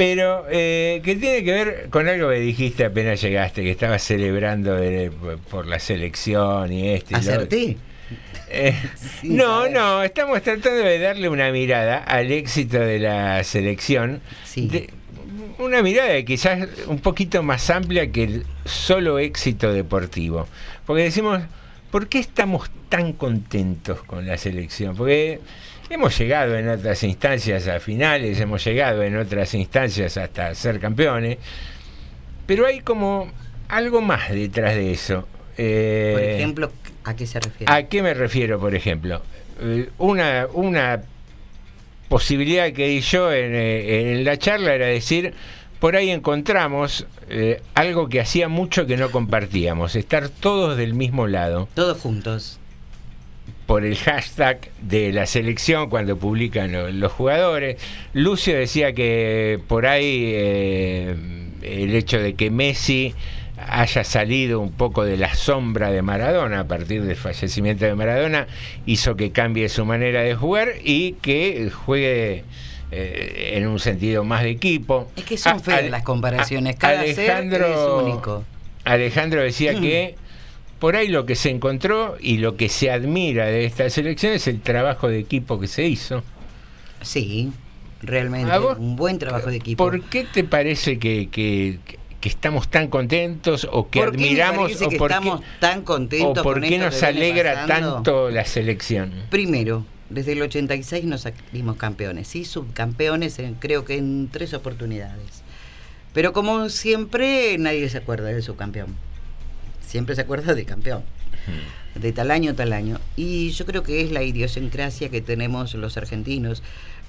pero 0.00 0.46
eh, 0.50 1.02
que 1.04 1.14
tiene 1.16 1.44
que 1.44 1.52
ver 1.52 1.88
con 1.90 2.08
algo 2.08 2.30
que 2.30 2.36
dijiste 2.40 2.86
apenas 2.86 3.20
llegaste, 3.20 3.62
que 3.62 3.70
estabas 3.70 4.02
celebrando 4.02 4.74
de- 4.74 5.10
por 5.50 5.66
la 5.66 5.78
selección 5.78 6.72
y 6.72 6.88
este. 6.88 7.10
y 7.10 7.16
lo- 7.16 7.18
¿Acerté? 7.20 7.76
Eh, 8.48 8.74
no, 9.24 9.68
no, 9.68 10.02
estamos 10.02 10.40
tratando 10.40 10.70
de 10.82 10.98
darle 10.98 11.28
una 11.28 11.52
mirada 11.52 11.98
al 11.98 12.32
éxito 12.32 12.78
de 12.80 12.98
la 12.98 13.44
selección. 13.44 14.22
De- 14.56 14.88
una 15.58 15.82
mirada 15.82 16.22
quizás 16.22 16.66
un 16.86 17.00
poquito 17.00 17.42
más 17.42 17.68
amplia 17.68 18.10
que 18.10 18.22
el 18.24 18.46
solo 18.64 19.18
éxito 19.18 19.70
deportivo. 19.70 20.48
Porque 20.86 21.02
decimos, 21.02 21.42
¿por 21.90 22.08
qué 22.08 22.18
estamos 22.18 22.70
tan 22.88 23.12
contentos 23.12 24.02
con 24.02 24.26
la 24.26 24.36
selección? 24.38 24.96
Porque 24.96 25.40
hemos 25.88 26.16
llegado 26.18 26.56
en 26.56 26.68
otras 26.68 27.02
instancias 27.02 27.66
a 27.68 27.80
finales, 27.80 28.40
hemos 28.40 28.64
llegado 28.64 29.02
en 29.02 29.16
otras 29.16 29.54
instancias 29.54 30.16
hasta 30.16 30.54
ser 30.54 30.78
campeones, 30.80 31.38
pero 32.46 32.66
hay 32.66 32.80
como 32.80 33.30
algo 33.68 34.00
más 34.00 34.30
detrás 34.30 34.74
de 34.74 34.92
eso. 34.92 35.26
Eh, 35.56 36.12
Por 36.14 36.22
ejemplo, 36.22 36.72
¿a 37.04 37.14
qué 37.16 37.26
se 37.26 37.40
refiere? 37.40 37.72
¿A 37.72 37.88
qué 37.88 38.02
me 38.02 38.14
refiero, 38.14 38.58
por 38.58 38.74
ejemplo? 38.74 39.22
Eh, 39.60 39.88
Una, 39.98 40.46
una 40.52 41.02
posibilidad 42.08 42.72
que 42.72 42.88
di 42.88 43.00
yo 43.00 43.32
en, 43.32 43.54
eh, 43.54 44.12
en 44.12 44.24
la 44.24 44.36
charla 44.36 44.74
era 44.74 44.86
decir, 44.86 45.32
por 45.80 45.96
ahí 45.96 46.10
encontramos 46.10 47.06
eh, 47.28 47.62
algo 47.74 48.08
que 48.08 48.20
hacía 48.20 48.48
mucho 48.48 48.86
que 48.86 48.96
no 48.96 49.10
compartíamos, 49.10 49.96
estar 49.96 50.28
todos 50.28 50.76
del 50.76 50.94
mismo 50.94 51.26
lado. 51.26 51.68
Todos 51.74 51.98
juntos. 51.98 52.58
Por 53.66 53.84
el 53.84 53.96
hashtag 53.96 54.68
de 54.82 55.12
la 55.12 55.26
selección 55.26 55.88
cuando 55.90 56.16
publican 56.18 56.72
lo- 56.72 56.90
los 56.90 57.12
jugadores. 57.12 57.76
Lucio 58.14 58.56
decía 58.56 58.92
que 58.92 59.60
por 59.68 59.86
ahí 59.86 60.32
eh, 60.34 61.16
el 61.62 61.94
hecho 61.94 62.18
de 62.18 62.34
que 62.34 62.50
Messi 62.50 63.14
haya 63.68 64.04
salido 64.04 64.58
un 64.60 64.72
poco 64.72 65.04
de 65.04 65.16
la 65.18 65.34
sombra 65.34 65.90
de 65.92 66.02
Maradona 66.02 66.60
a 66.60 66.64
partir 66.66 67.02
del 67.04 67.14
fallecimiento 67.16 67.84
de 67.84 67.94
Maradona 67.94 68.46
hizo 68.86 69.16
que 69.16 69.30
cambie 69.32 69.68
su 69.68 69.84
manera 69.84 70.22
de 70.22 70.34
jugar 70.34 70.70
y 70.82 71.12
que 71.20 71.70
juegue 71.70 72.44
eh, 72.92 73.52
en 73.54 73.66
un 73.68 73.78
sentido 73.78 74.24
más 74.24 74.42
de 74.42 74.50
equipo. 74.50 75.10
Es 75.16 75.24
que 75.24 75.36
son 75.38 75.60
feas 75.60 75.88
las 75.90 76.02
comparaciones. 76.02 76.76
Cada 76.76 77.02
ser 77.04 77.30
Alejandro- 77.30 77.66
es 77.66 78.04
único. 78.04 78.44
Alejandro 78.84 79.42
decía 79.42 79.72
Mm. 79.74 79.80
que 79.80 80.14
por 80.78 80.96
ahí 80.96 81.08
lo 81.08 81.26
que 81.26 81.34
se 81.36 81.50
encontró 81.50 82.16
y 82.20 82.38
lo 82.38 82.56
que 82.56 82.68
se 82.68 82.90
admira 82.90 83.46
de 83.46 83.64
esta 83.66 83.88
selección 83.90 84.32
es 84.32 84.46
el 84.46 84.60
trabajo 84.60 85.08
de 85.08 85.18
equipo 85.18 85.60
que 85.60 85.66
se 85.68 85.86
hizo. 85.86 86.22
Sí, 87.02 87.52
realmente. 88.02 88.50
Un 88.78 88.96
buen 88.96 89.18
trabajo 89.18 89.50
de 89.50 89.56
equipo. 89.56 89.84
¿Por 89.84 90.02
qué 90.04 90.24
te 90.24 90.44
parece 90.44 90.98
que, 90.98 91.28
que- 91.30 91.78
que 92.20 92.28
estamos 92.28 92.68
tan 92.68 92.88
contentos 92.88 93.66
o 93.70 93.88
que 93.88 94.00
¿Por 94.00 94.10
qué 94.12 94.18
me 94.18 94.24
admiramos 94.24 94.72
o 94.82 94.90
por 94.90 95.08
qué, 95.08 95.14
estamos 95.14 95.40
tan 95.58 95.82
contentos 95.82 96.38
o 96.38 96.42
por 96.42 96.60
qué 96.60 96.76
nos 96.78 97.02
alegra 97.02 97.54
pasando? 97.66 97.94
tanto 97.94 98.30
la 98.30 98.44
selección? 98.44 99.12
Primero, 99.30 99.86
desde 100.10 100.32
el 100.32 100.42
86 100.42 101.04
nos 101.04 101.22
salimos 101.22 101.76
campeones, 101.76 102.28
sí, 102.28 102.44
subcampeones 102.44 103.38
en- 103.38 103.54
creo 103.54 103.84
que 103.84 103.96
en 103.96 104.28
tres 104.30 104.52
oportunidades. 104.54 105.42
Pero 106.12 106.32
como 106.32 106.68
siempre, 106.68 107.56
nadie 107.58 107.88
se 107.88 107.98
acuerda 107.98 108.26
del 108.28 108.42
subcampeón. 108.42 108.94
Siempre 109.86 110.14
se 110.14 110.20
acuerda 110.22 110.54
del 110.54 110.66
campeón. 110.66 111.02
De 111.94 112.12
tal 112.12 112.30
año, 112.30 112.54
tal 112.54 112.72
año. 112.72 112.98
Y 113.16 113.50
yo 113.50 113.64
creo 113.66 113.82
que 113.82 114.02
es 114.02 114.12
la 114.12 114.22
idiosincrasia 114.22 115.08
que 115.08 115.20
tenemos 115.20 115.74
los 115.74 115.96
argentinos. 115.96 116.62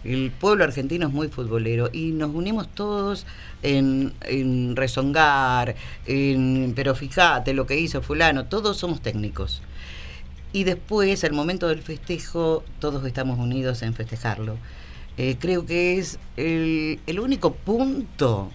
El 0.03 0.31
pueblo 0.31 0.63
argentino 0.63 1.07
es 1.07 1.13
muy 1.13 1.27
futbolero 1.27 1.89
y 1.93 2.11
nos 2.11 2.33
unimos 2.33 2.67
todos 2.73 3.25
en, 3.61 4.13
en 4.21 4.75
rezongar, 4.75 5.75
en, 6.07 6.73
pero 6.75 6.95
fíjate 6.95 7.53
lo 7.53 7.67
que 7.67 7.79
hizo 7.79 8.01
fulano, 8.01 8.45
todos 8.45 8.77
somos 8.77 9.01
técnicos. 9.01 9.61
Y 10.53 10.65
después, 10.65 11.23
al 11.23 11.33
momento 11.33 11.67
del 11.69 11.81
festejo, 11.81 12.63
todos 12.79 13.05
estamos 13.05 13.39
unidos 13.39 13.81
en 13.83 13.93
festejarlo. 13.93 14.57
Eh, 15.17 15.37
creo 15.39 15.65
que 15.65 15.97
es 15.97 16.19
el, 16.37 17.19
único 17.19 17.53
punto, 17.53 18.49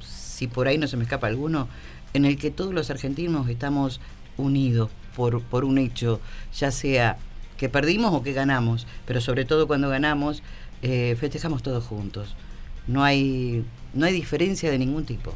si 0.00 0.46
por 0.46 0.66
ahí 0.66 0.78
no 0.78 0.88
se 0.88 0.96
me 0.96 1.04
escapa 1.04 1.26
alguno, 1.26 1.68
en 2.14 2.24
el 2.24 2.36
que 2.36 2.50
todos 2.50 2.74
los 2.74 2.90
argentinos 2.90 3.48
estamos 3.48 4.00
unidos 4.36 4.90
por, 5.14 5.42
por 5.42 5.64
un 5.64 5.78
hecho, 5.78 6.20
ya 6.58 6.70
sea 6.70 7.18
que 7.56 7.68
perdimos 7.68 8.12
o 8.14 8.22
que 8.22 8.32
ganamos, 8.32 8.86
pero 9.06 9.20
sobre 9.20 9.44
todo 9.44 9.66
cuando 9.66 9.88
ganamos, 9.88 10.42
eh, 10.82 11.16
festejamos 11.20 11.62
todos 11.62 11.84
juntos. 11.84 12.34
No 12.86 13.04
hay, 13.04 13.64
no 13.94 14.06
hay 14.06 14.12
diferencia 14.12 14.70
de 14.70 14.78
ningún 14.78 15.04
tipo. 15.04 15.34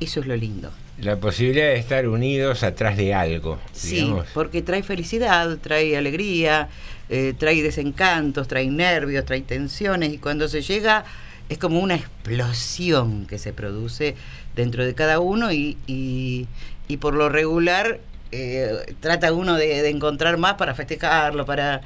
Eso 0.00 0.20
es 0.20 0.26
lo 0.26 0.36
lindo. 0.36 0.70
La 0.98 1.16
posibilidad 1.16 1.66
de 1.66 1.76
estar 1.76 2.06
unidos 2.08 2.62
atrás 2.62 2.96
de 2.96 3.12
algo, 3.14 3.58
Sí, 3.72 3.96
digamos. 3.96 4.26
porque 4.32 4.62
trae 4.62 4.82
felicidad, 4.82 5.58
trae 5.60 5.96
alegría, 5.96 6.68
eh, 7.08 7.34
trae 7.36 7.62
desencantos, 7.62 8.46
trae 8.46 8.66
nervios, 8.68 9.24
trae 9.24 9.40
tensiones 9.42 10.12
y 10.12 10.18
cuando 10.18 10.48
se 10.48 10.62
llega 10.62 11.04
es 11.48 11.58
como 11.58 11.80
una 11.80 11.96
explosión 11.96 13.26
que 13.26 13.38
se 13.38 13.52
produce 13.52 14.14
dentro 14.54 14.84
de 14.84 14.94
cada 14.94 15.18
uno 15.20 15.52
y, 15.52 15.76
y- 15.86 16.46
y 16.88 16.96
por 16.98 17.14
lo 17.14 17.28
regular 17.28 18.00
eh, 18.32 18.70
trata 19.00 19.32
uno 19.32 19.54
de, 19.56 19.82
de 19.82 19.88
encontrar 19.90 20.36
más 20.38 20.54
para 20.54 20.74
festejarlo, 20.74 21.44
para 21.44 21.80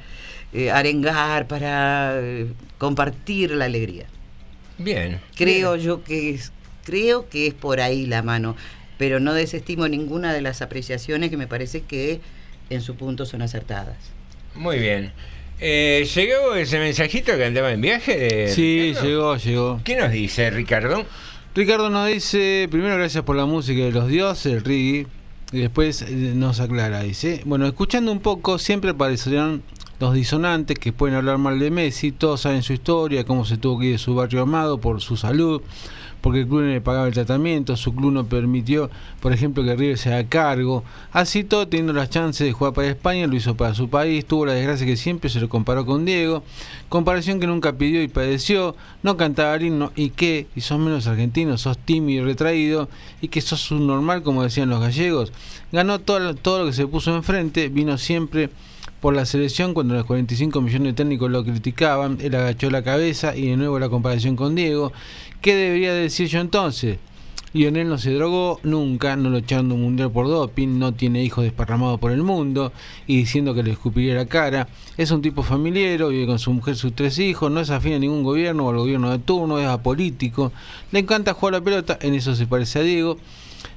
eh, 0.53 0.71
arengar, 0.71 1.47
para 1.47 2.15
compartir 2.77 3.51
la 3.51 3.65
alegría. 3.65 4.05
Bien. 4.77 5.19
Creo 5.35 5.75
yo 5.75 6.03
que 6.03 6.31
es, 6.31 6.51
creo 6.85 7.27
que 7.29 7.47
es 7.47 7.53
por 7.53 7.79
ahí 7.81 8.05
la 8.05 8.23
mano, 8.23 8.55
pero 8.99 9.19
no 9.19 9.33
desestimo 9.33 9.87
ninguna 9.87 10.31
de 10.33 10.41
las 10.41 10.61
apreciaciones 10.61 11.31
que 11.31 11.37
me 11.37 11.47
parece 11.47 11.81
que 11.81 12.19
en 12.69 12.81
su 12.81 12.95
punto 12.95 13.25
son 13.25 13.41
acertadas. 13.41 13.95
Muy 14.53 14.77
bien. 14.77 15.11
Eh, 15.61 16.07
¿Llegó 16.13 16.53
ese 16.55 16.79
mensajito 16.79 17.35
que 17.35 17.45
andaba 17.45 17.71
en 17.71 17.81
viaje? 17.81 18.17
De 18.17 18.47
Sí, 18.49 18.89
Ricardo? 18.89 19.07
llegó, 19.07 19.37
llegó. 19.37 19.81
¿Qué 19.83 19.95
nos 19.95 20.11
dice 20.11 20.49
Ricardo? 20.51 21.05
Ricardo 21.55 21.89
nos 21.89 22.07
dice, 22.07 22.67
primero 22.69 22.95
gracias 22.97 23.23
por 23.23 23.35
la 23.35 23.45
música 23.45 23.81
de 23.83 23.91
los 23.91 24.07
dioses, 24.07 24.53
el 24.53 24.63
reggae, 24.63 25.07
y 25.51 25.57
después 25.61 26.01
eh, 26.03 26.11
nos 26.35 26.59
aclara, 26.59 27.01
dice, 27.01 27.41
bueno, 27.45 27.65
escuchando 27.65 28.11
un 28.11 28.19
poco, 28.19 28.59
siempre 28.59 28.91
aparecieron 28.91 29.63
dos 29.99 30.13
disonantes 30.13 30.79
que 30.79 30.93
pueden 30.93 31.17
hablar 31.17 31.37
mal 31.37 31.59
de 31.59 31.71
Messi, 31.71 32.11
todos 32.13 32.41
saben 32.41 32.63
su 32.63 32.73
historia, 32.73 33.25
cómo 33.25 33.45
se 33.45 33.57
tuvo 33.57 33.79
que 33.79 33.87
ir 33.87 33.91
de 33.93 33.97
su 33.97 34.15
barrio 34.15 34.43
amado 34.43 34.79
por 34.79 35.01
su 35.01 35.17
salud, 35.17 35.61
porque 36.21 36.41
el 36.41 36.47
club 36.47 36.61
no 36.61 36.67
le 36.67 36.81
pagaba 36.81 37.07
el 37.07 37.13
tratamiento, 37.13 37.75
su 37.75 37.93
club 37.93 38.11
no 38.11 38.25
permitió, 38.25 38.89
por 39.19 39.33
ejemplo, 39.33 39.63
que 39.63 39.75
River 39.75 39.97
se 39.97 40.13
haga 40.13 40.27
cargo. 40.27 40.83
Así 41.11 41.43
todo, 41.43 41.67
teniendo 41.67 41.93
las 41.93 42.09
chances 42.09 42.47
de 42.47 42.53
jugar 42.53 42.73
para 42.73 42.87
España, 42.87 43.27
lo 43.27 43.35
hizo 43.35 43.55
para 43.55 43.73
su 43.73 43.89
país, 43.89 44.25
tuvo 44.25 44.45
la 44.45 44.53
desgracia 44.53 44.85
que 44.85 44.95
siempre 44.95 45.29
se 45.29 45.41
lo 45.41 45.49
comparó 45.49 45.85
con 45.85 46.05
Diego, 46.05 46.43
comparación 46.87 47.39
que 47.39 47.47
nunca 47.47 47.73
pidió 47.73 48.01
y 48.01 48.07
padeció, 48.07 48.75
no 49.03 49.17
cantaba 49.17 49.55
el 49.55 49.63
himno 49.63 49.91
y 49.95 50.11
que, 50.11 50.47
y 50.55 50.61
sos 50.61 50.79
menos 50.79 51.07
argentino, 51.07 51.57
sos 51.57 51.77
tímido 51.77 52.23
y 52.23 52.25
retraído, 52.25 52.89
y 53.21 53.27
que 53.27 53.41
sos 53.41 53.71
un 53.71 53.87
normal, 53.87 54.23
como 54.23 54.43
decían 54.43 54.69
los 54.69 54.79
gallegos. 54.79 55.33
Ganó 55.73 55.99
todo, 55.99 56.35
todo 56.35 56.59
lo 56.59 56.65
que 56.67 56.73
se 56.73 56.87
puso 56.87 57.15
enfrente, 57.15 57.67
vino 57.69 57.97
siempre 57.97 58.49
por 59.01 59.15
la 59.15 59.25
selección 59.25 59.73
cuando 59.73 59.93
los 59.93 60.05
45 60.05 60.61
millones 60.61 60.87
de 60.87 60.93
técnicos 60.93 61.31
lo 61.31 61.43
criticaban, 61.43 62.17
él 62.21 62.35
agachó 62.35 62.69
la 62.69 62.83
cabeza 62.83 63.35
y 63.35 63.47
de 63.47 63.57
nuevo 63.57 63.79
la 63.79 63.89
comparación 63.89 64.35
con 64.35 64.55
Diego. 64.55 64.91
¿Qué 65.41 65.55
debería 65.55 65.93
decir 65.93 66.27
yo 66.27 66.39
entonces? 66.39 66.99
Lionel 67.51 67.89
no 67.89 67.97
se 67.97 68.13
drogó 68.13 68.59
nunca, 68.61 69.15
no 69.15 69.31
lo 69.31 69.39
echaron 69.39 69.69
de 69.69 69.75
un 69.75 69.81
mundial 69.81 70.11
por 70.11 70.27
doping, 70.27 70.77
no 70.77 70.93
tiene 70.93 71.23
hijos 71.23 71.43
desparramados 71.43 71.99
por 71.99 72.11
el 72.11 72.21
mundo 72.21 72.71
y 73.07 73.17
diciendo 73.17 73.55
que 73.55 73.63
le 73.63 73.71
escupiría 73.71 74.13
la 74.13 74.27
cara. 74.27 74.67
Es 74.97 75.09
un 75.09 75.23
tipo 75.23 75.41
familiero, 75.41 76.09
vive 76.09 76.27
con 76.27 76.37
su 76.37 76.53
mujer, 76.53 76.75
sus 76.75 76.93
tres 76.93 77.17
hijos, 77.17 77.51
no 77.51 77.59
es 77.59 77.71
afín 77.71 77.93
a 77.93 77.99
ningún 77.99 78.23
gobierno 78.23 78.67
o 78.67 78.69
al 78.69 78.77
gobierno 78.77 79.09
de 79.09 79.17
turno, 79.17 79.57
es 79.57 79.65
apolítico, 79.65 80.51
le 80.91 80.99
encanta 80.99 81.33
jugar 81.33 81.53
la 81.53 81.61
pelota, 81.61 81.97
en 82.01 82.13
eso 82.13 82.35
se 82.35 82.45
parece 82.45 82.79
a 82.79 82.81
Diego. 82.83 83.17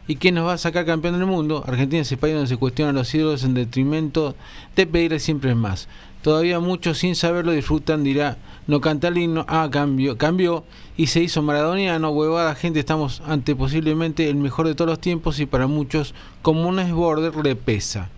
¿Y 0.09 0.17
quién 0.17 0.35
nos 0.35 0.47
va 0.47 0.55
a 0.55 0.59
sacar 0.59 0.85
campeón 0.85 1.19
del 1.19 1.27
mundo? 1.27 1.63
Argentina 1.67 2.03
es 2.03 2.11
el 2.11 2.19
país 2.19 2.35
donde 2.35 2.49
se 2.49 2.57
cuestionan 2.57 2.95
los 2.95 3.15
ídolos 3.15 3.45
en 3.45 3.55
detrimento 3.55 4.35
de 4.75 4.87
pedirle 4.87 5.21
siempre 5.21 5.55
más. 5.55 5.89
Todavía 6.23 6.61
muchos 6.61 6.99
sin 6.99 7.17
saberlo 7.17 7.53
disfrutan, 7.53 8.05
dirá, 8.05 8.37
no 8.67 8.81
canta 8.81 9.09
el 9.09 9.19
himno, 9.19 9.45
ah, 9.49 9.69
cambió, 9.71 10.17
cambió 10.17 10.65
y 10.97 11.09
se 11.09 11.21
hizo 11.21 11.43
maradoniano, 11.43 12.11
huevada 12.11 12.55
gente, 12.55 12.79
estamos 12.79 13.23
ante 13.27 13.57
posiblemente 13.57 14.29
el 14.29 14.37
mejor 14.37 14.69
de 14.69 14.75
todos 14.75 14.89
los 14.89 15.01
tiempos 15.01 15.41
y 15.41 15.47
para 15.47 15.67
muchos, 15.67 16.15
como 16.43 16.69
un 16.69 16.95
border 16.95 17.35
le 17.45 17.57
pesa. 17.57 18.09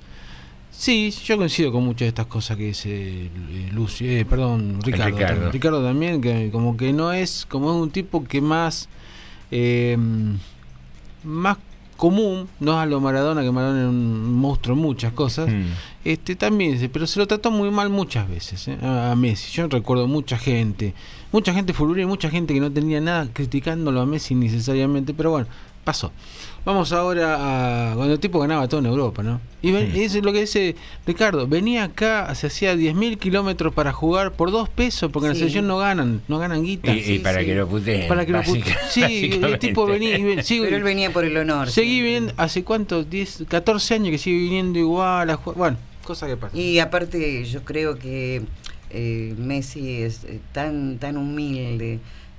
Sí, 0.71 1.15
yo 1.25 1.37
coincido 1.37 1.71
con 1.71 1.85
muchas 1.85 2.01
de 2.01 2.09
estas 2.09 2.27
cosas 2.27 2.57
que 2.57 2.65
dice 2.65 2.91
eh, 2.91 3.31
Lucio, 3.73 4.11
eh, 4.11 4.25
perdón, 4.25 4.81
Ricardo. 4.83 5.17
Ricardo. 5.17 5.51
Ricardo 5.53 5.85
también, 5.85 6.21
que 6.21 6.51
como 6.51 6.77
que 6.77 6.93
no 6.93 7.13
es, 7.13 7.47
como 7.49 7.71
es 7.71 7.77
un 7.77 7.91
tipo 7.91 8.25
que 8.25 8.41
más, 8.41 8.89
eh, 9.51 9.97
más 11.23 11.59
común, 12.05 12.49
no 12.61 12.73
es 12.73 12.79
a 12.79 12.85
lo 12.87 13.01
Maradona, 13.01 13.41
que 13.43 13.51
Maradona 13.51 13.81
era 13.81 13.89
un 13.89 14.35
monstruo 14.35 14.77
en 14.77 14.83
muchas 14.83 15.13
cosas, 15.15 15.49
Mm. 15.49 15.65
este 16.05 16.37
también, 16.37 16.79
pero 16.93 17.07
se 17.07 17.19
lo 17.19 17.27
trató 17.27 17.51
muy 17.51 17.71
mal 17.71 17.89
muchas 17.89 18.29
veces 18.29 18.69
eh, 18.69 18.77
a 18.83 19.15
Messi. 19.17 19.51
Yo 19.53 19.69
recuerdo 19.69 20.07
mucha 20.07 20.37
gente, 20.37 20.93
mucha 21.33 21.55
gente 21.55 21.73
fulgurina 21.73 22.05
y 22.05 22.07
mucha 22.09 22.29
gente 22.29 22.53
que 22.53 22.61
no 22.61 22.71
tenía 22.71 23.01
nada 23.01 23.27
criticándolo 23.33 24.03
a 24.03 24.07
Messi 24.07 24.35
necesariamente, 24.35 25.15
pero 25.15 25.31
bueno, 25.31 25.47
pasó. 25.83 26.13
Vamos 26.65 26.93
ahora 26.93 27.91
a 27.91 27.95
cuando 27.95 28.15
el 28.15 28.21
tipo 28.21 28.39
ganaba 28.41 28.67
todo 28.69 28.81
en 28.81 28.87
Europa, 28.87 29.23
¿no? 29.23 29.39
Y, 29.61 29.71
ven- 29.71 29.93
y 29.95 30.01
es 30.01 30.15
lo 30.23 30.33
que 30.33 30.41
dice 30.41 30.75
Ricardo, 31.07 31.47
venía 31.47 31.85
acá, 31.85 32.35
se 32.35 32.47
hacía 32.47 32.75
10.000 32.75 33.19
kilómetros 33.19 33.75
para 33.75 33.93
jugar 33.93 34.33
por 34.33 34.51
dos 34.51 34.71
pesos, 34.71 35.11
porque 35.13 35.27
en 35.27 35.33
la 35.35 35.39
selección 35.39 35.67
no 35.67 35.77
ganan, 35.77 36.23
no 36.27 36.39
ganan 36.39 36.65
guita. 36.65 36.95
Y, 36.95 37.01
y 37.17 37.19
para 37.19 37.45
que 37.45 37.55
lo 37.55 37.69
puteen. 37.69 38.09
Para 38.09 38.25
que 38.25 38.33
lo 38.33 38.43
puteen. 38.43 38.65
Sí, 38.89 39.31
el 39.43 39.59
tipo 39.59 39.85
venía 39.95 40.17
y 40.19 40.23
ven- 40.23 40.43
sigo- 40.43 40.65
Pero 40.65 40.77
él 40.79 40.83
venía 40.85 41.13
por 41.13 41.25
el 41.25 41.37
honor. 41.37 41.69
Seguí 41.71 42.01
viniendo, 42.01 42.33
hace 42.39 42.65
cuánto, 42.65 43.05
10, 43.05 43.45
14 43.47 43.95
años 43.95 44.11
que 44.11 44.19
sigue 44.19 44.39
viniendo 44.39 44.79
igual 44.79 45.29
a 45.29 45.37
jugar. 45.37 45.59
Bueno, 45.59 45.77
cosa 46.05 46.27
que 46.27 46.37
pasa. 46.39 46.57
Y 46.57 46.79
aparte 46.79 47.45
yo 47.45 47.63
creo 47.65 47.99
que 47.99 48.41
eh, 48.91 49.35
Messi 49.37 50.01
es 50.03 50.25
eh, 50.25 50.41
tan, 50.53 50.99
tan 50.99 51.19
humilde 51.19 51.99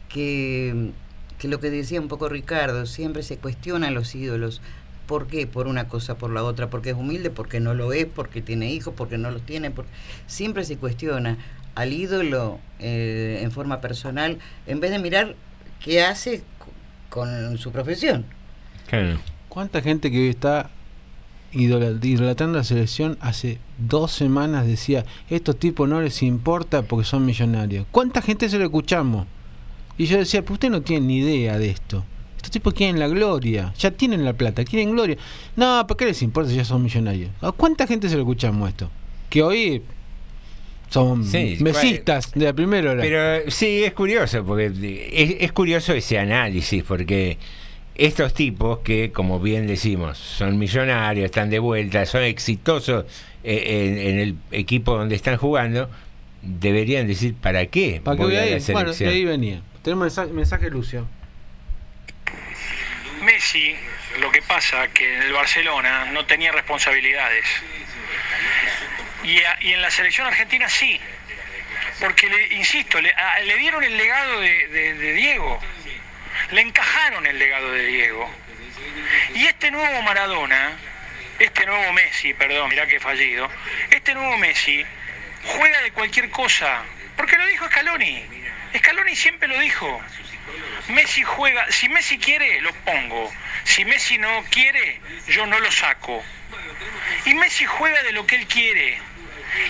que, 0.09 0.89
que 1.37 1.47
lo 1.47 1.59
que 1.59 1.69
decía 1.69 1.99
un 1.99 2.07
poco 2.07 2.29
Ricardo, 2.29 2.85
siempre 2.85 3.23
se 3.23 3.37
cuestiona 3.37 3.87
a 3.87 3.91
los 3.91 4.15
ídolos. 4.15 4.61
¿Por 5.05 5.27
qué? 5.27 5.45
Por 5.45 5.67
una 5.67 5.87
cosa, 5.87 6.17
por 6.17 6.31
la 6.31 6.43
otra. 6.43 6.69
Porque 6.69 6.89
es 6.91 6.95
humilde, 6.95 7.29
porque 7.29 7.59
no 7.59 7.73
lo 7.73 7.93
es, 7.93 8.05
porque 8.05 8.41
tiene 8.41 8.71
hijos, 8.71 8.93
porque 8.97 9.17
no 9.17 9.29
los 9.31 9.41
tiene. 9.43 9.69
Porque... 9.69 9.91
Siempre 10.25 10.63
se 10.63 10.77
cuestiona 10.77 11.37
al 11.75 11.93
ídolo 11.93 12.59
eh, 12.79 13.41
en 13.43 13.51
forma 13.51 13.81
personal 13.81 14.39
en 14.65 14.79
vez 14.79 14.91
de 14.91 14.99
mirar 14.99 15.35
qué 15.79 16.03
hace 16.03 16.41
con 17.09 17.57
su 17.57 17.71
profesión. 17.71 18.25
¿Cuánta 19.49 19.81
gente 19.81 20.09
que 20.09 20.17
hoy 20.17 20.29
está 20.29 20.69
idola- 21.51 21.99
idolatrando 22.01 22.57
a 22.57 22.61
la 22.61 22.65
selección 22.65 23.17
hace 23.21 23.59
dos 23.77 24.11
semanas 24.11 24.65
decía, 24.65 25.05
estos 25.29 25.59
tipos 25.59 25.87
no 25.87 26.01
les 26.01 26.23
importa 26.23 26.81
porque 26.81 27.05
son 27.05 27.25
millonarios? 27.25 27.85
¿Cuánta 27.91 28.21
gente 28.21 28.49
se 28.49 28.57
lo 28.57 28.65
escuchamos? 28.65 29.27
Y 29.97 30.05
yo 30.05 30.17
decía, 30.17 30.41
pues 30.41 30.53
usted 30.53 30.69
no 30.69 30.81
tiene 30.81 31.05
ni 31.07 31.17
idea 31.19 31.57
de 31.57 31.69
esto. 31.69 32.03
Estos 32.35 32.51
tipos 32.51 32.73
quieren 32.73 32.99
la 32.99 33.07
gloria, 33.07 33.73
ya 33.77 33.91
tienen 33.91 34.23
la 34.25 34.33
plata, 34.33 34.63
quieren 34.65 34.91
gloria. 34.91 35.17
No, 35.55 35.85
¿por 35.87 35.97
qué 35.97 36.05
les 36.05 36.21
importa 36.21 36.49
si 36.49 36.57
ya 36.57 36.65
son 36.65 36.83
millonarios? 36.83 37.31
¿A 37.41 37.51
cuánta 37.51 37.87
gente 37.87 38.07
se 38.09 38.15
lo 38.15 38.21
escuchamos 38.21 38.69
esto? 38.69 38.89
Que 39.29 39.41
hoy 39.41 39.81
son 40.89 41.23
Sí, 41.25 41.57
mesistas 41.61 42.31
de 42.33 42.45
la 42.45 42.53
primera 42.53 42.91
hora. 42.91 43.01
Pero 43.01 43.49
sí, 43.49 43.83
es 43.83 43.93
curioso, 43.93 44.45
porque 44.45 44.67
es, 45.11 45.37
es 45.39 45.51
curioso 45.53 45.93
ese 45.93 46.19
análisis, 46.19 46.83
porque 46.83 47.37
estos 47.95 48.33
tipos 48.33 48.79
que, 48.79 49.11
como 49.11 49.39
bien 49.39 49.65
decimos, 49.67 50.17
son 50.17 50.57
millonarios, 50.59 51.25
están 51.25 51.49
de 51.49 51.59
vuelta, 51.59 52.05
son 52.05 52.23
exitosos 52.23 53.05
eh, 53.43 53.87
en, 53.87 53.97
en 53.97 54.19
el 54.19 54.35
equipo 54.51 54.95
donde 54.97 55.15
están 55.15 55.37
jugando, 55.37 55.89
deberían 56.43 57.07
decir, 57.07 57.33
¿para 57.33 57.65
qué? 57.65 58.01
¿Para 58.03 58.17
qué 58.17 58.23
voy 58.23 58.35
a 58.35 58.43
a 58.43 58.45
la 58.45 58.57
ir? 58.57 58.63
Bueno, 58.71 58.89
de 58.91 58.95
selección? 58.95 59.09
ahí 59.09 59.25
venía. 59.25 59.61
Tenemos 59.85 60.05
mensaje, 60.05 60.31
mensaje 60.31 60.69
Lucio. 60.71 61.07
Messi, 63.21 63.75
lo 64.17 64.31
que 64.31 64.41
pasa 64.41 64.87
que 64.87 65.17
en 65.17 65.21
el 65.21 65.31
Barcelona 65.31 66.05
no 66.05 66.25
tenía 66.25 66.51
responsabilidades. 66.51 67.45
Y, 69.23 69.37
en 69.71 69.81
la 69.83 69.91
selección 69.91 70.25
argentina 70.25 70.67
sí. 70.69 70.99
Porque, 71.99 72.27
le, 72.27 72.55
insisto, 72.55 72.99
le, 72.99 73.13
dieron 73.59 73.83
el 73.83 73.95
legado 73.95 74.39
de, 74.39 74.67
de- 74.69 74.93
de 74.95 75.13
Diego. 75.13 75.59
Le 76.51 76.61
encajaron 76.61 77.27
el 77.27 77.37
legado 77.37 77.71
de 77.71 77.85
Diego. 77.85 78.27
Y 79.35 79.45
este 79.45 79.69
nuevo 79.69 80.01
Maradona, 80.01 80.71
este 81.37 81.63
nuevo 81.67 81.93
Messi, 81.93 82.33
perdón, 82.33 82.69
mirá 82.69 82.87
que 82.87 82.99
fallido, 82.99 83.47
este 83.91 84.15
nuevo 84.15 84.35
Messi 84.39 84.83
juega 85.43 85.79
de 85.83 85.91
cualquier 85.91 86.31
cosa. 86.31 86.81
Porque 87.15 87.37
lo 87.37 87.45
dijo 87.45 87.67
Scaloni. 87.67 88.44
Scaloni 88.77 89.15
siempre 89.15 89.47
lo 89.47 89.59
dijo. 89.59 90.01
Messi 90.89 91.23
juega, 91.23 91.71
si 91.71 91.89
Messi 91.89 92.17
quiere, 92.17 92.61
lo 92.61 92.73
pongo. 92.73 93.31
Si 93.63 93.85
Messi 93.85 94.17
no 94.17 94.43
quiere, 94.49 95.01
yo 95.27 95.45
no 95.45 95.59
lo 95.59 95.71
saco. 95.71 96.23
Y 97.25 97.33
Messi 97.33 97.65
juega 97.65 98.03
de 98.03 98.11
lo 98.11 98.25
que 98.27 98.35
él 98.35 98.47
quiere. 98.47 98.99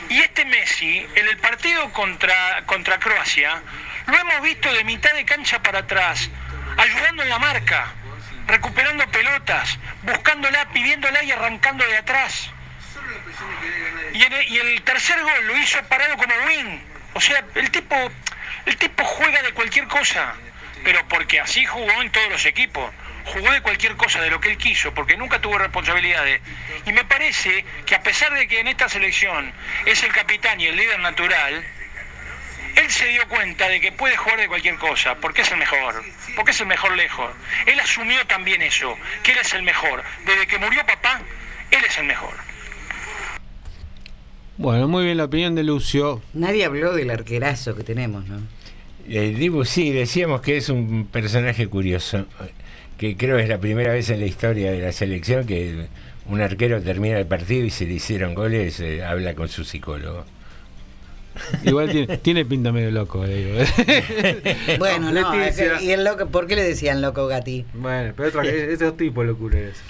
Y 0.10 0.20
este 0.20 0.46
Messi, 0.46 1.06
en 1.16 1.28
el 1.28 1.38
partido 1.38 1.92
contra, 1.94 2.64
contra 2.66 3.00
Croacia, 3.00 3.62
lo 4.08 4.18
hemos 4.18 4.42
visto 4.42 4.72
de 4.74 4.84
mitad 4.84 5.14
de 5.14 5.26
cancha 5.26 5.62
para 5.62 5.80
atrás, 5.80 6.30
ayudando 6.78 7.24
en 7.24 7.30
la 7.30 7.40
marca, 7.40 7.94
recuperando 8.48 9.08
pelotas, 9.10 9.78
buscándola, 10.04 10.70
pidiéndola 10.70 11.24
y 11.24 11.32
arrancando 11.32 11.86
de 11.86 11.98
atrás. 11.98 12.50
Y, 14.14 14.24
el, 14.24 14.48
y 14.50 14.58
el 14.58 14.82
tercer 14.82 15.22
gol 15.22 15.48
lo 15.48 15.58
hizo 15.58 15.82
parado 15.84 16.18
como 16.18 16.34
win. 16.48 16.82
O 17.14 17.22
sea, 17.22 17.46
el 17.56 17.72
tipo, 17.72 17.96
el 18.66 18.78
tipo 18.78 19.04
juega 19.04 19.42
de 19.44 19.54
cualquier 19.54 19.88
cosa, 19.88 20.34
pero 20.84 21.00
porque 21.08 21.40
así 21.40 21.66
jugó 21.66 22.02
en 22.02 22.12
todos 22.12 22.30
los 22.30 22.46
equipos. 22.46 22.92
Jugó 23.26 23.52
de 23.52 23.62
cualquier 23.62 23.96
cosa, 23.96 24.22
de 24.22 24.30
lo 24.30 24.40
que 24.40 24.52
él 24.52 24.58
quiso, 24.58 24.94
porque 24.94 25.18
nunca 25.18 25.42
tuvo 25.42 25.58
responsabilidades. 25.58 26.42
Y 26.86 26.92
me 26.94 27.06
parece 27.06 27.66
que 27.86 27.96
a 27.96 28.04
pesar 28.04 28.32
de 28.34 28.48
que 28.48 28.60
en 28.60 28.68
esta 28.68 28.88
selección 28.88 29.52
es 29.86 30.04
el 30.04 30.14
capitán 30.14 30.62
y 30.62 30.68
el 30.68 30.78
líder 30.78 31.00
natural, 31.00 31.66
él 32.76 32.92
se 32.92 33.08
dio 33.08 33.28
cuenta 33.28 33.68
de 33.68 33.82
que 33.82 33.92
puede 33.92 34.16
jugar 34.16 34.40
de 34.40 34.48
cualquier 34.48 34.78
cosa, 34.78 35.16
porque 35.16 35.42
es 35.42 35.52
el 35.52 35.58
mejor, 35.58 36.04
porque 36.36 36.52
es 36.52 36.62
el 36.62 36.68
mejor 36.68 36.96
lejos. 36.96 37.32
Él 37.66 37.80
asumió 37.80 38.26
también 38.28 38.62
eso, 38.62 38.96
que 39.24 39.32
él 39.32 39.40
es 39.40 39.54
el 39.54 39.64
mejor. 39.64 40.04
Desde 40.26 40.46
que 40.46 40.60
murió 40.60 40.86
papá, 40.86 41.22
él 41.72 41.84
es 41.84 41.98
el 41.98 42.06
mejor. 42.06 42.36
Bueno, 44.58 44.88
muy 44.88 45.04
bien 45.04 45.18
la 45.18 45.26
opinión 45.26 45.56
de 45.56 45.64
Lucio. 45.64 46.22
Nadie 46.34 46.64
habló 46.64 46.94
del 46.94 47.10
arquerazo 47.10 47.76
que 47.76 47.84
tenemos, 47.84 48.26
¿no? 48.26 48.55
El 49.10 49.38
Dibu, 49.38 49.66
sí, 49.66 49.92
decíamos 49.92 50.42
que 50.42 50.58
es 50.58 50.70
un 50.70 51.08
personaje 51.12 51.68
curioso, 51.68 52.26
que 52.98 53.16
creo 53.16 53.38
es 53.38 53.48
la 53.48 53.60
primera 53.60 53.94
vez 53.94 54.10
en 54.10 54.20
la 54.20 54.26
historia 54.26 54.72
de 54.72 54.80
la 54.80 54.92
selección 54.92 55.46
que 55.46 55.88
un 56.28 56.42
arquero 56.42 56.82
termina 56.82 57.20
el 57.20 57.28
partido 57.28 57.66
y 57.66 57.70
se 57.70 57.86
le 57.86 57.94
hicieron 57.94 58.34
goles, 58.34 58.80
eh, 58.80 59.04
habla 59.04 59.36
con 59.36 59.48
su 59.48 59.64
psicólogo. 59.64 60.26
Igual 61.64 61.92
tiene, 61.92 62.18
tiene 62.18 62.46
pinta 62.46 62.72
medio 62.72 62.92
loco, 62.92 63.26
le 63.26 63.36
digo. 63.36 63.60
Bueno, 64.80 65.12
no. 65.12 65.34
¿y 65.82 65.92
el 65.92 66.04
loco, 66.04 66.28
por 66.28 66.48
qué 66.48 66.56
le 66.56 66.64
decían 66.64 67.02
loco 67.02 67.28
Gati? 67.28 67.66
Bueno, 67.74 68.14
pero 68.16 68.30
otra, 68.30 68.44
es, 68.46 68.54
es 68.54 68.82
otro 68.82 68.94
tipo 68.94 69.22
de 69.22 69.28
locura 69.28 69.60
es. 69.60 69.84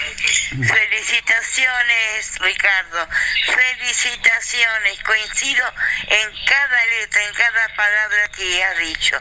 Felicitaciones, 0.50 2.40
Ricardo. 2.40 3.08
Felicitaciones. 3.46 5.04
Coincido 5.04 5.66
en 6.08 6.46
cada 6.46 6.86
letra, 6.86 7.26
en 7.26 7.34
cada 7.34 7.76
palabra 7.76 8.30
que 8.36 8.64
has 8.64 8.78
dicho. 8.80 9.18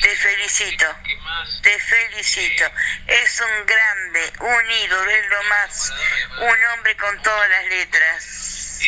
Te 0.00 0.16
felicito. 0.16 0.86
Te 1.62 1.78
felicito. 1.78 2.64
Es 3.06 3.40
un 3.40 3.66
grande, 3.66 4.32
un 4.40 4.70
ídolo, 4.84 5.10
es 5.10 5.28
lo 5.28 5.42
más. 5.48 5.92
Un 6.38 6.64
hombre 6.74 6.96
con 6.96 7.22
todas 7.22 7.48
las 7.50 7.66
letras. 7.66 8.80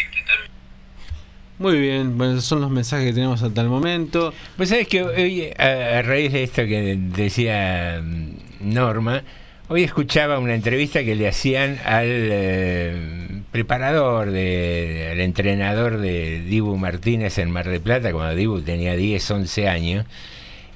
Muy 1.56 1.78
bien, 1.78 2.18
bueno, 2.18 2.32
esos 2.32 2.46
son 2.46 2.60
los 2.62 2.70
mensajes 2.70 3.06
que 3.06 3.12
tenemos 3.12 3.40
hasta 3.42 3.60
el 3.60 3.68
momento. 3.68 4.34
Pues 4.56 4.70
sabes 4.70 4.88
que 4.88 5.02
hoy, 5.02 5.52
a, 5.56 5.98
a 5.98 6.02
raíz 6.02 6.32
de 6.32 6.42
esto 6.42 6.62
que 6.64 6.96
decía 6.98 8.00
mm, 8.02 8.72
Norma, 8.72 9.22
hoy 9.68 9.82
escuchaba 9.82 10.38
una 10.38 10.54
entrevista 10.54 11.04
que 11.04 11.14
le 11.14 11.28
hacían 11.28 11.78
al 11.84 12.06
eh, 12.06 13.42
preparador, 13.50 14.30
de, 14.30 15.08
al 15.12 15.20
entrenador 15.20 15.98
de 15.98 16.40
Dibu 16.40 16.76
Martínez 16.76 17.38
en 17.38 17.50
Mar 17.50 17.68
del 17.68 17.80
Plata, 17.80 18.12
cuando 18.12 18.34
Dibu 18.34 18.60
tenía 18.60 18.96
10, 18.96 19.30
11 19.30 19.68
años, 19.68 20.06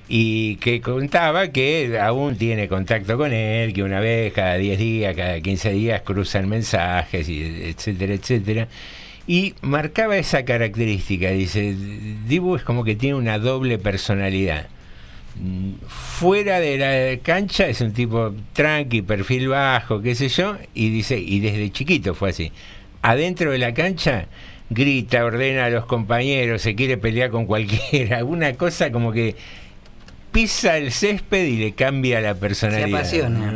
y 0.08 0.56
que 0.56 0.80
contaba 0.80 1.48
que 1.48 1.98
aún 2.00 2.36
tiene 2.36 2.68
contacto 2.68 3.18
con 3.18 3.32
él, 3.32 3.74
que 3.74 3.82
una 3.82 4.00
vez 4.00 4.32
cada 4.32 4.56
10 4.56 4.78
días, 4.78 5.14
cada 5.14 5.40
15 5.40 5.72
días 5.72 6.02
cruzan 6.02 6.48
mensajes, 6.48 7.28
y 7.28 7.42
etcétera, 7.64 8.14
etcétera. 8.14 8.68
Y 9.26 9.54
marcaba 9.60 10.16
esa 10.16 10.46
característica, 10.46 11.30
dice, 11.30 11.76
Dibu 12.26 12.56
es 12.56 12.62
como 12.62 12.84
que 12.84 12.96
tiene 12.96 13.16
una 13.16 13.38
doble 13.38 13.78
personalidad. 13.78 14.68
Fuera 15.86 16.58
de 16.60 16.78
la 16.78 17.22
cancha 17.22 17.68
es 17.68 17.80
un 17.80 17.92
tipo 17.92 18.34
tranqui, 18.52 19.02
perfil 19.02 19.48
bajo, 19.48 20.00
qué 20.00 20.14
sé 20.14 20.28
yo, 20.28 20.56
y 20.74 20.90
dice, 20.90 21.18
y 21.18 21.40
desde 21.40 21.70
chiquito 21.70 22.14
fue 22.14 22.30
así. 22.30 22.52
Adentro 23.02 23.52
de 23.52 23.58
la 23.58 23.72
cancha 23.74 24.26
grita, 24.70 25.24
ordena 25.24 25.66
a 25.66 25.70
los 25.70 25.86
compañeros, 25.86 26.62
se 26.62 26.74
quiere 26.74 26.96
pelear 26.96 27.30
con 27.30 27.46
cualquiera, 27.46 28.16
alguna 28.18 28.54
cosa 28.54 28.90
como 28.90 29.12
que 29.12 29.36
pisa 30.32 30.76
el 30.76 30.92
césped 30.92 31.44
y 31.46 31.56
le 31.56 31.72
cambia 31.72 32.20
la 32.20 32.34
personalidad. 32.34 32.88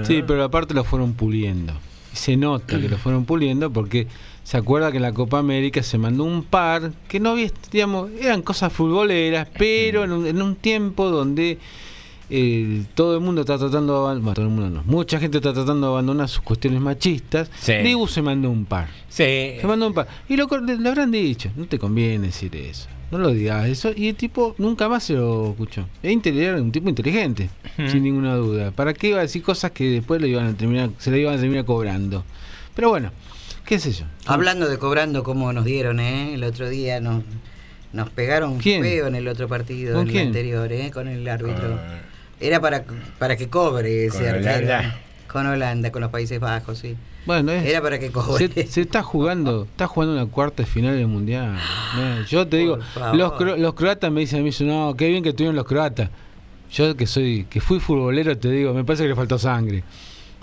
Sí, 0.04 0.22
pero 0.26 0.42
aparte 0.44 0.74
lo 0.74 0.84
fueron 0.84 1.14
puliendo. 1.14 1.74
Se 2.12 2.36
nota 2.36 2.80
que 2.80 2.88
lo 2.88 2.98
fueron 2.98 3.24
puliendo 3.24 3.72
porque 3.72 4.06
se 4.44 4.56
acuerda 4.56 4.90
que 4.90 4.96
en 4.96 5.02
la 5.02 5.12
Copa 5.12 5.38
América 5.38 5.82
se 5.82 5.98
mandó 5.98 6.24
un 6.24 6.42
par 6.42 6.92
que 7.08 7.20
no 7.20 7.30
había, 7.30 7.50
digamos, 7.70 8.10
eran 8.20 8.42
cosas 8.42 8.72
futboleras, 8.72 9.48
pero 9.56 10.04
en 10.04 10.12
un, 10.12 10.26
en 10.26 10.42
un 10.42 10.56
tiempo 10.56 11.10
donde 11.10 11.58
eh, 12.34 12.84
todo 12.94 13.14
el 13.14 13.20
mundo 13.20 13.42
está 13.42 13.58
tratando 13.58 13.92
de 13.92 13.98
abandonar, 13.98 14.34
todo 14.34 14.46
el 14.46 14.50
mundo 14.50 14.70
no, 14.70 14.82
mucha 14.86 15.20
gente 15.20 15.36
está 15.36 15.52
tratando 15.52 15.86
de 15.86 15.92
abandonar 15.92 16.30
sus 16.30 16.40
cuestiones 16.40 16.80
machistas. 16.80 17.50
Sí. 17.60 17.74
Dibu 17.74 18.08
se 18.08 18.22
mandó 18.22 18.50
un 18.50 18.64
par. 18.64 18.88
Sí. 19.08 19.58
Se 19.60 19.64
mandó 19.66 19.86
un 19.86 19.92
par. 19.92 20.08
Y 20.30 20.36
lo, 20.36 20.44
habrán 20.44 21.10
dicho, 21.10 21.50
no 21.56 21.66
te 21.66 21.78
conviene 21.78 22.28
decir 22.28 22.56
eso. 22.56 22.88
No 23.12 23.18
lo 23.18 23.30
digas 23.30 23.68
eso. 23.68 23.92
Y 23.94 24.08
el 24.08 24.16
tipo 24.16 24.54
nunca 24.56 24.88
más 24.88 25.04
se 25.04 25.12
lo 25.12 25.50
escuchó. 25.50 25.86
Es 26.02 26.14
un 26.16 26.72
tipo 26.72 26.88
inteligente, 26.88 27.50
sin 27.88 28.02
ninguna 28.02 28.34
duda. 28.36 28.70
¿Para 28.70 28.94
qué 28.94 29.08
iba 29.08 29.18
a 29.18 29.22
decir 29.22 29.42
cosas 29.42 29.70
que 29.72 29.84
después 29.84 30.20
le 30.20 30.28
iban 30.28 30.46
a 30.46 30.54
terminar, 30.54 30.88
se 30.98 31.10
le 31.10 31.20
iban 31.20 31.34
a 31.34 31.38
terminar 31.38 31.66
cobrando? 31.66 32.24
Pero 32.74 32.88
bueno, 32.88 33.12
qué 33.66 33.78
sé 33.78 33.92
yo. 33.92 34.06
Hablando 34.24 34.66
de 34.66 34.78
cobrando, 34.78 35.24
como 35.24 35.52
nos 35.52 35.66
dieron, 35.66 36.00
¿eh? 36.00 36.32
El 36.32 36.42
otro 36.42 36.70
día 36.70 37.00
nos, 37.00 37.22
nos 37.92 38.08
pegaron 38.08 38.58
¿Quién? 38.58 38.82
feo 38.82 39.06
en 39.08 39.14
el 39.14 39.28
otro 39.28 39.46
partido, 39.46 39.92
¿Con 39.92 40.02
en 40.04 40.08
el 40.08 40.12
quién? 40.14 40.26
anterior, 40.28 40.72
¿eh? 40.72 40.90
Con 40.90 41.06
el 41.06 41.28
árbitro. 41.28 41.78
Era 42.40 42.60
para, 42.62 42.84
para 43.18 43.36
que 43.36 43.48
cobre 43.48 44.06
ese 44.06 44.18
¿Con 44.20 44.26
arquero. 44.28 44.56
Holanda? 44.56 45.00
Con 45.30 45.46
Holanda, 45.46 45.90
con 45.92 46.02
los 46.02 46.10
Países 46.10 46.38
Bajos, 46.40 46.78
sí. 46.78 46.96
Bueno, 47.24 47.52
es- 47.52 47.64
Era 47.64 47.80
para 47.80 47.98
que 47.98 48.10
cobre. 48.10 48.48
Se, 48.48 48.66
se 48.66 48.80
está 48.82 49.02
jugando, 49.02 49.62
está 49.64 49.86
jugando 49.86 50.14
una 50.14 50.26
cuarta 50.26 50.64
final 50.66 50.94
del 50.96 51.06
mundial. 51.06 51.56
Yo 52.28 52.46
te 52.46 52.56
digo, 52.58 52.78
los, 53.14 53.58
los 53.58 53.74
croatas 53.74 54.10
me 54.10 54.20
dicen 54.20 54.40
a 54.40 54.42
mí, 54.42 54.50
no, 54.60 54.94
qué 54.96 55.08
bien 55.08 55.22
que 55.22 55.30
estuvieron 55.30 55.56
los 55.56 55.64
croatas. 55.66 56.10
Yo 56.72 56.96
que 56.96 57.06
soy, 57.06 57.46
que 57.50 57.60
fui 57.60 57.80
futbolero, 57.80 58.36
te 58.36 58.50
digo, 58.50 58.72
me 58.74 58.82
parece 58.84 59.02
que 59.04 59.10
le 59.10 59.14
faltó 59.14 59.38
sangre 59.38 59.84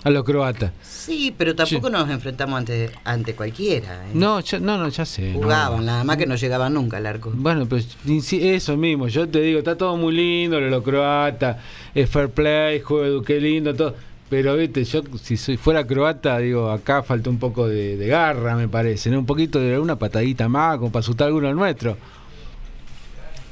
a 0.02 0.08
los 0.10 0.24
croatas. 0.24 0.72
Sí, 0.80 1.34
pero 1.36 1.54
tampoco 1.54 1.90
nos 1.90 2.08
enfrentamos 2.08 2.56
ante, 2.56 2.90
ante 3.04 3.34
cualquiera. 3.34 4.06
¿eh? 4.06 4.10
No, 4.14 4.40
ya, 4.40 4.58
no, 4.60 4.78
no, 4.78 4.88
ya 4.88 5.04
sé. 5.04 5.32
no. 5.34 5.40
Jugaban, 5.42 5.84
nada 5.84 6.04
más 6.04 6.16
que 6.16 6.26
no 6.26 6.36
llegaban 6.36 6.72
nunca 6.72 6.96
al 6.96 7.04
arco. 7.06 7.30
Bueno, 7.34 7.66
pues 7.66 7.98
insi- 8.06 8.40
eso 8.42 8.76
mismo, 8.78 9.08
yo 9.08 9.28
te 9.28 9.40
digo, 9.42 9.58
está 9.58 9.76
todo 9.76 9.96
muy 9.98 10.14
lindo, 10.14 10.58
los 10.60 10.82
croatas, 10.82 11.58
es 11.94 12.08
fair 12.08 12.30
play, 12.30 12.80
juego, 12.80 13.22
qué 13.22 13.38
lindo, 13.40 13.74
todo. 13.74 13.94
Pero 14.30 14.56
viste, 14.56 14.84
yo 14.84 15.02
si 15.20 15.36
soy 15.36 15.56
fuera 15.56 15.84
croata, 15.86 16.38
digo, 16.38 16.70
acá 16.70 17.02
falta 17.02 17.28
un 17.28 17.38
poco 17.38 17.66
de, 17.68 17.96
de 17.96 18.06
garra, 18.06 18.54
me 18.56 18.68
parece, 18.68 19.10
¿no? 19.10 19.18
Un 19.18 19.26
poquito 19.26 19.58
de 19.58 19.76
una 19.78 19.96
patadita 19.96 20.48
más, 20.48 20.78
como 20.78 20.92
para 20.92 21.00
asustar 21.00 21.24
a 21.24 21.28
alguno 21.28 21.52
nuestro. 21.52 21.96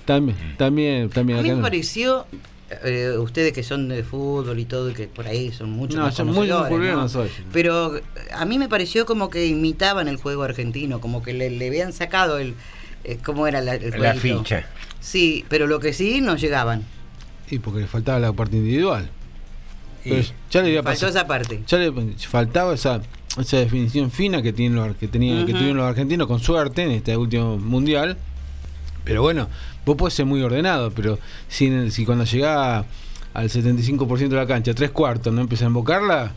También, 0.04 0.36
también, 0.56 1.10
también 1.10 1.38
A 1.40 1.42
mí 1.42 1.48
acá 1.48 1.56
me 1.56 1.62
no. 1.62 1.66
pareció, 1.66 2.26
eh, 2.84 3.12
ustedes 3.18 3.52
que 3.52 3.62
son 3.62 3.88
de 3.88 4.02
fútbol 4.04 4.58
y 4.58 4.64
todo, 4.64 4.90
y 4.90 4.94
que 4.94 5.08
por 5.08 5.26
ahí 5.26 5.52
son 5.52 5.70
muchos 5.70 5.96
No, 5.96 6.04
más 6.04 6.16
yo 6.16 6.24
muy 6.24 6.46
¿no? 6.46 6.68
no 6.68 7.08
soy. 7.08 7.28
Pero 7.52 8.00
a 8.32 8.44
mí 8.44 8.58
me 8.58 8.68
pareció 8.68 9.04
como 9.04 9.28
que 9.30 9.46
imitaban 9.46 10.08
el 10.08 10.16
juego 10.16 10.44
argentino, 10.44 11.00
como 11.00 11.22
que 11.22 11.34
le, 11.34 11.50
le 11.50 11.66
habían 11.66 11.92
sacado 11.92 12.38
el... 12.38 12.54
eh, 13.04 13.18
¿Cómo 13.24 13.46
era 13.48 13.60
la, 13.60 13.74
el 13.74 14.00
La 14.00 14.14
ficha. 14.14 14.66
Sí, 15.00 15.44
pero 15.48 15.66
lo 15.66 15.80
que 15.80 15.92
sí 15.92 16.20
no 16.20 16.36
llegaban. 16.36 16.84
Y 17.50 17.58
porque 17.58 17.80
le 17.80 17.86
faltaba 17.86 18.18
la 18.18 18.32
parte 18.32 18.56
individual. 18.56 19.10
Pero 20.04 20.22
ya 20.50 20.60
le 20.62 20.68
había 20.68 20.82
Faltó 20.82 21.00
pasado- 21.06 21.10
esa 21.10 21.26
parte. 21.26 21.62
Ya 21.66 21.78
le 21.78 21.92
faltaba 22.18 22.74
esa, 22.74 23.00
esa 23.38 23.56
definición 23.58 24.10
fina 24.10 24.42
que 24.42 24.52
tienen 24.52 24.76
los, 24.76 24.96
que 24.96 25.08
tenía, 25.08 25.44
que 25.44 25.52
tuvieron 25.52 25.76
los 25.78 25.86
argentinos 25.86 26.26
con 26.26 26.40
suerte 26.40 26.82
en 26.84 26.90
este 26.92 27.16
último 27.16 27.56
mundial. 27.58 28.16
Pero 29.04 29.22
bueno, 29.22 29.48
vos 29.86 29.96
podés 29.96 30.14
ser 30.14 30.26
muy 30.26 30.42
ordenado, 30.42 30.90
pero 30.90 31.18
si, 31.48 31.66
en 31.66 31.74
el- 31.74 31.92
si 31.92 32.04
cuando 32.04 32.24
llegás 32.24 32.84
al 33.34 33.48
75% 33.50 34.28
de 34.36 34.36
la 34.36 34.46
cancha, 34.46 34.74
tres 34.74 34.90
cuartos, 34.90 35.32
no 35.32 35.40
empiezas 35.40 35.64
a 35.64 35.66
embocarla, 35.68 36.32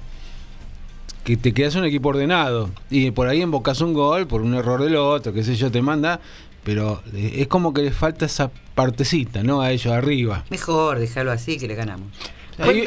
que 1.23 1.37
te 1.37 1.53
quedas 1.53 1.75
un 1.75 1.85
equipo 1.85 2.09
ordenado. 2.09 2.69
Y 2.89 3.11
por 3.11 3.27
ahí 3.27 3.41
embocas 3.41 3.81
un 3.81 3.93
gol 3.93 4.25
por 4.27 4.41
un 4.41 4.53
error 4.55 4.83
del 4.83 4.95
otro, 4.95 5.33
qué 5.33 5.43
sé 5.43 5.55
yo, 5.55 5.71
te 5.71 5.81
manda. 5.81 6.19
Pero 6.63 7.01
es 7.13 7.47
como 7.47 7.73
que 7.73 7.81
le 7.81 7.91
falta 7.91 8.25
esa 8.25 8.51
partecita, 8.75 9.41
¿no? 9.41 9.61
A 9.61 9.71
ellos 9.71 9.91
arriba. 9.93 10.45
Mejor 10.51 10.99
dejarlo 10.99 11.31
así 11.31 11.57
que 11.57 11.67
le 11.67 11.73
ganamos. 11.75 12.07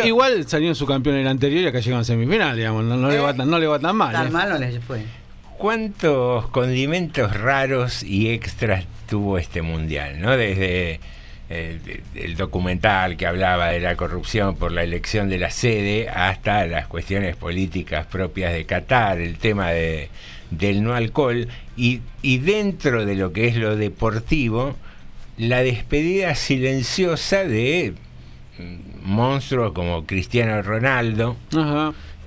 Igual 0.05 0.47
salieron 0.49 0.75
su 0.75 0.87
campeón 0.87 1.17
en 1.17 1.23
el 1.23 1.29
anterior 1.29 1.63
y 1.63 1.67
acá 1.67 1.81
llegaron 1.81 2.01
a 2.01 2.05
semifinal, 2.05 2.57
digamos. 2.57 2.85
No, 2.85 2.97
no 2.97 3.09
le, 3.11 3.19
va 3.19 3.35
tan, 3.35 3.51
no 3.51 3.59
le 3.59 3.67
va 3.67 3.79
tan 3.79 3.97
mal. 3.97 4.13
Tan 4.13 4.29
¿eh? 4.29 4.31
mal 4.31 4.49
no 4.51 4.59
les 4.59 4.83
fue. 4.85 5.03
¿Cuántos 5.59 6.49
condimentos 6.49 7.35
raros 7.37 8.03
y 8.03 8.29
extras 8.31 8.85
tuvo 9.09 9.39
este 9.39 9.63
mundial? 9.63 10.21
¿no? 10.21 10.37
Desde 10.37 11.01
eh, 11.49 11.79
de- 11.85 12.03
el 12.25 12.37
documental 12.37 13.17
que 13.17 13.27
hablaba 13.27 13.69
de 13.69 13.81
la 13.81 13.97
corrupción 13.97 14.57
por 14.57 14.73
la 14.73 14.83
elección 14.83 15.29
de 15.29 15.39
la 15.39 15.51
sede 15.51 16.09
hasta 16.09 16.67
las 16.67 16.87
cuestiones 16.89 17.37
políticas 17.37 18.07
propias 18.07 18.53
de 18.53 18.65
Qatar, 18.67 19.19
el 19.19 19.37
tema 19.39 19.71
de, 19.71 20.09
del 20.51 20.83
no 20.83 20.95
alcohol 20.95 21.49
y, 21.77 22.01
y 22.21 22.39
dentro 22.39 23.07
de 23.07 23.15
lo 23.15 23.33
que 23.33 23.47
es 23.49 23.57
lo 23.57 23.77
deportivo, 23.77 24.77
la 25.39 25.63
despedida 25.63 26.35
silenciosa 26.35 27.45
de 27.45 27.95
mm, 28.59 28.94
monstruos 29.05 29.73
como 29.73 30.05
Cristiano 30.07 30.61
Ronaldo. 30.63 31.37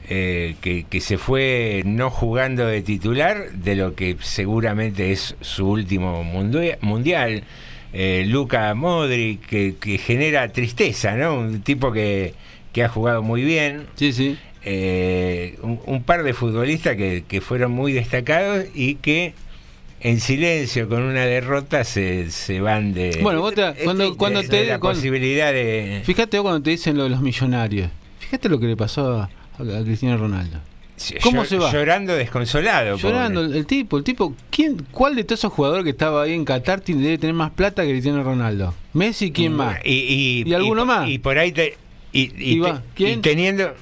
eh, 0.10 0.56
que, 0.62 0.86
que 0.90 1.02
se 1.02 1.18
fue 1.18 1.82
no 1.86 2.10
jugando 2.10 2.66
de 2.66 2.82
titular 2.82 3.52
de 3.52 3.76
lo 3.76 3.94
que 3.94 4.16
seguramente 4.22 5.12
es 5.12 5.36
su 5.42 5.68
último 5.70 6.24
mundial. 6.24 7.44
Eh, 7.94 8.26
Luca 8.28 8.74
Modric, 8.74 9.46
que, 9.46 9.76
que 9.80 9.98
genera 9.98 10.48
tristeza, 10.50 11.16
¿no? 11.16 11.36
Un 11.36 11.62
tipo 11.62 11.92
que, 11.92 12.34
que 12.72 12.84
ha 12.84 12.90
jugado 12.90 13.22
muy 13.22 13.44
bien. 13.44 13.88
Sí, 13.96 14.14
sí. 14.14 14.38
Eh, 14.64 15.58
un, 15.62 15.80
un 15.86 16.04
par 16.04 16.24
de 16.24 16.34
futbolistas 16.34 16.96
que, 16.96 17.24
que 17.28 17.42
fueron 17.42 17.72
muy 17.72 17.94
destacados 17.94 18.66
y 18.76 18.96
que 18.96 19.34
en 20.02 20.20
silencio 20.20 20.88
con 20.88 21.02
una 21.04 21.26
derrota 21.26 21.84
se, 21.84 22.30
se 22.32 22.62
van 22.62 22.94
de, 22.94 23.20
Bueno, 23.22 23.42
vos 23.42 23.54
te- 23.56 23.74
cuando, 23.84 24.12
de- 24.12 24.16
cuando 24.18 24.42
de 24.42 24.48
te 24.48 24.66
la 24.66 24.80
cuando- 24.80 25.00
posibilidad 25.00 25.52
de 25.52 26.02
Fíjate 26.06 26.40
cuando 26.42 26.62
te 26.62 26.70
dicen 26.72 26.98
lo 26.98 27.04
de 27.06 27.10
los 27.10 27.22
millonarios. 27.22 27.90
Fíjate 28.20 28.50
lo 28.50 28.60
que 28.60 28.68
le 28.68 28.76
pasó 28.78 29.22
a, 29.22 29.30
a 29.60 29.84
Cristiano 29.84 30.18
Ronaldo. 30.18 30.60
¿Cómo 31.22 31.46
se 31.46 31.58
va? 31.60 31.72
llorando 31.72 32.16
desconsolado 32.16 32.98
Llorando 32.98 33.44
pobre. 33.44 33.60
el, 33.60 33.66
tipo, 33.68 33.98
el 34.00 34.04
tipo, 34.04 34.34
¿quién, 34.50 34.84
¿cuál 34.92 35.16
de 35.16 35.24
todos 35.24 35.40
esos 35.42 35.54
jugadores 35.54 35.84
que 35.84 35.92
estaba 35.92 36.24
ahí 36.24 36.34
en 36.34 36.44
Qatar 36.44 36.82
tiene- 36.82 37.04
debe 37.04 37.18
tener 37.20 37.36
más 37.36 37.52
plata 37.52 37.84
que 37.84 37.90
Cristiano 37.92 38.24
Ronaldo? 38.24 38.74
Messi, 38.94 39.32
¿quién 39.32 39.54
más? 39.54 39.78
Y, 39.86 40.44
y, 40.48 40.54
alguno 40.56 40.84
y- 40.84 40.86
más? 40.88 41.10
Y 41.10 41.20
por 41.20 41.38
ahí 41.38 41.52
te, 41.52 41.78
y, 42.12 42.58
va, 42.60 42.80
te- 42.80 42.84
¿quién? 42.96 43.20
y 43.20 43.22
teniendo 43.22 43.74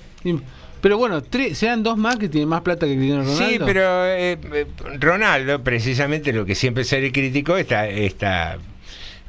pero 0.82 0.98
bueno, 0.98 1.22
tres, 1.24 1.58
sean 1.58 1.82
dos 1.84 1.98
más 1.98 2.18
que 2.18 2.30
tienen 2.30 2.50
más 2.50 2.62
plata 2.62 2.86
que 2.86 2.96
Cristiano 2.96 3.24
Ronaldo. 3.24 3.48
Sí, 3.50 3.60
pero 3.66 4.06
eh, 4.06 4.38
eh, 4.54 4.66
Ronaldo, 5.00 5.64
precisamente 5.64 6.32
lo 6.34 6.46
que 6.46 6.56
siempre 6.56 6.84
se 6.84 7.00
le 7.02 7.12
criticó, 7.12 7.58
esta, 7.58 7.88
esta 7.88 8.58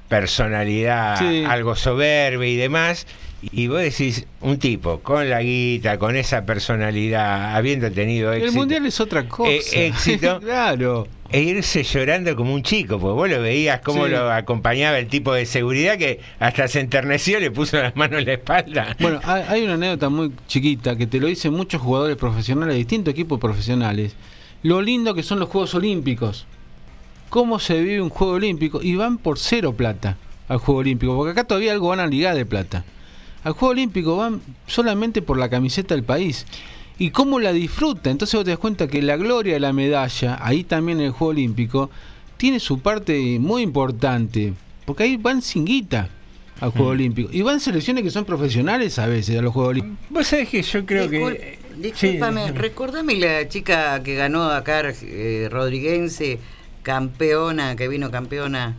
personalidad 0.08 1.18
Sí. 1.18 1.44
algo 1.44 1.74
soberbia 1.76 2.48
y 2.48 2.56
demás, 2.56 3.06
Y 3.52 3.68
vos 3.68 3.80
decís, 3.80 4.26
un 4.40 4.58
tipo 4.58 5.00
con 5.00 5.28
la 5.30 5.40
guita, 5.42 5.98
con 5.98 6.16
esa 6.16 6.44
personalidad, 6.46 7.54
habiendo 7.54 7.90
tenido 7.92 8.32
éxito. 8.32 8.48
El 8.50 8.56
mundial 8.56 8.86
es 8.86 8.98
otra 8.98 9.28
cosa. 9.28 9.50
eh, 9.50 9.86
éxito. 9.88 10.40
claro. 10.44 11.06
E 11.30 11.40
irse 11.42 11.82
llorando 11.82 12.34
como 12.36 12.54
un 12.54 12.62
chico, 12.62 12.98
porque 12.98 13.14
vos 13.14 13.28
lo 13.30 13.40
veías 13.42 13.80
cómo 13.80 14.04
Sí. 14.06 14.10
lo 14.12 14.30
acompañaba 14.32 14.98
el 14.98 15.08
tipo 15.08 15.32
de 15.32 15.46
seguridad 15.46 15.98
que 15.98 16.20
hasta 16.38 16.68
se 16.68 16.80
enterneció, 16.80 17.40
le 17.40 17.50
puso 17.50 17.76
las 17.78 17.96
manos 17.96 18.20
en 18.20 18.26
la 18.26 18.32
espalda. 18.34 18.96
Bueno, 19.00 19.20
hay 19.24 19.62
una 19.62 19.74
anécdota 19.74 20.08
muy 20.08 20.32
chiquita 20.46 20.96
que 20.96 21.06
te 21.06 21.18
lo 21.20 21.26
dicen 21.26 21.52
muchos 21.52 21.80
jugadores 21.82 22.16
profesionales 22.16 22.76
distintos 22.76 23.12
equipos 23.12 23.38
profesionales. 23.40 24.14
Lo 24.62 24.82
lindo 24.82 25.14
que 25.14 25.22
son 25.22 25.38
los 25.38 25.48
Juegos 25.48 25.74
Olímpicos. 25.74 26.46
Cómo 27.28 27.58
se 27.58 27.80
vive 27.82 28.00
un 28.00 28.08
Juego 28.10 28.34
Olímpico 28.34 28.80
y 28.82 28.94
van 28.96 29.18
por 29.18 29.38
cero 29.38 29.72
plata 29.74 30.16
al 30.48 30.58
Juego 30.58 30.80
Olímpico, 30.80 31.16
porque 31.16 31.32
acá 31.32 31.44
todavía 31.44 31.72
algo 31.72 31.88
van 31.88 32.00
a 32.00 32.06
ligar 32.06 32.36
de 32.36 32.46
plata. 32.46 32.84
Al 33.42 33.52
Juego 33.52 33.72
Olímpico 33.72 34.16
van 34.16 34.40
solamente 34.66 35.22
por 35.22 35.38
la 35.38 35.48
camiseta 35.48 35.94
del 35.94 36.04
país. 36.04 36.46
Y 36.98 37.10
cómo 37.10 37.38
la 37.40 37.52
disfruta. 37.52 38.10
Entonces 38.10 38.34
vos 38.34 38.44
te 38.44 38.50
das 38.50 38.58
cuenta 38.58 38.86
que 38.88 39.02
la 39.02 39.16
gloria 39.16 39.54
de 39.54 39.60
la 39.60 39.72
medalla, 39.72 40.38
ahí 40.40 40.64
también 40.64 41.00
en 41.00 41.06
el 41.06 41.12
Juego 41.12 41.30
Olímpico, 41.30 41.90
tiene 42.36 42.58
su 42.60 42.80
parte 42.80 43.38
muy 43.38 43.62
importante. 43.62 44.54
Porque 44.84 45.02
ahí 45.04 45.16
van 45.16 45.42
sin 45.42 45.64
guita 45.64 46.08
al 46.60 46.70
Juego 46.70 46.88
Olímpico. 46.92 47.28
Y 47.32 47.42
van 47.42 47.60
selecciones 47.60 48.02
que 48.02 48.10
son 48.10 48.24
profesionales 48.24 48.98
a 48.98 49.06
veces 49.06 49.38
a 49.38 49.42
los 49.42 49.52
Juegos 49.52 49.70
Olímpicos. 49.72 49.98
Vos 50.10 50.26
sabés 50.26 50.48
que 50.48 50.62
yo 50.62 50.86
creo 50.86 51.06
Discul- 51.10 51.36
que. 51.36 51.58
Discúlpame, 51.76 52.52
recordame 52.52 53.14
la 53.16 53.46
chica 53.48 54.02
que 54.02 54.14
ganó 54.14 54.44
acá, 54.50 54.82
eh, 55.02 55.48
rodriguense, 55.50 56.38
campeona, 56.82 57.76
que 57.76 57.88
vino 57.88 58.10
campeona 58.10 58.74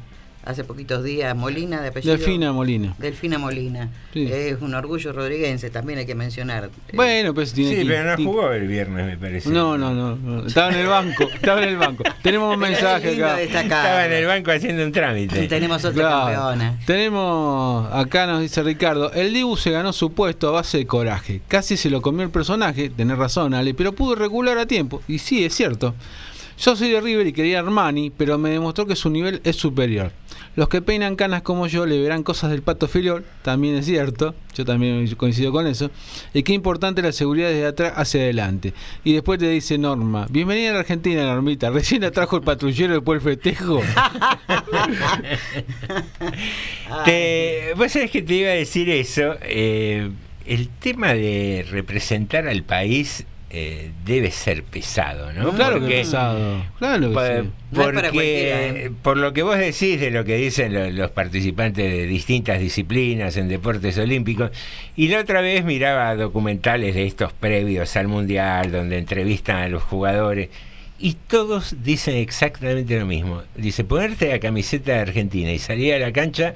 hace 0.48 0.64
poquitos 0.64 1.04
días, 1.04 1.36
Molina 1.36 1.82
de 1.82 1.90
apellido. 1.90 2.16
Delfina 2.16 2.52
Molina. 2.52 2.96
Delfina 2.98 3.38
Molina. 3.38 3.90
Sí. 4.14 4.28
Es 4.32 4.62
un 4.62 4.74
orgullo 4.74 5.12
rodriguense, 5.14 5.70
también 5.70 6.00
hay 6.00 6.06
que 6.06 6.16
mencionar. 6.16 6.70
Bueno, 6.94 7.34
pues 7.34 7.54
tiene 7.54 7.70
Sí, 7.72 7.76
que- 7.84 7.86
pero 7.86 8.18
no 8.18 8.24
jugó 8.24 8.52
el 8.54 8.68
viernes, 8.68 9.06
me 9.06 9.18
parece. 9.18 9.50
No, 9.50 9.78
no, 9.78 9.94
no, 9.94 10.16
no. 10.16 10.48
Estaba 10.48 10.70
en 10.72 10.76
el 10.80 10.88
banco. 10.88 11.24
Estaba 11.34 11.62
en 11.64 11.70
el 11.70 11.78
banco. 11.78 12.04
Tenemos 12.24 12.54
un 12.54 12.60
mensaje 12.60 13.16
acá. 13.24 13.42
Estaba 13.42 14.06
en 14.06 14.14
el 14.14 14.26
banco 14.26 14.52
haciendo 14.52 14.84
un 14.84 14.92
trámite. 14.92 15.48
Tenemos 15.50 15.84
otra 15.86 15.94
Claro. 16.08 16.26
campeona. 16.26 16.80
Tenemos, 16.86 17.94
acá 17.94 18.26
nos 18.28 18.42
dice 18.42 18.64
Ricardo, 18.64 19.12
el 19.14 19.34
Dibu 19.34 19.58
se 19.58 19.72
ganó 19.72 19.92
su 19.94 20.12
puesto 20.14 20.48
a 20.50 20.52
base 20.52 20.78
de 20.80 20.88
coraje. 20.88 21.42
Casi 21.48 21.78
se 21.78 21.90
lo 21.90 22.02
comió 22.02 22.24
el 22.24 22.30
personaje, 22.32 22.90
tenés 22.90 23.18
razón, 23.18 23.54
Ale, 23.54 23.74
pero 23.74 23.92
pudo 23.94 24.16
regular 24.16 24.58
a 24.58 24.66
tiempo. 24.66 25.02
Y 25.08 25.20
sí, 25.20 25.44
es 25.46 25.54
cierto. 25.54 25.94
Yo 26.60 26.76
soy 26.76 26.90
de 26.90 27.00
River 27.02 27.28
y 27.28 27.34
quería 27.34 27.60
Armani, 27.60 28.10
pero 28.10 28.38
me 28.38 28.50
demostró 28.50 28.86
que 28.88 28.96
su 28.96 29.10
nivel 29.10 29.42
es 29.44 29.56
superior. 29.58 30.12
Los 30.58 30.70
que 30.70 30.82
peinan 30.82 31.16
canas 31.16 31.44
como 31.44 31.68
yo 31.68 31.86
le 31.86 32.02
verán 32.02 32.24
cosas 32.24 32.50
del 32.50 32.64
pato 32.64 32.88
filiol, 32.88 33.24
también 33.44 33.76
es 33.76 33.86
cierto, 33.86 34.34
yo 34.56 34.66
también 34.66 35.08
coincido 35.16 35.52
con 35.52 35.68
eso. 35.68 35.92
Y 36.34 36.42
qué 36.42 36.54
importante 36.54 37.04
la 37.04 37.12
seguridad 37.12 37.50
desde 37.50 37.68
atrás 37.68 37.94
hacia 37.96 38.22
adelante. 38.22 38.74
Y 39.04 39.14
después 39.14 39.38
te 39.38 39.48
dice 39.48 39.78
Norma, 39.78 40.26
bienvenida 40.32 40.72
a 40.72 40.74
la 40.74 40.80
Argentina, 40.80 41.24
Normita, 41.26 41.70
recién 41.70 42.02
la 42.02 42.10
trajo 42.10 42.38
el 42.38 42.42
patrullero 42.42 42.96
después 42.96 43.24
del 43.24 43.36
festejo. 43.36 43.82
Te, 47.06 47.74
vos 47.78 47.92
sabés 47.92 48.10
que 48.10 48.24
te 48.24 48.34
iba 48.34 48.50
a 48.50 48.54
decir 48.54 48.90
eso. 48.90 49.36
eh, 49.44 50.10
el 50.48 50.70
tema 50.70 51.14
de 51.14 51.68
representar 51.70 52.48
al 52.48 52.64
país 52.64 53.26
eh, 53.50 53.92
debe 54.06 54.30
ser 54.32 54.64
pesado, 54.64 55.32
¿no? 55.34 55.54
Claro 55.54 55.80
que 55.86 56.02
es 56.02 56.08
pesado. 56.08 56.64
Claro 56.80 57.08
que 57.10 57.14
po- 57.14 57.22
sí. 57.26 57.32
No 57.72 57.82
es 57.82 57.86
Porque, 57.86 57.96
para 57.96 58.12
cualquiera, 58.12 58.62
¿eh? 58.68 58.92
por 59.02 59.18
lo 59.18 59.34
que 59.34 59.44
vos 59.44 59.58
decís 59.58 60.00
de 60.00 60.12
lo 60.12 60.26
que 60.26 60.36
dicen 60.36 60.74
lo- 60.74 60.90
los 60.92 61.12
participantes 61.12 61.90
de 61.92 62.06
distintas 62.08 62.60
disciplinas 62.60 63.38
en 63.38 63.48
deportes 63.48 63.98
olímpicos, 63.98 64.52
y 64.96 65.08
la 65.08 65.20
otra 65.22 65.42
vez 65.42 65.64
miraba 65.64 66.16
documentales 66.16 66.94
de 66.96 67.06
estos 67.08 67.32
previos 67.34 67.96
al 67.96 68.08
Mundial, 68.08 68.72
donde 68.72 68.98
entrevistan 68.98 69.58
a 69.58 69.70
los 69.70 69.82
jugadores, 69.84 70.50
y 71.00 71.14
todos 71.28 71.76
dicen 71.84 72.16
exactamente 72.16 73.00
lo 73.00 73.06
mismo. 73.06 73.44
Dice, 73.56 73.84
ponerte 73.84 74.30
la 74.30 74.40
camiseta 74.40 74.94
de 74.94 75.00
Argentina 75.00 75.52
y 75.52 75.60
salir 75.60 75.94
a 75.94 76.00
la 76.00 76.12
cancha 76.12 76.56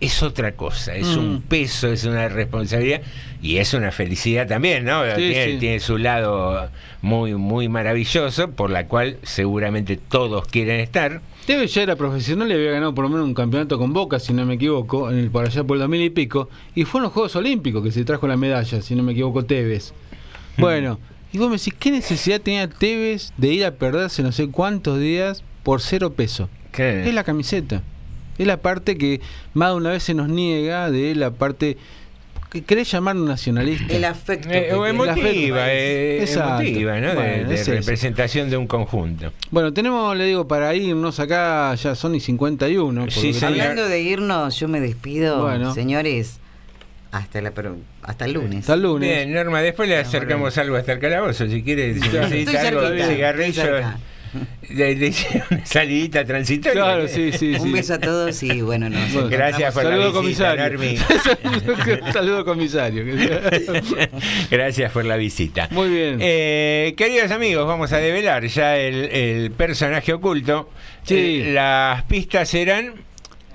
es 0.00 0.22
otra 0.22 0.52
cosa, 0.52 0.94
es 0.96 1.06
Mm. 1.16 1.18
un 1.18 1.42
peso, 1.42 1.88
es 1.88 2.04
una 2.04 2.28
responsabilidad 2.28 3.02
y 3.42 3.58
es 3.58 3.74
una 3.74 3.92
felicidad 3.92 4.46
también, 4.48 4.84
¿no? 4.84 5.04
Sí, 5.04 5.16
tiene, 5.16 5.52
sí. 5.52 5.56
tiene 5.58 5.80
su 5.80 5.98
lado 5.98 6.70
muy, 7.02 7.34
muy 7.34 7.68
maravilloso, 7.68 8.50
por 8.52 8.70
la 8.70 8.86
cual 8.86 9.18
seguramente 9.22 9.96
todos 9.98 10.46
quieren 10.46 10.80
estar. 10.80 11.20
Tevez 11.46 11.74
ya 11.74 11.82
era 11.82 11.96
profesional 11.96 12.48
y 12.50 12.54
había 12.54 12.70
ganado 12.72 12.94
por 12.94 13.04
lo 13.04 13.08
menos 13.10 13.26
un 13.26 13.34
campeonato 13.34 13.78
con 13.78 13.92
Boca, 13.92 14.18
si 14.20 14.32
no 14.32 14.44
me 14.46 14.54
equivoco, 14.54 15.10
en 15.10 15.18
el, 15.18 15.30
por 15.30 15.44
allá 15.46 15.64
por 15.64 15.76
el 15.76 15.80
2000 15.80 16.02
y 16.02 16.10
pico. 16.10 16.48
Y 16.74 16.84
fue 16.84 17.00
en 17.00 17.04
los 17.04 17.12
Juegos 17.12 17.34
Olímpicos 17.36 17.82
que 17.82 17.90
se 17.92 18.04
trajo 18.04 18.26
la 18.28 18.36
medalla, 18.36 18.80
si 18.82 18.94
no 18.94 19.02
me 19.02 19.12
equivoco, 19.12 19.44
Tevez. 19.44 19.92
Bueno, 20.58 20.98
y 21.32 21.38
vos 21.38 21.48
me 21.48 21.56
decís, 21.56 21.74
¿qué 21.78 21.90
necesidad 21.90 22.40
tenía 22.40 22.68
Tevez 22.68 23.32
de 23.36 23.48
ir 23.48 23.64
a 23.64 23.72
perderse 23.72 24.22
no 24.22 24.32
sé 24.32 24.48
cuántos 24.48 24.98
días 24.98 25.42
por 25.62 25.80
cero 25.80 26.12
peso? 26.12 26.48
¿Qué? 26.72 27.08
Es 27.08 27.14
la 27.14 27.24
camiseta. 27.24 27.82
Es 28.40 28.46
la 28.46 28.56
parte 28.56 28.96
que 28.96 29.20
más 29.52 29.68
de 29.70 29.74
una 29.76 29.90
vez 29.90 30.02
se 30.02 30.14
nos 30.14 30.28
niega 30.30 30.90
de 30.90 31.14
la 31.14 31.30
parte 31.30 31.76
que 32.50 32.62
querés 32.64 32.90
llamarnos 32.90 33.28
nacionalista. 33.28 33.94
El 33.94 34.04
afecto. 34.06 34.48
Eh, 34.50 34.68
que 34.70 34.74
o 34.74 34.86
emotiva, 34.86 35.70
eh, 35.70 36.22
Exacto. 36.22 36.62
emotiva, 36.62 36.98
¿no? 37.00 37.08
De- 37.10 37.14
Bueno, 37.14 37.48
de, 37.50 37.54
es 37.54 37.60
eso. 37.60 37.72
representación 37.72 38.48
de 38.48 38.56
un 38.56 38.66
conjunto. 38.66 39.30
Bueno, 39.50 39.72
tenemos, 39.74 40.16
le 40.16 40.24
digo, 40.24 40.48
para 40.48 40.74
irnos 40.74 41.20
acá, 41.20 41.74
ya 41.74 41.94
son 41.94 42.14
y 42.14 42.20
51. 42.20 43.02
por 43.02 43.12
Sí. 43.12 43.32
Hablando 43.44 43.86
de 43.86 44.00
irnos, 44.00 44.58
yo 44.58 44.68
me 44.68 44.80
despido, 44.80 45.42
Bueno. 45.42 45.74
señores, 45.74 46.40
hasta 47.12 47.42
la 47.42 47.50
pero- 47.50 47.76
hasta 48.02 48.24
el 48.24 48.32
lunes. 48.32 48.60
Hasta 48.60 48.74
el 48.74 48.82
lunes. 48.82 49.08
Bien, 49.08 49.32
Norma, 49.34 49.60
después 49.60 49.86
le 49.88 49.98
acercamos 49.98 50.56
algo 50.58 50.76
hasta 50.76 50.92
el 50.92 50.98
calabozo, 50.98 51.46
si 51.46 51.62
quiere, 51.62 51.92
si 51.92 52.00
necesita 52.00 52.24
Estoy 52.52 52.56
algo, 52.56 52.80
cerquita, 52.80 53.06
cigarrillo, 53.08 53.48
estoy 53.48 53.64
cerca. 53.64 53.98
le, 54.70 54.94
le 54.94 55.06
hicieron 55.08 55.46
una 55.50 55.66
salidita 55.66 56.24
transitoria. 56.24 56.82
Claro, 56.82 57.08
sí, 57.08 57.32
sí, 57.32 57.54
Un 57.54 57.68
sí. 57.68 57.72
beso 57.72 57.94
a 57.94 57.98
todos 57.98 58.42
y 58.42 58.60
bueno, 58.62 58.88
nos 58.88 59.12
Bueno, 59.12 59.28
Gracias 59.28 59.74
por 59.74 59.82
Saludo 59.82 60.12
la 60.12 60.20
visita, 60.20 60.56
comisario. 60.56 62.12
Saludo 62.12 62.44
comisario. 62.44 63.04
Gracias 64.50 64.92
por 64.92 65.04
la 65.04 65.16
visita. 65.16 65.68
Muy 65.70 65.88
bien. 65.88 66.18
Eh, 66.20 66.94
queridos 66.96 67.30
amigos, 67.30 67.66
vamos 67.66 67.92
a 67.92 67.98
develar 67.98 68.46
ya 68.46 68.76
el, 68.76 69.04
el 69.04 69.50
personaje 69.52 70.12
oculto. 70.12 70.70
Sí. 71.04 71.42
Eh, 71.44 71.52
las 71.52 72.02
pistas 72.04 72.48
serán 72.48 72.94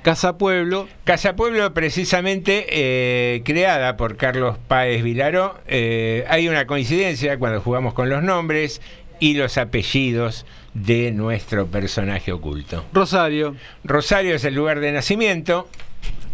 Casa 0.05 0.37
Pueblo. 0.37 0.87
Casa 1.03 1.35
Pueblo, 1.35 1.73
precisamente 1.73 2.67
eh, 2.69 3.41
creada 3.43 3.97
por 3.97 4.17
Carlos 4.17 4.55
Páez 4.67 5.01
Vilaró. 5.03 5.57
Eh, 5.65 6.25
hay 6.27 6.47
una 6.47 6.67
coincidencia 6.67 7.39
cuando 7.39 7.59
jugamos 7.59 7.95
con 7.95 8.07
los 8.07 8.21
nombres 8.21 8.81
y 9.19 9.33
los 9.33 9.57
apellidos 9.57 10.45
de 10.75 11.11
nuestro 11.11 11.65
personaje 11.67 12.31
oculto. 12.31 12.85
Rosario. 12.93 13.55
Rosario 13.83 14.35
es 14.35 14.43
el 14.43 14.53
lugar 14.53 14.79
de 14.79 14.91
nacimiento. 14.91 15.67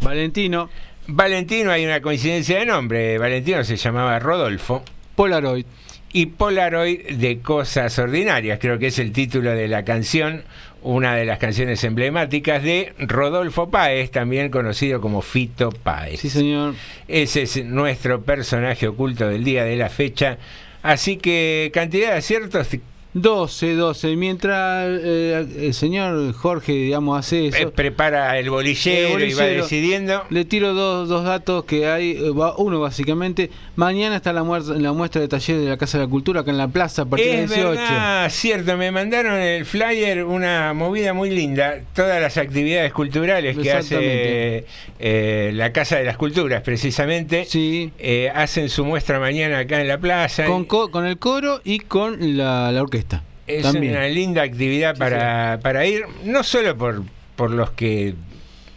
Valentino. 0.02 0.70
Valentino, 1.08 1.72
hay 1.72 1.86
una 1.86 2.02
coincidencia 2.02 2.60
de 2.60 2.66
nombre. 2.66 3.18
Valentino 3.18 3.64
se 3.64 3.78
llamaba 3.78 4.20
Rodolfo. 4.20 4.84
Polaroid. 5.16 5.66
Y 6.14 6.26
Polaroid 6.26 7.18
de 7.18 7.40
Cosas 7.40 7.98
Ordinarias, 7.98 8.60
creo 8.60 8.78
que 8.78 8.88
es 8.88 9.00
el 9.00 9.14
título 9.14 9.52
de 9.52 9.70
la 9.70 9.86
canción, 9.86 10.44
una 10.82 11.16
de 11.16 11.24
las 11.24 11.40
canciones 11.40 11.84
emblemáticas 11.86 12.64
de 12.64 12.94
Rodolfo 13.00 13.70
Páez, 13.70 14.12
también 14.12 14.50
conocido 14.50 15.00
como 15.00 15.22
Fito 15.22 15.70
Páez. 15.72 16.20
Sí, 16.20 16.30
señor. 16.30 16.74
Ese 17.08 17.44
es 17.44 17.64
nuestro 17.64 18.24
personaje 18.24 18.88
oculto 18.88 19.30
del 19.30 19.46
día 19.46 19.64
de 19.64 19.78
la 19.78 19.88
fecha. 19.90 20.38
Así 20.84 21.18
que 21.18 21.72
cantidad 21.74 22.10
de 22.10 22.18
aciertos 22.18 22.68
12, 23.14 23.74
12. 23.76 24.16
Mientras 24.16 24.88
eh, 25.04 25.46
el 25.68 25.74
señor 25.74 26.32
Jorge, 26.34 26.72
digamos, 26.72 27.20
hace 27.20 27.48
eso. 27.48 27.58
eh, 27.58 27.68
prepara 27.68 28.40
el 28.40 28.50
bolillero, 28.50 29.18
El 29.18 29.30
y 29.30 29.34
va 29.34 29.44
decidiendo. 29.46 30.24
Le 30.30 30.46
tiro 30.46 30.74
dos, 30.74 31.10
dos 31.10 31.26
datos 31.26 31.66
que 31.66 31.88
hay. 31.88 32.12
eh, 32.12 32.32
Uno, 32.58 32.80
básicamente. 32.80 33.50
Mañana 33.76 34.16
está 34.16 34.32
la, 34.32 34.44
muer- 34.44 34.78
la 34.78 34.94
muestra 34.94 35.20
de 35.22 35.28
taller 35.28 35.58
de 35.58 35.66
la 35.70 35.76
Casa 35.78 35.98
de 35.98 36.06
la 36.06 36.10
Cultura 36.10 36.42
acá 36.42 36.52
en 36.52 36.58
la 36.58 36.70
plaza 36.70 37.02
a 37.02 37.06
partir 37.06 37.28
de 37.28 37.44
Es 37.44 37.50
18. 37.50 37.70
verdad, 37.72 38.30
cierto, 38.30 38.78
me 38.78 38.92
mandaron 38.92 39.36
el 39.40 39.66
flyer, 39.66 40.24
una 40.24 40.74
movida 40.74 41.14
muy 41.14 41.32
linda, 41.32 41.80
todas 41.94 42.22
las 42.22 42.38
actividades 42.38 42.94
culturales 42.94 43.58
que 43.58 43.72
hace 43.74 44.66
eh, 45.00 45.52
la 45.54 45.74
Casa 45.74 45.98
de 45.98 46.06
las 46.06 46.16
Culturas, 46.16 46.62
precisamente, 46.62 47.46
eh, 47.54 48.32
hacen 48.34 48.70
su 48.70 48.86
muestra 48.86 49.20
mañana 49.20 49.60
acá 49.60 49.82
en 49.82 49.88
la 49.90 49.98
plaza. 49.98 50.46
Con, 50.46 50.64
co- 50.66 50.92
con 50.92 51.06
el 51.06 51.18
coro 51.18 51.60
y 51.66 51.80
con 51.80 52.38
la, 52.38 52.72
la 52.72 52.82
orquesta. 52.82 53.01
Es 53.48 53.64
También. 53.64 53.96
una 53.96 54.08
linda 54.08 54.44
actividad 54.44 54.98
para, 54.98 55.60
para 55.62 55.86
ir, 55.86 56.04
no 56.26 56.44
solo 56.44 56.78
por, 56.78 57.04
por 57.36 57.52
los 57.52 57.72
que 57.72 58.14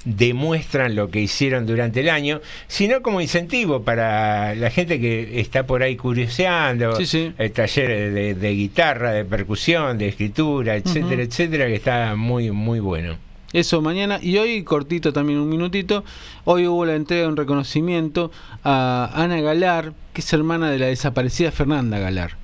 demuestran 0.05 0.95
lo 0.95 1.11
que 1.11 1.21
hicieron 1.21 1.65
durante 1.67 2.01
el 2.01 2.11
año, 2.11 2.41
sino 2.67 3.01
como 3.03 3.21
incentivo 3.21 3.83
para 3.85 4.55
la 4.55 4.71
gente 4.71 5.01
que 5.01 5.41
está 5.41 5.65
por 5.67 5.83
ahí 5.83 5.97
curioseando, 5.97 6.97
Sí, 6.97 7.07
sí. 7.07 7.33
el 7.39 7.53
taller 7.53 8.13
de, 8.13 8.35
de 8.35 8.51
guitarra, 8.55 9.13
de 9.13 9.25
percusión, 9.25 9.97
de 9.97 10.09
escritura, 10.09 10.77
etcétera, 10.77 11.23
etcétera, 11.23 11.67
que 11.67 11.75
está 11.77 12.17
muy, 12.17 12.51
muy 12.51 12.81
bueno. 12.81 13.17
Eso 13.55 13.81
mañana. 13.81 14.19
Y 14.21 14.37
hoy, 14.37 14.65
cortito 14.65 15.13
también, 15.13 15.39
un 15.39 15.49
minutito. 15.49 16.05
Hoy 16.45 16.67
hubo 16.67 16.85
la 16.85 16.97
entrega 16.97 17.23
de 17.23 17.29
un 17.29 17.37
reconocimiento 17.37 18.33
a 18.65 19.11
Ana 19.15 19.41
Galar, 19.41 19.93
que 20.13 20.21
es 20.23 20.33
hermana 20.33 20.71
de 20.71 20.79
la 20.81 20.87
desaparecida 20.87 21.53
Fernanda 21.53 21.99
Galar. 22.01 22.37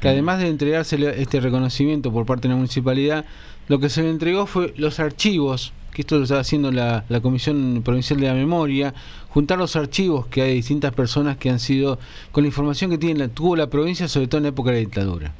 Que 0.00 0.08
además 0.08 0.38
de 0.40 0.48
entregarse 0.48 0.96
este 1.20 1.40
reconocimiento 1.40 2.12
por 2.12 2.26
parte 2.26 2.48
de 2.48 2.54
la 2.54 2.56
municipalidad, 2.56 3.24
lo 3.68 3.78
que 3.80 3.88
se 3.88 4.02
le 4.02 4.10
entregó 4.10 4.46
fue 4.46 4.74
los 4.76 5.00
archivos, 5.00 5.72
que 5.92 6.02
esto 6.02 6.18
lo 6.18 6.24
está 6.24 6.38
haciendo 6.38 6.70
la, 6.70 7.04
la 7.08 7.20
Comisión 7.20 7.80
Provincial 7.84 8.20
de 8.20 8.26
la 8.26 8.34
Memoria, 8.34 8.92
juntar 9.30 9.58
los 9.58 9.74
archivos 9.76 10.26
que 10.26 10.42
hay 10.42 10.48
de 10.50 10.54
distintas 10.54 10.92
personas 10.92 11.36
que 11.38 11.48
han 11.50 11.58
sido, 11.58 11.98
con 12.32 12.44
la 12.44 12.48
información 12.48 12.90
que 12.90 12.98
tiene 12.98 13.28
tuvo 13.28 13.56
la 13.56 13.68
provincia, 13.68 14.06
sobre 14.06 14.26
todo 14.28 14.38
en 14.38 14.42
la 14.44 14.48
época 14.50 14.70
de 14.70 14.76
la 14.76 14.80
dictadura. 14.80 15.32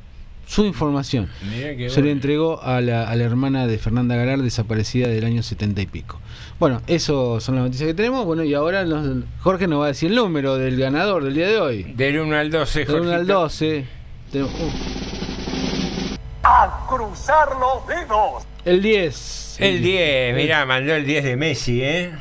Su 0.49 0.65
información 0.65 1.29
se 1.91 2.03
le 2.03 2.13
entregó 2.13 2.63
a 2.63 2.81
la, 2.81 3.09
a 3.11 3.17
la 3.17 3.25
hermana 3.25 3.67
de 3.67 3.79
Fernanda 3.79 4.15
Galar, 4.15 4.43
desaparecida 4.43 5.09
del 5.09 5.25
año 5.25 5.43
70 5.43 5.83
y 5.83 5.87
pico. 5.87 6.21
Bueno, 6.61 6.83
eso 6.87 7.41
son 7.41 7.57
las 7.57 7.65
noticias 7.65 7.89
que 7.89 7.95
tenemos. 7.95 8.25
Bueno, 8.25 8.45
y 8.45 8.55
ahora 8.55 8.85
nos- 8.85 9.25
Jorge 9.41 9.67
nos 9.67 9.81
va 9.81 9.87
a 9.87 9.89
decir 9.89 10.09
el 10.11 10.17
número 10.17 10.57
del 10.57 10.77
ganador 10.79 11.25
del 11.25 11.35
día 11.35 11.49
de 11.49 11.59
hoy. 11.59 11.83
Del 11.95 12.21
1 12.21 12.37
al 12.37 12.51
12, 12.53 12.85
Del 12.85 12.95
1 13.01 13.11
al 13.11 13.17
Jorgito. 13.17 13.41
12. 13.41 13.85
Tenemos- 14.33 14.53
uh, 14.61 16.17
A 16.43 16.87
cruzar 16.89 17.49
los 17.59 17.87
dedos. 17.87 18.45
el 18.65 18.83
10. 18.83 19.57
El 19.59 19.83
10, 19.83 20.35
mirá, 20.37 20.65
mandó 20.67 20.95
el 20.95 21.07
10 21.07 21.25
de 21.25 21.37
Messi, 21.37 21.83
¿eh? 21.83 22.13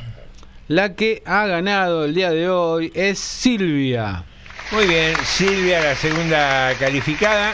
La 0.67 0.95
que 0.95 1.21
ha 1.25 1.45
ganado 1.45 2.05
el 2.05 2.15
día 2.15 2.31
de 2.31 2.49
hoy 2.49 2.91
es 2.95 3.19
Silvia. 3.19 4.23
Muy 4.71 4.87
bien, 4.87 5.13
Silvia, 5.23 5.79
la 5.81 5.95
segunda 5.95 6.73
calificada. 6.79 7.53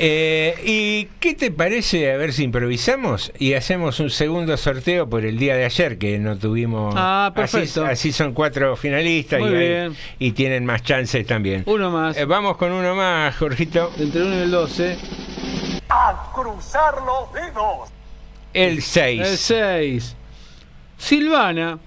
Eh, 0.00 0.54
¿Y 0.64 1.04
qué 1.20 1.34
te 1.34 1.50
parece 1.50 2.12
a 2.12 2.16
ver 2.16 2.32
si 2.32 2.44
improvisamos 2.44 3.32
y 3.38 3.54
hacemos 3.54 3.98
un 4.00 4.10
segundo 4.10 4.56
sorteo 4.56 5.08
por 5.10 5.24
el 5.24 5.38
día 5.38 5.56
de 5.56 5.64
ayer 5.64 5.98
que 5.98 6.18
no 6.18 6.38
tuvimos? 6.38 6.94
Ah, 6.96 7.32
Así- 7.34 7.56
perfecto. 7.56 7.84
Así, 7.84 8.12
son 8.12 8.32
cuatro 8.32 8.76
finalistas 8.76 9.40
Muy 9.40 9.50
y, 9.50 9.54
hay- 9.54 9.68
bien. 9.68 9.96
y 10.18 10.32
tienen 10.32 10.64
más 10.64 10.82
chances 10.82 11.26
también. 11.26 11.64
Uno 11.66 11.90
más. 11.90 12.16
Eh, 12.16 12.24
vamos 12.24 12.56
con 12.56 12.70
uno 12.72 12.94
más, 12.94 13.36
Jorgito. 13.36 13.90
Entre 13.98 14.20
el 14.20 14.26
1 14.26 14.34
y 14.36 14.42
el 14.42 14.50
12. 14.50 14.96
A 15.88 16.30
cruzar 16.34 16.94
los 17.04 17.32
dedos. 17.32 17.88
El 18.54 18.82
6. 18.82 19.20
El 19.20 19.36
6. 19.36 20.16
Silvana. 20.96 21.78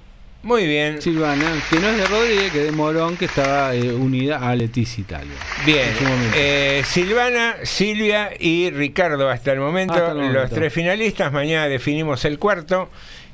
Muy 0.43 0.65
bien. 0.65 0.99
Silvana, 1.01 1.53
que 1.69 1.79
no 1.79 1.89
es 1.89 1.97
de 1.97 2.05
Rodríguez, 2.07 2.51
que 2.51 2.59
es 2.61 2.65
de 2.65 2.71
Morón, 2.71 3.15
que 3.15 3.25
estaba 3.25 3.75
eh, 3.75 3.93
unida 3.93 4.37
a 4.39 4.55
Leticia 4.55 5.01
Italia. 5.01 5.35
Bien, 5.65 5.89
eh, 6.35 6.81
Silvana, 6.83 7.57
Silvia 7.63 8.31
y 8.39 8.71
Ricardo 8.71 9.29
hasta 9.29 9.51
el 9.53 9.59
momento, 9.59 9.93
Hasta 9.93 10.09
el 10.11 10.15
momento. 10.17 10.39
los 10.39 10.49
tres 10.49 10.73
finalistas. 10.73 11.31
Mañana 11.31 11.67
definimos 11.67 12.25
el 12.25 12.39
cuarto 12.39 12.89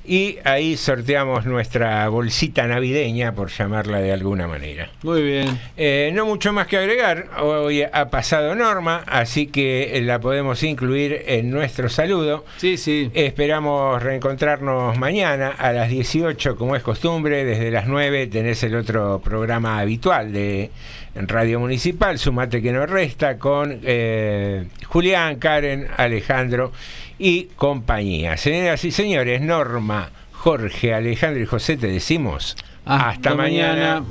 y 0.07 0.37
ahí 0.45 0.77
sorteamos 0.77 1.45
nuestra 1.45 2.07
bolsita 2.07 2.65
navideña, 2.65 3.33
por 3.33 3.49
llamarla 3.49 3.99
de 3.99 4.13
alguna 4.13 4.47
manera. 4.47 4.89
Muy 5.03 5.21
bien. 5.21 5.59
Eh, 5.75 6.11
no 6.13 6.25
mucho 6.25 6.53
más 6.53 6.65
que 6.67 6.77
agregar, 6.77 7.29
hoy 7.41 7.83
ha 7.83 8.09
pasado 8.09 8.55
Norma, 8.55 9.03
así 9.05 9.47
que 9.47 9.97
eh, 9.97 10.01
la 10.01 10.19
podemos 10.19 10.63
incluir 10.63 11.23
en 11.27 11.51
nuestro 11.51 11.89
saludo. 11.89 12.45
Sí, 12.55 12.77
sí. 12.77 13.11
Esperamos 13.13 14.01
reencontrarnos 14.01 14.97
mañana 14.97 15.49
a 15.49 15.73
las 15.73 15.89
18, 15.89 16.55
como 16.55 16.75
es 16.77 16.83
costumbre, 16.83 17.43
desde 17.43 17.69
las 17.69 17.87
9 17.87 18.27
tenés 18.27 18.63
el 18.63 18.75
otro 18.75 19.19
programa 19.21 19.79
habitual 19.79 20.31
de 20.31 20.71
Radio 21.15 21.59
Municipal, 21.59 22.19
Sumate 22.19 22.61
que 22.61 22.71
no 22.71 22.85
resta, 22.85 23.37
con 23.37 23.79
eh, 23.83 24.67
Julián, 24.85 25.37
Karen, 25.37 25.87
Alejandro 25.97 26.71
y 27.19 27.45
compañía. 27.55 28.37
Señoras 28.37 28.83
y 28.85 28.91
señores, 28.91 29.41
Norma, 29.41 30.09
Jorge, 30.33 30.93
Alejandro 30.93 31.41
y 31.41 31.45
José, 31.45 31.77
te 31.77 31.87
decimos 31.87 32.55
hasta, 32.85 33.09
Hasta 33.09 33.35
mañana. 33.35 34.01
mañana. 34.01 34.05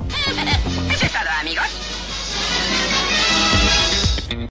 Eso 0.93 1.05
es 1.05 1.11
todo, 1.11 1.21
amigos. 1.41 1.76